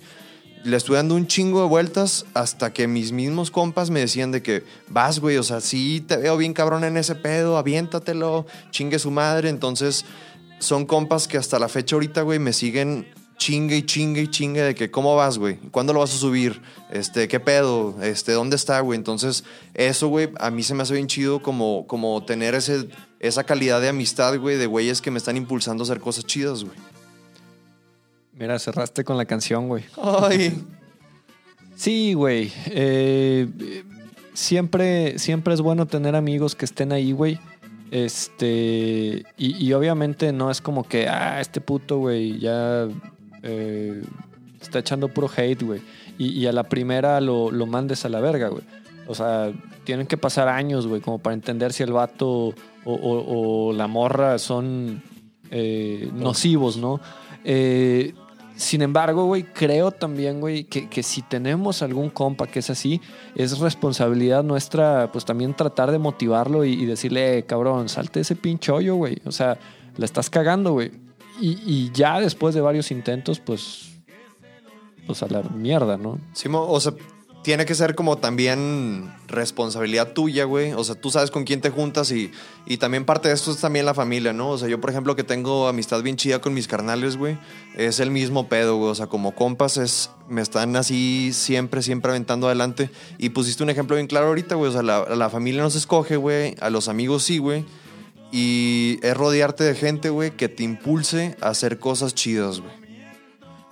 le 0.64 0.76
estuve 0.76 0.96
dando 0.96 1.14
un 1.14 1.26
chingo 1.26 1.62
de 1.62 1.68
vueltas 1.68 2.26
hasta 2.34 2.72
que 2.72 2.86
mis 2.86 3.12
mismos 3.12 3.50
compas 3.50 3.90
me 3.90 4.00
decían 4.00 4.32
de 4.32 4.42
que 4.42 4.64
vas, 4.88 5.18
güey, 5.18 5.36
o 5.36 5.42
sea, 5.42 5.60
sí 5.60 6.04
te 6.06 6.16
veo 6.16 6.36
bien 6.36 6.52
cabrón 6.52 6.84
en 6.84 6.96
ese 6.96 7.14
pedo, 7.14 7.58
aviéntatelo, 7.58 8.46
chingue 8.70 8.98
su 8.98 9.10
madre. 9.10 9.48
Entonces, 9.48 10.04
son 10.58 10.86
compas 10.86 11.28
que 11.28 11.38
hasta 11.38 11.58
la 11.58 11.68
fecha 11.68 11.96
ahorita, 11.96 12.22
güey, 12.22 12.38
me 12.38 12.52
siguen 12.52 13.06
chingue 13.38 13.76
y 13.76 13.82
chingue 13.82 14.22
y 14.22 14.28
chingue 14.28 14.62
de 14.62 14.74
que 14.74 14.90
cómo 14.90 15.16
vas, 15.16 15.38
güey, 15.38 15.56
cuándo 15.70 15.92
lo 15.92 16.00
vas 16.00 16.12
a 16.12 16.18
subir, 16.18 16.60
este, 16.90 17.28
qué 17.28 17.40
pedo, 17.40 17.94
este, 18.02 18.32
dónde 18.32 18.56
está, 18.56 18.80
güey. 18.80 18.98
Entonces, 18.98 19.44
eso, 19.74 20.08
güey, 20.08 20.30
a 20.38 20.50
mí 20.50 20.62
se 20.62 20.74
me 20.74 20.82
hace 20.82 20.94
bien 20.94 21.06
chido 21.06 21.40
como, 21.40 21.86
como 21.86 22.24
tener 22.24 22.54
ese, 22.54 22.88
esa 23.20 23.44
calidad 23.44 23.80
de 23.80 23.88
amistad, 23.88 24.36
güey, 24.38 24.56
de 24.56 24.66
güeyes 24.66 25.00
que 25.00 25.10
me 25.10 25.18
están 25.18 25.36
impulsando 25.36 25.82
a 25.82 25.84
hacer 25.84 26.00
cosas 26.00 26.26
chidas, 26.26 26.64
güey. 26.64 26.76
Mira, 28.34 28.58
cerraste 28.58 29.02
con 29.04 29.16
la 29.16 29.24
canción, 29.24 29.68
güey. 29.68 29.84
Ay. 29.96 30.64
Sí, 31.78 32.12
güey. 32.12 32.52
Eh, 32.66 33.84
siempre, 34.34 35.16
siempre 35.20 35.54
es 35.54 35.60
bueno 35.60 35.86
tener 35.86 36.16
amigos 36.16 36.56
que 36.56 36.64
estén 36.64 36.90
ahí, 36.90 37.12
güey. 37.12 37.38
Este. 37.90 39.24
Y, 39.36 39.56
y 39.66 39.72
obviamente 39.72 40.32
no 40.32 40.50
es 40.50 40.60
como 40.60 40.84
que, 40.84 41.08
ah, 41.08 41.40
este 41.40 41.60
puto, 41.60 41.98
güey, 41.98 42.38
ya 42.38 42.88
eh, 43.42 44.02
está 44.60 44.78
echando 44.80 45.08
puro 45.08 45.28
hate, 45.34 45.62
güey. 45.62 45.80
Y, 46.18 46.28
y 46.30 46.46
a 46.46 46.52
la 46.52 46.64
primera 46.64 47.20
lo, 47.20 47.50
lo 47.50 47.66
mandes 47.66 48.04
a 48.04 48.08
la 48.08 48.20
verga, 48.20 48.48
güey. 48.48 48.62
O 49.06 49.14
sea, 49.14 49.52
tienen 49.84 50.06
que 50.06 50.16
pasar 50.16 50.48
años, 50.48 50.86
güey, 50.86 51.00
como 51.00 51.18
para 51.18 51.34
entender 51.34 51.72
si 51.72 51.82
el 51.82 51.92
vato 51.92 52.28
o, 52.28 52.54
o- 52.84 53.68
o 53.68 53.72
la 53.72 53.86
morra 53.86 54.38
son 54.38 55.02
eh, 55.50 56.10
nocivos, 56.14 56.76
¿no? 56.76 57.00
Eh, 57.44 58.14
sin 58.58 58.82
embargo, 58.82 59.24
güey, 59.26 59.44
creo 59.44 59.92
también, 59.92 60.40
güey, 60.40 60.64
que, 60.64 60.88
que 60.88 61.04
si 61.04 61.22
tenemos 61.22 61.80
algún 61.80 62.10
compa 62.10 62.48
que 62.48 62.58
es 62.58 62.70
así, 62.70 63.00
es 63.36 63.60
responsabilidad 63.60 64.42
nuestra, 64.42 65.12
pues 65.12 65.24
también 65.24 65.54
tratar 65.54 65.92
de 65.92 65.98
motivarlo 66.00 66.64
y, 66.64 66.72
y 66.72 66.84
decirle, 66.84 67.38
"Eh, 67.38 67.44
cabrón, 67.44 67.88
salte 67.88 68.18
ese 68.18 68.34
pinche 68.34 68.72
hoyo, 68.72 68.96
güey. 68.96 69.18
O 69.24 69.30
sea, 69.30 69.58
la 69.96 70.04
estás 70.04 70.28
cagando, 70.28 70.72
güey. 70.72 70.90
Y, 71.40 71.60
y 71.64 71.92
ya 71.94 72.18
después 72.18 72.52
de 72.52 72.60
varios 72.60 72.90
intentos, 72.90 73.38
pues, 73.38 73.92
pues 75.06 75.22
a 75.22 75.28
la 75.28 75.42
mierda, 75.42 75.96
¿no? 75.96 76.18
Simo, 76.32 76.68
o 76.68 76.80
sea, 76.80 76.94
tiene 77.48 77.64
que 77.64 77.74
ser 77.74 77.94
como 77.94 78.18
también 78.18 79.10
responsabilidad 79.26 80.12
tuya, 80.12 80.44
güey. 80.44 80.74
O 80.74 80.84
sea, 80.84 80.96
tú 80.96 81.10
sabes 81.10 81.30
con 81.30 81.44
quién 81.44 81.62
te 81.62 81.70
juntas 81.70 82.12
y, 82.12 82.30
y 82.66 82.76
también 82.76 83.06
parte 83.06 83.28
de 83.28 83.34
esto 83.34 83.52
es 83.52 83.56
también 83.56 83.86
la 83.86 83.94
familia, 83.94 84.34
¿no? 84.34 84.50
O 84.50 84.58
sea, 84.58 84.68
yo, 84.68 84.78
por 84.82 84.90
ejemplo, 84.90 85.16
que 85.16 85.24
tengo 85.24 85.66
amistad 85.66 86.02
bien 86.02 86.16
chida 86.16 86.42
con 86.42 86.52
mis 86.52 86.68
carnales, 86.68 87.16
güey, 87.16 87.38
es 87.74 88.00
el 88.00 88.10
mismo 88.10 88.50
pedo, 88.50 88.76
güey. 88.76 88.90
O 88.90 88.94
sea, 88.94 89.06
como 89.06 89.34
compas, 89.34 89.78
es, 89.78 90.10
me 90.28 90.42
están 90.42 90.76
así 90.76 91.30
siempre, 91.32 91.80
siempre 91.80 92.10
aventando 92.10 92.48
adelante. 92.48 92.90
Y 93.16 93.30
pusiste 93.30 93.62
un 93.62 93.70
ejemplo 93.70 93.96
bien 93.96 94.08
claro 94.08 94.26
ahorita, 94.26 94.54
güey. 94.54 94.68
O 94.68 94.72
sea, 94.74 94.82
la, 94.82 95.06
la 95.16 95.30
familia 95.30 95.62
no 95.62 95.70
se 95.70 95.78
escoge, 95.78 96.16
güey. 96.16 96.54
A 96.60 96.68
los 96.68 96.86
amigos 96.88 97.22
sí, 97.22 97.38
güey. 97.38 97.64
Y 98.30 98.98
es 99.00 99.16
rodearte 99.16 99.64
de 99.64 99.74
gente, 99.74 100.10
güey, 100.10 100.32
que 100.32 100.50
te 100.50 100.64
impulse 100.64 101.34
a 101.40 101.48
hacer 101.48 101.78
cosas 101.78 102.14
chidas, 102.14 102.60
güey. 102.60 102.77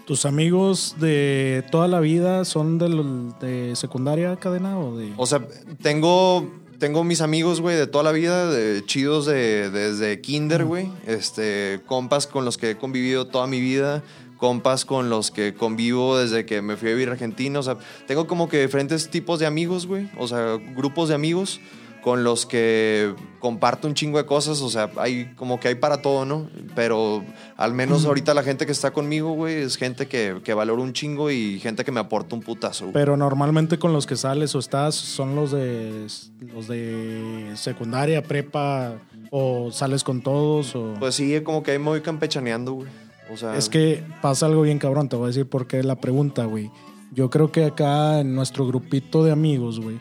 ¿Tus 0.06 0.24
amigos 0.24 0.94
de 1.00 1.64
toda 1.72 1.88
la 1.88 1.98
vida 2.00 2.44
son 2.44 2.78
del- 2.78 3.32
de, 3.40 3.74
secundaria 3.74 4.36
cadena 4.36 4.78
o 4.78 4.96
de.? 4.96 5.12
O 5.16 5.26
sea, 5.26 5.44
tengo, 5.82 6.48
tengo 6.78 7.02
mis 7.02 7.20
amigos, 7.20 7.60
güey, 7.60 7.76
de 7.76 7.88
toda 7.88 8.04
la 8.04 8.12
vida, 8.12 8.48
de, 8.48 8.84
chidos 8.86 9.26
de, 9.26 9.68
desde 9.70 10.20
kinder, 10.20 10.64
güey. 10.64 10.88
Este, 11.06 11.80
compas 11.86 12.28
con 12.28 12.44
los 12.44 12.56
que 12.56 12.70
he 12.70 12.76
convivido 12.76 13.26
toda 13.26 13.48
mi 13.48 13.60
vida. 13.60 14.04
Compas 14.36 14.84
con 14.84 15.08
los 15.10 15.30
que 15.30 15.54
convivo 15.54 16.18
desde 16.18 16.44
que 16.46 16.60
me 16.62 16.76
fui 16.76 16.90
a 16.90 16.92
vivir 16.92 17.08
a 17.08 17.12
Argentina. 17.12 17.58
O 17.58 17.62
sea, 17.62 17.78
tengo 18.06 18.26
como 18.26 18.48
que 18.48 18.60
diferentes 18.60 19.08
tipos 19.10 19.40
de 19.40 19.46
amigos, 19.46 19.86
güey. 19.86 20.08
O 20.18 20.28
sea, 20.28 20.58
grupos 20.76 21.08
de 21.08 21.14
amigos 21.16 21.58
con 22.06 22.22
los 22.22 22.46
que 22.46 23.16
comparto 23.40 23.88
un 23.88 23.94
chingo 23.94 24.18
de 24.18 24.26
cosas. 24.26 24.62
O 24.62 24.70
sea, 24.70 24.92
hay 24.96 25.34
como 25.34 25.58
que 25.58 25.66
hay 25.66 25.74
para 25.74 26.02
todo, 26.02 26.24
¿no? 26.24 26.48
Pero 26.76 27.24
al 27.56 27.74
menos 27.74 28.04
ahorita 28.04 28.32
la 28.32 28.44
gente 28.44 28.64
que 28.64 28.70
está 28.70 28.92
conmigo, 28.92 29.32
güey, 29.32 29.56
es 29.56 29.76
gente 29.76 30.06
que, 30.06 30.40
que 30.44 30.54
valoro 30.54 30.84
un 30.84 30.92
chingo 30.92 31.32
y 31.32 31.58
gente 31.58 31.84
que 31.84 31.90
me 31.90 31.98
aporta 31.98 32.36
un 32.36 32.42
putazo. 32.42 32.84
güey. 32.84 32.92
Pero 32.92 33.16
normalmente 33.16 33.76
con 33.80 33.92
los 33.92 34.06
que 34.06 34.14
sales 34.14 34.54
o 34.54 34.60
estás 34.60 34.94
son 34.94 35.34
los 35.34 35.50
de 35.50 36.06
los 36.54 36.68
de 36.68 37.50
secundaria, 37.56 38.22
prepa 38.22 38.94
o 39.32 39.72
sales 39.72 40.04
con 40.04 40.22
todos 40.22 40.76
o 40.76 40.94
Pues 41.00 41.16
sí, 41.16 41.40
como 41.40 41.64
que 41.64 41.72
ahí 41.72 41.80
me 41.80 41.86
voy 41.86 42.02
campechaneando, 42.02 42.74
güey. 42.74 42.88
O 43.32 43.36
sea, 43.36 43.56
es 43.56 43.68
que 43.68 44.04
pasa 44.22 44.46
algo 44.46 44.62
bien 44.62 44.78
cabrón, 44.78 45.08
te 45.08 45.16
voy 45.16 45.24
a 45.24 45.26
decir 45.26 45.48
por 45.48 45.66
qué 45.66 45.82
la 45.82 45.96
pregunta, 45.96 46.44
güey. 46.44 46.70
Yo 47.10 47.30
creo 47.30 47.50
que 47.50 47.64
acá 47.64 48.20
en 48.20 48.36
nuestro 48.36 48.64
grupito 48.64 49.24
de 49.24 49.32
amigos, 49.32 49.80
güey, 49.80 49.98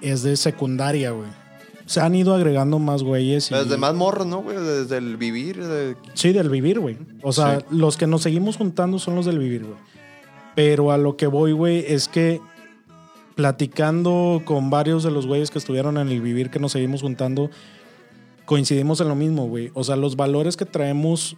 es 0.00 0.22
de 0.22 0.34
secundaria, 0.38 1.10
güey. 1.10 1.41
Se 1.92 2.00
han 2.00 2.14
ido 2.14 2.34
agregando 2.34 2.78
más 2.78 3.02
güeyes 3.02 3.50
y 3.50 3.54
desde 3.54 3.76
más 3.76 3.94
morro, 3.94 4.24
¿no, 4.24 4.42
güey? 4.42 4.56
Desde 4.56 4.96
el 4.96 5.16
vivir. 5.16 5.62
de- 5.62 5.96
Sí, 6.14 6.32
del 6.32 6.48
vivir, 6.48 6.80
güey. 6.80 6.96
O 7.22 7.32
sea, 7.32 7.60
Sí. 7.60 7.66
los 7.70 7.96
que 7.96 8.06
nos 8.06 8.22
seguimos 8.22 8.56
juntando 8.56 8.98
son 8.98 9.14
los 9.14 9.26
del 9.26 9.38
vivir, 9.38 9.64
güey. 9.64 9.78
Pero 10.54 10.90
a 10.92 10.98
lo 10.98 11.16
que 11.16 11.26
voy, 11.26 11.52
güey, 11.52 11.84
es 11.86 12.08
que 12.08 12.40
platicando 13.34 14.42
con 14.44 14.70
varios 14.70 15.02
de 15.02 15.10
los 15.10 15.26
güeyes 15.26 15.50
que 15.50 15.58
estuvieron 15.58 15.96
en 15.98 16.08
el 16.08 16.20
vivir 16.20 16.50
que 16.50 16.58
nos 16.58 16.72
seguimos 16.72 17.02
juntando, 17.02 17.50
coincidimos 18.44 19.00
en 19.00 19.08
lo 19.08 19.14
mismo, 19.14 19.46
güey. 19.48 19.70
O 19.74 19.84
sea, 19.84 19.96
los 19.96 20.16
valores 20.16 20.56
que 20.56 20.66
traemos 20.66 21.36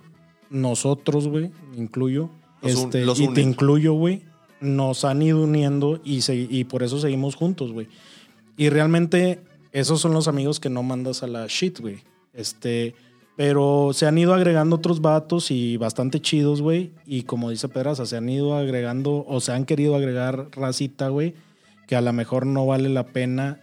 nosotros, 0.51 1.29
güey, 1.29 1.51
incluyo, 1.77 2.31
Los 2.63 2.75
un- 2.77 2.85
este, 2.85 3.05
los 3.05 3.21
y 3.21 3.29
te 3.29 3.41
incluyo, 3.43 3.93
güey, 3.95 4.23
nos 4.61 5.05
han 5.05 5.23
ido 5.23 5.43
uniendo 5.43 6.01
y, 6.05 6.23
se- 6.23 6.35
y 6.49 6.65
por 6.65 6.83
eso 6.83 6.99
seguimos 6.99 7.35
juntos, 7.37 7.73
güey. 7.73 7.89
Y 8.57 8.69
realmente 8.71 9.41
esos 9.75 10.01
son 10.01 10.13
los 10.13 10.29
amigos 10.29 10.61
que 10.61 10.71
no 10.71 10.85
mandas 10.85 11.25
a 11.25 11.27
la 11.27 11.47
shit, 11.49 11.81
güey. 11.81 11.99
Este, 12.33 12.95
pero 13.37 13.91
se 13.93 14.07
han 14.07 14.17
ido 14.17 14.33
agregando 14.33 14.77
otros 14.77 15.01
vatos 15.01 15.51
y 15.51 15.77
bastante 15.77 16.21
chidos, 16.21 16.63
güey. 16.63 16.93
Y 17.05 17.25
como 17.25 17.51
dice 17.51 17.69
Pedraza, 17.69 18.07
se 18.07 18.17
han 18.17 18.29
ido 18.29 18.57
agregando 18.57 19.25
o 19.27 19.41
se 19.41 19.51
han 19.51 19.65
querido 19.65 19.97
agregar 19.97 20.49
racita, 20.53 21.09
güey, 21.09 21.35
que 21.89 21.97
a 21.97 22.01
lo 22.01 22.13
mejor 22.13 22.47
no 22.47 22.65
vale 22.67 22.89
la 22.89 23.07
pena. 23.07 23.61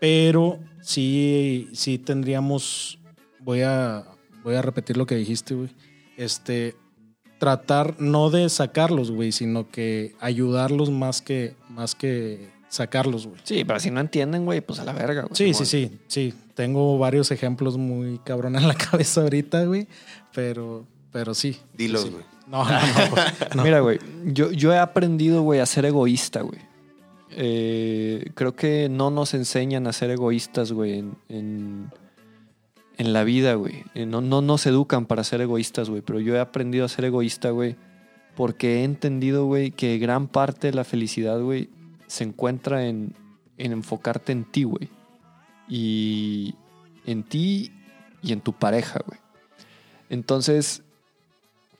Pero 0.00 0.58
sí, 0.82 1.70
sí 1.72 1.96
tendríamos. 1.96 2.98
Voy 3.40 3.62
a, 3.62 4.04
voy 4.44 4.56
a 4.56 4.62
repetir 4.62 4.98
lo 4.98 5.06
que 5.06 5.14
dijiste, 5.14 5.54
güey. 5.54 5.70
Este, 6.18 6.76
tratar 7.38 7.98
no 7.98 8.28
de 8.28 8.50
sacarlos, 8.50 9.10
güey, 9.10 9.32
sino 9.32 9.70
que 9.70 10.14
ayudarlos 10.20 10.90
más 10.90 11.22
que, 11.22 11.56
más 11.70 11.94
que 11.94 12.50
sacarlos, 12.72 13.26
güey. 13.26 13.38
Sí, 13.44 13.64
pero 13.64 13.78
si 13.80 13.90
no 13.90 14.00
entienden, 14.00 14.46
güey, 14.46 14.62
pues 14.62 14.78
a 14.80 14.84
la 14.84 14.94
verga, 14.94 15.22
güey. 15.22 15.34
Sí, 15.34 15.52
sí, 15.52 15.66
sí, 15.66 15.98
sí. 16.08 16.32
Tengo 16.54 16.96
varios 16.98 17.30
ejemplos 17.30 17.76
muy 17.76 18.18
cabrón 18.24 18.56
en 18.56 18.66
la 18.66 18.74
cabeza 18.90 19.20
ahorita, 19.20 19.64
güey. 19.64 19.86
Pero, 20.34 20.86
pero 21.12 21.34
sí. 21.34 21.58
Dilos, 21.76 22.02
Sí. 22.04 22.10
güey. 22.10 22.24
No, 22.48 22.64
no, 22.64 22.70
no. 22.70 23.10
güey. 23.10 23.22
No. 23.56 23.62
Mira, 23.64 23.80
güey, 23.80 23.98
yo, 24.24 24.50
yo 24.52 24.72
he 24.72 24.78
aprendido, 24.78 25.42
güey, 25.42 25.60
a 25.60 25.66
ser 25.66 25.84
egoísta, 25.84 26.40
güey. 26.40 26.58
Eh, 27.30 28.30
creo 28.34 28.54
que 28.56 28.88
no 28.90 29.10
nos 29.10 29.34
enseñan 29.34 29.86
a 29.86 29.92
ser 29.92 30.10
egoístas, 30.10 30.72
güey, 30.72 30.98
en, 30.98 31.14
en, 31.28 31.90
en 32.98 33.12
la 33.12 33.24
vida, 33.24 33.54
güey. 33.54 33.84
Eh, 33.94 34.06
No, 34.06 34.20
no 34.20 34.40
nos 34.42 34.66
educan 34.66 35.06
para 35.06 35.24
ser 35.24 35.40
egoístas, 35.40 35.88
güey. 35.90 36.02
Pero 36.02 36.20
yo 36.20 36.34
he 36.36 36.40
aprendido 36.40 36.84
a 36.84 36.88
ser 36.88 37.04
egoísta, 37.06 37.50
güey, 37.50 37.76
porque 38.34 38.80
he 38.80 38.84
entendido, 38.84 39.44
güey, 39.46 39.70
que 39.70 39.98
gran 39.98 40.26
parte 40.28 40.68
de 40.68 40.74
la 40.74 40.84
felicidad, 40.84 41.40
güey, 41.40 41.68
se 42.12 42.24
encuentra 42.24 42.86
en, 42.86 43.14
en 43.56 43.72
enfocarte 43.72 44.32
en 44.32 44.44
ti, 44.44 44.64
güey. 44.64 44.90
Y 45.68 46.54
en 47.06 47.22
ti 47.22 47.72
y 48.22 48.32
en 48.32 48.42
tu 48.42 48.52
pareja, 48.52 49.00
güey. 49.06 49.18
Entonces, 50.10 50.82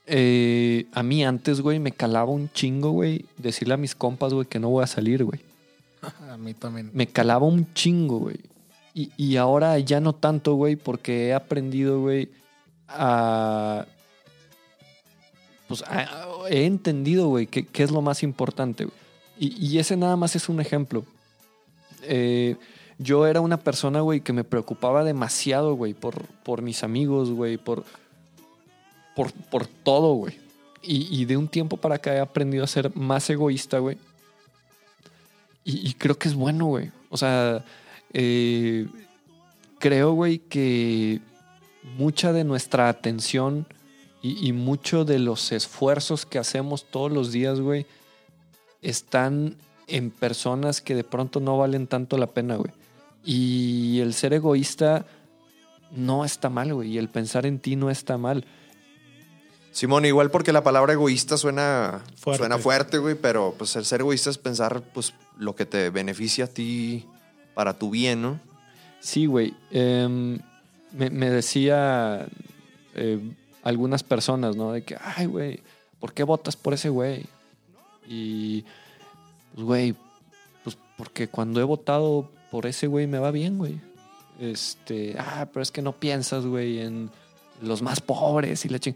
eh, 0.07 0.87
a 0.93 1.03
mí 1.03 1.23
antes, 1.23 1.61
güey, 1.61 1.79
me 1.81 1.93
calaba 1.93 2.31
un 2.31 2.51
chingo, 2.53 2.93
güey, 2.93 3.27
decirle 3.37 3.75
a 3.75 3.77
mis 3.77 3.95
compas, 3.95 4.33
güey, 4.33 4.47
que 4.47 4.59
no 4.59 4.71
voy 4.71 4.83
a 4.83 4.87
salir, 4.87 5.23
güey. 5.23 5.41
A 6.31 6.39
mí 6.39 6.55
también. 6.55 6.91
Me 6.95 7.07
calaba 7.07 7.47
un 7.47 7.71
chingo, 7.75 8.19
güey. 8.21 8.41
Y, 8.95 9.11
y 9.19 9.37
ahora 9.37 9.79
ya 9.81 10.01
no 10.01 10.15
tanto, 10.15 10.55
güey, 10.55 10.77
porque 10.77 11.29
he 11.29 11.35
aprendido, 11.35 12.01
güey, 12.01 12.31
a... 12.89 13.85
Pues 15.69 15.83
a- 15.83 16.01
a- 16.01 16.49
he 16.51 16.65
entendido, 16.67 17.29
güey, 17.29 17.47
qué 17.47 17.65
qué 17.67 17.83
es 17.83 17.91
lo 17.91 18.01
más 18.03 18.23
importante, 18.23 18.85
güey. 18.87 18.97
Y, 19.45 19.79
ese 19.79 19.97
nada 19.97 20.15
más 20.15 20.37
es 20.37 20.49
un 20.49 20.61
ejemplo. 20.61 21.05
Eh, 22.03 22.55
Yo 22.99 23.27
era 23.27 23.41
una 23.41 23.57
persona, 23.57 24.01
güey, 24.01 24.21
que 24.21 24.33
me 24.33 24.45
preocupaba 24.45 25.03
demasiado, 25.03 25.75
güey, 25.75 25.95
por, 25.95 26.27
por 26.45 26.63
mis 26.63 26.85
amigos, 26.85 27.31
güey, 27.33 27.57
por, 27.57 27.85
por, 29.17 29.33
por 29.33 29.67
todo, 29.67 30.15
güey. 30.15 30.39
Y, 30.85 31.25
de 31.25 31.37
un 31.37 31.49
tiempo 31.49 31.77
para 31.77 31.97
acá 31.97 32.15
he 32.15 32.21
aprendido 32.21 32.63
a 32.63 32.69
ser 32.69 32.95
más 32.97 33.29
egoísta, 33.31 33.81
güey. 33.81 33.99
Y, 35.65 35.89
y 35.89 35.95
creo 35.95 36.17
que 36.17 36.29
es 36.29 36.35
bueno, 36.37 36.67
güey. 36.67 36.93
O 37.11 37.17
sea, 37.17 37.65
eh, 38.13 38.87
creo, 39.81 40.13
güey, 40.13 40.39
que 40.39 41.21
mucha 41.97 42.33
de 42.33 42.45
nuestra 42.45 42.89
atención 42.89 43.67
y, 44.23 44.49
y 44.49 44.53
mucho 44.53 45.05
de 45.05 45.19
los 45.19 45.51
esfuerzos 45.51 46.27
que 46.27 46.39
hacemos 46.39 46.85
todos 46.85 47.11
los 47.11 47.33
días, 47.33 47.59
güey, 47.59 47.87
están 48.83 49.57
en 49.87 50.11
personas 50.11 50.81
que 50.81 50.95
de 50.95 51.05
pronto 51.05 51.41
no 51.41 51.59
valen 51.59 51.87
tanto 51.87 52.19
la 52.19 52.27
pena, 52.27 52.57
güey. 52.57 52.73
Y 53.25 54.01
el 54.01 54.15
ser 54.15 54.35
egoísta 54.35 55.07
no 55.93 56.25
está 56.25 56.51
mal, 56.51 56.75
güey. 56.75 56.93
Y 56.93 56.99
el 56.99 57.09
pensar 57.09 57.47
en 57.47 57.59
ti 57.59 57.77
no 57.77 57.91
está 57.91 58.19
mal. 58.19 58.45
Simón, 59.71 60.05
igual 60.05 60.31
porque 60.31 60.53
la 60.53 60.63
palabra 60.63 60.93
egoísta 60.93 61.37
suena 61.39 62.03
Fuerte. 62.17 62.39
suena 62.39 62.59
fuerte, 62.59 62.99
güey, 62.99 63.15
pero 63.15 63.55
pues 63.57 63.75
el 63.77 63.85
ser 63.87 64.01
egoísta 64.01 64.29
es 64.29 64.37
pensar 64.37 64.83
pues 64.93 65.15
lo 65.39 65.55
que 65.55 65.65
te 65.65 65.89
beneficia 65.89 66.45
a 66.45 66.49
ti 66.49 67.07
para 67.55 67.79
tu 67.79 67.91
bien, 67.91 68.21
¿no? 68.21 68.41
Sí, 69.01 69.27
güey. 69.27 69.55
Em, 69.71 70.39
me, 70.93 71.09
me 71.11 71.31
decía 71.31 72.27
eh, 72.95 73.19
algunas 73.63 74.03
personas, 74.03 74.57
¿no? 74.57 74.73
De 74.73 74.83
que, 74.83 74.97
ay, 75.01 75.27
güey, 75.27 75.61
¿por 76.01 76.13
qué 76.13 76.23
votas 76.23 76.57
por 76.57 76.75
ese 76.75 76.91
güey? 76.91 77.25
Y, 78.07 78.63
pues, 79.55 79.65
güey, 79.67 79.95
pues 80.65 80.77
porque 80.97 81.29
cuando 81.29 81.61
he 81.61 81.65
votado 81.65 82.31
por 82.51 82.67
ese 82.67 82.87
güey 82.87 83.07
me 83.07 83.19
va 83.19 83.31
bien, 83.31 83.59
güey. 83.59 83.81
Este, 84.41 85.15
ah, 85.19 85.47
pero 85.53 85.63
es 85.63 85.71
que 85.71 85.83
no 85.83 85.93
piensas, 85.93 86.45
güey, 86.47 86.81
en 86.81 87.11
los 87.61 87.83
más 87.83 88.01
pobres 88.01 88.65
y 88.65 88.69
la 88.69 88.79
ching. 88.79 88.95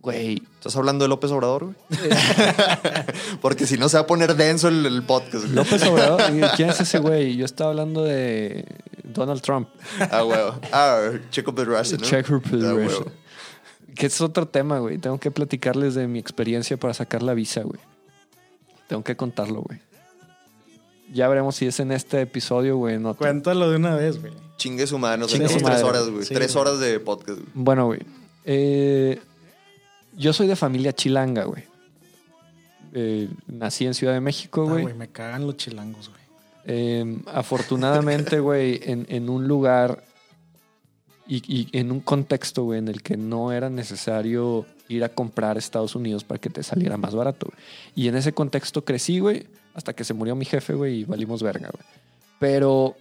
Güey, 0.00 0.42
¿Estás 0.54 0.76
hablando 0.76 1.04
de 1.04 1.08
López 1.08 1.30
Obrador, 1.32 1.64
güey? 1.64 1.76
porque 3.40 3.66
si 3.66 3.76
no 3.76 3.88
se 3.88 3.96
va 3.96 4.02
a 4.02 4.06
poner 4.06 4.36
denso 4.36 4.68
el, 4.68 4.86
el 4.86 5.02
podcast, 5.02 5.44
güey. 5.44 5.54
López 5.54 5.82
Obrador, 5.84 6.22
¿quién 6.56 6.70
es 6.70 6.80
ese 6.80 6.98
güey? 6.98 7.36
Yo 7.36 7.44
estaba 7.44 7.70
hablando 7.70 8.04
de 8.04 8.64
Donald 9.02 9.40
Trump. 9.42 9.68
Ah, 10.10 10.24
huevo. 10.24 10.60
Ah, 10.72 11.10
Checo 11.30 11.52
Pérez, 11.54 11.92
¿no? 11.92 11.98
Checo 11.98 12.36
Ah, 12.44 12.48
Pérez. 12.50 12.72
huevo. 12.74 13.06
Que 13.96 14.06
es 14.06 14.20
otro 14.20 14.46
tema, 14.46 14.78
güey. 14.78 14.98
Tengo 14.98 15.18
que 15.18 15.32
platicarles 15.32 15.94
de 15.96 16.06
mi 16.06 16.20
experiencia 16.20 16.76
para 16.76 16.94
sacar 16.94 17.22
la 17.22 17.34
visa, 17.34 17.62
güey. 17.62 17.80
Tengo 18.88 19.04
que 19.04 19.16
contarlo, 19.16 19.62
güey. 19.62 19.80
Ya 21.12 21.28
veremos 21.28 21.56
si 21.56 21.66
es 21.66 21.80
en 21.80 21.92
este 21.92 22.20
episodio, 22.22 22.76
güey. 22.76 22.96
en 22.96 23.06
otro. 23.06 23.18
Cuéntalo 23.18 23.70
de 23.70 23.76
una 23.76 23.94
vez, 23.94 24.20
güey. 24.20 24.32
Chingue 24.56 24.86
su 24.86 24.98
madre, 24.98 25.18
nos 25.18 25.30
Chingue 25.30 25.46
tres 25.48 25.82
horas, 25.82 26.08
güey. 26.10 26.24
Sí, 26.24 26.34
tres 26.34 26.52
güey. 26.52 26.60
horas 26.62 26.80
de 26.80 26.98
podcast, 27.00 27.38
güey. 27.38 27.50
Bueno, 27.54 27.86
güey. 27.86 28.00
Eh, 28.44 29.20
yo 30.16 30.32
soy 30.32 30.46
de 30.48 30.56
familia 30.56 30.92
chilanga, 30.92 31.44
güey. 31.44 31.64
Eh, 32.92 33.28
nací 33.46 33.86
en 33.86 33.94
Ciudad 33.94 34.14
de 34.14 34.20
México, 34.20 34.62
Ah, 34.66 34.70
güey. 34.72 34.82
güey, 34.82 34.94
me 34.94 35.08
cagan 35.08 35.46
los 35.46 35.56
chilangos, 35.56 36.08
güey. 36.08 36.20
Eh, 36.64 37.18
afortunadamente, 37.32 38.40
güey, 38.40 38.80
en, 38.82 39.06
en 39.08 39.28
un 39.30 39.46
lugar 39.46 40.02
y, 41.28 41.68
en 41.72 41.92
un 41.92 42.00
contexto, 42.00 42.64
güey, 42.64 42.78
en 42.78 42.88
el 42.88 43.02
que 43.02 43.18
no 43.18 43.52
era 43.52 43.68
necesario 43.68 44.64
ir 44.88 45.04
a 45.04 45.10
comprar 45.10 45.58
Estados 45.58 45.94
Unidos 45.94 46.24
para 46.24 46.40
que 46.40 46.48
te 46.48 46.62
saliera 46.62 46.96
más 46.96 47.14
barato, 47.14 47.50
güey. 47.50 47.62
Y 47.94 48.08
en 48.08 48.16
ese 48.16 48.32
contexto 48.32 48.84
crecí, 48.84 49.18
güey, 49.18 49.46
hasta 49.74 49.92
que 49.92 50.04
se 50.04 50.14
murió 50.14 50.34
mi 50.34 50.46
jefe, 50.46 50.72
güey, 50.72 51.00
y 51.00 51.04
valimos 51.04 51.42
verga, 51.42 51.68
güey. 51.70 51.84
Pero 52.38 52.96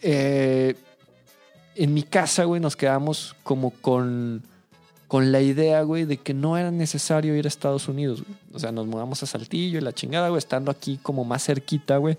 eh, 0.00 0.76
en 1.74 1.92
mi 1.92 2.04
casa, 2.04 2.44
güey, 2.44 2.60
nos 2.60 2.76
quedamos 2.76 3.34
como 3.42 3.70
con, 3.70 4.44
con 5.08 5.32
la 5.32 5.40
idea, 5.40 5.82
güey, 5.82 6.04
de 6.04 6.18
que 6.18 6.34
no 6.34 6.56
era 6.56 6.70
necesario 6.70 7.34
ir 7.36 7.46
a 7.46 7.48
Estados 7.48 7.88
Unidos, 7.88 8.22
güey. 8.22 8.38
O 8.52 8.60
sea, 8.60 8.70
nos 8.70 8.86
mudamos 8.86 9.22
a 9.24 9.26
Saltillo 9.26 9.78
y 9.78 9.82
la 9.82 9.92
chingada, 9.92 10.28
güey, 10.28 10.38
estando 10.38 10.70
aquí 10.70 11.00
como 11.02 11.24
más 11.24 11.44
cerquita, 11.44 11.96
güey. 11.96 12.16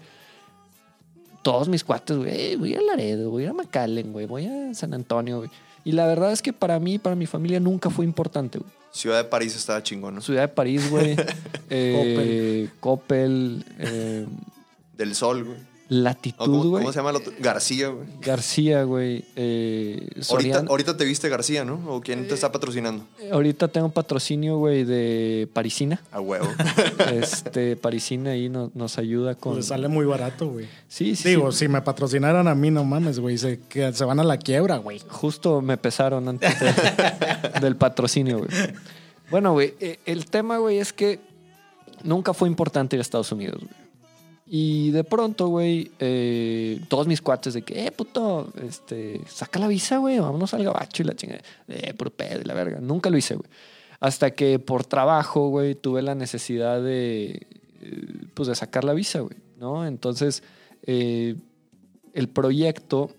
Todos 1.42 1.70
mis 1.70 1.84
cuates, 1.84 2.18
güey, 2.18 2.30
"Eh, 2.54 2.56
voy 2.58 2.76
a 2.76 2.82
Laredo, 2.82 3.30
voy 3.30 3.46
a 3.46 3.54
McAllen, 3.54 4.12
güey, 4.12 4.26
voy 4.26 4.46
a 4.46 4.74
San 4.74 4.94
Antonio, 4.94 5.38
güey. 5.40 5.50
Y 5.86 5.94
la 5.94 6.06
verdad 6.08 6.32
es 6.32 6.42
que 6.42 6.52
para 6.54 6.80
mí, 6.80 7.00
para 7.00 7.16
mi 7.16 7.26
familia, 7.26 7.60
nunca 7.60 7.90
fue 7.90 8.06
importante, 8.06 8.60
güey. 8.60 8.70
Ciudad 8.92 9.18
de 9.18 9.24
París 9.24 9.56
estaba 9.56 9.82
chingón, 9.84 10.16
¿no? 10.16 10.22
Ciudad 10.22 10.42
de 10.42 10.48
París, 10.50 10.90
güey. 10.90 11.16
eh, 11.70 12.70
Coppel. 12.80 13.64
eh, 13.78 14.26
Del 14.98 15.16
Sol, 15.16 15.44
güey. 15.46 15.58
Latitud, 15.92 16.38
¿Cómo, 16.46 16.64
güey. 16.70 16.84
cómo 16.84 16.94
se 16.94 17.00
llama 17.00 17.10
el 17.10 17.16
otro? 17.16 17.34
García, 17.40 17.88
güey. 17.90 18.08
García, 18.22 18.84
güey. 18.84 19.26
eh, 19.36 20.08
Ahorita, 20.30 20.64
ahorita 20.70 20.96
te 20.98 21.04
viste 21.04 21.30
García, 21.30 21.66
¿no? 21.66 21.82
¿O 21.88 22.00
quién 22.02 22.28
te 22.28 22.36
está 22.36 22.52
patrocinando? 22.52 23.06
Ahorita 23.32 23.68
tengo 23.70 23.90
patrocinio, 23.90 24.58
güey, 24.58 24.84
de 24.84 25.50
Parisina. 25.52 26.00
A 26.12 26.22
huevo. 26.22 26.48
Este, 27.12 27.76
Parisina 27.76 28.32
ahí 28.32 28.50
no- 28.50 28.72
nos 28.76 29.00
ayuda 29.00 29.34
con. 29.34 29.56
Le 29.56 29.64
sale 29.64 29.88
muy 29.88 30.06
barato, 30.06 30.48
güey. 30.50 30.68
Sí, 30.88 31.16
sí. 31.16 31.30
Digo, 31.30 31.52
sí. 31.52 31.60
si 31.60 31.68
me 31.68 31.82
patrocinaran 31.82 32.48
a 32.48 32.54
mí, 32.54 32.70
no 32.70 32.84
mames, 32.84 33.20
güey. 33.20 33.38
Se, 33.40 33.60
que 33.68 33.92
se 33.92 34.06
van 34.06 34.20
a 34.20 34.24
la 34.24 34.38
quiebra, 34.38 34.78
güey. 34.78 35.02
Justo 35.10 35.62
me 35.62 35.78
pesaron 35.78 36.28
antes 36.30 36.56
de- 36.60 37.60
del 37.62 37.76
patrocinio, 37.76 38.38
güey. 38.40 38.50
Bueno, 39.32 39.54
güey, 39.54 39.74
eh, 39.80 39.98
el 40.06 40.26
tema, 40.28 40.58
güey, 40.60 40.78
es 40.78 40.94
que 40.94 41.20
nunca 42.04 42.34
fue 42.36 42.48
importante 42.48 42.96
ir 42.96 43.00
a 43.00 43.02
Estados 43.02 43.32
Unidos, 43.32 43.58
güey. 43.60 43.89
Y 44.52 44.90
de 44.90 45.04
pronto, 45.04 45.48
güey, 45.48 45.92
eh, 46.00 46.82
todos 46.88 47.06
mis 47.06 47.22
cuates 47.22 47.54
de 47.54 47.62
que, 47.62 47.86
eh, 47.86 47.92
puto, 47.92 48.52
este, 48.64 49.22
saca 49.28 49.60
la 49.60 49.68
visa, 49.68 49.98
güey, 49.98 50.18
vámonos 50.18 50.56
al 50.56 50.64
gabacho 50.64 51.04
y 51.04 51.06
la 51.06 51.16
chingada. 51.16 51.42
Eh, 51.68 51.94
puro 51.94 52.10
pedo 52.10 52.42
y 52.42 52.46
la 52.46 52.56
verga. 52.56 52.80
Nunca 52.82 53.12
lo 53.12 53.18
hice, 53.18 53.36
güey. 53.36 53.48
Hasta 54.00 54.32
que 54.32 54.58
por 54.58 54.86
trabajo, 54.86 55.50
güey, 55.50 55.76
tuve 55.76 56.02
la 56.02 56.16
necesidad 56.16 56.82
de, 56.82 57.46
eh, 57.82 58.26
pues, 58.34 58.48
de 58.48 58.56
sacar 58.56 58.84
la 58.84 58.94
visa, 58.94 59.20
güey, 59.20 59.38
¿no? 59.60 59.86
Entonces, 59.86 60.42
eh, 60.84 61.36
el 62.14 62.28
proyecto 62.30 63.12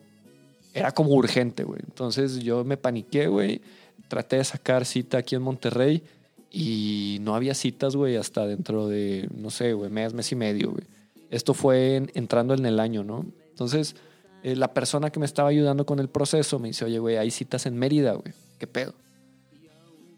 era 0.74 0.93
como 0.93 1.11
urgente, 1.11 1.65
güey. 1.65 1.81
Entonces 1.86 2.40
yo 2.40 2.65
me 2.65 2.77
paniqué, 2.77 3.28
güey. 3.28 3.61
Traté 4.09 4.36
de 4.36 4.44
sacar 4.44 4.85
cita 4.85 5.19
aquí 5.19 5.36
en 5.36 5.43
Monterrey 5.43 6.02
y 6.51 7.19
no 7.20 7.35
había 7.35 7.55
citas, 7.55 7.94
güey, 7.94 8.16
hasta 8.16 8.47
dentro 8.47 8.89
de, 8.89 9.28
no 9.36 9.51
sé, 9.51 9.73
güey, 9.74 9.90
mes, 9.90 10.15
mes 10.15 10.32
y 10.32 10.36
medio, 10.36 10.73
güey. 10.73 10.85
Esto 11.31 11.55
fue 11.55 11.97
en- 11.97 12.11
entrando 12.15 12.55
en 12.55 12.66
el 12.66 12.78
año, 12.81 13.02
¿no? 13.05 13.24
Entonces, 13.51 13.97
eh, 14.43 14.57
la 14.57 14.74
persona 14.74 15.11
que 15.11 15.19
me 15.20 15.27
estaba 15.27 15.48
ayudando 15.48 15.86
con 15.86 15.98
el 15.98 16.09
proceso 16.09 16.59
me 16.59 16.69
dice, 16.69 16.85
oye, 16.85 16.98
güey, 16.98 17.16
hay 17.16 17.31
citas 17.31 17.66
en 17.66 17.77
Mérida, 17.77 18.12
güey. 18.15 18.35
¿Qué 18.59 18.66
pedo? 18.66 18.94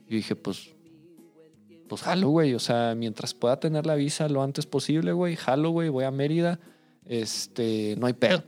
Y 0.09 0.16
dije, 0.16 0.36
pues, 0.36 0.70
pues 1.89 2.02
jalo, 2.02 2.28
güey. 2.30 2.55
O 2.55 2.59
sea, 2.59 2.94
mientras 2.97 3.34
pueda 3.34 3.59
tener 3.60 3.86
la 3.86 3.94
visa 3.94 4.28
lo 4.28 4.43
antes 4.43 4.66
posible, 4.66 5.12
güey, 5.12 5.36
jalo, 5.36 5.70
güey, 5.70 5.89
voy 5.89 6.05
a 6.05 6.10
Mérida. 6.10 6.59
Este, 7.06 7.94
no 7.98 8.06
hay 8.06 8.12
pedo. 8.14 8.43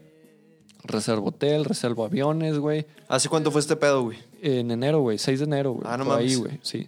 Reservo 0.83 1.29
hotel, 1.29 1.65
reservo 1.65 2.05
aviones, 2.05 2.59
güey. 2.59 2.85
¿Hace 3.07 3.27
cuánto 3.27 3.51
fue 3.51 3.61
este 3.61 3.75
pedo, 3.75 4.03
güey? 4.03 4.17
En 4.41 4.69
enero, 4.69 4.99
güey, 5.01 5.17
6 5.17 5.39
de 5.39 5.45
enero, 5.45 5.71
güey. 5.73 5.83
Ah, 5.87 5.97
no 5.97 6.05
por 6.05 6.19
ahí, 6.19 6.25
mames. 6.35 6.39
güey, 6.39 6.59
sí. 6.61 6.87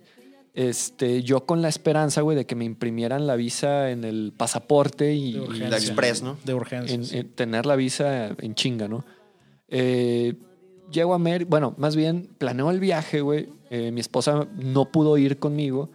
Este, 0.58 1.22
yo 1.22 1.46
con 1.46 1.62
la 1.62 1.70
esperanza, 1.70 2.22
güey, 2.22 2.36
de 2.36 2.48
que 2.48 2.56
me 2.56 2.66
imprimieran 2.66 3.28
la 3.28 3.36
visa 3.36 3.92
en 3.92 4.04
el 4.04 4.34
pasaporte 4.36 5.14
y, 5.14 5.34
De 5.34 5.38
y- 5.38 5.42
urgencia. 5.42 5.70
La 5.70 5.78
Express, 5.78 6.24
¿no? 6.24 6.36
De 6.46 6.54
urgencia. 6.56 6.96
en, 6.96 7.06
sí. 7.06 7.18
en 7.20 7.30
tener 7.30 7.68
la 7.68 7.76
visa 7.76 8.30
en 8.40 8.56
chinga, 8.56 8.88
¿no? 8.88 9.06
Eh, 9.68 10.34
llego 10.92 11.14
a 11.14 11.20
Mer, 11.20 11.46
bueno, 11.46 11.76
más 11.78 11.96
bien 11.96 12.30
planeo 12.40 12.72
el 12.72 12.80
viaje, 12.80 13.22
güey. 13.22 13.50
Eh, 13.70 13.92
mi 13.92 14.02
esposa 14.02 14.48
no 14.56 14.92
pudo 14.92 15.18
ir 15.20 15.38
conmigo 15.38 15.90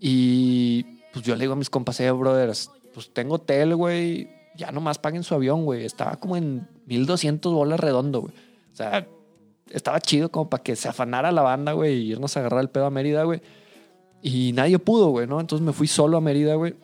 y 0.00 0.84
pues 1.12 1.22
yo 1.26 1.34
le 1.34 1.42
digo 1.42 1.52
a 1.52 1.56
mis 1.56 1.68
compas, 1.68 2.00
eh, 2.00 2.10
brothers, 2.10 2.70
pues 2.94 3.10
tengo 3.12 3.34
hotel, 3.34 3.74
güey, 3.76 4.30
ya 4.56 4.72
nomás 4.72 4.98
paguen 4.98 5.24
su 5.24 5.34
avión, 5.34 5.66
güey. 5.66 5.84
Estaba 5.84 6.16
como 6.16 6.38
en 6.38 6.66
1200 6.86 7.52
bolas 7.52 7.80
redondo, 7.80 8.22
güey. 8.22 8.32
O 8.72 8.76
sea, 8.76 9.06
estaba 9.70 10.00
chido 10.00 10.30
como 10.30 10.48
para 10.48 10.62
que 10.62 10.74
se 10.74 10.88
afanara 10.88 11.32
la 11.32 11.42
banda, 11.42 11.72
güey, 11.72 11.96
y 11.98 12.12
irnos 12.12 12.34
a 12.36 12.40
agarrar 12.40 12.60
el 12.62 12.70
pedo 12.70 12.86
a 12.86 12.90
Mérida, 12.90 13.24
güey. 13.24 13.42
Y 14.22 14.52
nadie 14.52 14.78
pudo, 14.78 15.08
güey, 15.08 15.26
¿no? 15.26 15.40
Entonces 15.40 15.64
me 15.64 15.72
fui 15.72 15.86
solo 15.86 16.16
a 16.16 16.20
Mérida, 16.20 16.54
güey. 16.54 16.74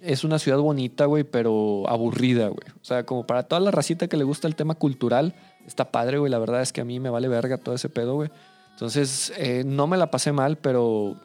Es 0.00 0.24
una 0.24 0.38
ciudad 0.38 0.58
bonita, 0.58 1.06
güey, 1.06 1.24
pero 1.24 1.88
aburrida, 1.88 2.48
güey. 2.48 2.68
O 2.80 2.84
sea, 2.84 3.04
como 3.04 3.26
para 3.26 3.44
toda 3.44 3.60
la 3.60 3.70
racita 3.70 4.08
que 4.08 4.16
le 4.16 4.24
gusta 4.24 4.46
el 4.46 4.54
tema 4.54 4.74
cultural, 4.74 5.34
está 5.66 5.90
padre, 5.90 6.18
güey. 6.18 6.30
La 6.30 6.38
verdad 6.38 6.62
es 6.62 6.72
que 6.72 6.80
a 6.80 6.84
mí 6.84 7.00
me 7.00 7.10
vale 7.10 7.28
verga 7.28 7.58
todo 7.58 7.74
ese 7.74 7.88
pedo, 7.88 8.14
güey. 8.14 8.30
Entonces, 8.72 9.32
eh, 9.36 9.64
no 9.66 9.86
me 9.86 9.96
la 9.96 10.10
pasé 10.10 10.32
mal, 10.32 10.56
pero 10.56 11.16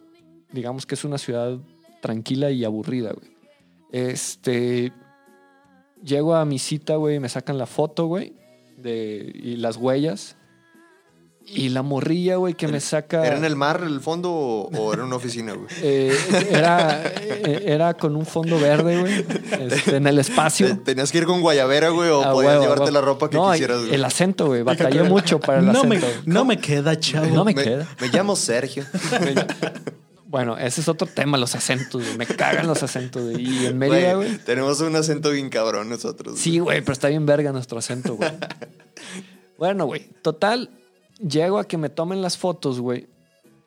digamos 0.52 0.86
que 0.86 0.95
es 0.95 1.04
una 1.04 1.18
ciudad 1.18 1.58
tranquila 2.02 2.52
y 2.52 2.66
aburrida, 2.66 3.14
güey. 3.14 3.32
Este. 3.91 4.91
Llego 6.04 6.36
a 6.36 6.44
mi 6.44 6.60
cita, 6.60 6.98
güey, 6.98 7.20
me 7.20 7.30
sacan 7.30 7.58
la 7.58 7.66
foto, 7.66 8.08
güey, 8.08 8.34
de, 8.78 9.32
y 9.34 9.56
las 9.56 9.78
huellas. 9.78 10.36
Y 11.45 11.70
la 11.70 11.84
morrilla, 11.84 12.38
güey, 12.38 12.53
que 12.56 12.68
me 12.68 12.80
saca. 12.80 13.26
¿Era 13.28 13.38
en 13.38 13.45
el 13.45 13.56
mar, 13.56 13.84
el 13.86 13.99
fondo, 14.02 14.32
o, 14.32 14.70
o 14.76 14.94
era 14.94 15.03
una 15.03 15.15
oficina, 15.18 15.53
güey? 15.53 15.68
Eh, 15.84 16.15
era, 16.49 17.03
eh, 17.06 17.64
era 17.68 17.94
con 17.94 18.15
un 18.15 18.26
fondo 18.26 18.60
verde, 18.60 18.99
güey. 18.99 19.26
este, 19.72 19.98
en 19.98 20.07
el 20.07 20.18
espacio. 20.20 20.80
¿Tenías 20.80 21.11
que 21.11 21.20
ir 21.20 21.26
con 21.26 21.41
guayabera, 21.41 21.90
güey, 21.90 22.10
o 22.10 22.24
podías 22.32 22.60
llevarte 22.60 22.91
la 22.91 23.02
ropa 23.02 23.30
que 23.30 23.36
No, 23.38 23.52
quisieras, 23.52 23.82
güey? 23.82 23.94
El 23.94 24.03
acento, 24.06 24.48
güey. 24.48 24.64
Batallé 24.64 25.03
mucho 25.03 25.40
para 25.40 25.60
el 25.60 25.65
no, 25.65 25.72
acento. 25.82 25.88
me, 25.95 26.34
no 26.34 26.45
me 26.45 26.57
queda, 26.60 26.99
chavo. 26.99 27.28
No 27.28 27.45
me 27.45 27.53
queda. 27.53 27.88
Me 27.99 28.07
llamo 28.07 28.36
Sergio. 28.36 28.86
Bueno, 30.26 30.57
ese 30.57 30.82
es 30.82 30.88
otro 30.88 31.06
tema, 31.06 31.38
los 31.38 31.53
acentos, 31.53 32.02
güey. 32.03 32.18
Me 32.18 32.26
cagan 32.26 32.65
los 32.65 32.82
acentos, 32.82 33.22
güey. 33.22 33.40
Y 33.40 33.68
en 33.68 33.78
Mérida, 33.78 34.15
Güey, 34.15 34.30
güey. 34.30 34.38
tenemos 34.40 34.82
un 34.82 34.95
acento 34.95 35.30
bien 35.30 35.52
cabrón 35.52 35.90
nosotros. 35.90 36.40
Sí, 36.40 36.57
güey, 36.57 36.82
pero 36.82 36.94
está 36.94 37.07
bien 37.07 37.28
verga 37.28 37.52
nuestro 37.52 37.78
acento, 37.78 38.15
güey. 38.15 38.32
bueno, 39.60 39.86
güey. 39.86 40.10
Total, 40.24 40.72
llego 41.19 41.60
a 41.60 41.68
que 41.68 41.77
me 41.77 41.90
tomen 41.90 42.22
las 42.22 42.38
fotos, 42.38 42.80
güey. 42.80 43.07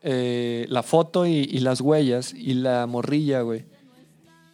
Eh, 0.02 0.66
la 0.68 0.82
foto 0.82 1.26
y, 1.26 1.32
y 1.50 1.58
las 1.60 1.80
huellas 1.80 2.32
y 2.34 2.54
la 2.54 2.86
morrilla, 2.86 3.40
güey. 3.42 3.64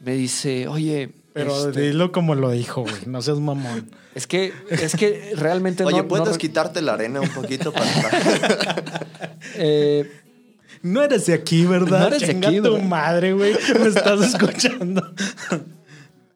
Me 0.01 0.15
dice, 0.15 0.67
oye. 0.69 1.11
Pero 1.35 1.69
este, 1.69 1.81
dilo 1.81 2.13
como 2.13 2.35
lo 2.35 2.51
dijo, 2.51 2.83
güey. 2.83 2.95
No 3.07 3.23
seas 3.23 3.39
mamón. 3.41 3.91
es 4.15 4.27
que, 4.27 4.53
es 4.71 4.95
que 4.97 5.33
realmente 5.37 5.85
Oye, 5.85 5.99
no. 6.03 6.09
¿puedes 6.09 6.27
no 6.27 6.33
re- 6.33 6.39
quitarte 6.39 6.83
la 6.83 6.95
arena 6.95 7.21
un 7.21 7.29
poquito 7.31 7.73
para 7.73 7.87
eh, 9.57 10.11
No 10.83 11.03
eres 11.03 11.27
de 11.27 11.35
aquí, 11.35 11.65
¿verdad? 11.65 12.01
No 12.01 12.07
eres 12.09 12.21
de 12.21 12.27
Chinga 12.29 12.49
aquí, 12.49 12.61
tu 12.61 12.71
güey. 12.73 12.83
madre, 12.83 13.33
güey. 13.33 13.55
Me 13.81 13.89
estás 13.89 14.21
escuchando. 14.35 15.03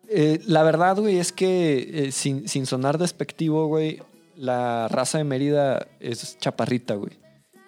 Eh, 0.08 0.40
la 0.46 0.62
verdad, 0.62 0.96
güey, 0.98 1.18
es 1.18 1.32
que 1.32 2.06
eh, 2.06 2.12
sin, 2.12 2.48
sin 2.48 2.64
sonar 2.66 2.96
despectivo, 2.98 3.66
güey, 3.66 4.00
la 4.36 4.88
raza 4.88 5.18
de 5.18 5.24
Mérida 5.24 5.86
es 6.00 6.38
chaparrita, 6.38 6.94
güey. 6.94 7.12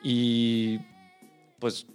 Y 0.02 0.78
pues 1.58 1.86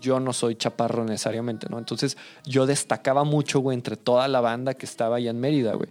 yo 0.00 0.20
no 0.20 0.32
soy 0.32 0.56
chaparro 0.56 1.04
necesariamente, 1.04 1.66
¿no? 1.70 1.78
Entonces 1.78 2.16
yo 2.44 2.66
destacaba 2.66 3.24
mucho, 3.24 3.60
güey, 3.60 3.76
entre 3.76 3.96
toda 3.96 4.28
la 4.28 4.40
banda 4.40 4.74
que 4.74 4.86
estaba 4.86 5.16
allá 5.16 5.30
en 5.30 5.40
Mérida, 5.40 5.74
güey, 5.74 5.88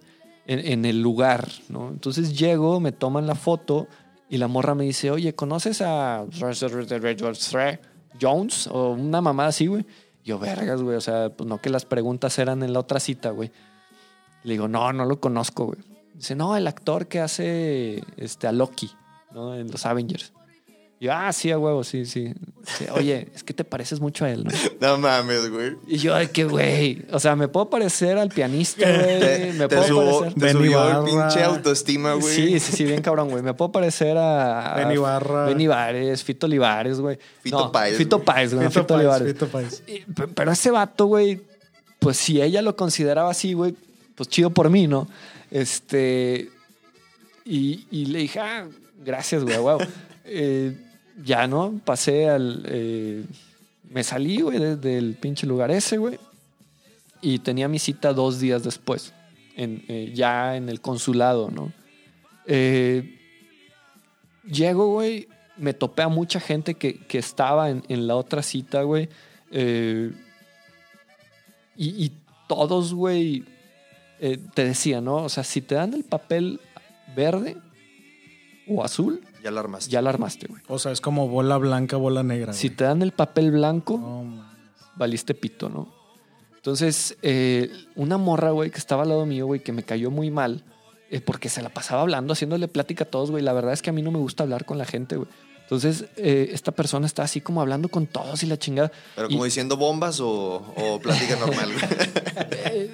en, 0.47 0.85
el 0.85 1.01
lugar, 1.01 1.47
¿no? 1.69 1.89
Entonces 1.89 2.37
llego, 2.37 2.79
me 2.79 2.91
toman 2.91 3.27
la 3.27 3.35
foto 3.35 3.87
y 4.29 4.37
la 4.37 4.47
morra 4.47 4.75
me 4.75 4.83
dice, 4.83 5.11
oye, 5.11 5.33
¿conoces 5.33 5.81
a 5.81 6.25
Jones? 8.19 8.67
O 8.67 8.91
una 8.91 9.21
mamá 9.21 9.47
así, 9.47 9.67
güey. 9.67 9.85
Yo, 10.23 10.37
vergas, 10.37 10.81
güey, 10.81 10.97
o 10.97 11.01
sea, 11.01 11.29
pues 11.29 11.49
no 11.49 11.59
que 11.59 11.69
las 11.69 11.85
preguntas 11.85 12.37
eran 12.37 12.63
en 12.63 12.73
la 12.73 12.79
otra 12.79 12.99
cita, 12.99 13.31
güey. 13.31 13.51
Le 14.43 14.53
digo, 14.53 14.67
no, 14.67 14.93
no 14.93 15.05
lo 15.05 15.19
conozco, 15.19 15.67
güey. 15.67 15.79
Dice, 16.21 16.35
no, 16.35 16.55
el 16.55 16.67
actor 16.67 17.07
que 17.07 17.19
hace 17.19 18.03
este, 18.17 18.45
a 18.45 18.51
Loki, 18.51 18.91
¿no? 19.33 19.55
En 19.55 19.71
los 19.71 19.87
Avengers. 19.87 20.33
Y 20.99 21.05
yo, 21.05 21.13
ah, 21.13 21.33
sí, 21.33 21.49
a 21.49 21.57
huevo, 21.57 21.83
sí, 21.83 22.05
sí. 22.05 22.31
Oye, 22.93 23.29
es 23.33 23.43
que 23.43 23.55
te 23.55 23.63
pareces 23.63 23.99
mucho 23.99 24.23
a 24.25 24.29
él, 24.29 24.43
¿no? 24.43 24.51
No 24.79 24.99
mames, 24.99 25.49
güey. 25.49 25.77
Y 25.87 25.97
yo, 25.97 26.13
de 26.13 26.29
que, 26.29 26.43
güey. 26.43 27.03
O 27.11 27.19
sea, 27.19 27.35
me 27.35 27.47
puedo 27.47 27.71
parecer 27.71 28.19
al 28.19 28.29
pianista, 28.29 28.85
Te, 28.85 29.17
güey. 29.17 29.53
Me 29.53 29.67
te 29.67 29.75
puedo 29.77 29.87
subo- 29.87 30.19
parecer. 30.19 30.39
te 30.39 30.51
subió 30.51 30.87
el 30.87 30.93
Barra. 30.93 31.05
pinche 31.05 31.43
autoestima, 31.43 32.13
güey. 32.13 32.35
Sí, 32.35 32.59
sí, 32.59 32.71
sí, 32.73 32.83
bien 32.83 33.01
cabrón, 33.01 33.31
güey. 33.31 33.41
Me 33.41 33.55
puedo 33.55 33.71
parecer 33.71 34.15
a. 34.15 34.73
a 34.73 34.75
Benny 34.75 34.97
Barra. 34.97 35.45
Benny 35.45 35.65
Bares, 35.65 36.23
Fito 36.23 36.45
Olivares, 36.45 36.99
güey. 36.99 37.17
Fito 37.41 37.57
No, 37.57 37.71
Páez, 37.71 37.97
Fito. 37.97 38.21
Páez, 38.21 38.53
güey. 38.53 38.67
Fito 38.67 38.81
Fito 38.81 38.87
Páez, 38.93 38.99
Olivares. 38.99 39.27
Fito 39.33 39.47
Páez. 39.47 39.83
Y- 39.87 40.01
Pero 40.35 40.51
ese 40.51 40.69
vato, 40.69 41.07
güey, 41.07 41.41
pues 41.97 42.17
si 42.17 42.39
ella 42.43 42.61
lo 42.61 42.75
consideraba 42.75 43.31
así, 43.31 43.53
güey, 43.53 43.73
pues 44.13 44.29
chido 44.29 44.51
por 44.51 44.69
mí, 44.69 44.85
¿no? 44.85 45.07
Este. 45.51 46.49
Y, 47.45 47.85
y 47.91 48.05
le 48.05 48.19
dije, 48.19 48.39
ah, 48.39 48.67
gracias, 49.03 49.43
güey, 49.43 49.57
wow. 49.57 49.79
Eh, 50.33 50.77
ya, 51.25 51.47
¿no? 51.47 51.81
Pasé 51.83 52.29
al. 52.29 52.63
eh, 52.67 53.25
me 53.89 54.03
salí, 54.03 54.39
güey, 54.39 54.59
de- 54.59 54.77
del 54.77 55.15
pinche 55.15 55.45
lugar 55.45 55.71
ese, 55.71 55.97
güey. 55.97 56.17
Y 57.21 57.39
tenía 57.39 57.67
mi 57.67 57.79
cita 57.79 58.13
dos 58.13 58.39
días 58.39 58.63
después, 58.63 59.13
en, 59.57 59.83
eh, 59.89 60.11
ya 60.15 60.55
en 60.55 60.69
el 60.69 60.79
consulado, 60.79 61.49
¿no? 61.51 61.73
Eh, 62.45 63.19
llego, 64.49 64.87
güey, 64.93 65.27
me 65.57 65.73
topé 65.73 66.03
a 66.03 66.07
mucha 66.07 66.39
gente 66.39 66.75
que, 66.75 66.95
que 66.99 67.17
estaba 67.17 67.69
en, 67.69 67.83
en 67.89 68.07
la 68.07 68.15
otra 68.15 68.41
cita, 68.43 68.83
güey. 68.83 69.09
Eh, 69.51 70.11
y, 71.75 72.05
y 72.05 72.11
todos, 72.47 72.93
güey, 72.93 73.43
eh, 74.21 74.39
te 74.53 74.63
decía, 74.63 75.01
¿no? 75.01 75.15
O 75.17 75.29
sea, 75.29 75.43
si 75.43 75.61
te 75.61 75.75
dan 75.75 75.93
el 75.93 76.03
papel 76.05 76.59
verde 77.15 77.57
o 78.67 78.83
azul, 78.83 79.21
Ya 79.43 79.51
la 79.51 79.59
armaste. 79.59 79.91
ya 79.91 80.01
la 80.01 80.09
armaste, 80.11 80.47
güey. 80.47 80.61
O 80.67 80.79
sea, 80.79 80.91
es 80.93 81.01
como 81.01 81.27
bola 81.27 81.57
blanca, 81.57 81.97
bola 81.97 82.23
negra. 82.23 82.53
Si 82.53 82.67
güey. 82.69 82.77
te 82.77 82.83
dan 82.85 83.01
el 83.01 83.11
papel 83.11 83.51
blanco, 83.51 83.97
No, 83.97 84.23
man. 84.23 84.47
valiste 84.95 85.33
pito, 85.33 85.67
¿no? 85.69 85.93
Entonces, 86.55 87.17
eh, 87.23 87.71
una 87.95 88.17
morra, 88.17 88.51
güey, 88.51 88.69
que 88.69 88.77
estaba 88.77 89.01
al 89.03 89.09
lado 89.09 89.25
mío, 89.25 89.47
güey, 89.47 89.61
que 89.63 89.71
me 89.71 89.81
cayó 89.83 90.11
muy 90.11 90.29
mal, 90.29 90.63
eh, 91.09 91.19
porque 91.19 91.49
se 91.49 91.61
la 91.63 91.69
pasaba 91.69 92.01
hablando, 92.03 92.33
haciéndole 92.33 92.67
plática 92.67 93.03
a 93.05 93.07
todos, 93.07 93.31
güey. 93.31 93.43
La 93.43 93.51
verdad 93.53 93.73
es 93.73 93.81
que 93.81 93.89
a 93.89 93.93
mí 93.93 94.03
no 94.03 94.11
me 94.11 94.19
gusta 94.19 94.43
hablar 94.43 94.65
con 94.65 94.77
la 94.77 94.85
gente, 94.85 95.15
güey. 95.17 95.27
Entonces, 95.71 96.03
eh, 96.17 96.49
esta 96.51 96.73
persona 96.73 97.05
está 97.07 97.23
así 97.23 97.39
como 97.39 97.61
hablando 97.61 97.87
con 97.87 98.05
todos 98.05 98.43
y 98.43 98.45
la 98.45 98.57
chingada. 98.59 98.91
Pero 99.15 99.29
Y- 99.29 99.31
como 99.31 99.45
diciendo 99.45 99.77
bombas 99.77 100.19
o, 100.19 100.27
o 100.75 100.99
plática 100.99 101.37
normal, 101.37 101.69
güey. 101.71 102.89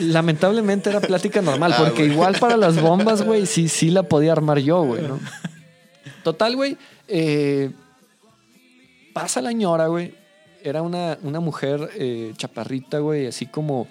Lamentablemente 0.00 0.88
era 0.88 1.00
plática 1.02 1.42
normal, 1.42 1.74
Ah, 1.74 1.76
porque 1.80 2.04
güey. 2.04 2.12
igual 2.12 2.38
para 2.40 2.56
las 2.56 2.80
bombas, 2.80 3.20
güey, 3.22 3.44
sí, 3.44 3.68
sí 3.68 3.90
la 3.90 4.04
podía 4.04 4.32
armar 4.32 4.58
yo, 4.60 4.82
güey, 4.84 5.02
¿no? 5.02 5.20
Total, 6.24 6.56
güey. 6.56 6.78
eh, 7.08 7.70
pasa 9.12 9.42
la 9.42 9.52
ñora, 9.52 9.88
güey. 9.88 10.14
Era 10.62 10.80
una, 10.80 11.18
una 11.22 11.40
mujer 11.40 11.90
eh, 11.94 12.32
chaparrita, 12.38 13.00
güey, 13.00 13.26
así 13.26 13.44
como, 13.44 13.86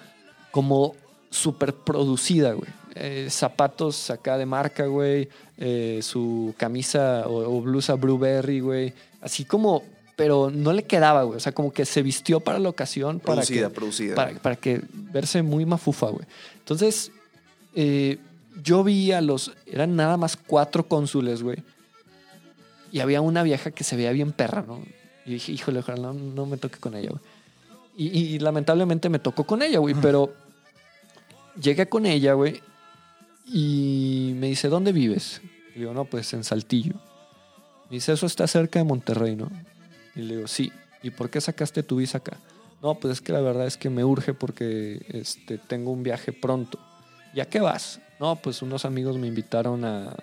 como 0.49 0.95
súper 1.29 1.75
producida, 1.75 2.53
güey. 2.53 2.69
Eh, 2.95 3.27
zapatos 3.29 4.09
acá 4.09 4.37
de 4.37 4.45
marca, 4.45 4.85
güey. 4.85 5.27
eh, 5.57 5.99
su 6.01 6.53
camisa 6.57 7.27
o, 7.27 7.57
o 7.57 7.61
blusa 7.61 7.95
Blueberry, 7.95 8.59
güey. 8.59 8.93
Así 9.21 9.45
como, 9.45 9.83
pero 10.15 10.51
no 10.51 10.73
le 10.73 10.83
quedaba, 10.83 11.23
güey. 11.23 11.37
O 11.37 11.39
sea, 11.39 11.53
como 11.53 11.71
que 11.71 11.85
se 11.85 12.01
vistió 12.03 12.39
para 12.39 12.59
la 12.59 12.69
ocasión. 12.69 13.19
Para 13.19 13.35
Producida, 13.37 13.69
que, 13.69 13.73
producida. 13.73 14.15
para, 14.15 14.33
para 14.39 14.55
que 14.55 14.81
verse 14.91 15.41
muy 15.41 15.65
mafufa, 15.65 16.07
güey. 16.07 16.25
Entonces, 16.59 17.11
eh, 17.75 18.17
yo 18.63 18.83
vi 18.83 19.11
a 19.11 19.21
los. 19.21 19.51
Eran 19.65 19.95
nada 19.95 20.17
más 20.17 20.37
cuatro 20.37 20.87
cónsules, 20.87 21.41
güey. 21.41 21.57
Y 22.91 22.99
había 22.99 23.21
una 23.21 23.41
vieja 23.41 23.71
que 23.71 23.83
se 23.83 23.95
veía 23.95 24.11
bien 24.11 24.33
perra, 24.33 24.63
¿no? 24.67 24.79
Y 25.25 25.31
dije, 25.33 25.51
híjole, 25.51 25.79
ojalá 25.79 26.01
no, 26.01 26.13
no 26.13 26.45
me 26.45 26.57
toque 26.57 26.77
con 26.77 26.95
ella, 26.95 27.09
güey. 27.09 27.21
Y, 27.95 28.07
y 28.35 28.39
lamentablemente 28.39 29.09
me 29.09 29.19
tocó 29.19 29.45
con 29.45 29.61
ella, 29.63 29.79
güey. 29.79 29.95
Pero 29.95 30.33
llegué 31.59 31.87
con 31.87 32.05
ella, 32.05 32.33
güey. 32.33 32.61
Y 33.45 34.33
me 34.35 34.47
dice, 34.47 34.69
¿dónde 34.69 34.91
vives? 34.91 35.41
Le 35.73 35.81
digo, 35.81 35.93
no, 35.93 36.05
pues 36.05 36.33
en 36.33 36.43
Saltillo. 36.43 36.95
Me 37.89 37.97
dice, 37.97 38.13
eso 38.13 38.25
está 38.25 38.47
cerca 38.47 38.79
de 38.79 38.85
Monterrey, 38.85 39.35
¿no? 39.35 39.51
Y 40.15 40.21
le 40.21 40.35
digo, 40.35 40.47
sí. 40.47 40.71
¿Y 41.01 41.11
por 41.11 41.29
qué 41.29 41.41
sacaste 41.41 41.83
tu 41.83 41.97
visa 41.97 42.19
acá? 42.19 42.37
No, 42.81 42.95
pues 42.95 43.13
es 43.13 43.21
que 43.21 43.33
la 43.33 43.41
verdad 43.41 43.65
es 43.65 43.77
que 43.77 43.89
me 43.89 44.03
urge 44.03 44.33
porque 44.33 45.05
este, 45.09 45.57
tengo 45.57 45.91
un 45.91 46.03
viaje 46.03 46.31
pronto. 46.31 46.79
¿Ya 47.33 47.45
qué 47.45 47.59
vas? 47.59 47.99
No, 48.19 48.35
pues 48.37 48.61
unos 48.61 48.85
amigos 48.85 49.17
me 49.17 49.27
invitaron 49.27 49.83
a, 49.85 50.15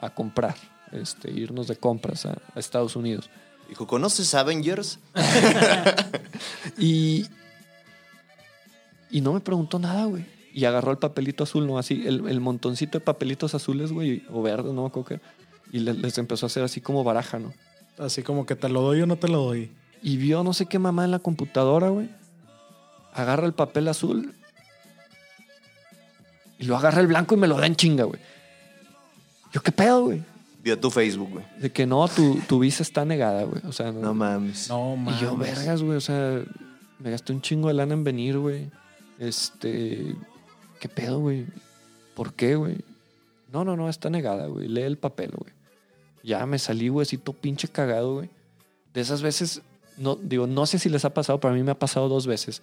a 0.00 0.10
comprar, 0.14 0.56
este, 0.92 1.30
irnos 1.30 1.68
de 1.68 1.76
compras 1.76 2.26
a, 2.26 2.38
a 2.54 2.60
Estados 2.60 2.96
Unidos. 2.96 3.30
Dijo, 3.68 3.86
¿conoces 3.86 4.34
Avengers? 4.34 4.98
Y, 6.78 7.26
y 9.10 9.20
no 9.20 9.32
me 9.32 9.40
preguntó 9.40 9.78
nada, 9.78 10.06
güey. 10.06 10.24
Y 10.56 10.64
agarró 10.66 10.92
el 10.92 10.98
papelito 10.98 11.42
azul, 11.42 11.66
¿no? 11.66 11.78
Así, 11.78 12.04
el, 12.06 12.28
el 12.28 12.40
montoncito 12.40 12.98
de 12.98 13.04
papelitos 13.04 13.54
azules, 13.56 13.90
güey, 13.90 14.22
o 14.30 14.40
verdes, 14.40 14.72
no. 14.72 14.90
Y 15.72 15.80
le- 15.80 15.94
les 15.94 16.16
empezó 16.16 16.46
a 16.46 16.48
hacer 16.48 16.62
así 16.62 16.80
como 16.80 17.02
baraja, 17.02 17.40
¿no? 17.40 17.52
Así 17.98 18.22
como 18.22 18.46
que 18.46 18.54
te 18.54 18.68
lo 18.68 18.80
doy 18.82 19.02
o 19.02 19.06
no 19.06 19.16
te 19.16 19.26
lo 19.28 19.38
doy. 19.42 19.72
Y 20.00 20.16
vio 20.16 20.44
no 20.44 20.52
sé 20.52 20.66
qué 20.66 20.78
mamá 20.78 21.04
en 21.04 21.10
la 21.10 21.18
computadora, 21.18 21.88
güey. 21.88 22.08
Agarra 23.14 23.46
el 23.46 23.52
papel 23.52 23.88
azul. 23.88 24.32
Y 26.58 26.66
lo 26.66 26.76
agarra 26.76 27.00
el 27.00 27.08
blanco 27.08 27.34
y 27.34 27.38
me 27.38 27.48
lo 27.48 27.56
da 27.58 27.66
en 27.66 27.74
chinga, 27.76 28.04
güey. 28.04 28.20
Yo, 29.52 29.60
¿qué 29.62 29.72
pedo, 29.72 30.04
güey? 30.04 30.22
Vio 30.62 30.78
tu 30.78 30.90
Facebook, 30.90 31.30
güey. 31.30 31.44
De 31.60 31.70
que 31.70 31.84
no, 31.86 32.06
tu, 32.08 32.40
tu 32.48 32.58
visa 32.60 32.82
está 32.82 33.04
negada, 33.04 33.42
güey. 33.44 33.60
O 33.66 33.72
sea, 33.72 33.92
no. 33.92 34.00
No 34.00 34.14
mames. 34.14 34.68
No, 34.68 34.96
mames. 34.96 35.20
y 35.20 35.24
yo, 35.24 35.36
vergas, 35.36 35.82
güey. 35.82 35.96
O 35.96 36.00
sea, 36.00 36.42
me 37.00 37.10
gasté 37.10 37.32
un 37.32 37.40
chingo 37.42 37.68
de 37.68 37.74
lana 37.74 37.94
en 37.94 38.04
venir, 38.04 38.38
güey. 38.38 38.70
Este. 39.18 40.14
¿Qué 40.80 40.88
pedo, 40.88 41.20
güey? 41.20 41.46
¿Por 42.14 42.34
qué, 42.34 42.56
güey? 42.56 42.76
No, 43.52 43.64
no, 43.64 43.76
no, 43.76 43.88
está 43.88 44.10
negada, 44.10 44.46
güey. 44.46 44.68
Lee 44.68 44.82
el 44.82 44.98
papel, 44.98 45.30
güey. 45.36 45.52
Ya 46.22 46.44
me 46.46 46.58
salí, 46.58 46.88
güey, 46.88 47.02
así 47.04 47.18
todo 47.18 47.36
pinche 47.36 47.68
cagado, 47.68 48.14
güey. 48.14 48.30
De 48.92 49.00
esas 49.00 49.22
veces, 49.22 49.62
no, 49.98 50.16
digo, 50.16 50.46
no 50.46 50.66
sé 50.66 50.78
si 50.78 50.88
les 50.88 51.04
ha 51.04 51.12
pasado, 51.14 51.40
pero 51.40 51.52
a 51.52 51.56
mí 51.56 51.62
me 51.62 51.70
ha 51.72 51.78
pasado 51.78 52.08
dos 52.08 52.26
veces. 52.26 52.62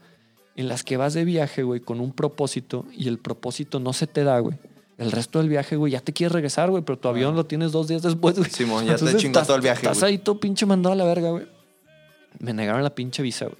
En 0.55 0.67
las 0.67 0.83
que 0.83 0.97
vas 0.97 1.13
de 1.13 1.23
viaje, 1.25 1.63
güey, 1.63 1.79
con 1.79 1.99
un 2.01 2.11
propósito 2.11 2.85
y 2.91 3.07
el 3.07 3.17
propósito 3.19 3.79
no 3.79 3.93
se 3.93 4.07
te 4.07 4.23
da, 4.23 4.39
güey. 4.39 4.57
el 4.97 5.11
resto 5.11 5.39
del 5.39 5.49
viaje, 5.49 5.77
güey, 5.77 5.93
ya 5.93 5.99
te 6.01 6.13
quieres 6.13 6.31
regresar, 6.33 6.69
güey, 6.69 6.83
pero 6.83 6.99
tu 6.99 7.07
avión 7.07 7.35
lo 7.35 7.45
tienes 7.47 7.71
dos 7.71 7.87
días 7.87 8.03
después, 8.03 8.37
güey. 8.37 8.49
Simón, 8.51 8.83
ya 8.85 8.89
te 8.89 8.99
Entonces, 8.99 9.17
chingó 9.21 9.31
estás- 9.39 9.47
todo 9.47 9.55
el 9.55 9.63
viaje, 9.63 9.81
Estás 9.81 9.99
güey. 9.99 10.11
ahí 10.11 10.17
todo 10.19 10.39
pinche 10.39 10.65
mandado 10.67 10.93
a 10.93 10.95
la 10.95 11.05
verga, 11.05 11.31
güey. 11.31 11.47
Me 12.39 12.53
negaron 12.53 12.83
la 12.83 12.93
pinche 12.93 13.23
visa, 13.23 13.45
güey. 13.45 13.57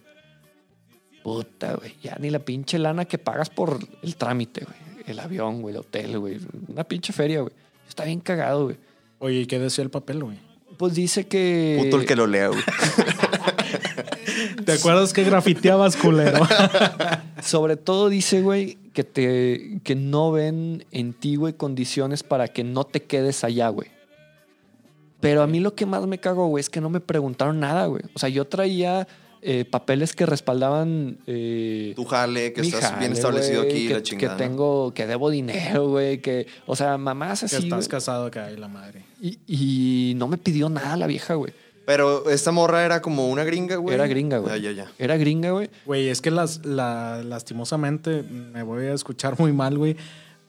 Puta, 1.23 1.76
güey. 1.76 1.95
Ya 2.02 2.18
ni 2.19 2.30
la 2.30 2.39
pinche 2.39 2.80
lana 2.80 3.06
que 3.06 3.18
pagas 3.18 3.49
por 3.49 3.80
el 4.02 4.15
trámite, 4.15 4.65
güey. 4.65 4.77
El 5.07 5.19
avión, 5.19 5.61
güey, 5.61 5.76
el 5.76 5.81
hotel, 5.81 6.19
güey. 6.19 6.39
Una 6.68 6.84
pinche 6.84 7.14
feria, 7.14 7.41
güey. 7.41 7.53
Está 7.88 8.06
bien 8.06 8.19
cagado, 8.19 8.65
güey. 8.65 8.77
Oye, 9.19 9.41
¿y 9.41 9.45
qué 9.45 9.60
decía 9.60 9.84
el 9.84 9.89
papel, 9.89 10.23
güey? 10.23 10.38
Pues 10.77 10.95
dice 10.95 11.27
que. 11.27 11.80
Puto 11.84 11.99
el 11.99 12.06
que 12.06 12.15
lo 12.15 12.27
lea, 12.27 12.48
güey. 12.48 12.61
¿Te 14.65 14.73
acuerdas 14.73 15.14
que 15.14 15.23
grafiteabas, 15.23 15.95
culero? 15.95 16.48
Sobre 17.41 17.76
todo 17.76 18.10
dice, 18.10 18.41
güey, 18.41 18.77
que 18.93 19.03
te 19.03 19.80
que 19.84 19.95
no 19.95 20.31
ven 20.31 20.85
en 20.91 21.14
ti, 21.14 21.35
güey, 21.35 21.53
condiciones 21.53 22.23
para 22.23 22.48
que 22.48 22.64
no 22.64 22.84
te 22.84 23.03
quedes 23.03 23.43
allá, 23.43 23.69
güey. 23.69 23.89
Pero 25.19 25.43
a 25.43 25.48
mí 25.48 25.60
lo 25.60 25.76
que 25.76 25.85
más 25.85 26.06
me 26.07 26.19
cago, 26.19 26.48
güey, 26.48 26.61
es 26.61 26.69
que 26.69 26.81
no 26.81 26.89
me 26.89 26.99
preguntaron 26.99 27.60
nada, 27.60 27.85
güey. 27.85 28.03
O 28.15 28.19
sea, 28.19 28.30
yo 28.30 28.45
traía 28.45 29.07
eh, 29.43 29.65
papeles 29.65 30.15
que 30.15 30.26
respaldaban 30.26 31.18
eh, 31.27 31.93
Tu 31.95 32.05
jale, 32.05 32.53
que 32.53 32.61
estás 32.61 32.99
bien 32.99 33.13
establecido 33.13 33.63
aquí, 33.63 33.88
que, 33.88 33.93
la 33.95 34.03
chingada. 34.03 34.38
que 34.38 34.43
tengo, 34.43 34.93
que 34.93 35.07
debo 35.07 35.30
dinero, 35.30 35.88
güey, 35.89 36.22
que, 36.22 36.45
o 36.68 36.76
sea, 36.76 36.97
mamás 36.97 37.39
que 37.39 37.45
así, 37.47 37.55
estás 37.55 37.80
güey. 37.80 37.88
casado 37.89 38.26
acá 38.26 38.51
y 38.51 38.57
la 38.57 38.68
madre. 38.68 39.03
Y, 39.22 39.39
y 39.47 40.13
no 40.15 40.27
me 40.27 40.38
pidió 40.38 40.69
nada 40.69 40.95
la 40.97 41.07
vieja, 41.07 41.34
güey. 41.35 41.53
Pero 41.85 42.30
esta 42.30 42.51
morra 42.51 42.85
era 42.85 43.01
como 43.01 43.27
una 43.30 43.43
gringa, 43.43 43.76
güey. 43.77 43.95
Era 43.95 44.05
gringa, 44.05 44.38
güey. 44.38 44.53
Ah, 44.53 44.57
ya, 44.57 44.72
ya. 44.72 44.91
Era 44.99 45.18
gringa, 45.18 45.49
güey. 45.51 45.69
Güey, 45.85 46.09
es 46.09 46.22
que 46.22 46.30
las, 46.30 46.63
la, 46.63 47.23
lastimosamente, 47.23 48.22
me 48.23 48.61
voy 48.63 48.85
a 48.85 48.93
escuchar 48.93 49.38
muy 49.39 49.51
mal, 49.51 49.77
güey, 49.77 49.97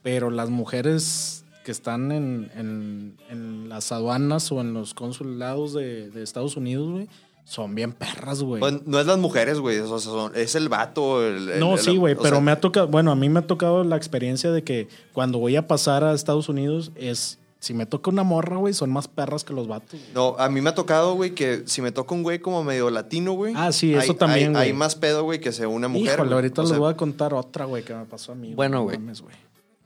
pero 0.02 0.30
las 0.30 0.50
mujeres 0.50 1.44
que 1.64 1.72
están 1.72 2.12
en, 2.12 2.50
en- 2.56 3.16
en 3.30 3.68
las 3.68 3.92
aduanas 3.92 4.52
o 4.52 4.60
en 4.60 4.74
los 4.74 4.92
consulados 4.94 5.72
de, 5.72 6.10
de 6.10 6.22
Estados 6.22 6.56
Unidos, 6.56 6.90
güey, 6.90 7.08
son 7.44 7.74
bien 7.74 7.92
perras, 7.92 8.42
güey. 8.42 8.60
Pues, 8.60 8.86
no 8.86 8.98
es 9.00 9.06
las 9.06 9.18
mujeres, 9.18 9.58
güey. 9.58 9.78
o 9.78 9.86
sea, 9.86 9.98
son- 9.98 10.32
es 10.34 10.54
el 10.54 10.68
vato. 10.68 11.26
el- 11.26 11.48
el- 11.50 11.60
No, 11.60 11.74
el- 11.74 11.78
sí, 11.80 11.96
güey, 11.96 12.14
pero 12.14 12.36
sea, 12.36 12.40
me 12.40 12.50
ha 12.52 12.60
tocado, 12.60 12.88
bueno, 12.88 13.10
a 13.10 13.16
mí 13.16 13.28
me 13.28 13.40
ha 13.40 13.46
tocado 13.46 13.84
la 13.84 13.96
experiencia 13.96 14.50
de 14.52 14.62
que 14.62 14.88
cuando 15.12 15.38
voy 15.38 15.56
a 15.56 15.66
pasar 15.66 16.04
a 16.04 16.14
Estados 16.14 16.48
Unidos 16.48 16.92
es, 16.94 17.38
si 17.58 17.74
me 17.74 17.84
toca 17.86 18.10
una 18.10 18.22
morra, 18.22 18.56
güey, 18.56 18.72
son 18.74 18.90
más 18.90 19.06
perras 19.08 19.44
que 19.44 19.52
los 19.52 19.68
vatos. 19.68 19.90
güey. 20.00 20.02
No, 20.14 20.36
a 20.38 20.48
mí 20.48 20.60
me 20.60 20.70
ha 20.70 20.74
tocado, 20.74 21.14
güey, 21.14 21.32
que 21.34 21.62
si 21.66 21.82
me 21.82 21.92
toca 21.92 22.14
un 22.14 22.22
güey 22.22 22.38
como 22.40 22.62
medio 22.64 22.90
latino, 22.90 23.32
güey. 23.32 23.54
Ah, 23.56 23.70
sí, 23.72 23.92
eso 23.92 24.12
hay- 24.12 24.18
también, 24.18 24.46
Hay, 24.48 24.52
güey. 24.52 24.62
hay 24.68 24.72
más 24.72 24.94
pedo, 24.94 25.24
güey, 25.24 25.40
que 25.40 25.52
sea 25.52 25.68
una 25.68 25.88
mujer. 25.88 26.14
Híjole, 26.14 26.22
güey. 26.28 26.34
ahorita 26.34 26.60
O 26.62 26.64
les 26.64 26.70
sea, 26.70 26.78
voy 26.78 26.92
a 26.92 26.96
contar 26.96 27.34
otra, 27.34 27.64
güey, 27.66 27.84
que 27.84 27.94
me 27.94 28.04
pasó 28.04 28.32
a 28.32 28.34
mí. 28.34 28.54
Bueno, 28.54 28.82
güey. 28.84 28.98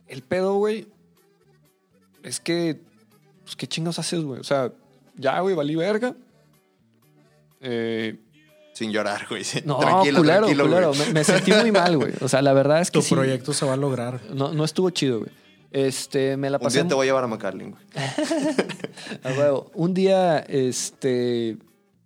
El 0.09 0.23
pedo, 0.23 0.55
güey, 0.55 0.87
es 2.23 2.39
que, 2.41 2.81
pues, 3.45 3.57
¿qué 3.57 3.67
chingados 3.67 3.99
haces, 3.99 4.23
güey? 4.23 4.41
O 4.41 4.45
sea, 4.45 4.73
ya, 5.17 5.41
güey, 5.41 5.55
valí 5.55 5.75
verga. 5.75 6.15
Eh, 7.61 8.17
Sin 8.75 8.93
llorar, 8.93 9.27
güey. 9.29 9.43
no, 9.65 9.79
tranquilo, 9.79 10.19
culero, 10.19 10.39
tranquilo, 10.47 10.65
culero. 10.65 10.89
güey. 10.95 11.07
Me, 11.09 11.13
me 11.15 11.25
sentí 11.25 11.53
muy 11.53 11.73
mal, 11.73 11.97
güey. 11.97 12.13
O 12.21 12.29
sea, 12.29 12.43
la 12.43 12.53
verdad 12.53 12.81
es 12.81 12.91
que 12.91 12.99
Tu 12.99 13.03
sí, 13.03 13.15
proyecto 13.15 13.53
se 13.53 13.65
va 13.67 13.75
a 13.75 13.77
lograr. 13.77 14.21
no, 14.35 14.53
no 14.53 14.65
estuvo 14.65 14.91
chido, 14.91 15.21
güey. 15.21 15.31
Este, 15.73 16.37
me 16.37 16.49
la 16.49 16.57
Un 16.59 16.63
pasé... 16.65 16.79
día 16.81 16.89
te 16.89 16.95
voy 16.95 17.07
a 17.07 17.09
llevar 17.09 17.25
a 17.25 17.27
McAllen, 17.27 17.73
güey. 17.73 17.83
A 19.25 19.39
huevo. 19.39 19.71
Un 19.75 19.93
día, 19.95 20.39
este. 20.39 21.57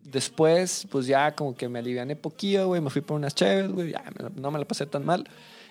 Después, 0.02 0.88
pues 0.90 1.06
ya 1.06 1.36
como 1.36 1.54
que 1.54 1.68
me 1.68 1.78
aliviané 1.78 2.16
poquillo, 2.16 2.66
güey. 2.66 2.80
Me 2.80 2.90
fui 2.90 3.00
por 3.02 3.16
unas 3.16 3.34
chéves, 3.34 3.70
güey. 3.70 3.92
Ya 3.92 4.02
no 4.34 4.50
me 4.50 4.58
la 4.58 4.64
pasé 4.64 4.86
tan 4.86 5.04
mal. 5.04 5.28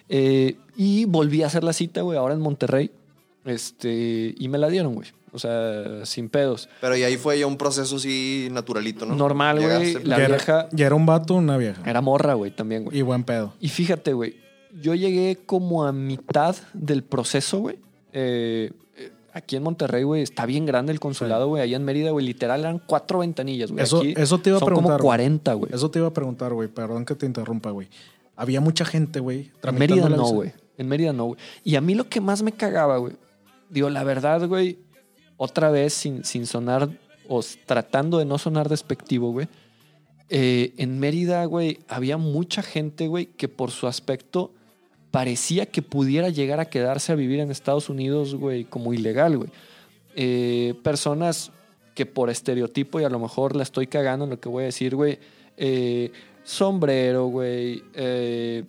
Eh, 0.08 0.56
y 0.78 1.06
volví 1.06 1.44
a 1.44 1.48
hacer 1.48 1.64
la 1.64 1.74
cita, 1.74 2.02
güey, 2.02 2.18
ahora 2.18 2.36
en 2.36 2.40
Monterrey. 2.40 2.90
Este. 3.44 4.34
Y 4.38 4.48
me 4.48 4.58
la 4.58 4.70
dieron, 4.70 4.94
güey. 4.96 5.10
O 5.32 5.40
sea, 5.40 6.06
sin 6.06 6.30
pedos. 6.30 6.70
Pero 6.82 6.96
y 6.98 7.04
ahí 7.04 7.18
fue 7.18 7.38
ya 7.40 7.48
un 7.48 7.58
proceso 7.58 7.98
así 7.98 8.48
naturalito, 8.52 9.06
¿no? 9.06 9.16
Normal, 9.16 9.60
güey. 9.62 9.94
La 10.04 10.18
ya, 10.18 10.28
vieja- 10.28 10.60
era, 10.62 10.70
ya 10.72 10.86
era 10.88 10.96
un 10.96 11.06
vato 11.06 11.36
o 11.36 11.38
una 11.38 11.58
vieja. 11.58 11.82
Era 11.86 12.02
morra, 12.02 12.34
güey, 12.34 12.52
también, 12.52 12.86
güey. 12.86 12.98
Y 12.98 13.02
buen 13.02 13.24
pedo. 13.24 13.54
Y 13.60 13.70
fíjate, 13.70 14.14
güey. 14.14 14.36
Yo 14.82 14.94
llegué 14.96 15.38
como 15.46 15.86
a 15.86 15.92
mitad 15.92 16.56
del 16.74 17.04
proceso, 17.04 17.60
güey. 17.60 17.78
Eh, 18.14 18.72
aquí 19.34 19.56
en 19.56 19.64
Monterrey, 19.64 20.04
güey, 20.04 20.22
está 20.24 20.46
bien 20.46 20.66
grande 20.66 20.92
el 20.92 21.00
consulado, 21.00 21.48
güey. 21.48 21.62
Allá 21.64 21.76
en 21.78 21.86
Mérida, 21.86 22.12
güey, 22.12 22.26
literal 22.26 22.60
eran 22.62 22.80
cuatro 22.86 23.20
ventanillas, 23.20 23.72
güey. 23.72 23.84
Eso- 23.84 24.02
eso 24.04 24.40
te 24.40 24.50
iba 24.50 24.58
a 24.58 24.60
son 24.60 24.66
preguntar, 24.68 24.92
como 24.92 24.98
güey. 24.98 25.18
40, 25.18 25.54
güey. 25.54 25.72
Eso 25.74 25.90
te 25.92 26.00
iba 26.00 26.08
a 26.08 26.14
preguntar, 26.14 26.54
güey. 26.54 26.68
Perdón 26.70 27.06
que 27.06 27.16
te 27.16 27.26
interrumpa, 27.26 27.72
güey. 27.72 27.88
Había 28.36 28.62
mucha 28.62 28.86
gente, 28.86 29.20
güey. 29.20 29.52
En 29.64 29.78
Mérida 29.78 30.10
no, 30.10 30.26
güey. 30.30 30.52
En 30.78 30.88
Mérida 30.88 31.14
no, 31.14 31.26
güey. 31.26 31.40
Y 31.64 31.76
a 31.76 31.82
mí 31.82 31.94
lo 31.94 32.08
que 32.08 32.22
más 32.22 32.42
me 32.42 32.52
cagaba, 32.54 32.98
güey. 32.98 33.14
Digo, 33.70 33.90
la 33.90 34.04
verdad, 34.04 34.48
güey, 34.48 34.80
otra 35.40 35.72
vez 35.72 35.94
sin, 35.94 36.24
sin 36.26 36.46
sonar 36.46 36.90
o 37.28 37.42
tratando 37.66 38.20
de 38.20 38.26
no 38.26 38.38
sonar 38.38 38.70
despectivo, 38.70 39.32
güey. 39.32 39.48
eh, 40.30 40.74
en 40.78 41.00
Mérida, 41.00 41.44
güey, 41.46 41.80
había 41.88 42.18
mucha 42.18 42.62
gente, 42.62 43.08
güey, 43.08 43.26
que 43.26 43.48
por 43.48 43.72
su 43.72 43.88
aspecto 43.88 44.52
parecía 45.12 45.66
que 45.66 45.82
pudiera 45.82 46.30
llegar 46.30 46.60
a 46.60 46.70
quedarse 46.70 47.12
a 47.12 47.16
vivir 47.16 47.40
en 47.40 47.50
Estados 47.50 47.90
Unidos, 47.90 48.36
güey, 48.36 48.66
como 48.66 48.94
ilegal, 48.94 49.38
güey. 49.38 49.50
Eh, 50.16 50.76
personas 50.84 51.52
que 51.96 52.06
por 52.06 52.30
estereotipo, 52.30 53.00
y 53.00 53.06
a 53.06 53.10
lo 53.10 53.20
mejor 53.20 53.56
la 53.56 53.64
estoy 53.64 53.88
cagando 53.88 54.26
en 54.26 54.32
lo 54.32 54.40
que 54.40 54.50
voy 54.50 54.64
a 54.64 54.66
decir, 54.68 54.96
güey, 54.96 55.20
eh, 55.58 56.12
sombrero, 56.44 57.28
güey, 57.28 57.84
eh, 57.94 58.66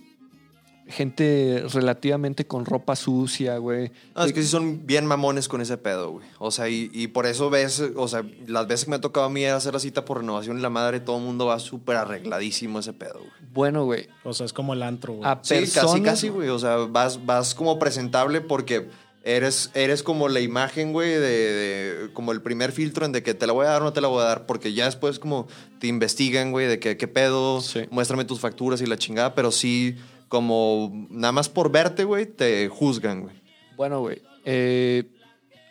gente 0.91 1.65
relativamente 1.73 2.47
con 2.47 2.65
ropa 2.65 2.97
sucia, 2.97 3.57
güey. 3.59 3.91
No, 4.15 4.25
es 4.25 4.33
que 4.33 4.43
sí 4.43 4.49
son 4.49 4.87
bien 4.87 5.07
mamones 5.07 5.49
con 5.49 5.61
ese 5.61 5.77
pedo, 5.79 6.11
güey. 6.13 6.27
O 6.39 6.51
sea, 6.51 6.69
y, 6.69 6.91
y 6.93 7.09
por 7.09 7.27
eso 7.27 7.51
ves, 7.51 7.83
o 7.97 8.09
sea, 8.09 8.25
las 8.47 8.67
veces 8.67 8.85
que 8.85 8.91
me 8.91 8.97
ha 8.97 9.01
tocado 9.01 9.27
a 9.27 9.31
mí 9.31 9.45
hacer 9.45 9.73
la 9.75 9.81
cita 9.81 10.05
por 10.05 10.19
renovación 10.19 10.59
y 10.59 10.63
la 10.63 10.71
madre, 10.71 11.01
todo 11.01 11.19
el 11.19 11.25
mundo 11.25 11.47
va 11.47 11.59
súper 11.59 11.97
arregladísimo 11.97 12.79
ese 12.81 12.93
pedo, 12.93 13.19
güey. 13.21 13.31
Bueno, 13.53 13.85
güey, 13.85 14.09
O 14.25 14.33
sea, 14.35 14.47
es 14.47 14.53
como 14.53 14.75
el 14.75 14.83
antro, 14.83 15.15
güey. 15.15 15.29
a 15.29 15.39
Sí, 15.43 15.55
personas... 15.55 15.87
casi, 15.93 16.03
casi, 16.03 16.29
güey. 16.29 16.49
O 16.51 16.59
sea, 16.59 16.77
vas, 16.77 17.25
vas 17.27 17.55
como 17.55 17.79
presentable 17.79 18.41
porque 18.41 18.89
eres, 19.23 19.71
eres 19.75 20.03
como 20.03 20.29
la 20.29 20.41
imagen, 20.41 20.93
güey, 20.93 21.11
de, 21.11 21.19
de- 21.21 22.13
como 22.15 22.33
el 22.33 22.41
primer 22.41 22.73
filtro 22.73 23.05
en 23.05 23.13
de 23.13 23.23
que 23.23 23.35
te 23.35 23.47
la 23.47 23.53
voy 23.53 23.67
a 23.67 23.71
dar 23.71 23.83
o 23.83 23.85
no 23.85 23.93
te 23.93 24.01
la 24.01 24.09
voy 24.09 24.23
a 24.23 24.25
dar, 24.25 24.47
porque 24.47 24.73
ya 24.73 24.87
después 24.87 25.19
como 25.19 25.47
te 25.79 25.89
investigan, 25.89 26.53
güey, 26.53 26.67
de 26.67 26.79
que 26.79 26.97
qué 26.97 27.07
pedo, 27.09 27.61
Sí. 27.61 27.81
muéstrame 27.91 28.25
tus 28.25 28.41
facturas 28.41 28.81
y 28.81 28.87
la 28.87 28.97
chingada, 28.97 29.35
pero 29.35 29.51
sí, 29.53 29.97
como 30.31 31.09
nada 31.11 31.33
más 31.33 31.49
por 31.49 31.73
verte, 31.73 32.05
güey, 32.05 32.25
te 32.25 32.69
juzgan, 32.69 33.23
güey. 33.23 33.35
Bueno, 33.77 33.99
güey. 34.01 34.23
eh, 34.45 35.05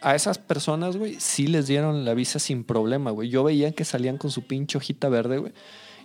a 0.02 0.16
esas 0.16 0.38
personas, 0.38 0.98
güey, 0.98 1.16
sí 1.20 1.48
les 1.48 1.68
dieron 1.68 2.04
la 2.04 2.14
visa 2.14 2.40
sin 2.40 2.66
problema, 2.66 3.12
güey. 3.12 3.30
Yo 3.30 3.44
veía 3.44 3.72
que 3.72 3.86
salían 3.86 4.18
con 4.18 4.32
su 4.32 4.44
pinche 4.44 4.78
hojita 4.78 5.08
verde, 5.08 5.38
güey. 5.38 5.54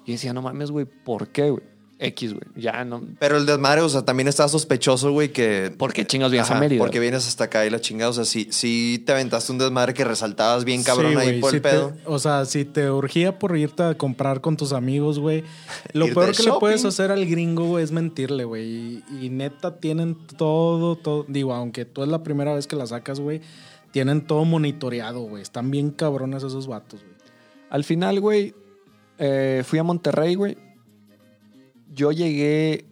Y 0.07 0.13
decía, 0.13 0.33
no 0.33 0.41
mames, 0.41 0.71
güey, 0.71 0.87
¿por 0.87 1.29
qué, 1.29 1.51
güey? 1.51 1.65
X, 1.99 2.33
güey. 2.35 2.45
Ya 2.57 2.85
no. 2.85 3.03
Pero 3.21 3.37
el 3.37 3.47
desmadre, 3.47 3.81
o 3.83 3.89
sea, 3.89 4.05
también 4.05 4.27
está 4.29 4.49
sospechoso, 4.49 5.13
güey, 5.13 5.33
que... 5.33 5.73
¿Por 5.79 5.93
qué 5.93 6.05
chingados 6.05 6.33
vienes 6.33 6.51
a 6.51 6.59
Mérida? 6.59 6.79
Porque 6.79 6.99
vienes 7.01 7.27
hasta 7.29 7.45
acá 7.45 7.65
y 7.65 7.71
la 7.71 7.81
chingada. 7.81 8.11
O 8.11 8.13
sea, 8.13 8.25
sí, 8.25 8.49
sí 8.51 9.03
te 9.07 9.13
aventaste 9.13 9.53
un 9.53 9.59
desmadre 9.59 9.95
que 9.95 10.05
resaltabas 10.05 10.65
bien 10.65 10.83
cabrón 10.83 11.13
Sí, 11.13 11.19
ahí 11.19 11.41
por 11.41 11.51
si 11.51 11.57
el 11.57 11.63
te- 11.63 11.69
pedo. 11.71 11.93
o 12.07 12.19
sea, 12.19 12.45
si 12.47 12.65
te 12.65 12.91
urgía 12.91 13.39
por 13.39 13.57
irte 13.57 13.83
a 13.85 13.95
comprar 13.97 14.41
con 14.41 14.57
tus 14.57 14.73
amigos, 14.73 15.19
güey. 15.21 15.45
Lo 15.93 16.07
peor 16.07 16.35
que 16.37 16.43
le 16.43 16.53
puedes 16.59 16.85
hacer 16.85 17.13
al 17.13 17.25
gringo, 17.27 17.65
güey, 17.67 17.85
es 17.85 17.93
mentirle, 17.93 18.45
güey. 18.45 18.65
Y, 18.65 19.05
y 19.23 19.31
neta 19.31 19.77
tienen 19.79 20.17
todo, 20.37 20.97
todo. 20.97 21.25
Digo, 21.29 21.55
aunque 21.55 21.85
tú 21.85 22.03
es 22.03 22.09
la 22.09 22.23
primera 22.23 22.55
vez 22.55 22.67
que 22.67 22.77
la 22.77 22.87
sacas, 22.87 23.21
güey. 23.21 23.41
Tienen 23.93 24.27
todo 24.27 24.45
monitoreado, 24.45 25.21
güey. 25.21 25.41
Están 25.43 25.71
bien 25.71 25.91
cabrones 25.91 26.43
esos 26.43 26.67
vatos, 26.67 27.01
güey. 27.01 27.15
Al 27.71 27.85
final, 27.85 28.19
güey, 28.21 28.53
eh, 29.19 29.63
fui 29.65 29.79
a 29.79 29.85
Monterrey, 29.85 30.35
güey. 30.35 30.59
Yo 31.95 32.13
llegué 32.13 32.85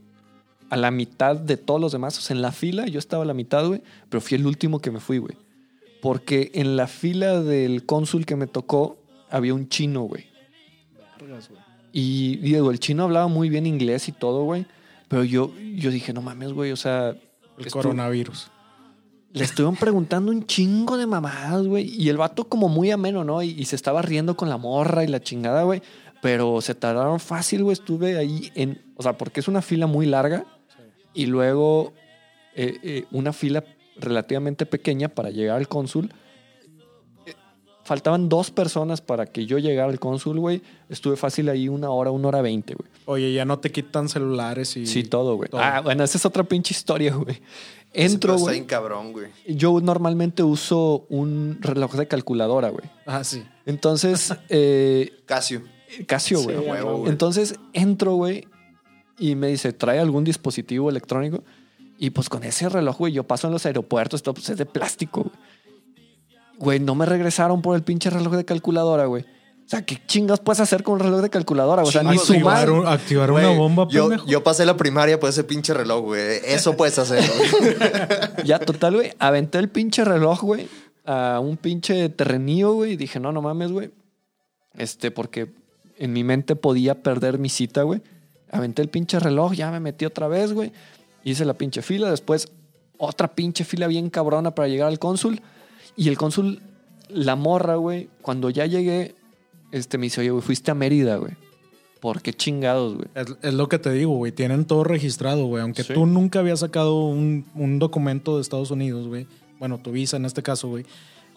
a 0.70 0.77
la 0.77 0.91
mitad 0.91 1.37
de 1.37 1.57
todos 1.57 1.81
los 1.81 1.93
demás. 1.93 2.16
O 2.19 2.23
sea, 2.23 2.35
en 2.35 2.43
la 2.43 2.51
fila 2.53 2.87
yo 2.87 2.99
estaba 2.99 3.24
a 3.24 3.27
la 3.27 3.35
mitad, 3.35 3.66
güey. 3.66 3.83
Pero 4.09 4.20
fui 4.20 4.37
el 4.37 4.47
último 4.47 4.81
que 4.81 4.91
me 4.91 5.01
fui, 5.01 5.19
güey. 5.19 5.37
Porque 6.01 6.51
en 6.55 6.77
la 6.77 6.87
fila 6.87 7.43
del 7.43 7.85
cónsul 7.85 8.24
que 8.24 8.37
me 8.37 8.47
tocó 8.47 8.97
había 9.31 9.55
un 9.55 9.69
chino, 9.69 10.03
güey. 10.03 10.27
Y 11.93 12.37
Diego, 12.37 12.70
el 12.70 12.81
chino 12.81 13.05
hablaba 13.05 13.29
muy 13.29 13.51
bien 13.51 13.66
inglés 13.66 14.09
y 14.09 14.12
todo, 14.12 14.45
güey. 14.45 14.66
Pero 15.09 15.24
yo, 15.24 15.53
yo 15.77 15.91
dije, 15.91 16.12
no 16.12 16.23
mames, 16.23 16.53
güey. 16.53 16.73
O 16.73 16.77
sea, 16.77 17.15
El 17.59 17.70
coronavirus. 17.70 18.51
le 19.35 19.45
estuvieron 19.45 19.77
preguntando 19.77 20.33
un 20.33 20.47
chingo 20.47 20.97
de 20.97 21.07
mamadas, 21.07 21.66
güey. 21.66 21.85
Y 21.95 22.09
el 22.09 22.16
vato 22.16 22.45
como 22.45 22.69
muy 22.69 22.91
ameno, 22.91 23.24
¿no? 23.24 23.43
Y, 23.43 23.51
y 23.51 23.66
se 23.66 23.77
estaba 23.77 24.01
riendo 24.01 24.37
con 24.37 24.49
la 24.49 24.57
morra 24.57 25.05
y 25.05 25.09
la 25.09 25.20
chingada, 25.20 25.65
güey. 25.65 25.83
Pero 26.23 26.61
se 26.61 26.74
tardaron 26.74 27.20
fácil, 27.20 27.65
güey. 27.65 27.74
Estuve 27.74 28.16
ahí 28.16 28.51
en... 28.55 28.81
O 28.97 29.03
sea, 29.03 29.19
porque 29.19 29.40
es 29.40 29.49
una 29.49 29.61
fila 29.61 29.86
muy 29.86 30.07
larga. 30.07 30.47
Y 31.12 31.27
luego 31.27 31.93
eh, 32.55 32.78
eh, 32.82 33.05
una 33.11 33.32
fila 33.32 33.65
relativamente 33.97 34.65
pequeña 34.65 35.09
para 35.09 35.31
llegar 35.31 35.57
al 35.57 35.66
cónsul. 35.66 36.12
Eh, 37.27 37.35
faltaban 37.82 38.28
dos 38.28 38.53
personas 38.53 39.01
para 39.01 39.27
que 39.27 39.47
yo 39.47 39.59
llegara 39.59 39.90
al 39.90 39.99
cónsul, 39.99 40.39
güey. 40.39 40.62
Estuve 40.89 41.16
fácil 41.16 41.49
ahí 41.49 41.69
una 41.69 41.90
hora, 41.90 42.12
una 42.12 42.28
hora 42.28 42.40
veinte, 42.40 42.74
güey. 42.74 42.89
Oye, 43.07 43.32
ya 43.32 43.44
no 43.44 43.59
te 43.59 43.73
quitan 43.73 44.09
celulares 44.09 44.77
y. 44.77 44.86
Sí, 44.86 45.03
todo, 45.03 45.35
güey. 45.36 45.51
Ah, 45.53 45.81
bueno, 45.82 46.05
esa 46.05 46.19
es 46.19 46.24
otra 46.24 46.44
pinche 46.44 46.73
historia, 46.73 47.15
güey. 47.15 47.40
Entro, 47.93 48.36
Está 48.36 48.44
güey. 48.47 48.65
cabrón, 48.65 49.12
güey. 49.12 49.27
Yo 49.47 49.81
normalmente 49.81 50.43
uso 50.43 51.05
un 51.11 51.59
reloj 51.61 51.94
de 51.94 52.07
calculadora, 52.07 52.70
güey. 52.70 52.85
Ah, 53.07 53.24
sí. 53.24 53.43
Entonces, 53.66 54.32
eh, 54.49 55.11
Casio. 55.27 55.62
Casio, 56.06 56.40
güey. 56.43 56.56
Entonces 57.06 57.55
entro, 57.73 58.14
güey, 58.14 58.47
y 59.19 59.35
me 59.35 59.48
dice, 59.48 59.73
¿trae 59.73 59.98
algún 59.98 60.24
dispositivo 60.24 60.89
electrónico? 60.90 61.43
Y 61.98 62.10
pues 62.10 62.28
con 62.28 62.43
ese 62.44 62.69
reloj, 62.69 62.98
güey, 62.98 63.12
yo 63.12 63.24
paso 63.24 63.47
en 63.47 63.52
los 63.52 63.64
aeropuertos, 63.66 64.23
todo 64.23 64.35
pues 64.35 64.48
es 64.48 64.56
de 64.59 64.66
plástico, 64.66 65.23
güey. 65.23 65.35
Güey, 66.59 66.81
no 66.81 66.94
me 66.94 67.06
regresaron 67.06 67.60
por 67.62 67.74
el 67.77 67.82
pinche 67.82 68.09
reloj 68.10 68.35
de 68.35 68.44
calculadora, 68.44 69.06
güey. 69.06 69.23
O 69.64 69.69
sea, 69.73 69.85
¿qué 69.85 70.01
chingas 70.06 70.39
puedes 70.40 70.60
hacer 70.60 70.82
con 70.82 70.94
un 70.94 71.01
reloj 71.01 71.20
de 71.23 71.31
calculadora? 71.31 71.82
O 71.82 71.86
sea, 71.86 72.02
ni 72.02 72.19
sumar. 72.19 72.59
Activar, 72.59 72.70
un- 72.70 72.86
activar 72.86 73.31
Güey, 73.31 73.44
una 73.47 73.55
bomba, 73.56 73.86
yo, 73.90 74.09
pendejo. 74.09 74.27
yo 74.28 74.43
pasé 74.44 74.66
la 74.66 74.77
primaria 74.77 75.19
por 75.19 75.28
ese 75.31 75.44
pinche 75.44 75.73
reloj, 75.74 76.02
güey. 76.05 76.40
Eso 76.44 76.77
puedes 76.77 76.98
hacer, 76.98 77.24
güey. 77.59 77.74
Ya, 78.44 78.59
total, 78.59 78.94
güey. 78.97 79.12
Aventé 79.19 79.59
el 79.59 79.69
pinche 79.70 80.05
reloj, 80.05 80.40
güey, 80.43 80.69
a 81.05 81.40
un 81.40 81.56
pinche 81.56 82.09
terrenillo, 82.10 82.74
güey. 82.74 82.93
Y 82.93 82.97
dije, 82.97 83.19
no, 83.19 83.32
no 83.32 83.40
mames, 83.43 83.73
güey. 83.73 83.90
Este, 84.74 85.10
porque 85.10 85.48
en 85.98 86.12
mi 86.12 86.24
mente 86.24 86.56
podía 86.56 87.02
perder 87.02 87.39
mi 87.39 87.48
cita, 87.48 87.82
güey. 87.82 88.01
Aventé 88.51 88.82
el 88.82 88.89
pinche 88.89 89.19
reloj, 89.19 89.52
ya 89.55 89.70
me 89.70 89.81
metí 89.81 90.05
otra 90.05 90.28
vez, 90.28 90.52
güey. 90.52 90.73
Hice 91.24 91.44
la 91.44 91.55
pinche 91.55 91.82
fila. 91.82 92.10
Después, 92.10 92.48
otra 92.98 93.28
pinche 93.35 93.64
fila 93.64 93.86
bien 93.86 94.10
cabrona 94.10 94.55
para 94.55 94.69
llegar 94.69 94.89
al 94.89 94.98
cónsul. 94.98 95.40
Y 95.97 96.09
el 96.09 96.19
cónsul, 96.19 96.60
la 97.09 97.36
morra, 97.36 97.77
güey, 97.77 98.09
cuando 98.20 98.51
ya 98.51 98.66
llegué, 98.66 99.14
este, 99.70 99.97
me 99.98 100.05
dice, 100.06 100.20
oye, 100.20 100.31
güey, 100.31 100.43
fuiste 100.43 100.70
a 100.70 100.74
Mérida, 100.74 101.16
güey. 101.16 101.32
¿Por 102.01 102.20
qué 102.20 102.32
chingados, 102.35 102.97
güey? 102.97 103.06
Es, 103.14 103.27
es 103.43 103.55
lo 103.55 103.69
que 103.69 103.78
te 103.78 103.90
digo, 103.93 104.16
güey. 104.16 104.32
Tienen 104.32 104.64
todo 104.64 104.82
registrado, 104.85 105.47
güey. 105.47 105.62
Aunque 105.62 105.85
Sí. 105.85 105.94
tú 105.94 106.05
nunca 106.06 106.40
habías 106.40 106.60
sacado 106.60 107.05
un, 107.05 107.47
un 107.55 107.78
documento 107.78 108.36
de 108.36 108.43
Estados 108.43 108.70
Unidos, 108.73 109.06
güey. 109.06 109.27
Bueno, 109.60 109.78
tu 109.78 109.93
visa 109.93 110.16
en 110.16 110.24
este 110.24 110.43
caso, 110.43 110.69
güey. 110.69 110.85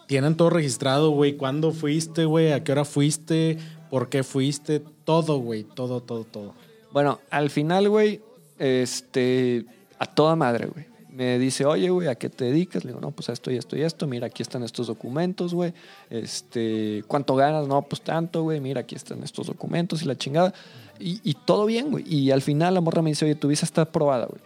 Tienen 0.06 0.36
todo 0.36 0.50
registrado, 0.50 1.10
güey. 1.10 1.36
¿Cuándo 1.36 1.72
fuiste, 1.72 2.24
güey? 2.24 2.52
¿A 2.52 2.62
qué 2.62 2.72
hora 2.72 2.84
fuiste? 2.84 3.58
¿Por 3.90 4.08
qué 4.08 4.22
fuiste? 4.22 4.82
Todo, 5.04 5.38
güey. 5.38 5.64
Todo, 5.64 6.00
todo, 6.00 6.24
todo. 6.24 6.54
Bueno, 6.92 7.20
al 7.30 7.50
final, 7.50 7.88
güey, 7.88 8.20
este, 8.58 9.66
a 9.98 10.06
toda 10.06 10.36
madre, 10.36 10.66
güey. 10.66 10.86
Me 11.10 11.38
dice, 11.38 11.64
oye, 11.64 11.88
güey, 11.88 12.08
¿a 12.08 12.14
qué 12.14 12.28
te 12.28 12.44
dedicas? 12.44 12.84
Le 12.84 12.90
digo, 12.90 13.00
no, 13.00 13.10
pues 13.10 13.30
a 13.30 13.32
esto 13.32 13.50
y 13.50 13.56
esto 13.56 13.76
y 13.76 13.82
esto. 13.82 14.06
Mira, 14.06 14.26
aquí 14.26 14.42
están 14.42 14.62
estos 14.62 14.86
documentos, 14.86 15.54
güey. 15.54 15.72
Este, 16.10 17.02
¿cuánto 17.06 17.34
ganas? 17.36 17.66
No, 17.66 17.82
pues 17.82 18.02
tanto, 18.02 18.42
güey. 18.42 18.60
Mira, 18.60 18.82
aquí 18.82 18.94
están 18.94 19.22
estos 19.22 19.46
documentos 19.46 20.02
y 20.02 20.04
la 20.04 20.16
chingada. 20.16 20.52
Y, 21.00 21.20
y 21.24 21.34
todo 21.34 21.64
bien, 21.64 21.90
güey. 21.90 22.04
Y 22.06 22.30
al 22.32 22.42
final 22.42 22.74
la 22.74 22.82
morra 22.82 23.00
me 23.00 23.10
dice, 23.10 23.24
oye, 23.24 23.34
tu 23.34 23.48
visa 23.48 23.64
está 23.64 23.82
aprobada, 23.82 24.26
güey. 24.26 24.40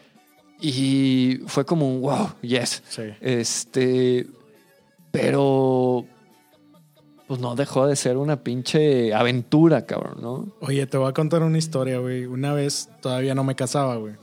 Y 0.60 1.40
fue 1.46 1.64
como 1.64 1.92
un 1.92 2.02
wow, 2.02 2.34
yes. 2.42 2.82
Sí. 2.88 3.02
Este, 3.20 4.26
pero 5.10 6.04
pues 7.26 7.40
no 7.40 7.54
dejó 7.54 7.86
de 7.86 7.94
ser 7.94 8.16
una 8.16 8.42
pinche 8.42 9.14
aventura, 9.14 9.86
cabrón, 9.86 10.18
¿no? 10.20 10.48
Oye, 10.60 10.86
te 10.86 10.98
voy 10.98 11.08
a 11.08 11.12
contar 11.12 11.42
una 11.44 11.58
historia, 11.58 11.98
güey. 11.98 12.26
Una 12.26 12.52
vez 12.52 12.88
todavía 13.00 13.36
no 13.36 13.44
me 13.44 13.54
casaba, 13.54 13.96
güey. 13.96 14.14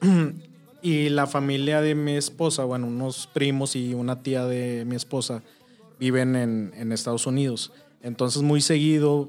y 0.82 1.10
la 1.10 1.26
familia 1.26 1.82
de 1.82 1.94
mi 1.94 2.12
esposa, 2.12 2.64
bueno, 2.64 2.86
unos 2.86 3.26
primos 3.26 3.76
y 3.76 3.92
una 3.92 4.22
tía 4.22 4.46
de 4.46 4.84
mi 4.86 4.96
esposa 4.96 5.42
viven 5.98 6.34
en, 6.34 6.72
en 6.74 6.92
Estados 6.92 7.26
Unidos. 7.26 7.70
Entonces, 8.02 8.42
muy 8.42 8.62
seguido, 8.62 9.28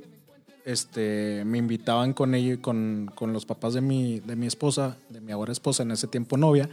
este, 0.65 1.43
me 1.45 1.57
invitaban 1.57 2.13
con 2.13 2.33
ellos, 2.35 2.59
con, 2.59 3.11
con 3.15 3.33
los 3.33 3.45
papás 3.45 3.73
de 3.73 3.81
mi, 3.81 4.21
de 4.21 4.35
mi 4.35 4.47
esposa, 4.47 4.97
de 5.09 5.19
mi 5.19 5.31
ahora 5.31 5.51
esposa, 5.51 5.83
en 5.83 5.91
ese 5.91 6.07
tiempo 6.07 6.37
novia, 6.37 6.69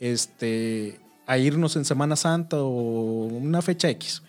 este, 0.00 0.98
a 1.30 1.38
irnos 1.38 1.76
en 1.76 1.84
Semana 1.84 2.16
Santa 2.16 2.60
o 2.60 3.26
una 3.26 3.62
fecha 3.62 3.88
X. 3.88 4.20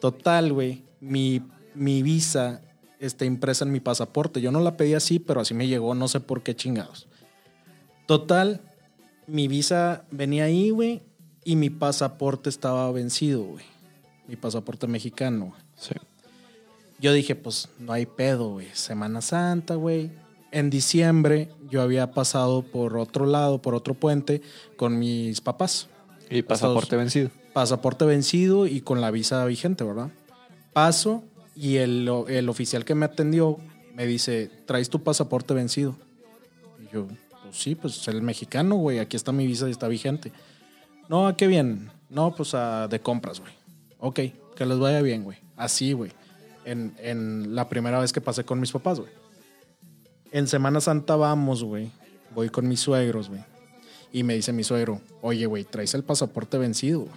Total, 0.00 0.52
güey, 0.52 0.84
mi, 1.00 1.42
mi 1.74 2.04
visa 2.04 2.62
está 3.00 3.24
impresa 3.24 3.64
en 3.64 3.72
mi 3.72 3.80
pasaporte. 3.80 4.40
Yo 4.40 4.52
no 4.52 4.60
la 4.60 4.76
pedí 4.76 4.94
así, 4.94 5.18
pero 5.18 5.40
así 5.40 5.52
me 5.52 5.66
llegó, 5.66 5.96
no 5.96 6.06
sé 6.06 6.20
por 6.20 6.44
qué 6.44 6.54
chingados. 6.54 7.08
Total, 8.06 8.60
mi 9.26 9.48
visa 9.48 10.04
venía 10.12 10.44
ahí, 10.44 10.70
güey, 10.70 11.02
y 11.42 11.56
mi 11.56 11.70
pasaporte 11.70 12.50
estaba 12.50 12.88
vencido, 12.92 13.42
güey. 13.42 13.64
Mi 14.28 14.36
pasaporte 14.36 14.86
mexicano, 14.86 15.46
güey. 15.46 15.60
Sí. 15.74 15.94
Yo 17.00 17.12
dije, 17.14 17.34
pues 17.34 17.68
no 17.80 17.92
hay 17.92 18.06
pedo, 18.06 18.50
güey. 18.50 18.68
Semana 18.74 19.22
Santa, 19.22 19.74
güey. 19.74 20.12
En 20.52 20.70
diciembre 20.70 21.50
yo 21.68 21.82
había 21.82 22.12
pasado 22.12 22.62
por 22.62 22.96
otro 22.96 23.26
lado, 23.26 23.60
por 23.60 23.74
otro 23.74 23.94
puente, 23.94 24.40
con 24.76 25.00
mis 25.00 25.40
papás. 25.40 25.88
Y 26.30 26.42
pasaporte 26.42 26.84
Estados- 26.86 26.98
vencido. 27.04 27.30
Pasaporte 27.52 28.04
vencido 28.04 28.66
y 28.66 28.80
con 28.80 29.00
la 29.00 29.10
visa 29.10 29.44
vigente, 29.46 29.84
¿verdad? 29.84 30.10
Paso 30.72 31.22
y 31.54 31.76
el, 31.76 32.08
el 32.28 32.48
oficial 32.48 32.84
que 32.84 32.94
me 32.94 33.06
atendió 33.06 33.58
me 33.94 34.06
dice, 34.06 34.50
¿traes 34.66 34.90
tu 34.90 35.02
pasaporte 35.02 35.54
vencido? 35.54 35.96
Y 36.82 36.92
yo, 36.94 37.06
pues 37.42 37.56
sí, 37.56 37.74
pues 37.74 37.96
es 37.96 38.08
el 38.08 38.20
mexicano, 38.22 38.76
güey. 38.76 38.98
Aquí 38.98 39.16
está 39.16 39.32
mi 39.32 39.46
visa 39.46 39.68
y 39.68 39.70
está 39.70 39.88
vigente. 39.88 40.32
No, 41.08 41.26
¿a 41.26 41.36
qué 41.36 41.46
bien? 41.46 41.90
No, 42.10 42.34
pues 42.34 42.54
a, 42.54 42.88
de 42.88 43.00
compras, 43.00 43.40
güey. 43.40 43.52
Ok, 43.98 44.20
que 44.54 44.66
les 44.66 44.78
vaya 44.78 45.00
bien, 45.00 45.24
güey. 45.24 45.38
Así, 45.56 45.92
güey. 45.94 46.12
En, 46.66 46.94
en 46.98 47.54
la 47.54 47.68
primera 47.70 47.98
vez 48.00 48.12
que 48.12 48.20
pasé 48.20 48.44
con 48.44 48.60
mis 48.60 48.72
papás, 48.72 48.98
güey. 49.00 49.10
En 50.32 50.46
Semana 50.48 50.80
Santa 50.82 51.16
vamos, 51.16 51.64
güey. 51.64 51.90
Voy 52.34 52.50
con 52.50 52.68
mis 52.68 52.80
suegros, 52.80 53.28
güey. 53.30 53.40
Y 54.12 54.22
me 54.22 54.34
dice 54.34 54.52
mi 54.52 54.64
suegro, 54.64 55.00
oye, 55.22 55.46
güey, 55.46 55.64
traes 55.64 55.94
el 55.94 56.02
pasaporte 56.04 56.58
vencido. 56.58 57.00
güey?" 57.00 57.12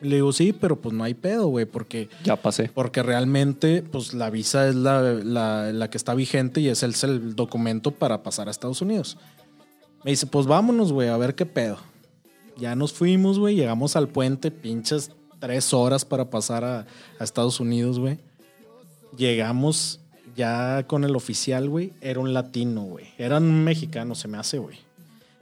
Le 0.00 0.16
digo, 0.16 0.32
sí, 0.32 0.52
pero 0.52 0.76
pues 0.80 0.94
no 0.94 1.02
hay 1.04 1.14
pedo, 1.14 1.46
güey, 1.46 1.64
porque, 1.66 2.08
Ya 2.24 2.36
pasé. 2.36 2.70
porque 2.74 3.02
realmente, 3.02 3.82
pues 3.82 4.12
la 4.12 4.28
visa 4.28 4.68
es 4.68 4.74
la, 4.74 5.00
la- 5.00 5.72
la 5.72 5.88
que 5.88 5.96
está 5.96 6.14
vigente 6.14 6.60
y 6.60 6.68
es 6.68 6.82
el, 6.82 6.90
es 6.90 7.04
el 7.04 7.34
documento 7.36 7.90
para 7.92 8.22
pasar 8.22 8.48
a 8.48 8.50
Estados 8.50 8.82
Unidos. 8.82 9.16
Me 10.04 10.10
dice, 10.10 10.26
pues 10.26 10.46
vámonos, 10.46 10.92
güey, 10.92 11.08
a 11.08 11.16
ver 11.16 11.34
qué 11.34 11.46
pedo. 11.46 11.78
Ya 12.58 12.74
nos 12.76 12.92
fuimos, 12.92 13.38
güey, 13.38 13.54
llegamos 13.56 13.96
al 13.96 14.08
puente, 14.08 14.50
pinches 14.50 15.10
tres 15.38 15.72
horas 15.72 16.04
para 16.04 16.28
pasar 16.28 16.64
a, 16.64 16.86
a 17.18 17.24
Estados 17.24 17.58
Unidos, 17.60 17.98
güey. 17.98 18.18
Llegamos 19.16 20.00
ya 20.36 20.84
con 20.86 21.04
el 21.04 21.14
oficial, 21.16 21.68
güey, 21.68 21.92
era 22.00 22.20
un 22.20 22.34
latino, 22.34 22.82
güey. 22.82 23.06
Era 23.16 23.38
un 23.38 23.64
mexicano, 23.64 24.14
se 24.14 24.28
me 24.28 24.38
hace, 24.38 24.58
güey. 24.58 24.78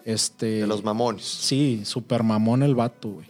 Este. 0.04 0.60
De 0.60 0.66
los 0.66 0.82
mamones. 0.84 1.24
Sí, 1.24 1.82
super 1.84 2.22
mamón 2.22 2.62
el 2.62 2.74
vato, 2.74 3.08
güey. 3.08 3.26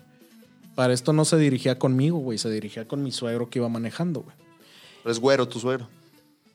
Para 0.75 0.95
esto 0.95 1.13
no 1.13 1.25
se 1.25 1.37
dirigía 1.37 1.79
conmigo, 1.79 2.19
güey. 2.19 2.39
Se 2.39 2.51
dirigía 2.51 2.89
con 2.89 3.03
mi 3.03 3.13
suegro 3.13 3.51
que 3.51 3.59
iba 3.59 3.69
manejando, 3.69 4.21
güey. 4.21 4.37
Pero 5.03 5.13
es 5.13 5.19
güero 5.19 5.47
tu 5.49 5.61
suegro. 5.61 5.89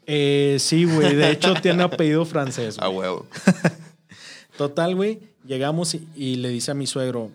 Eh, 0.06 0.58
sí, 0.60 0.86
güey. 0.86 1.16
De 1.16 1.32
hecho, 1.32 1.54
tiene 1.62 1.84
apellido 1.84 2.26
francés. 2.26 2.78
A 2.80 2.90
huevo. 2.90 3.28
Total, 4.58 4.96
güey. 4.96 5.20
Llegamos 5.46 5.94
y, 5.94 6.08
y 6.16 6.36
le 6.38 6.50
dice 6.50 6.72
a 6.72 6.74
mi 6.74 6.88
suegro: 6.88 7.32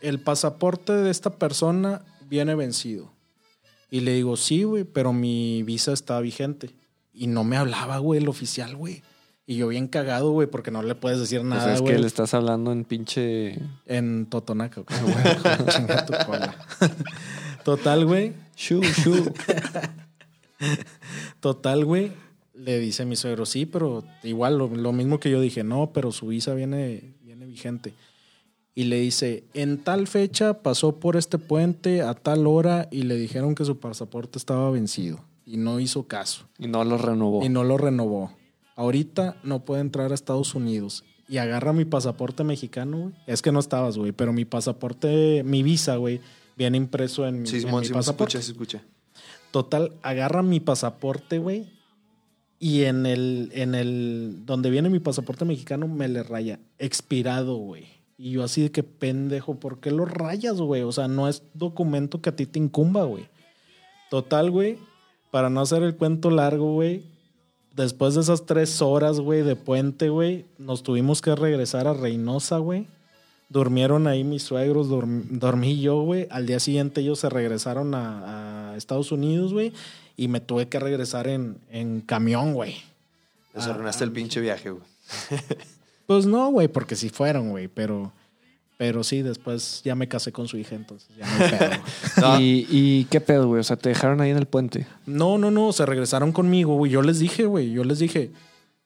El 0.00 0.20
pasaporte 0.20 0.92
de 0.92 1.10
esta 1.10 1.30
persona 1.30 2.02
viene 2.28 2.54
vencido. 2.54 3.12
Y 3.90 4.00
le 4.00 4.14
digo: 4.14 4.36
Sí, 4.36 4.62
güey, 4.62 4.84
pero 4.84 5.12
mi 5.12 5.62
visa 5.64 5.92
está 5.92 6.18
vigente. 6.20 6.70
Y 7.12 7.26
no 7.26 7.44
me 7.44 7.56
hablaba, 7.56 7.98
güey, 7.98 8.20
el 8.20 8.28
oficial, 8.28 8.76
güey. 8.76 9.02
Y 9.46 9.56
yo 9.56 9.68
bien 9.68 9.86
cagado, 9.86 10.32
güey, 10.32 10.48
porque 10.48 10.70
no 10.72 10.82
le 10.82 10.94
puedes 10.96 11.20
decir 11.20 11.38
Pues 11.40 11.48
nada, 11.50 11.72
es 11.74 11.80
güey. 11.80 11.94
que 11.94 12.00
le 12.00 12.06
estás 12.08 12.34
hablando 12.34 12.72
en 12.72 12.84
pinche. 12.84 13.58
En 13.86 14.26
Totonaca, 14.26 14.80
güey. 14.82 15.06
Chinga 15.68 16.04
tu 16.04 16.12
cola. 16.26 16.56
Total, 17.64 18.04
güey. 18.04 18.32
Shu, 18.56 18.82
shu. 18.82 19.32
Total, 21.40 21.84
güey. 21.84 22.12
Le 22.54 22.78
dice 22.80 23.04
mi 23.04 23.16
suegro, 23.16 23.44
sí, 23.44 23.66
pero 23.66 24.02
igual 24.22 24.56
lo, 24.56 24.68
lo 24.68 24.92
mismo 24.92 25.20
que 25.20 25.30
yo 25.30 25.40
dije, 25.40 25.62
no, 25.62 25.90
pero 25.92 26.10
su 26.10 26.28
visa 26.28 26.54
viene, 26.54 27.14
viene 27.22 27.44
vigente. 27.44 27.92
Y 28.74 28.84
le 28.84 28.96
dice, 28.98 29.44
en 29.54 29.78
tal 29.78 30.06
fecha 30.06 30.62
pasó 30.62 30.96
por 30.98 31.16
este 31.16 31.38
puente 31.38 32.02
a 32.02 32.14
tal 32.14 32.46
hora 32.46 32.88
y 32.90 33.02
le 33.02 33.16
dijeron 33.16 33.54
que 33.54 33.64
su 33.64 33.78
pasaporte 33.78 34.38
estaba 34.38 34.70
vencido. 34.70 35.20
Y 35.44 35.58
no 35.58 35.78
hizo 35.80 36.08
caso. 36.08 36.48
y 36.58 36.66
no 36.66 36.82
lo 36.82 36.98
renovó. 36.98 37.44
Y 37.44 37.48
no 37.50 37.62
lo 37.62 37.76
renovó. 37.76 38.32
Ahorita 38.76 39.36
no 39.42 39.64
puede 39.64 39.80
entrar 39.80 40.12
a 40.12 40.14
Estados 40.14 40.54
Unidos. 40.54 41.02
Y 41.28 41.38
agarra 41.38 41.72
mi 41.72 41.84
pasaporte 41.84 42.44
mexicano, 42.44 42.98
güey. 42.98 43.14
Es 43.26 43.42
que 43.42 43.50
no 43.50 43.58
estabas, 43.58 43.98
güey, 43.98 44.12
pero 44.12 44.32
mi 44.32 44.44
pasaporte, 44.44 45.42
mi 45.44 45.62
visa, 45.64 45.96
güey, 45.96 46.20
viene 46.56 46.76
impreso 46.76 47.26
en, 47.26 47.42
mi- 47.42 47.48
Sí, 47.48 47.56
en 47.56 47.62
Simón, 47.62 47.80
mi 47.80 47.86
sí 47.86 47.92
escucha, 47.98 48.40
se 48.42 48.52
escucha. 48.52 48.82
Total, 49.50 49.92
agarra 50.02 50.42
mi 50.42 50.60
pasaporte, 50.60 51.38
güey. 51.38 51.66
Y 52.58 52.84
en 52.84 53.06
el, 53.06 53.50
en 53.54 53.74
el, 53.74 54.42
donde 54.46 54.70
viene 54.70 54.88
mi 54.88 54.98
pasaporte 55.00 55.44
mexicano, 55.44 55.88
me 55.88 56.08
le 56.08 56.22
raya 56.22 56.58
expirado, 56.78 57.56
güey. 57.56 57.84
Y 58.18 58.30
yo 58.32 58.44
así 58.44 58.62
de 58.62 58.70
que 58.70 58.82
pendejo, 58.82 59.56
¿por 59.56 59.80
qué 59.80 59.90
lo 59.90 60.04
rayas, 60.06 60.58
güey? 60.60 60.82
O 60.82 60.92
sea, 60.92 61.06
no 61.08 61.28
es 61.28 61.42
documento 61.54 62.22
que 62.22 62.30
a 62.30 62.36
ti 62.36 62.46
te 62.46 62.58
incumba, 62.58 63.04
güey. 63.04 63.28
Total, 64.10 64.50
güey, 64.50 64.78
para 65.30 65.50
no 65.50 65.60
hacer 65.60 65.82
el 65.82 65.96
cuento 65.96 66.30
largo, 66.30 66.72
güey, 66.74 67.02
después 67.76 68.14
de 68.14 68.22
esas 68.22 68.46
tres 68.46 68.80
horas, 68.82 69.20
güey, 69.20 69.42
de 69.42 69.54
puente, 69.56 70.08
güey, 70.08 70.44
nos 70.58 70.82
tuvimos 70.82 71.20
que 71.22 71.34
regresar 71.34 71.86
a 71.86 71.94
Reynosa, 71.94 72.58
güey. 72.58 72.86
Durmieron 73.48 74.08
ahí 74.08 74.24
mis 74.24 74.42
suegros, 74.42 74.88
dorm- 74.88 75.24
dormí 75.30 75.80
yo, 75.80 76.00
güey. 76.02 76.26
Al 76.30 76.46
día 76.46 76.58
siguiente 76.58 77.00
ellos 77.00 77.20
se 77.20 77.28
regresaron 77.28 77.94
a, 77.94 78.72
a 78.72 78.76
Estados 78.76 79.12
Unidos, 79.12 79.52
güey. 79.52 79.72
Y 80.16 80.26
me 80.28 80.40
tuve 80.40 80.66
que 80.68 80.80
regresar 80.80 81.28
en, 81.28 81.58
en 81.70 82.00
camión, 82.00 82.54
güey. 82.54 82.76
Desarruinaste 83.54 84.02
el 84.04 84.10
pinche 84.12 84.40
viaje, 84.40 84.70
güey. 84.70 84.82
Pues 86.06 86.26
no, 86.26 86.50
güey, 86.50 86.68
porque 86.68 86.96
sí 86.96 87.08
fueron, 87.08 87.50
güey, 87.50 87.68
pero, 87.68 88.12
pero 88.76 89.02
sí, 89.04 89.22
después 89.22 89.80
ya 89.84 89.94
me 89.94 90.06
casé 90.08 90.32
con 90.32 90.48
su 90.48 90.58
hija, 90.58 90.74
entonces 90.74 91.08
ya 91.16 91.26
no 91.26 91.44
hay 91.44 91.50
pedo. 91.50 91.68
güey. 91.68 91.80
No. 92.20 92.40
¿Y, 92.40 92.66
¿Y 92.70 93.04
qué 93.06 93.20
pedo, 93.20 93.48
güey? 93.48 93.60
O 93.60 93.64
sea, 93.64 93.76
te 93.76 93.88
dejaron 93.88 94.20
ahí 94.20 94.30
en 94.30 94.36
el 94.36 94.46
puente. 94.46 94.86
No, 95.06 95.38
no, 95.38 95.50
no, 95.50 95.72
se 95.72 95.86
regresaron 95.86 96.32
conmigo, 96.32 96.76
güey. 96.76 96.92
Yo 96.92 97.02
les 97.02 97.18
dije, 97.18 97.46
güey, 97.46 97.70
yo 97.70 97.84
les 97.84 97.98
dije, 97.98 98.30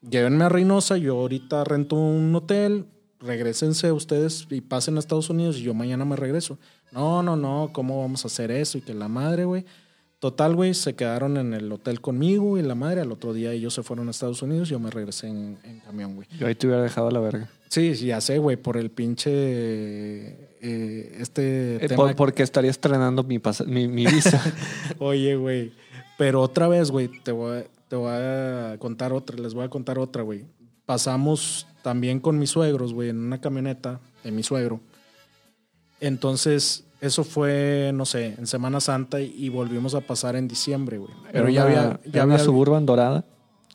llévenme 0.08 0.44
a 0.44 0.48
Reynosa, 0.48 0.96
yo 0.96 1.18
ahorita 1.18 1.64
rento 1.64 1.96
un 1.96 2.34
hotel, 2.34 2.86
regresense 3.20 3.92
ustedes 3.92 4.46
y 4.50 4.60
pasen 4.60 4.96
a 4.96 5.00
Estados 5.00 5.28
Unidos 5.30 5.58
y 5.58 5.62
yo 5.62 5.74
mañana 5.74 6.04
me 6.04 6.16
regreso. 6.16 6.58
No, 6.92 7.22
no, 7.22 7.36
no, 7.36 7.70
¿cómo 7.72 8.00
vamos 8.00 8.24
a 8.24 8.28
hacer 8.28 8.50
eso? 8.50 8.78
Y 8.78 8.80
que 8.80 8.94
la 8.94 9.08
madre, 9.08 9.44
güey. 9.44 9.64
Total, 10.18 10.54
güey, 10.54 10.74
se 10.74 10.94
quedaron 10.94 11.38
en 11.38 11.54
el 11.54 11.72
hotel 11.72 12.00
conmigo 12.00 12.58
y 12.58 12.62
la 12.62 12.74
madre. 12.74 13.00
Al 13.00 13.10
otro 13.10 13.32
día 13.32 13.52
ellos 13.52 13.72
se 13.72 13.82
fueron 13.82 14.08
a 14.08 14.10
Estados 14.10 14.42
Unidos 14.42 14.68
y 14.68 14.72
yo 14.72 14.78
me 14.78 14.90
regresé 14.90 15.28
en, 15.28 15.58
en 15.64 15.80
camión, 15.80 16.14
güey. 16.14 16.28
Yo 16.38 16.46
ahí 16.46 16.54
te 16.54 16.66
hubiera 16.66 16.82
dejado 16.82 17.08
a 17.08 17.10
la 17.10 17.20
verga. 17.20 17.48
Sí, 17.70 17.94
sí, 17.94 18.06
ya 18.06 18.20
sé, 18.20 18.38
güey, 18.38 18.56
por 18.56 18.76
el 18.76 18.90
pinche. 18.90 19.30
eh, 20.62 21.16
este 21.20 21.76
Eh, 21.76 21.88
tema. 21.88 21.96
por- 22.04 22.16
porque 22.16 22.42
estaría 22.42 22.70
estrenando 22.70 23.22
mi, 23.22 23.38
pasa- 23.38 23.64
mi, 23.64 23.86
mi 23.88 24.04
visa. 24.06 24.42
Oye, 24.98 25.36
güey. 25.36 25.72
Pero 26.18 26.42
otra 26.42 26.66
vez, 26.68 26.90
güey, 26.90 27.08
te 27.22 27.30
voy, 27.32 27.58
a, 27.60 27.64
te 27.88 27.94
voy 27.96 28.10
a 28.12 28.76
contar 28.78 29.12
otra, 29.12 29.36
les 29.38 29.54
voy 29.54 29.64
a 29.64 29.68
contar 29.70 29.98
otra, 29.98 30.22
güey. 30.22 30.44
Pasamos 30.84 31.66
también 31.82 32.18
con 32.20 32.38
mis 32.40 32.50
suegros, 32.50 32.92
güey, 32.92 33.08
en 33.10 33.18
una 33.18 33.40
camioneta 33.40 34.00
de 34.24 34.32
mi 34.32 34.42
suegro. 34.42 34.80
Entonces, 36.00 36.84
eso 37.00 37.24
fue, 37.24 37.92
no 37.94 38.04
sé, 38.04 38.34
en 38.38 38.46
Semana 38.46 38.80
Santa 38.80 39.20
y, 39.20 39.48
volvimos 39.48 39.94
a 39.94 40.00
pasar 40.00 40.36
en 40.36 40.48
diciembre, 40.48 40.98
güey. 40.98 41.12
Pero 41.32 41.48
ya 41.48 41.62
había. 41.62 42.00
Ya 42.04 42.24
una 42.24 42.34
había 42.34 42.44
suburban 42.44 42.84
dorada. 42.84 43.24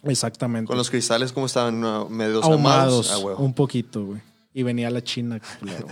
Exactamente. 0.05 0.67
Con 0.67 0.77
los 0.77 0.89
cristales, 0.89 1.31
¿cómo 1.31 1.45
estaban? 1.47 1.79
No, 1.79 2.07
Medios 2.09 2.43
ahumados. 2.43 3.11
ahumados. 3.11 3.39
Ah, 3.39 3.41
un 3.41 3.53
poquito, 3.53 4.05
güey. 4.05 4.21
Y 4.53 4.63
venía 4.63 4.89
la 4.89 5.03
China, 5.03 5.41
culero. 5.59 5.87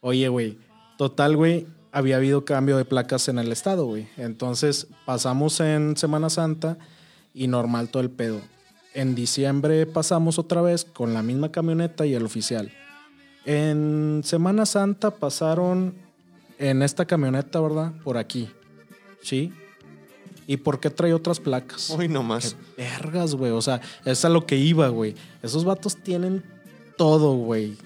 Oye, 0.00 0.28
güey. 0.28 0.58
Total, 0.98 1.36
güey. 1.36 1.66
Había 1.92 2.16
habido 2.16 2.44
cambio 2.44 2.76
de 2.76 2.84
placas 2.84 3.28
en 3.28 3.38
el 3.38 3.52
estado, 3.52 3.86
güey. 3.86 4.08
Entonces 4.16 4.88
pasamos 5.06 5.60
en 5.60 5.96
Semana 5.96 6.28
Santa 6.28 6.76
y 7.32 7.46
normal 7.46 7.88
todo 7.88 8.02
el 8.02 8.10
pedo. 8.10 8.40
En 8.94 9.14
diciembre 9.14 9.86
pasamos 9.86 10.38
otra 10.38 10.60
vez 10.60 10.84
con 10.84 11.14
la 11.14 11.22
misma 11.22 11.50
camioneta 11.50 12.04
y 12.06 12.14
el 12.14 12.24
oficial. 12.24 12.72
En 13.44 14.22
Semana 14.24 14.66
Santa 14.66 15.10
pasaron 15.12 15.94
en 16.58 16.82
esta 16.82 17.04
camioneta, 17.04 17.60
¿verdad? 17.60 17.92
Por 18.02 18.18
aquí. 18.18 18.50
¿Sí? 19.22 19.52
¿Y 20.46 20.58
por 20.58 20.80
qué 20.80 20.90
trae 20.90 21.14
otras 21.14 21.40
placas? 21.40 21.90
Uy, 21.90 22.08
no 22.08 22.22
más. 22.22 22.56
Qué 22.76 22.82
vergas, 22.82 23.34
güey. 23.34 23.52
O 23.52 23.62
sea, 23.62 23.80
es 24.04 24.24
a 24.24 24.28
lo 24.28 24.44
que 24.46 24.56
iba, 24.56 24.88
güey. 24.88 25.14
Esos 25.42 25.64
vatos 25.64 25.96
tienen 25.96 26.42
todo, 26.96 27.34
güey. 27.34 27.76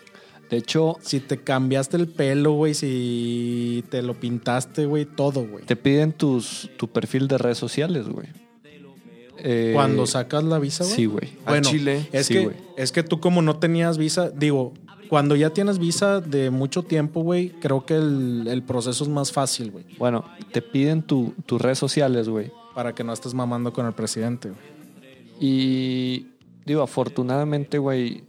De 0.50 0.56
hecho, 0.56 0.96
Si 1.02 1.20
te 1.20 1.36
cambiaste 1.38 1.96
el 1.98 2.08
pelo, 2.08 2.52
güey, 2.52 2.72
si 2.74 3.84
te 3.90 4.00
lo 4.02 4.14
pintaste, 4.18 4.86
güey, 4.86 5.04
todo, 5.04 5.46
güey. 5.46 5.64
te 5.66 5.76
piden 5.76 6.12
tus, 6.12 6.70
tu 6.78 6.88
perfil 6.88 7.28
de 7.28 7.36
redes 7.38 7.58
sociales, 7.58 8.08
güey. 8.08 8.28
Eh, 9.40 9.70
Cuando 9.74 10.06
sacas 10.06 10.42
la 10.44 10.58
visa, 10.58 10.84
güey. 10.84 10.96
Sí, 10.96 11.06
güey. 11.06 11.28
A 11.44 11.50
Bueno, 11.50 11.70
Chile. 11.70 12.08
es, 12.12 12.26
Sí, 12.26 12.34
que, 12.34 12.44
güey. 12.44 12.56
es 12.76 12.90
que 12.92 13.02
tú 13.04 13.20
como 13.20 13.40
no 13.42 13.58
tenías 13.58 13.96
visa, 13.98 14.30
digo, 14.30 14.74
cuando 15.08 15.34
ya 15.36 15.50
tienes 15.50 15.78
visa 15.78 16.20
de 16.20 16.50
mucho 16.50 16.82
tiempo, 16.82 17.22
güey, 17.22 17.50
creo 17.60 17.84
que 17.86 17.94
el, 17.96 18.46
el 18.48 18.62
proceso 18.62 19.04
es 19.04 19.10
más 19.10 19.32
fácil, 19.32 19.70
güey. 19.70 19.84
Bueno, 19.98 20.24
te 20.52 20.62
piden 20.62 21.02
tu- 21.02 21.34
tus 21.46 21.60
redes 21.60 21.78
sociales, 21.78 22.28
güey. 22.28 22.50
Para 22.74 22.94
que 22.94 23.02
no 23.04 23.12
estés 23.12 23.34
mamando 23.34 23.72
con 23.72 23.86
el 23.86 23.92
presidente, 23.92 24.50
güey. 24.50 24.60
Y 25.40 26.26
digo, 26.64 26.82
afortunadamente, 26.82 27.78
güey. 27.78 28.24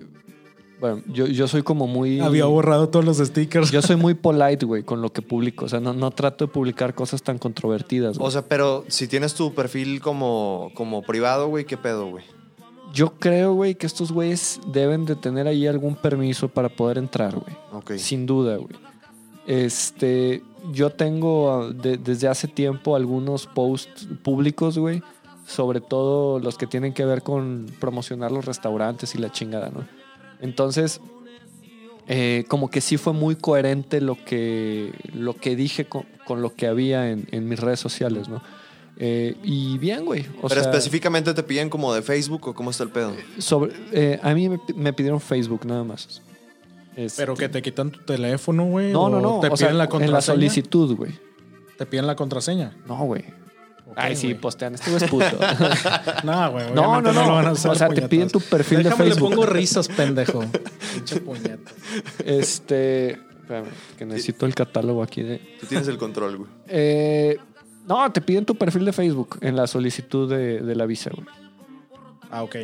Bueno, 0.79 1.01
yo, 1.07 1.27
yo 1.27 1.47
soy 1.47 1.61
como 1.61 1.87
muy. 1.87 2.19
Había 2.21 2.45
borrado 2.45 2.87
todos 2.89 3.03
los 3.03 3.17
stickers. 3.17 3.69
Yo 3.71 3.81
soy 3.81 3.95
muy 3.97 4.13
polite, 4.13 4.65
güey, 4.65 4.83
con 4.83 5.01
lo 5.01 5.11
que 5.11 5.21
publico. 5.21 5.65
O 5.65 5.69
sea, 5.69 5.79
no, 5.79 5.93
no 5.93 6.11
trato 6.11 6.45
de 6.47 6.51
publicar 6.53 6.95
cosas 6.95 7.21
tan 7.21 7.37
controvertidas. 7.37 8.17
güey. 8.17 8.27
O 8.27 8.31
sea, 8.31 8.43
pero 8.43 8.85
si 8.87 9.07
tienes 9.07 9.33
tu 9.33 9.53
perfil 9.53 9.99
como, 10.01 10.71
como 10.75 11.01
privado, 11.01 11.47
güey, 11.49 11.65
¿qué 11.65 11.75
pedo, 11.77 12.07
güey? 12.09 12.23
Yo 12.93 13.13
creo, 13.19 13.53
güey, 13.53 13.75
que 13.75 13.85
estos 13.87 14.11
güeyes 14.11 14.59
deben 14.71 15.05
de 15.05 15.15
tener 15.15 15.47
ahí 15.47 15.67
algún 15.67 15.95
permiso 15.95 16.47
para 16.47 16.69
poder 16.69 16.97
entrar, 16.97 17.35
güey. 17.35 17.55
Sin 17.99 18.25
duda, 18.25 18.57
güey. 18.57 18.75
Este, 19.47 20.43
yo 20.71 20.89
tengo 20.91 21.51
ah, 21.51 21.69
de- 21.73 21.97
desde 21.97 22.27
hace 22.27 22.47
tiempo 22.47 22.95
algunos 22.95 23.47
posts 23.47 24.07
públicos, 24.23 24.77
güey, 24.77 25.01
sobre 25.47 25.81
todo 25.81 26.39
los 26.39 26.57
que 26.57 26.67
tienen 26.67 26.93
que 26.93 27.05
ver 27.05 27.23
con 27.23 27.67
promocionar 27.79 28.31
los 28.31 28.45
restaurantes 28.45 29.15
y 29.15 29.17
la 29.17 29.31
chingada, 29.31 29.69
¿no? 29.69 29.87
Entonces, 30.41 31.01
eh, 32.07 32.45
como 32.47 32.69
que 32.69 32.81
sí 32.81 32.97
fue 32.97 33.13
muy 33.13 33.35
coherente 33.35 34.01
lo 34.01 34.15
que, 34.23 34.93
lo 35.13 35.33
que 35.35 35.55
dije 35.55 35.85
con, 35.85 36.05
con 36.25 36.41
lo 36.41 36.53
que 36.53 36.67
había 36.67 37.09
en, 37.09 37.27
en 37.31 37.47
mis 37.49 37.59
redes 37.59 37.79
sociales, 37.79 38.29
¿no? 38.29 38.41
Eh, 38.99 39.35
y 39.43 39.77
bien, 39.77 40.03
güey. 40.05 40.25
O 40.41 40.47
pero 40.49 40.61
sea, 40.61 40.71
específicamente 40.71 41.33
te 41.33 41.41
piden 41.43 41.69
como 41.69 41.93
de 41.93 42.01
Facebook 42.01 42.47
o 42.49 42.53
cómo 42.53 42.69
está 42.71 42.83
el 42.83 42.89
pedo. 42.89 43.13
sobre, 43.37 43.71
eh, 43.93 44.19
a 44.21 44.33
mí 44.33 44.49
me, 44.49 44.59
me 44.75 44.91
pidieron 44.93 45.21
Facebook 45.21 45.65
nada 45.65 45.83
más. 45.85 46.21
Este, 46.97 47.21
Pero 47.21 47.35
que 47.35 47.47
te 47.47 47.61
quitan 47.61 47.91
tu 47.91 47.99
teléfono, 48.01 48.65
güey. 48.65 48.91
No, 48.91 49.07
no, 49.09 49.21
no. 49.21 49.39
Te 49.39 49.47
o 49.47 49.53
piden 49.53 49.57
sea, 49.57 49.73
la 49.73 49.85
en 49.85 49.89
contraseña. 49.89 50.17
la 50.17 50.21
solicitud, 50.21 50.95
güey. 50.97 51.13
Te 51.77 51.85
piden 51.85 52.07
la 52.07 52.15
contraseña. 52.17 52.75
No, 52.87 52.97
güey. 53.05 53.23
Ay, 53.95 54.17
sí, 54.17 54.33
postean. 54.33 54.75
Este 54.75 54.91
güey 54.91 55.01
es 55.03 55.09
puto. 55.09 55.25
No, 56.25 56.51
güey. 56.51 56.65
No, 56.73 56.99
no, 57.01 57.13
no. 57.13 57.25
lo 57.25 57.33
van 57.35 57.45
a 57.47 57.49
hacer 57.51 57.71
O 57.71 57.75
sea, 57.75 57.87
te 57.87 58.01
piden 58.09 58.29
tu 58.29 58.41
perfil 58.41 58.79
de 58.79 58.83
Déjame, 58.89 59.05
Facebook. 59.05 59.29
le 59.29 59.35
pongo 59.37 59.45
risas, 59.45 59.87
pendejo. 59.87 60.43
Pinche 60.93 61.21
puñeta. 61.21 61.71
este. 62.25 63.11
Espérame, 63.11 63.67
que 63.97 64.05
necesito 64.05 64.45
el 64.45 64.53
catálogo 64.53 65.01
aquí 65.01 65.23
de. 65.23 65.39
Tú 65.61 65.65
tienes 65.67 65.87
el 65.87 65.97
control, 65.97 66.37
güey. 66.37 66.49
Eh, 66.67 67.37
no, 67.89 68.11
te 68.11 68.21
piden 68.21 68.45
tu 68.45 68.55
perfil 68.55 68.85
de 68.85 68.93
Facebook 68.93 69.39
en 69.41 69.55
la 69.55 69.65
solicitud 69.65 70.29
de, 70.29 70.61
de 70.61 70.75
la 70.75 70.85
visa, 70.85 71.09
güey. 71.13 71.27
Ah, 72.29 72.43
ok. 72.43 72.55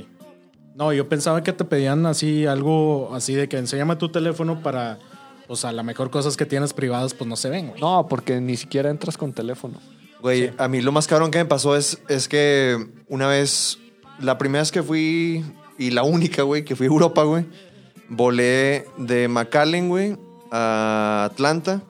No, 0.76 0.93
yo 0.93 1.10
pensaba 1.10 1.41
que 1.41 1.52
te 1.52 1.65
pedían 1.65 2.06
así 2.06 2.45
algo 2.45 3.10
así 3.11 3.34
de 3.34 3.49
que 3.49 3.57
enséñame 3.57 3.95
tu 3.95 4.10
teléfono 4.10 4.61
para. 4.61 4.99
O 5.47 5.56
sea, 5.56 5.72
la 5.72 5.81
mejor 5.81 6.11
cosas 6.11 6.38
que 6.38 6.45
tienes 6.45 6.73
privadas, 6.73 7.15
pues 7.15 7.27
no 7.27 7.35
se 7.35 7.49
ven, 7.49 7.69
güey. 7.69 7.81
No, 7.81 8.06
porque 8.07 8.39
ni 8.39 8.56
siquiera 8.56 8.91
entras 8.91 9.18
con 9.18 9.34
teléfono. 9.34 9.80
Güey, 10.22 10.52
a 10.57 10.68
mí 10.68 10.81
lo 10.81 10.91
más 10.91 11.07
cabrón 11.07 11.31
que 11.31 11.39
me 11.39 11.45
pasó 11.45 11.76
es, 11.76 11.99
es 12.07 12.27
que 12.27 12.77
una 13.07 13.27
vez, 13.27 13.80
la 14.19 14.38
primera 14.38 14.61
vez 14.61 14.72
que 14.72 14.84
fui, 14.84 15.43
y 15.77 15.91
la 15.91 16.03
única, 16.03 16.43
güey, 16.43 16.64
que 16.64 16.76
fui 16.76 16.85
a 16.85 16.89
Europa, 16.89 17.23
güey, 17.23 17.45
volé 18.10 18.85
de 18.97 19.27
McAllen, 19.27 19.89
güey, 19.89 20.18
a 20.52 21.30
Atlanta, 21.31 21.81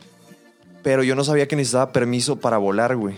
pero 0.85 1.03
yo 1.03 1.15
no 1.15 1.25
sabía 1.25 1.47
que 1.49 1.57
necesitaba 1.57 1.91
permiso 1.91 2.37
para 2.37 2.57
volar, 2.57 2.95
güey. 2.95 3.15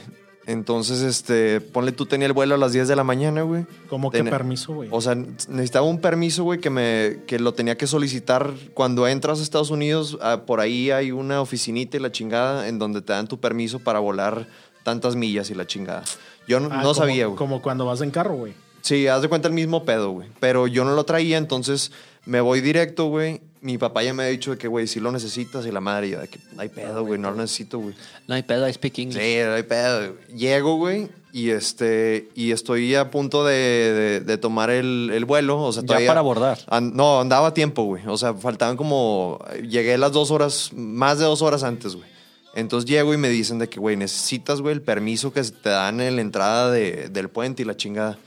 Entonces, 0.47 1.01
este, 1.01 1.59
ponle 1.59 1.91
tú 1.91 2.05
tenía 2.05 2.25
el 2.25 2.31
vuelo 2.31 2.55
a 2.55 2.57
las 2.57 2.71
10 2.71 2.87
de 2.87 2.95
la 2.95 3.03
mañana, 3.03 3.41
güey. 3.41 3.65
¿Cómo 3.89 4.09
que 4.09 4.19
Ten- 4.19 4.29
permiso, 4.29 4.73
güey? 4.73 4.87
O 4.93 5.01
sea, 5.01 5.13
necesitaba 5.13 5.85
un 5.85 5.99
permiso, 5.99 6.45
güey, 6.45 6.61
que 6.61 6.69
me 6.69 7.19
que 7.27 7.37
lo 7.37 7.53
tenía 7.53 7.75
que 7.77 7.85
solicitar 7.85 8.53
cuando 8.73 9.07
entras 9.09 9.39
a 9.39 9.43
Estados 9.43 9.71
Unidos. 9.71 10.17
ah, 10.21 10.43
por 10.47 10.61
ahí 10.61 10.89
hay 10.89 11.11
una 11.11 11.41
oficinita 11.41 11.97
y 11.97 11.99
la 11.99 12.13
chingada 12.13 12.69
en 12.69 12.79
donde 12.79 13.01
te 13.01 13.11
dan 13.11 13.27
tu 13.27 13.39
permiso 13.41 13.79
para 13.79 13.99
volar 13.99 14.47
tantas 14.83 15.17
millas 15.17 15.49
y 15.49 15.53
la 15.55 15.67
chingada. 15.67 16.03
Yo 16.47 16.61
no, 16.61 16.67
Ah, 16.71 16.77
no 16.77 16.81
como- 16.83 16.93
sabía, 16.93 17.25
güey. 17.25 17.37
Como 17.37 17.61
cuando 17.61 17.85
vas 17.85 17.99
en 17.99 18.11
carro, 18.11 18.35
güey. 18.35 18.53
Sí, 18.79 19.05
haz 19.07 19.21
de 19.21 19.27
cuenta 19.27 19.49
el 19.49 19.53
mismo 19.53 19.83
pedo, 19.83 20.11
güey. 20.11 20.29
Pero 20.39 20.67
yo 20.67 20.85
no 20.85 20.95
lo 20.95 21.03
traía, 21.03 21.37
entonces 21.37 21.91
me 22.27 22.41
voy 22.41 22.61
directo, 22.61 23.05
güey. 23.07 23.41
Mi 23.61 23.77
papá 23.79 24.03
ya 24.03 24.13
me 24.13 24.23
ha 24.23 24.27
dicho 24.27 24.51
de 24.51 24.57
que, 24.57 24.67
güey, 24.67 24.85
si 24.87 24.99
lo 24.99 25.11
necesitas 25.11 25.65
y 25.65 25.71
la 25.71 25.81
madre, 25.81 26.09
yo 26.09 26.19
de 26.19 26.27
que 26.27 26.39
no 26.53 26.61
hay 26.61 26.69
pedo, 26.69 27.03
güey, 27.03 27.19
no 27.19 27.31
lo 27.31 27.37
necesito, 27.37 27.79
güey. 27.79 27.95
No 28.27 28.35
hay 28.35 28.43
pedo, 28.43 28.69
I 28.69 28.73
speak 28.73 28.93
Sí, 28.95 29.01
English. 29.01 29.45
no 29.45 29.53
hay 29.53 29.63
pedo. 29.63 30.13
Llego, 30.33 30.75
güey, 30.77 31.09
y 31.33 31.49
este, 31.49 32.29
y 32.35 32.51
estoy 32.51 32.93
a 32.95 33.09
punto 33.09 33.43
de, 33.45 33.55
de- 33.55 34.19
de 34.21 34.37
tomar 34.37 34.69
el, 34.69 35.09
el 35.13 35.25
vuelo. 35.25 35.59
O 35.61 35.73
sea, 35.73 35.81
Ya 35.81 35.87
todavía. 35.87 36.07
para 36.07 36.19
abordar. 36.19 36.59
No, 36.93 37.19
andaba 37.19 37.47
a 37.47 37.53
tiempo, 37.53 37.83
güey. 37.83 38.03
O 38.07 38.15
sea, 38.17 38.33
faltaban 38.35 38.77
como. 38.77 39.39
Llegué 39.67 39.97
las 39.97 40.11
dos 40.11 40.29
horas, 40.31 40.69
más 40.75 41.17
de 41.17 41.25
dos 41.25 41.41
horas 41.41 41.63
antes, 41.63 41.95
güey. 41.95 42.07
Entonces 42.53 42.89
llego 42.89 43.13
y 43.13 43.17
me 43.17 43.29
dicen 43.29 43.59
de 43.59 43.67
que, 43.69 43.79
güey, 43.79 43.97
necesitas, 43.97 44.61
güey, 44.61 44.73
el 44.73 44.81
permiso 44.81 45.31
que 45.33 45.41
te 45.43 45.69
dan 45.69 45.99
en 45.99 46.15
la 46.15 46.21
entrada 46.21 46.71
de- 46.71 47.09
del 47.09 47.29
puente 47.29 47.63
y 47.63 47.65
la 47.65 47.75
chingada. 47.75 48.17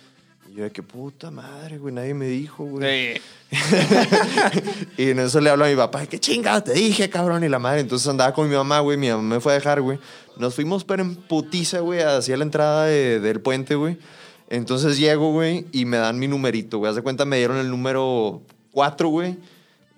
Y 0.51 0.55
yo 0.57 0.65
de 0.65 0.71
que 0.73 0.83
puta 0.83 1.31
madre, 1.31 1.79
güey, 1.79 1.95
nadie 1.95 2.13
me 2.15 2.27
dijo, 2.27 2.65
güey. 2.65 3.21
y 4.97 5.11
en 5.11 5.19
eso 5.21 5.41
le 5.41 5.51
hablo 5.51 5.65
a 5.65 5.69
mi 5.69 5.77
papá, 5.77 6.07
qué 6.07 6.19
chingada 6.19 6.63
te 6.65 6.73
dije, 6.73 7.09
cabrón, 7.09 7.45
y 7.45 7.49
la 7.49 7.59
madre. 7.59 7.81
Entonces 7.81 8.09
andaba 8.09 8.33
con 8.35 8.49
mi 8.49 8.55
mamá, 8.57 8.81
güey, 8.81 8.97
mi 8.99 9.09
mamá 9.09 9.23
me 9.23 9.41
fue 9.41 9.53
a 9.53 9.55
dejar, 9.57 9.81
güey. 9.81 9.99
Nos 10.39 10.55
fuimos 10.55 10.85
pero 10.85 11.03
en 11.03 11.15
putiza, 11.15 11.81
güey, 11.81 12.01
hacia 12.01 12.37
la 12.37 12.45
entrada 12.45 12.87
de- 12.87 13.21
del 13.21 13.41
puente, 13.41 13.75
güey. 13.75 13.99
Entonces 14.49 14.99
llego, 14.99 15.31
güey, 15.33 15.67
y 15.73 15.85
me 15.85 15.99
dan 15.99 16.19
mi 16.19 16.27
numerito, 16.27 16.79
güey. 16.79 16.91
Haz 16.91 16.97
de 16.97 17.03
cuenta, 17.03 17.25
me 17.25 17.37
dieron 17.37 17.59
el 17.59 17.71
número 17.71 18.43
4, 18.73 19.09
güey. 19.09 19.37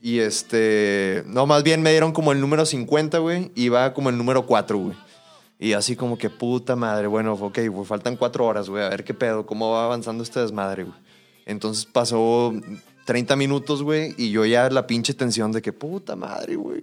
Y 0.03 0.19
este. 0.19 1.23
No, 1.27 1.47
más 1.47 1.63
bien 1.63 1.81
me 1.81 1.91
dieron 1.93 2.13
como 2.13 2.33
el 2.33 2.41
número 2.41 2.67
50, 2.67 3.19
güey. 3.19 3.51
Y 3.55 3.69
va 3.71 3.95
como 3.95 4.11
el 4.11 4.19
número 4.19 4.45
4, 4.45 4.77
güey. 4.77 4.97
Y 5.63 5.75
así 5.75 5.95
como 5.95 6.19
que 6.19 6.29
puta 6.29 6.75
madre. 6.75 7.07
Bueno, 7.07 7.35
ok, 7.35 7.61
faltan 7.85 8.17
cuatro 8.17 8.45
horas, 8.45 8.69
güey. 8.69 8.83
A 8.83 8.89
ver 8.89 9.05
qué 9.05 9.15
pedo, 9.15 9.47
cómo 9.47 9.71
va 9.71 9.85
avanzando 9.85 10.25
este 10.25 10.41
desmadre, 10.41 10.83
güey. 10.83 10.97
Entonces 11.47 11.87
pasó 11.87 12.53
30 13.05 13.37
minutos, 13.37 13.81
güey. 13.85 14.13
Y 14.19 14.33
yo 14.33 14.45
ya 14.45 14.69
la 14.71 14.89
pinche 14.89 15.15
tensión 15.15 15.53
de 15.53 15.63
que 15.63 15.73
puta 15.73 16.17
madre, 16.17 16.57
güey. 16.57 16.83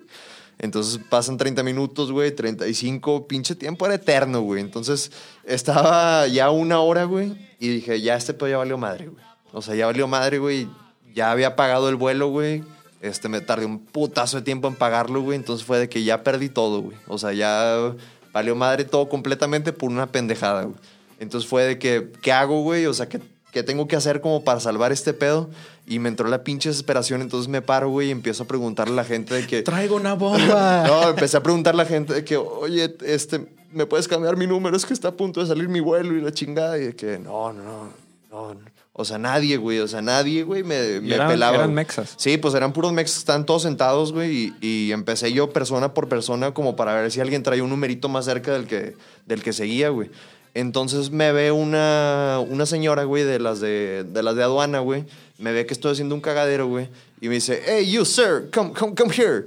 Entonces 0.60 0.98
pasan 1.10 1.36
30 1.36 1.62
minutos, 1.62 2.10
güey, 2.14 2.34
35, 2.34 3.28
pinche 3.28 3.54
tiempo 3.54 3.86
era 3.86 3.96
eterno, 3.96 4.40
güey. 4.44 4.62
Entonces 4.62 5.12
estaba 5.44 6.26
ya 6.28 6.50
una 6.50 6.80
hora, 6.80 7.04
güey, 7.04 7.36
y 7.60 7.68
dije, 7.68 8.00
ya 8.00 8.16
este 8.16 8.34
pedo 8.34 8.48
ya 8.48 8.58
valió 8.60 8.78
madre, 8.78 9.10
güey. 9.10 9.24
O 9.52 9.62
sea, 9.62 9.76
ya 9.76 9.88
valió 9.88 10.08
madre, 10.08 10.40
güey. 10.40 10.70
Ya 11.14 11.32
había 11.32 11.58
pagado 11.58 11.90
el 11.90 11.98
vuelo, 11.98 12.30
güey. 12.30 12.64
Este, 13.02 13.28
me 13.28 13.42
tardé 13.42 13.66
un 13.66 13.80
putazo 13.80 14.38
de 14.38 14.44
tiempo 14.44 14.70
en 14.70 14.76
pagarlo, 14.76 15.22
güey. 15.22 15.36
Entonces 15.36 15.66
fue 15.66 15.80
de 15.80 15.90
que 15.90 16.04
ya 16.04 16.24
perdí 16.24 16.48
todo, 16.48 16.82
güey. 16.82 16.98
O 17.08 17.18
sea, 17.18 17.34
ya 17.34 17.94
valió 18.34 18.56
madre 18.56 18.86
todo 18.86 19.10
completamente 19.10 19.74
por 19.74 19.90
una 19.90 20.12
pendejada, 20.12 20.64
güey. 20.64 20.76
Entonces 21.20 21.50
fue 21.50 21.64
de 21.64 21.80
que, 21.80 22.12
¿qué 22.22 22.32
hago, 22.32 22.62
güey? 22.64 22.86
O 22.86 22.94
sea, 22.94 23.10
¿qué, 23.10 23.20
¿qué 23.52 23.64
tengo 23.64 23.88
que 23.88 23.96
hacer 23.96 24.22
como 24.22 24.44
para 24.44 24.60
salvar 24.60 24.92
este 24.92 25.14
pedo? 25.14 25.50
Y 25.86 26.00
me 26.00 26.10
entró 26.10 26.28
la 26.30 26.44
pinche 26.44 26.70
desesperación. 26.70 27.22
Entonces 27.22 27.50
me 27.50 27.62
paro, 27.62 27.90
güey, 27.90 28.08
y 28.08 28.12
empiezo 28.12 28.44
a 28.44 28.48
preguntarle 28.48 28.94
a 28.94 28.98
la 28.98 29.04
gente 29.04 29.36
de 29.36 29.46
que... 29.46 29.62
Traigo 29.64 29.96
una 29.96 30.14
bomba. 30.16 30.86
No, 30.88 31.10
empecé 31.10 31.38
a 31.38 31.44
preguntarle 31.44 31.82
a 31.82 31.86
la 31.86 31.90
gente 31.90 32.14
de 32.14 32.24
que, 32.24 32.38
oye, 32.38 32.96
este, 33.06 33.48
¿me 33.72 33.86
puedes 33.86 34.08
cambiar 34.08 34.38
mi 34.38 34.48
número? 34.48 34.78
Es 34.78 34.86
que 34.86 34.94
está 34.94 35.10
a 35.10 35.18
punto 35.18 35.42
de 35.42 35.48
salir 35.48 35.68
mi 35.68 35.82
vuelo 35.82 36.16
y 36.16 36.22
la 36.22 36.32
chingada. 36.32 36.78
Y 36.78 36.86
de 36.86 36.96
que, 36.96 37.20
no, 37.20 37.52
no, 37.52 37.90
no, 38.32 38.54
no. 38.54 38.62
O 39.00 39.06
sea, 39.06 39.18
nadie, 39.18 39.56
güey. 39.56 39.80
O 39.80 39.88
sea, 39.88 40.02
nadie, 40.02 40.44
güey, 40.44 40.62
me, 40.64 41.00
me 41.00 41.16
eran- 41.16 41.30
pelaba. 41.30 41.56
eran 41.56 41.74
mexas. 41.74 42.16
Sí, 42.18 42.38
pues 42.38 42.54
eran 42.54 42.74
puros 42.74 42.92
mexas. 42.92 43.20
Estaban 43.20 43.46
todos 43.46 43.62
sentados, 43.64 44.12
güey. 44.12 44.54
Y, 44.62 44.68
y 44.88 44.92
empecé 44.92 45.32
yo 45.32 45.52
persona 45.52 45.94
por 45.94 46.10
persona 46.10 46.54
como 46.54 46.76
para 46.76 46.94
ver 46.96 47.10
si 47.12 47.22
alguien 47.22 47.42
traía 47.44 47.64
un 47.64 47.70
numerito 47.70 48.10
más 48.10 48.26
cerca 48.26 48.52
del 48.52 48.66
que, 48.68 48.96
del 49.26 49.42
que 49.42 49.54
seguía, 49.54 49.88
güey. 49.90 50.10
Entonces 50.54 51.12
me 51.12 51.32
ve 51.32 51.52
una, 51.52 52.40
una 52.46 52.66
señora, 52.66 53.04
güey, 53.06 53.24
de 53.24 53.40
las 53.40 53.60
de, 53.62 54.04
de 54.04 54.24
las 54.24 54.36
de 54.36 54.44
aduana, 54.44 54.80
güey. 54.80 55.06
Me 55.38 55.54
ve 55.54 55.66
que 55.66 55.74
estoy 55.74 55.94
haciendo 55.94 56.16
un 56.16 56.22
cagadero, 56.22 56.68
güey. 56.68 56.90
Y 57.22 57.30
me 57.30 57.36
dice, 57.36 57.62
hey, 57.66 57.90
you, 57.90 58.04
sir, 58.04 58.50
come, 58.54 58.74
come, 58.74 58.94
come 58.96 59.14
here. 59.16 59.46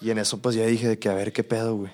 Y 0.00 0.10
en 0.10 0.18
eso, 0.18 0.38
pues 0.38 0.54
ya 0.56 0.64
dije 0.64 0.88
de 0.88 0.98
que 0.98 1.08
a 1.08 1.14
ver 1.14 1.32
qué 1.32 1.42
pedo, 1.44 1.74
güey. 1.76 1.90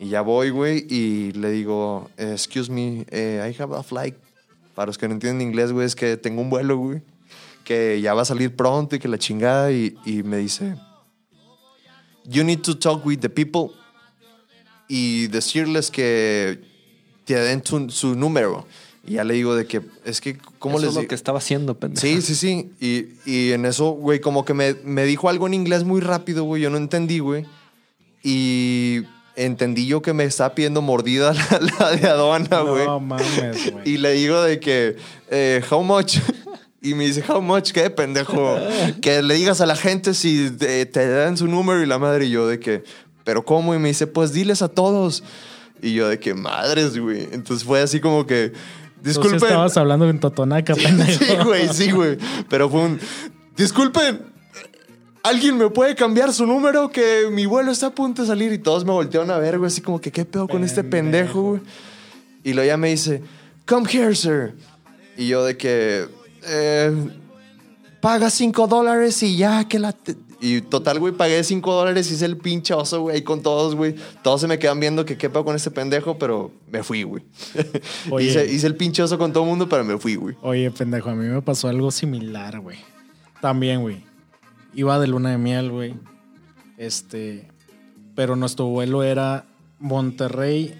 Y 0.00 0.08
ya 0.08 0.22
voy, 0.22 0.50
güey, 0.50 0.84
y 0.90 1.32
le 1.32 1.50
digo, 1.52 2.10
excuse 2.18 2.70
me, 2.70 3.06
eh, 3.10 3.48
I 3.56 3.62
have 3.62 3.74
a 3.76 3.82
flight. 3.82 4.16
Para 4.74 4.86
los 4.86 4.98
que 4.98 5.06
no 5.08 5.14
entienden 5.14 5.48
inglés, 5.48 5.72
güey, 5.72 5.86
es 5.86 5.94
que 5.94 6.16
tengo 6.16 6.40
un 6.42 6.50
vuelo, 6.50 6.76
güey, 6.76 7.02
que 7.64 8.00
ya 8.00 8.12
va 8.14 8.22
a 8.22 8.24
salir 8.24 8.54
pronto 8.56 8.96
y 8.96 8.98
que 8.98 9.08
la 9.08 9.18
chingada. 9.18 9.70
Y, 9.72 9.96
y 10.04 10.22
me 10.22 10.38
dice, 10.38 10.76
you 12.24 12.42
need 12.44 12.60
to 12.60 12.76
talk 12.76 13.04
with 13.06 13.18
the 13.18 13.28
people 13.28 13.70
y 14.88 15.28
decirles 15.28 15.90
que 15.90 16.60
te 17.24 17.34
den 17.34 17.60
tu- 17.62 17.90
su 17.90 18.14
número. 18.14 18.66
Y 19.06 19.12
ya 19.12 19.24
le 19.24 19.34
digo 19.34 19.54
de 19.54 19.66
que, 19.66 19.82
es 20.04 20.20
que, 20.20 20.38
¿cómo 20.58 20.78
Eso 20.78 20.86
les 20.86 20.96
es 20.96 21.02
lo 21.02 21.08
que 21.08 21.14
estaba 21.14 21.38
haciendo, 21.38 21.78
pendejo. 21.78 22.00
Sí, 22.06 22.22
sí, 22.22 22.34
sí. 22.34 22.70
Y, 22.80 23.30
y 23.30 23.52
en 23.52 23.66
eso, 23.66 23.90
güey, 23.90 24.18
como 24.20 24.44
que 24.46 24.54
me, 24.54 24.74
me 24.82 25.04
dijo 25.04 25.28
algo 25.28 25.46
en 25.46 25.52
inglés 25.54 25.84
muy 25.84 26.00
rápido, 26.00 26.44
güey. 26.44 26.62
Yo 26.62 26.70
no 26.70 26.78
entendí, 26.78 27.18
güey. 27.18 27.44
Y 28.22 29.02
entendí 29.36 29.86
yo 29.86 30.02
que 30.02 30.12
me 30.12 30.24
estaba 30.24 30.54
pidiendo 30.54 30.82
mordida 30.82 31.32
la, 31.50 31.60
la 31.80 31.96
de 31.96 32.08
aduana, 32.08 32.60
güey. 32.60 32.86
No 32.86 33.00
mames, 33.00 33.72
güey. 33.72 33.88
y 33.88 33.98
le 33.98 34.12
digo 34.12 34.42
de 34.42 34.60
que, 34.60 34.96
eh, 35.30 35.62
how 35.70 35.82
much? 35.82 36.18
Y 36.84 36.92
me 36.92 37.06
dice, 37.06 37.24
how 37.26 37.40
much, 37.40 37.72
qué 37.72 37.88
pendejo. 37.88 38.58
que 39.00 39.22
le 39.22 39.34
digas 39.34 39.62
a 39.62 39.66
la 39.66 39.74
gente 39.74 40.12
si 40.12 40.50
te, 40.50 40.84
te 40.84 41.08
dan 41.08 41.38
su 41.38 41.46
número 41.46 41.82
y 41.82 41.86
la 41.86 41.98
madre. 41.98 42.26
Y 42.26 42.30
yo 42.30 42.46
de 42.46 42.60
que, 42.60 42.84
¿pero 43.24 43.42
cómo? 43.42 43.74
Y 43.74 43.78
me 43.78 43.88
dice, 43.88 44.06
pues 44.06 44.34
diles 44.34 44.60
a 44.60 44.68
todos. 44.68 45.24
Y 45.80 45.94
yo 45.94 46.10
de 46.10 46.18
que, 46.18 46.34
madres, 46.34 46.98
güey. 46.98 47.26
Entonces 47.32 47.64
fue 47.64 47.80
así 47.80 48.00
como 48.00 48.26
que, 48.26 48.52
disculpen. 49.02 49.36
estabas 49.36 49.78
hablando 49.78 50.10
en 50.10 50.20
Totonaca, 50.20 50.74
pendejo. 50.74 51.24
Sí, 51.24 51.36
güey, 51.42 51.68
sí, 51.72 51.90
güey. 51.90 52.18
Pero 52.50 52.68
fue 52.68 52.82
un. 52.82 53.00
Disculpen, 53.56 54.20
¿alguien 55.24 55.58
me 55.58 55.68
puede 55.70 55.96
cambiar 55.96 56.32
su 56.32 56.46
número? 56.46 56.90
Que 56.90 57.28
mi 57.32 57.46
vuelo 57.46 57.72
está 57.72 57.86
a 57.88 57.90
punto 57.90 58.22
de 58.22 58.28
salir. 58.28 58.52
Y 58.52 58.58
todos 58.58 58.84
me 58.84 58.92
voltearon 58.92 59.32
a 59.32 59.38
ver, 59.38 59.58
güey, 59.58 59.66
así 59.66 59.80
como 59.80 60.00
que, 60.00 60.12
¿qué 60.12 60.24
pedo 60.24 60.46
con 60.46 60.62
este 60.62 60.84
pendejo, 60.84 61.42
güey? 61.42 61.60
Y 62.44 62.52
luego 62.52 62.68
ya 62.68 62.76
me 62.76 62.90
dice, 62.90 63.22
Come 63.66 63.90
here, 63.90 64.14
sir. 64.14 64.54
Y 65.16 65.28
yo 65.28 65.44
de 65.44 65.56
que. 65.56 66.06
eh, 66.46 67.08
paga 68.00 68.28
cinco 68.28 68.66
dólares 68.66 69.22
y 69.22 69.36
ya 69.36 69.66
que 69.66 69.78
la. 69.78 69.92
te-". 69.92 70.16
Y 70.40 70.60
total, 70.60 70.98
güey, 70.98 71.14
pagué 71.14 71.42
cinco 71.42 71.72
dólares 71.72 72.10
y 72.10 72.14
hice 72.14 72.26
el 72.26 72.36
pinche 72.36 72.74
oso, 72.74 73.00
güey, 73.00 73.16
ahí 73.16 73.22
con 73.22 73.42
todos, 73.42 73.74
güey. 73.74 73.94
Todos 74.22 74.42
se 74.42 74.46
me 74.46 74.58
quedan 74.58 74.78
viendo 74.78 75.06
que 75.06 75.16
qué 75.16 75.30
pedo 75.30 75.42
con 75.42 75.56
este 75.56 75.70
pendejo, 75.70 76.18
pero 76.18 76.50
me 76.70 76.82
fui, 76.82 77.02
güey. 77.04 77.22
Hice, 78.20 78.52
hice 78.52 78.66
el 78.66 78.76
pinche 78.76 79.02
oso 79.02 79.16
con 79.16 79.32
todo 79.32 79.44
el 79.44 79.48
mundo, 79.48 79.66
pero 79.70 79.84
me 79.84 79.96
fui, 79.96 80.16
güey. 80.16 80.36
Oye, 80.42 80.70
pendejo, 80.70 81.08
a 81.08 81.14
mí 81.14 81.26
me 81.26 81.40
pasó 81.40 81.68
algo 81.68 81.90
similar, 81.90 82.60
güey. 82.60 82.76
También, 83.40 83.80
güey. 83.80 84.04
Iba 84.74 84.98
de 84.98 85.06
luna 85.06 85.30
de 85.30 85.38
miel, 85.38 85.70
güey. 85.70 85.94
Este. 86.76 87.48
Pero 88.14 88.36
nuestro 88.36 88.66
vuelo 88.66 89.02
era 89.02 89.44
Monterrey, 89.80 90.74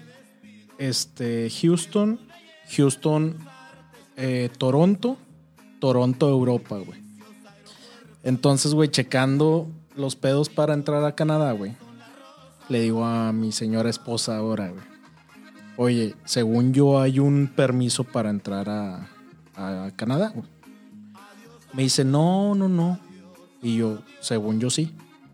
este, 0.77 1.49
Houston, 1.61 2.19
Houston, 2.75 3.37
eh, 4.15 4.49
Toronto, 4.57 5.17
Toronto, 5.79 6.29
Europa, 6.29 6.77
güey. 6.77 6.99
Entonces, 8.23 8.73
güey, 8.73 8.89
checando 8.89 9.67
los 9.95 10.15
pedos 10.15 10.49
para 10.49 10.73
entrar 10.73 11.03
a 11.03 11.13
Canadá, 11.13 11.51
güey. 11.51 11.73
Le 12.69 12.81
digo 12.81 13.05
a 13.05 13.31
mi 13.31 13.51
señora 13.51 13.89
esposa 13.89 14.37
ahora, 14.37 14.69
güey. 14.69 14.83
Oye, 15.77 16.15
según 16.23 16.73
yo 16.73 16.99
hay 16.99 17.19
un 17.19 17.51
permiso 17.53 18.05
para 18.05 18.29
entrar 18.29 18.69
a, 18.69 19.09
a 19.55 19.91
Canadá. 19.95 20.31
güey. 20.33 20.47
Me 21.73 21.83
dice, 21.83 22.05
no, 22.05 22.55
no, 22.55 22.69
no. 22.69 22.97
Y 23.65 23.77
yo, 23.77 23.97
según 24.19 24.59
yo 24.59 24.69
sí. 24.69 24.93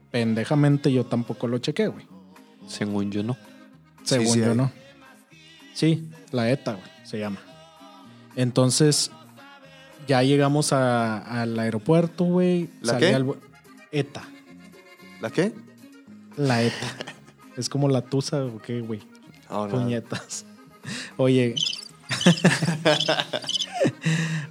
Pendejamente 0.09 0.89
yo 0.91 1.05
tampoco 1.05 1.49
lo 1.49 1.57
chequé, 1.57 1.87
güey. 1.87 2.07
Según 2.65 3.11
yo 3.11 3.23
no. 3.23 3.35
Según 4.03 4.27
sí 4.33 4.39
yo 4.39 4.51
hay. 4.51 4.55
no. 4.55 4.71
Sí, 5.73 6.09
la 6.31 6.49
ETA, 6.49 6.73
güey, 6.75 6.85
se 7.03 7.19
llama. 7.19 7.39
Entonces, 8.37 9.11
ya 10.07 10.23
llegamos 10.23 10.71
a- 10.71 11.41
al 11.41 11.59
aeropuerto, 11.59 12.23
güey. 12.23 12.69
¿La 12.81 12.93
Salí 12.93 13.05
qué? 13.07 13.15
al 13.15 13.35
ETA. 13.91 14.23
¿La 15.19 15.29
qué? 15.29 15.51
La 16.37 16.63
ETA. 16.63 16.87
es 17.57 17.67
como 17.67 17.89
la 17.89 18.01
tusa, 18.01 18.45
¿o 18.45 18.59
qué, 18.61 18.79
güey? 18.79 19.01
Oh, 19.49 19.67
no. 19.67 19.73
Puñetas. 19.73 20.45
Oye. 21.17 21.55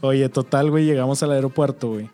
Oye, 0.00 0.28
total, 0.28 0.70
güey, 0.70 0.84
llegamos 0.84 1.22
al 1.22 1.32
aeropuerto, 1.32 1.88
güey. 1.92 2.10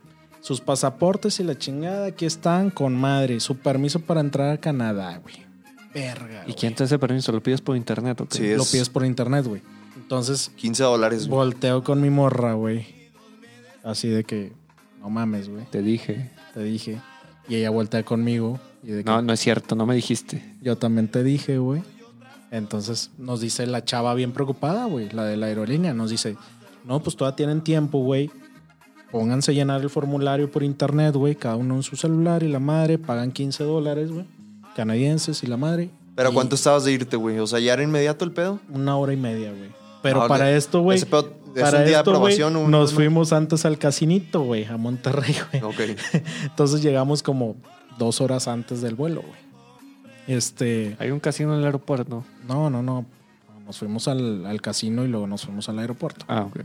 Sus 0.46 0.60
pasaportes 0.60 1.40
y 1.40 1.42
la 1.42 1.58
chingada 1.58 2.06
aquí 2.06 2.24
están 2.24 2.70
con 2.70 2.94
madre. 2.94 3.40
Su 3.40 3.56
permiso 3.56 3.98
para 3.98 4.20
entrar 4.20 4.50
a 4.52 4.58
Canadá, 4.58 5.18
güey. 5.18 5.34
Verga. 5.92 6.44
¿Y 6.46 6.52
quién 6.52 6.72
te 6.72 6.84
hace 6.84 6.98
permiso? 7.00 7.32
¿Lo 7.32 7.42
pides 7.42 7.60
por 7.60 7.76
internet 7.76 8.20
o 8.20 8.28
qué? 8.28 8.36
Sí, 8.38 8.54
Lo 8.54 8.62
es- 8.62 8.70
pides 8.70 8.88
por 8.88 9.04
internet, 9.04 9.44
güey. 9.44 9.62
Entonces, 9.96 10.52
15 10.54 10.84
dólares, 10.84 11.26
güey. 11.26 11.36
volteo 11.36 11.82
con 11.82 12.00
mi 12.00 12.10
morra, 12.10 12.52
güey. 12.52 12.86
Así 13.82 14.06
de 14.08 14.22
que, 14.22 14.52
no 15.00 15.10
mames, 15.10 15.48
güey. 15.48 15.64
Te 15.70 15.82
dije. 15.82 16.30
Te 16.54 16.62
dije. 16.62 17.00
Y 17.48 17.56
ella 17.56 17.70
voltea 17.70 18.04
conmigo. 18.04 18.60
Y 18.84 18.88
de 18.92 19.02
que, 19.02 19.10
No, 19.10 19.22
no 19.22 19.32
es 19.32 19.40
cierto, 19.40 19.74
no 19.74 19.84
me 19.84 19.96
dijiste. 19.96 20.44
Yo 20.62 20.78
también 20.78 21.08
te 21.08 21.24
dije, 21.24 21.58
güey. 21.58 21.82
Entonces 22.52 23.10
nos 23.18 23.40
dice 23.40 23.66
la 23.66 23.84
chava 23.84 24.14
bien 24.14 24.30
preocupada, 24.32 24.84
güey, 24.84 25.10
la 25.10 25.24
de 25.24 25.36
la 25.36 25.46
aerolínea. 25.46 25.92
Nos 25.92 26.10
dice, 26.10 26.36
no, 26.84 27.02
pues 27.02 27.16
todavía 27.16 27.34
tienen 27.36 27.62
tiempo, 27.62 27.98
güey. 27.98 28.30
Pónganse 29.10 29.52
a 29.52 29.54
llenar 29.54 29.80
el 29.82 29.90
formulario 29.90 30.50
por 30.50 30.62
internet, 30.62 31.14
güey. 31.14 31.34
Cada 31.36 31.56
uno 31.56 31.76
en 31.76 31.82
su 31.82 31.96
celular 31.96 32.42
y 32.42 32.48
la 32.48 32.58
madre. 32.58 32.98
Pagan 32.98 33.32
15 33.32 33.64
dólares, 33.64 34.10
güey. 34.10 34.26
Canadienses 34.74 35.42
y 35.42 35.46
la 35.46 35.56
madre. 35.56 35.90
¿Pero 36.14 36.30
Y 36.30 36.34
cuánto 36.34 36.54
estabas 36.54 36.84
de 36.84 36.92
irte, 36.92 37.16
güey? 37.16 37.38
O 37.38 37.46
sea, 37.46 37.60
¿ya 37.60 37.72
era 37.74 37.82
inmediato 37.82 38.24
el 38.24 38.32
pedo? 38.32 38.58
Una 38.70 38.96
hora 38.96 39.12
y 39.12 39.16
media, 39.16 39.50
güey. 39.52 39.70
Pero 40.02 40.22
No, 40.22 40.28
para 40.28 40.50
esto, 40.52 40.80
güey. 40.82 40.96
ese 40.98 41.06
pedo 41.06 41.32
es 41.54 41.62
Para 41.62 41.78
un 41.78 41.84
día 41.84 41.96
de 41.96 41.98
esto, 41.98 42.10
güey, 42.18 42.34
aprobación, 42.34 42.56
un- 42.56 42.70
nos 42.70 42.90
un- 42.90 42.96
fuimos 42.96 43.32
antes 43.32 43.64
al 43.64 43.78
casinito, 43.78 44.42
güey, 44.42 44.64
a 44.64 44.76
Monterrey, 44.76 45.34
güey. 45.52 45.62
Ok. 45.62 45.98
Entonces 46.44 46.82
llegamos 46.82 47.22
como 47.22 47.56
dos 47.98 48.20
horas 48.20 48.48
antes 48.48 48.82
del 48.82 48.94
vuelo, 48.94 49.22
güey. 49.22 49.46
Este. 50.26 50.96
Hay 50.98 51.10
un 51.10 51.20
casino 51.20 51.52
en 51.54 51.60
el 51.60 51.64
aeropuerto. 51.66 52.24
No, 52.48 52.68
no, 52.70 52.82
no. 52.82 53.06
Nos 53.64 53.78
fuimos 53.78 54.06
al, 54.08 54.44
al 54.46 54.60
casino 54.60 55.04
y 55.04 55.08
luego 55.08 55.26
nos 55.26 55.44
fuimos 55.44 55.68
al 55.68 55.78
aeropuerto. 55.78 56.24
Ah, 56.28 56.42
ok. 56.42 56.60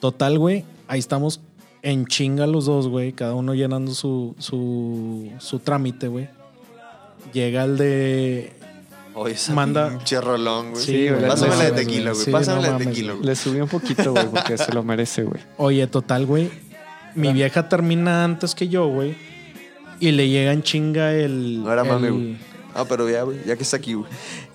Total, 0.00 0.38
güey. 0.38 0.64
Ahí 0.88 0.98
estamos 0.98 1.40
en 1.82 2.06
chinga 2.06 2.46
los 2.46 2.66
dos, 2.66 2.88
güey. 2.88 3.12
Cada 3.12 3.34
uno 3.34 3.54
llenando 3.54 3.94
su, 3.94 4.34
su, 4.38 5.30
su 5.38 5.58
trámite, 5.58 6.08
güey. 6.08 6.28
Llega 7.32 7.64
el 7.64 7.76
de. 7.76 8.52
Oye, 9.14 9.34
esa 9.34 9.54
Manda- 9.54 9.90
pinche 9.90 10.20
rolón, 10.20 10.72
güey. 10.72 10.82
Sí, 10.84 11.08
güey, 11.08 11.26
Pásame 11.26 11.56
la 11.56 11.64
de 11.64 11.72
tequila, 11.72 12.12
güey. 12.12 12.26
Pásame 12.30 12.62
no 12.62 12.72
la 12.72 12.78
de 12.78 12.84
tequila, 12.86 13.12
güey. 13.14 13.24
Le 13.26 13.36
subí 13.36 13.60
un 13.60 13.68
poquito, 13.68 14.12
güey, 14.12 14.26
porque 14.26 14.58
se 14.58 14.72
lo 14.72 14.82
merece, 14.82 15.22
güey. 15.22 15.40
Oye, 15.56 15.86
total, 15.86 16.26
güey. 16.26 16.50
Mi 17.14 17.32
vieja 17.32 17.68
termina 17.68 18.24
antes 18.24 18.54
que 18.54 18.68
yo, 18.68 18.88
güey. 18.88 19.14
Y 20.00 20.10
le 20.10 20.28
llega 20.28 20.52
en 20.52 20.62
chinga 20.62 21.12
el. 21.12 21.62
No 21.62 21.72
era 21.72 21.82
el- 21.82 21.88
mame, 21.88 22.10
güey. 22.10 22.36
Ah, 22.74 22.84
pero 22.88 23.08
ya, 23.08 23.22
güey, 23.22 23.38
ya 23.46 23.54
que 23.56 23.62
está 23.62 23.76
aquí, 23.76 23.94
güey. 23.94 24.10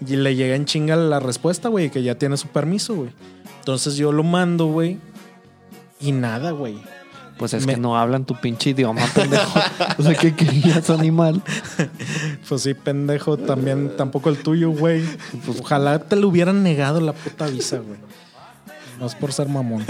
Y 0.06 0.18
le 0.18 0.36
llega 0.36 0.56
en 0.56 0.66
chinga 0.66 0.98
la 0.98 1.22
respuesta, 1.22 1.70
güey, 1.70 1.90
que 1.90 2.04
ya 2.04 2.16
tiene 2.16 2.36
su 2.36 2.50
permiso, 2.50 2.94
güey. 2.96 3.10
Entonces 3.60 3.96
yo 3.96 4.12
lo 4.12 4.24
mando, 4.24 4.66
güey. 4.66 5.00
Y 6.00 6.12
nada, 6.12 6.52
güey. 6.52 6.80
Pues 7.38 7.54
es 7.54 7.66
Me- 7.66 7.76
que 7.76 7.80
no 7.80 7.98
hablan 7.98 8.26
tu 8.26 8.36
pinche 8.36 8.72
idioma, 8.72 9.06
pendejo. 9.14 9.60
O 9.98 10.04
sea, 10.04 10.14
¿qué 10.16 10.36
querías, 10.36 10.90
animal? 10.90 11.42
Pues 12.48 12.64
sí, 12.64 12.74
pendejo, 12.74 13.38
también 13.38 13.96
tampoco 13.96 14.30
el 14.30 14.38
tuyo, 14.38 14.72
güey. 14.72 15.04
Pues 15.46 15.60
ojalá 15.62 16.00
te 16.00 16.16
lo 16.18 16.28
hubieran 16.28 16.64
negado 16.64 17.00
la 17.00 17.14
puta 17.14 17.48
visa, 17.48 17.78
güey. 17.78 18.00
No 19.00 19.06
es 19.06 19.16
por 19.16 19.32
ser 19.32 19.48
mamón. 19.48 19.86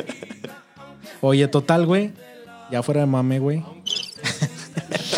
Oye, 1.22 1.48
total, 1.48 1.88
güey. 1.88 2.12
Ya 2.72 2.84
fuera 2.84 3.02
de 3.02 3.08
mame, 3.08 3.40
güey. 3.40 3.64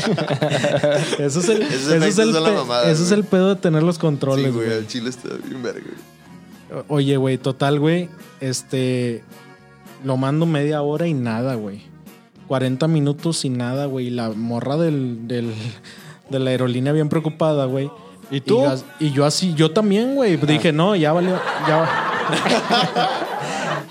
eso 1.19 1.39
es 1.41 1.49
el, 1.49 1.61
eso 1.63 1.95
es 1.95 2.18
el, 2.18 2.31
mamada, 2.31 2.89
eso 2.89 3.03
es 3.03 3.11
el 3.11 3.23
pedo 3.23 3.49
de 3.49 3.55
tener 3.61 3.84
los 3.84 3.99
controles, 3.99 4.53
güey, 4.53 4.68
güey. 4.68 4.77
el 4.80 4.88
chile 4.88 5.09
está 5.09 5.30
bien 5.47 5.61
verga, 5.61 5.81
güey. 6.69 6.84
Oye, 6.88 7.18
güey, 7.18 7.38
total, 7.38 7.80
güey. 7.80 8.09
Este. 8.39 9.23
Lo 10.03 10.17
mando 10.17 10.45
media 10.45 10.81
hora 10.81 11.07
y 11.07 11.13
nada, 11.13 11.55
güey. 11.55 11.81
40 12.47 12.87
minutos 12.87 13.45
y 13.45 13.49
nada, 13.49 13.85
güey. 13.85 14.07
Y 14.07 14.09
La 14.09 14.29
morra 14.31 14.77
del, 14.77 15.27
del- 15.27 15.53
de 16.29 16.39
la 16.39 16.49
aerolínea 16.51 16.91
bien 16.93 17.09
preocupada, 17.09 17.65
güey. 17.65 17.89
¿Y 18.29 18.41
tú? 18.41 18.59
Y, 18.59 18.63
yo- 18.63 18.83
y 18.99 19.11
yo 19.11 19.25
así, 19.25 19.53
yo 19.53 19.71
también, 19.71 20.15
güey. 20.15 20.37
Dije, 20.37 20.71
no, 20.71 20.95
ya 20.95 21.11
valió. 21.13 21.39
Ya 21.67 21.77
va- 21.77 21.89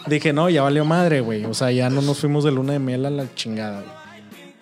Dije, 0.07 0.33
no, 0.33 0.49
ya 0.51 0.63
valió 0.63 0.85
madre, 0.85 1.21
güey. 1.21 1.45
O 1.45 1.55
sea, 1.55 1.71
ya 1.71 1.91
no 1.91 2.03
nos 2.03 2.19
fuimos 2.19 2.45
de 2.45 2.51
luna 2.51 2.73
de 2.73 2.79
miel 2.79 3.07
a 3.07 3.11
la 3.11 3.33
chingada, 3.35 3.81
güey. 3.83 4.01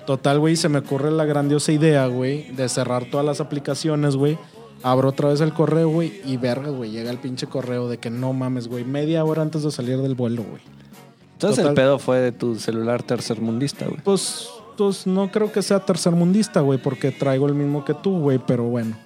Total, 0.06 0.38
güey, 0.38 0.56
se 0.56 0.68
me 0.68 0.78
ocurre 0.78 1.10
la 1.10 1.24
grandiosa 1.26 1.70
idea, 1.70 2.06
güey, 2.06 2.50
de 2.52 2.68
cerrar 2.68 3.04
todas 3.10 3.24
las 3.26 3.40
aplicaciones, 3.40 4.16
güey. 4.16 4.38
Abro 4.82 5.08
otra 5.10 5.28
vez 5.28 5.40
el 5.40 5.52
correo, 5.52 5.88
güey, 5.90 6.20
y 6.24 6.36
verga, 6.36 6.70
güey, 6.70 6.90
llega 6.90 7.10
el 7.10 7.18
pinche 7.18 7.46
correo 7.46 7.88
de 7.88 7.98
que 7.98 8.10
no 8.10 8.32
mames, 8.32 8.68
güey, 8.68 8.84
media 8.84 9.24
hora 9.24 9.42
antes 9.42 9.62
de 9.64 9.70
salir 9.70 9.98
del 9.98 10.14
vuelo, 10.14 10.44
güey. 10.44 10.62
Entonces 11.38 11.58
Total. 11.58 11.70
el 11.70 11.74
pedo 11.76 11.98
fue 12.00 12.18
de 12.18 12.32
tu 12.32 12.56
celular 12.56 13.04
tercermundista, 13.04 13.86
güey. 13.86 14.00
Pues, 14.02 14.48
pues 14.76 15.06
no 15.06 15.30
creo 15.30 15.52
que 15.52 15.62
sea 15.62 15.78
tercermundista, 15.78 16.62
güey, 16.62 16.80
porque 16.82 17.12
traigo 17.12 17.46
el 17.46 17.54
mismo 17.54 17.84
que 17.84 17.94
tú, 17.94 18.18
güey, 18.18 18.40
pero 18.44 18.64
bueno. 18.64 18.96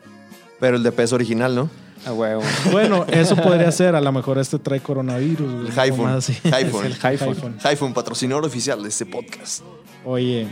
Pero 0.59 0.77
el 0.77 0.83
de 0.83 0.93
peso 0.93 1.15
original, 1.15 1.55
¿no? 1.55 1.69
A 2.07 2.15
huevo. 2.15 2.41
Bueno, 2.71 3.05
eso 3.13 3.37
podría 3.37 3.71
ser, 3.71 3.95
a 3.95 4.01
lo 4.01 4.11
mejor 4.13 4.39
este 4.39 4.59
trae 4.59 4.81
coronavirus, 4.81 5.53
güey. 5.53 5.67
El 5.73 5.79
iPhone. 5.79 6.09
iPhone. 6.53 6.87
El 6.87 6.93
iPhone. 7.03 7.29
iPhone. 7.29 7.57
iPhone, 7.65 7.93
patrocinador 7.93 8.47
oficial 8.47 8.83
de 8.83 8.89
este 8.89 9.05
podcast. 9.05 9.63
Oye, 10.03 10.49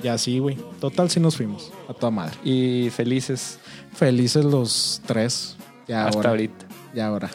ya 0.00 0.16
sí, 0.16 0.38
güey. 0.38 0.56
Total, 0.80 1.10
sí 1.10 1.18
nos 1.18 1.36
fuimos, 1.36 1.72
a 1.88 1.94
toda 1.94 2.12
madre. 2.12 2.36
Y 2.44 2.90
felices 2.90 3.58
Felices 3.92 4.44
los 4.44 5.02
tres. 5.04 5.56
Ya 5.88 6.06
hasta 6.06 6.18
ahora. 6.18 6.30
ahorita. 6.30 6.66
Ya 6.94 7.06
ahora. 7.06 7.30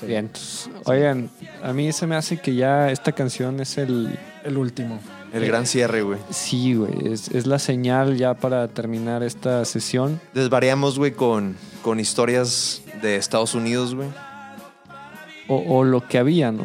Sí. 0.00 0.06
Bien. 0.06 0.26
entonces, 0.26 0.70
oigan, 0.84 1.30
a 1.62 1.72
mí 1.72 1.92
se 1.92 2.06
me 2.06 2.16
hace 2.16 2.38
que 2.38 2.54
ya 2.54 2.90
esta 2.90 3.12
canción 3.12 3.60
es 3.60 3.78
el... 3.78 4.18
El 4.44 4.56
último. 4.56 4.98
El 5.32 5.46
gran 5.46 5.66
cierre, 5.66 6.02
güey. 6.02 6.18
Sí, 6.30 6.74
güey. 6.74 7.12
Es, 7.12 7.28
es 7.28 7.46
la 7.46 7.58
señal 7.58 8.16
ya 8.16 8.34
para 8.34 8.66
terminar 8.68 9.22
esta 9.22 9.64
sesión. 9.64 10.20
Desvariamos, 10.34 10.98
güey, 10.98 11.12
con, 11.12 11.56
con 11.82 12.00
historias 12.00 12.82
de 13.02 13.16
Estados 13.16 13.54
Unidos, 13.54 13.94
güey. 13.94 14.08
O, 15.48 15.56
o 15.78 15.84
lo 15.84 16.06
que 16.08 16.18
había, 16.18 16.50
¿no? 16.52 16.64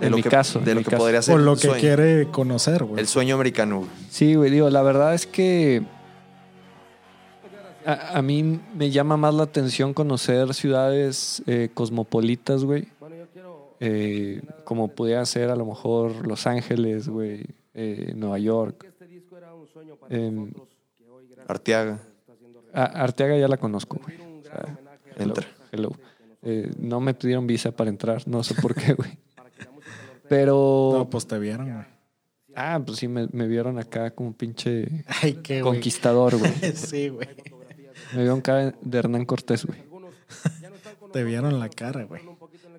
De 0.00 0.06
en 0.06 0.10
lo 0.12 0.16
mi 0.16 0.22
que, 0.22 0.28
caso. 0.28 0.60
De 0.60 0.74
lo 0.74 0.80
que 0.80 0.86
caso. 0.90 0.98
podría 0.98 1.22
ser 1.22 1.34
O 1.34 1.38
lo 1.38 1.54
que 1.56 1.62
sueño. 1.68 1.80
quiere 1.80 2.28
conocer, 2.30 2.84
güey. 2.84 3.00
El 3.00 3.06
sueño 3.08 3.34
americano, 3.34 3.78
güey. 3.78 3.90
Sí, 4.10 4.34
güey, 4.34 4.50
digo, 4.50 4.70
la 4.70 4.82
verdad 4.82 5.14
es 5.14 5.26
que 5.26 5.82
a, 7.84 8.18
a 8.18 8.22
mí 8.22 8.60
me 8.74 8.90
llama 8.90 9.16
más 9.16 9.34
la 9.34 9.42
atención 9.44 9.94
conocer 9.94 10.54
ciudades 10.54 11.42
eh, 11.46 11.70
cosmopolitas, 11.74 12.64
güey. 12.64 12.88
Eh, 13.80 14.40
como 14.64 14.88
pudiera 14.88 15.24
ser 15.26 15.50
a 15.50 15.56
lo 15.56 15.66
mejor 15.66 16.26
Los 16.26 16.46
Ángeles, 16.46 17.08
güey, 17.08 17.44
eh, 17.74 18.12
Nueva 18.14 18.38
York. 18.38 18.86
Arteaga. 21.46 21.98
a- 22.72 22.84
Arteaga 22.84 23.36
ya 23.36 23.48
la 23.48 23.56
conozco, 23.56 24.00
güey. 24.02 24.16
O 24.40 24.42
sea, 24.44 24.78
hello, 25.16 25.34
Entra. 25.34 25.46
hello. 25.72 25.92
Eh, 26.42 26.70
no 26.78 27.00
me 27.00 27.14
pidieron 27.14 27.46
visa 27.46 27.72
para 27.72 27.90
entrar, 27.90 28.26
no 28.26 28.42
sé 28.42 28.54
por 28.54 28.74
qué, 28.74 28.94
güey. 28.94 29.18
Pero... 30.28 30.90
No, 30.94 31.10
pues 31.10 31.26
te 31.26 31.38
vieron, 31.38 31.70
güey. 31.72 31.84
Ah, 32.56 32.80
pues 32.84 32.98
sí, 32.98 33.08
me, 33.08 33.26
me 33.32 33.48
vieron 33.48 33.78
acá 33.78 34.12
como 34.12 34.32
pinche 34.32 34.86
Ay, 35.22 35.34
qué, 35.42 35.60
güey. 35.60 35.74
conquistador, 35.74 36.38
güey. 36.38 36.52
Sí, 36.74 37.08
güey. 37.08 37.28
Me 38.12 38.20
vieron 38.22 38.40
cara 38.40 38.74
de 38.80 38.98
Hernán 38.98 39.24
Cortés, 39.24 39.64
güey. 39.64 39.78
Te 41.12 41.22
vieron 41.24 41.58
la 41.60 41.68
cara, 41.68 42.04
güey. 42.04 42.22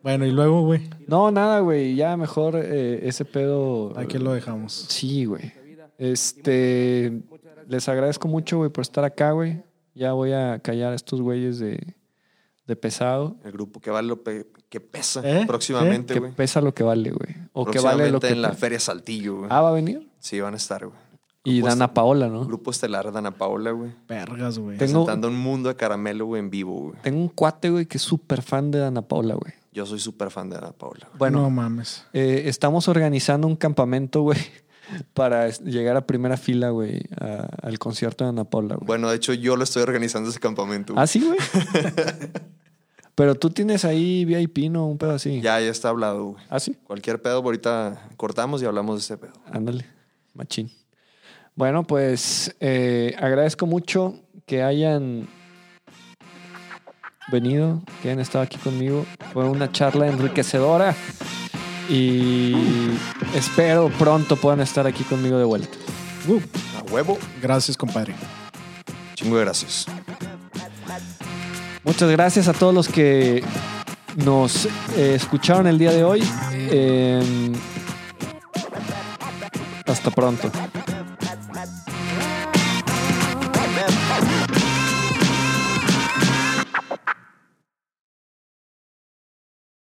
Bueno, 0.03 0.25
y 0.25 0.31
luego, 0.31 0.61
güey. 0.63 0.89
No, 1.07 1.31
nada, 1.31 1.59
güey. 1.61 1.95
Ya 1.95 2.15
mejor 2.17 2.55
eh, 2.57 3.07
ese 3.07 3.23
pedo. 3.25 3.97
Aquí 3.97 4.17
lo 4.17 4.33
dejamos. 4.33 4.73
Sí, 4.89 5.25
güey. 5.25 5.53
Este. 5.97 7.21
Les 7.67 7.87
agradezco 7.89 8.27
mucho, 8.27 8.57
güey, 8.57 8.69
por 8.69 8.81
estar 8.83 9.03
acá, 9.05 9.31
güey. 9.31 9.63
Ya 9.95 10.11
voy 10.13 10.33
a 10.33 10.59
callar 10.59 10.91
a 10.91 10.95
estos 10.95 11.21
güeyes 11.21 11.57
de, 11.59 11.95
de 12.67 12.75
pesado. 12.75 13.37
El 13.43 13.53
grupo 13.53 13.79
que 13.79 13.89
vale 13.89 14.07
lo 14.09 14.21
pe- 14.21 14.45
que 14.69 14.79
pesa 14.81 15.21
¿Eh? 15.23 15.45
próximamente, 15.47 16.13
Que 16.13 16.19
güey. 16.19 16.31
pesa 16.33 16.59
lo 16.61 16.73
que 16.73 16.83
vale, 16.83 17.11
güey. 17.11 17.35
O 17.53 17.65
que 17.65 17.79
vale 17.79 18.11
lo 18.11 18.19
Próximamente 18.19 18.27
que. 18.27 18.33
en 18.33 18.41
la 18.41 18.51
Feria 18.53 18.79
Saltillo, 18.79 19.37
güey. 19.37 19.47
Ah, 19.49 19.61
va 19.61 19.69
a 19.69 19.73
venir. 19.73 20.07
Sí, 20.19 20.39
van 20.41 20.53
a 20.53 20.57
estar, 20.57 20.85
güey. 20.85 20.99
Y 21.45 21.57
Grupo 21.59 21.69
Dana 21.69 21.93
Paola, 21.93 22.27
¿no? 22.27 22.45
Grupo 22.45 22.71
estelar 22.71 23.11
Dana 23.11 23.31
Paola, 23.31 23.71
güey. 23.71 23.91
Vergas, 24.07 24.57
güey. 24.59 24.77
Tengo- 24.77 25.05
Presentando 25.05 25.27
un 25.29 25.37
mundo 25.37 25.69
de 25.69 25.75
caramelo, 25.75 26.25
güey, 26.25 26.39
en 26.41 26.49
vivo, 26.49 26.73
güey. 26.89 26.95
Tengo 27.03 27.19
un 27.21 27.29
cuate, 27.29 27.69
güey, 27.69 27.85
que 27.85 27.97
es 27.97 28.03
súper 28.03 28.41
fan 28.41 28.71
de 28.71 28.79
Dana 28.79 29.01
Paola, 29.03 29.35
güey. 29.35 29.53
Yo 29.71 29.85
soy 29.85 29.99
súper 29.99 30.31
fan 30.31 30.49
de 30.49 30.55
Dana 30.55 30.71
Paola. 30.71 31.05
güey. 31.07 31.17
Bueno, 31.19 31.41
No 31.43 31.49
mames. 31.49 32.05
Eh, 32.13 32.43
estamos 32.47 32.87
organizando 32.87 33.47
un 33.47 33.55
campamento, 33.55 34.21
güey, 34.21 34.39
para 35.13 35.47
es- 35.47 35.61
llegar 35.61 35.97
a 35.97 36.07
primera 36.07 36.35
fila, 36.37 36.69
güey, 36.71 37.01
a- 37.19 37.47
al 37.61 37.77
concierto 37.79 38.23
de 38.23 38.31
Ana 38.31 38.45
Paula, 38.45 38.75
güey. 38.75 38.87
Bueno, 38.87 39.09
de 39.09 39.15
hecho, 39.17 39.33
yo 39.33 39.55
lo 39.55 39.63
estoy 39.63 39.83
organizando 39.83 40.29
ese 40.29 40.39
campamento. 40.39 40.93
güey. 40.93 41.03
¿Ah, 41.03 41.07
sí, 41.07 41.21
güey? 41.23 41.37
Pero 43.15 43.35
tú 43.35 43.49
tienes 43.49 43.85
ahí 43.85 44.25
VIP, 44.25 44.69
¿no? 44.69 44.87
Un 44.87 44.97
pedo 44.97 45.11
así. 45.11 45.39
Ya, 45.39 45.59
ya 45.61 45.69
está 45.71 45.87
hablado, 45.89 46.25
güey. 46.31 46.43
¿Ah, 46.49 46.59
sí? 46.59 46.75
Cualquier 46.83 47.21
pedo, 47.21 47.37
ahorita 47.37 48.09
cortamos 48.17 48.61
y 48.61 48.65
hablamos 48.65 48.95
de 48.97 48.99
ese 49.01 49.17
pedo. 49.17 49.31
Ándale, 49.51 49.85
machín. 50.33 50.69
Bueno, 51.55 51.83
pues 51.83 52.53
eh, 52.59 53.15
agradezco 53.17 53.65
mucho 53.65 54.15
que 54.45 54.61
hayan 54.61 55.27
venido, 57.31 57.81
que 58.01 58.09
hayan 58.09 58.19
estado 58.19 58.43
aquí 58.43 58.57
conmigo. 58.57 59.05
Fue 59.31 59.47
una 59.47 59.71
charla 59.71 60.07
enriquecedora 60.07 60.93
y 61.89 62.53
espero 63.33 63.89
pronto 63.97 64.35
puedan 64.35 64.59
estar 64.59 64.85
aquí 64.85 65.05
conmigo 65.05 65.37
de 65.37 65.45
vuelta. 65.45 65.77
Uh, 66.27 66.41
A 66.77 66.91
huevo. 66.91 67.17
gracias, 67.41 67.77
compadre. 67.77 68.13
Chingo 69.13 69.37
de 69.37 69.45
gracias. 69.45 69.85
Muchas 71.85 72.09
gracias 72.09 72.49
a 72.49 72.53
todos 72.53 72.73
los 72.73 72.89
que 72.89 73.43
nos 74.17 74.65
eh, 74.97 75.15
escucharon 75.15 75.67
el 75.67 75.77
día 75.77 75.91
de 75.91 76.03
hoy. 76.03 76.23
Eh, 76.51 77.53
hasta 79.85 80.11
pronto. 80.11 80.51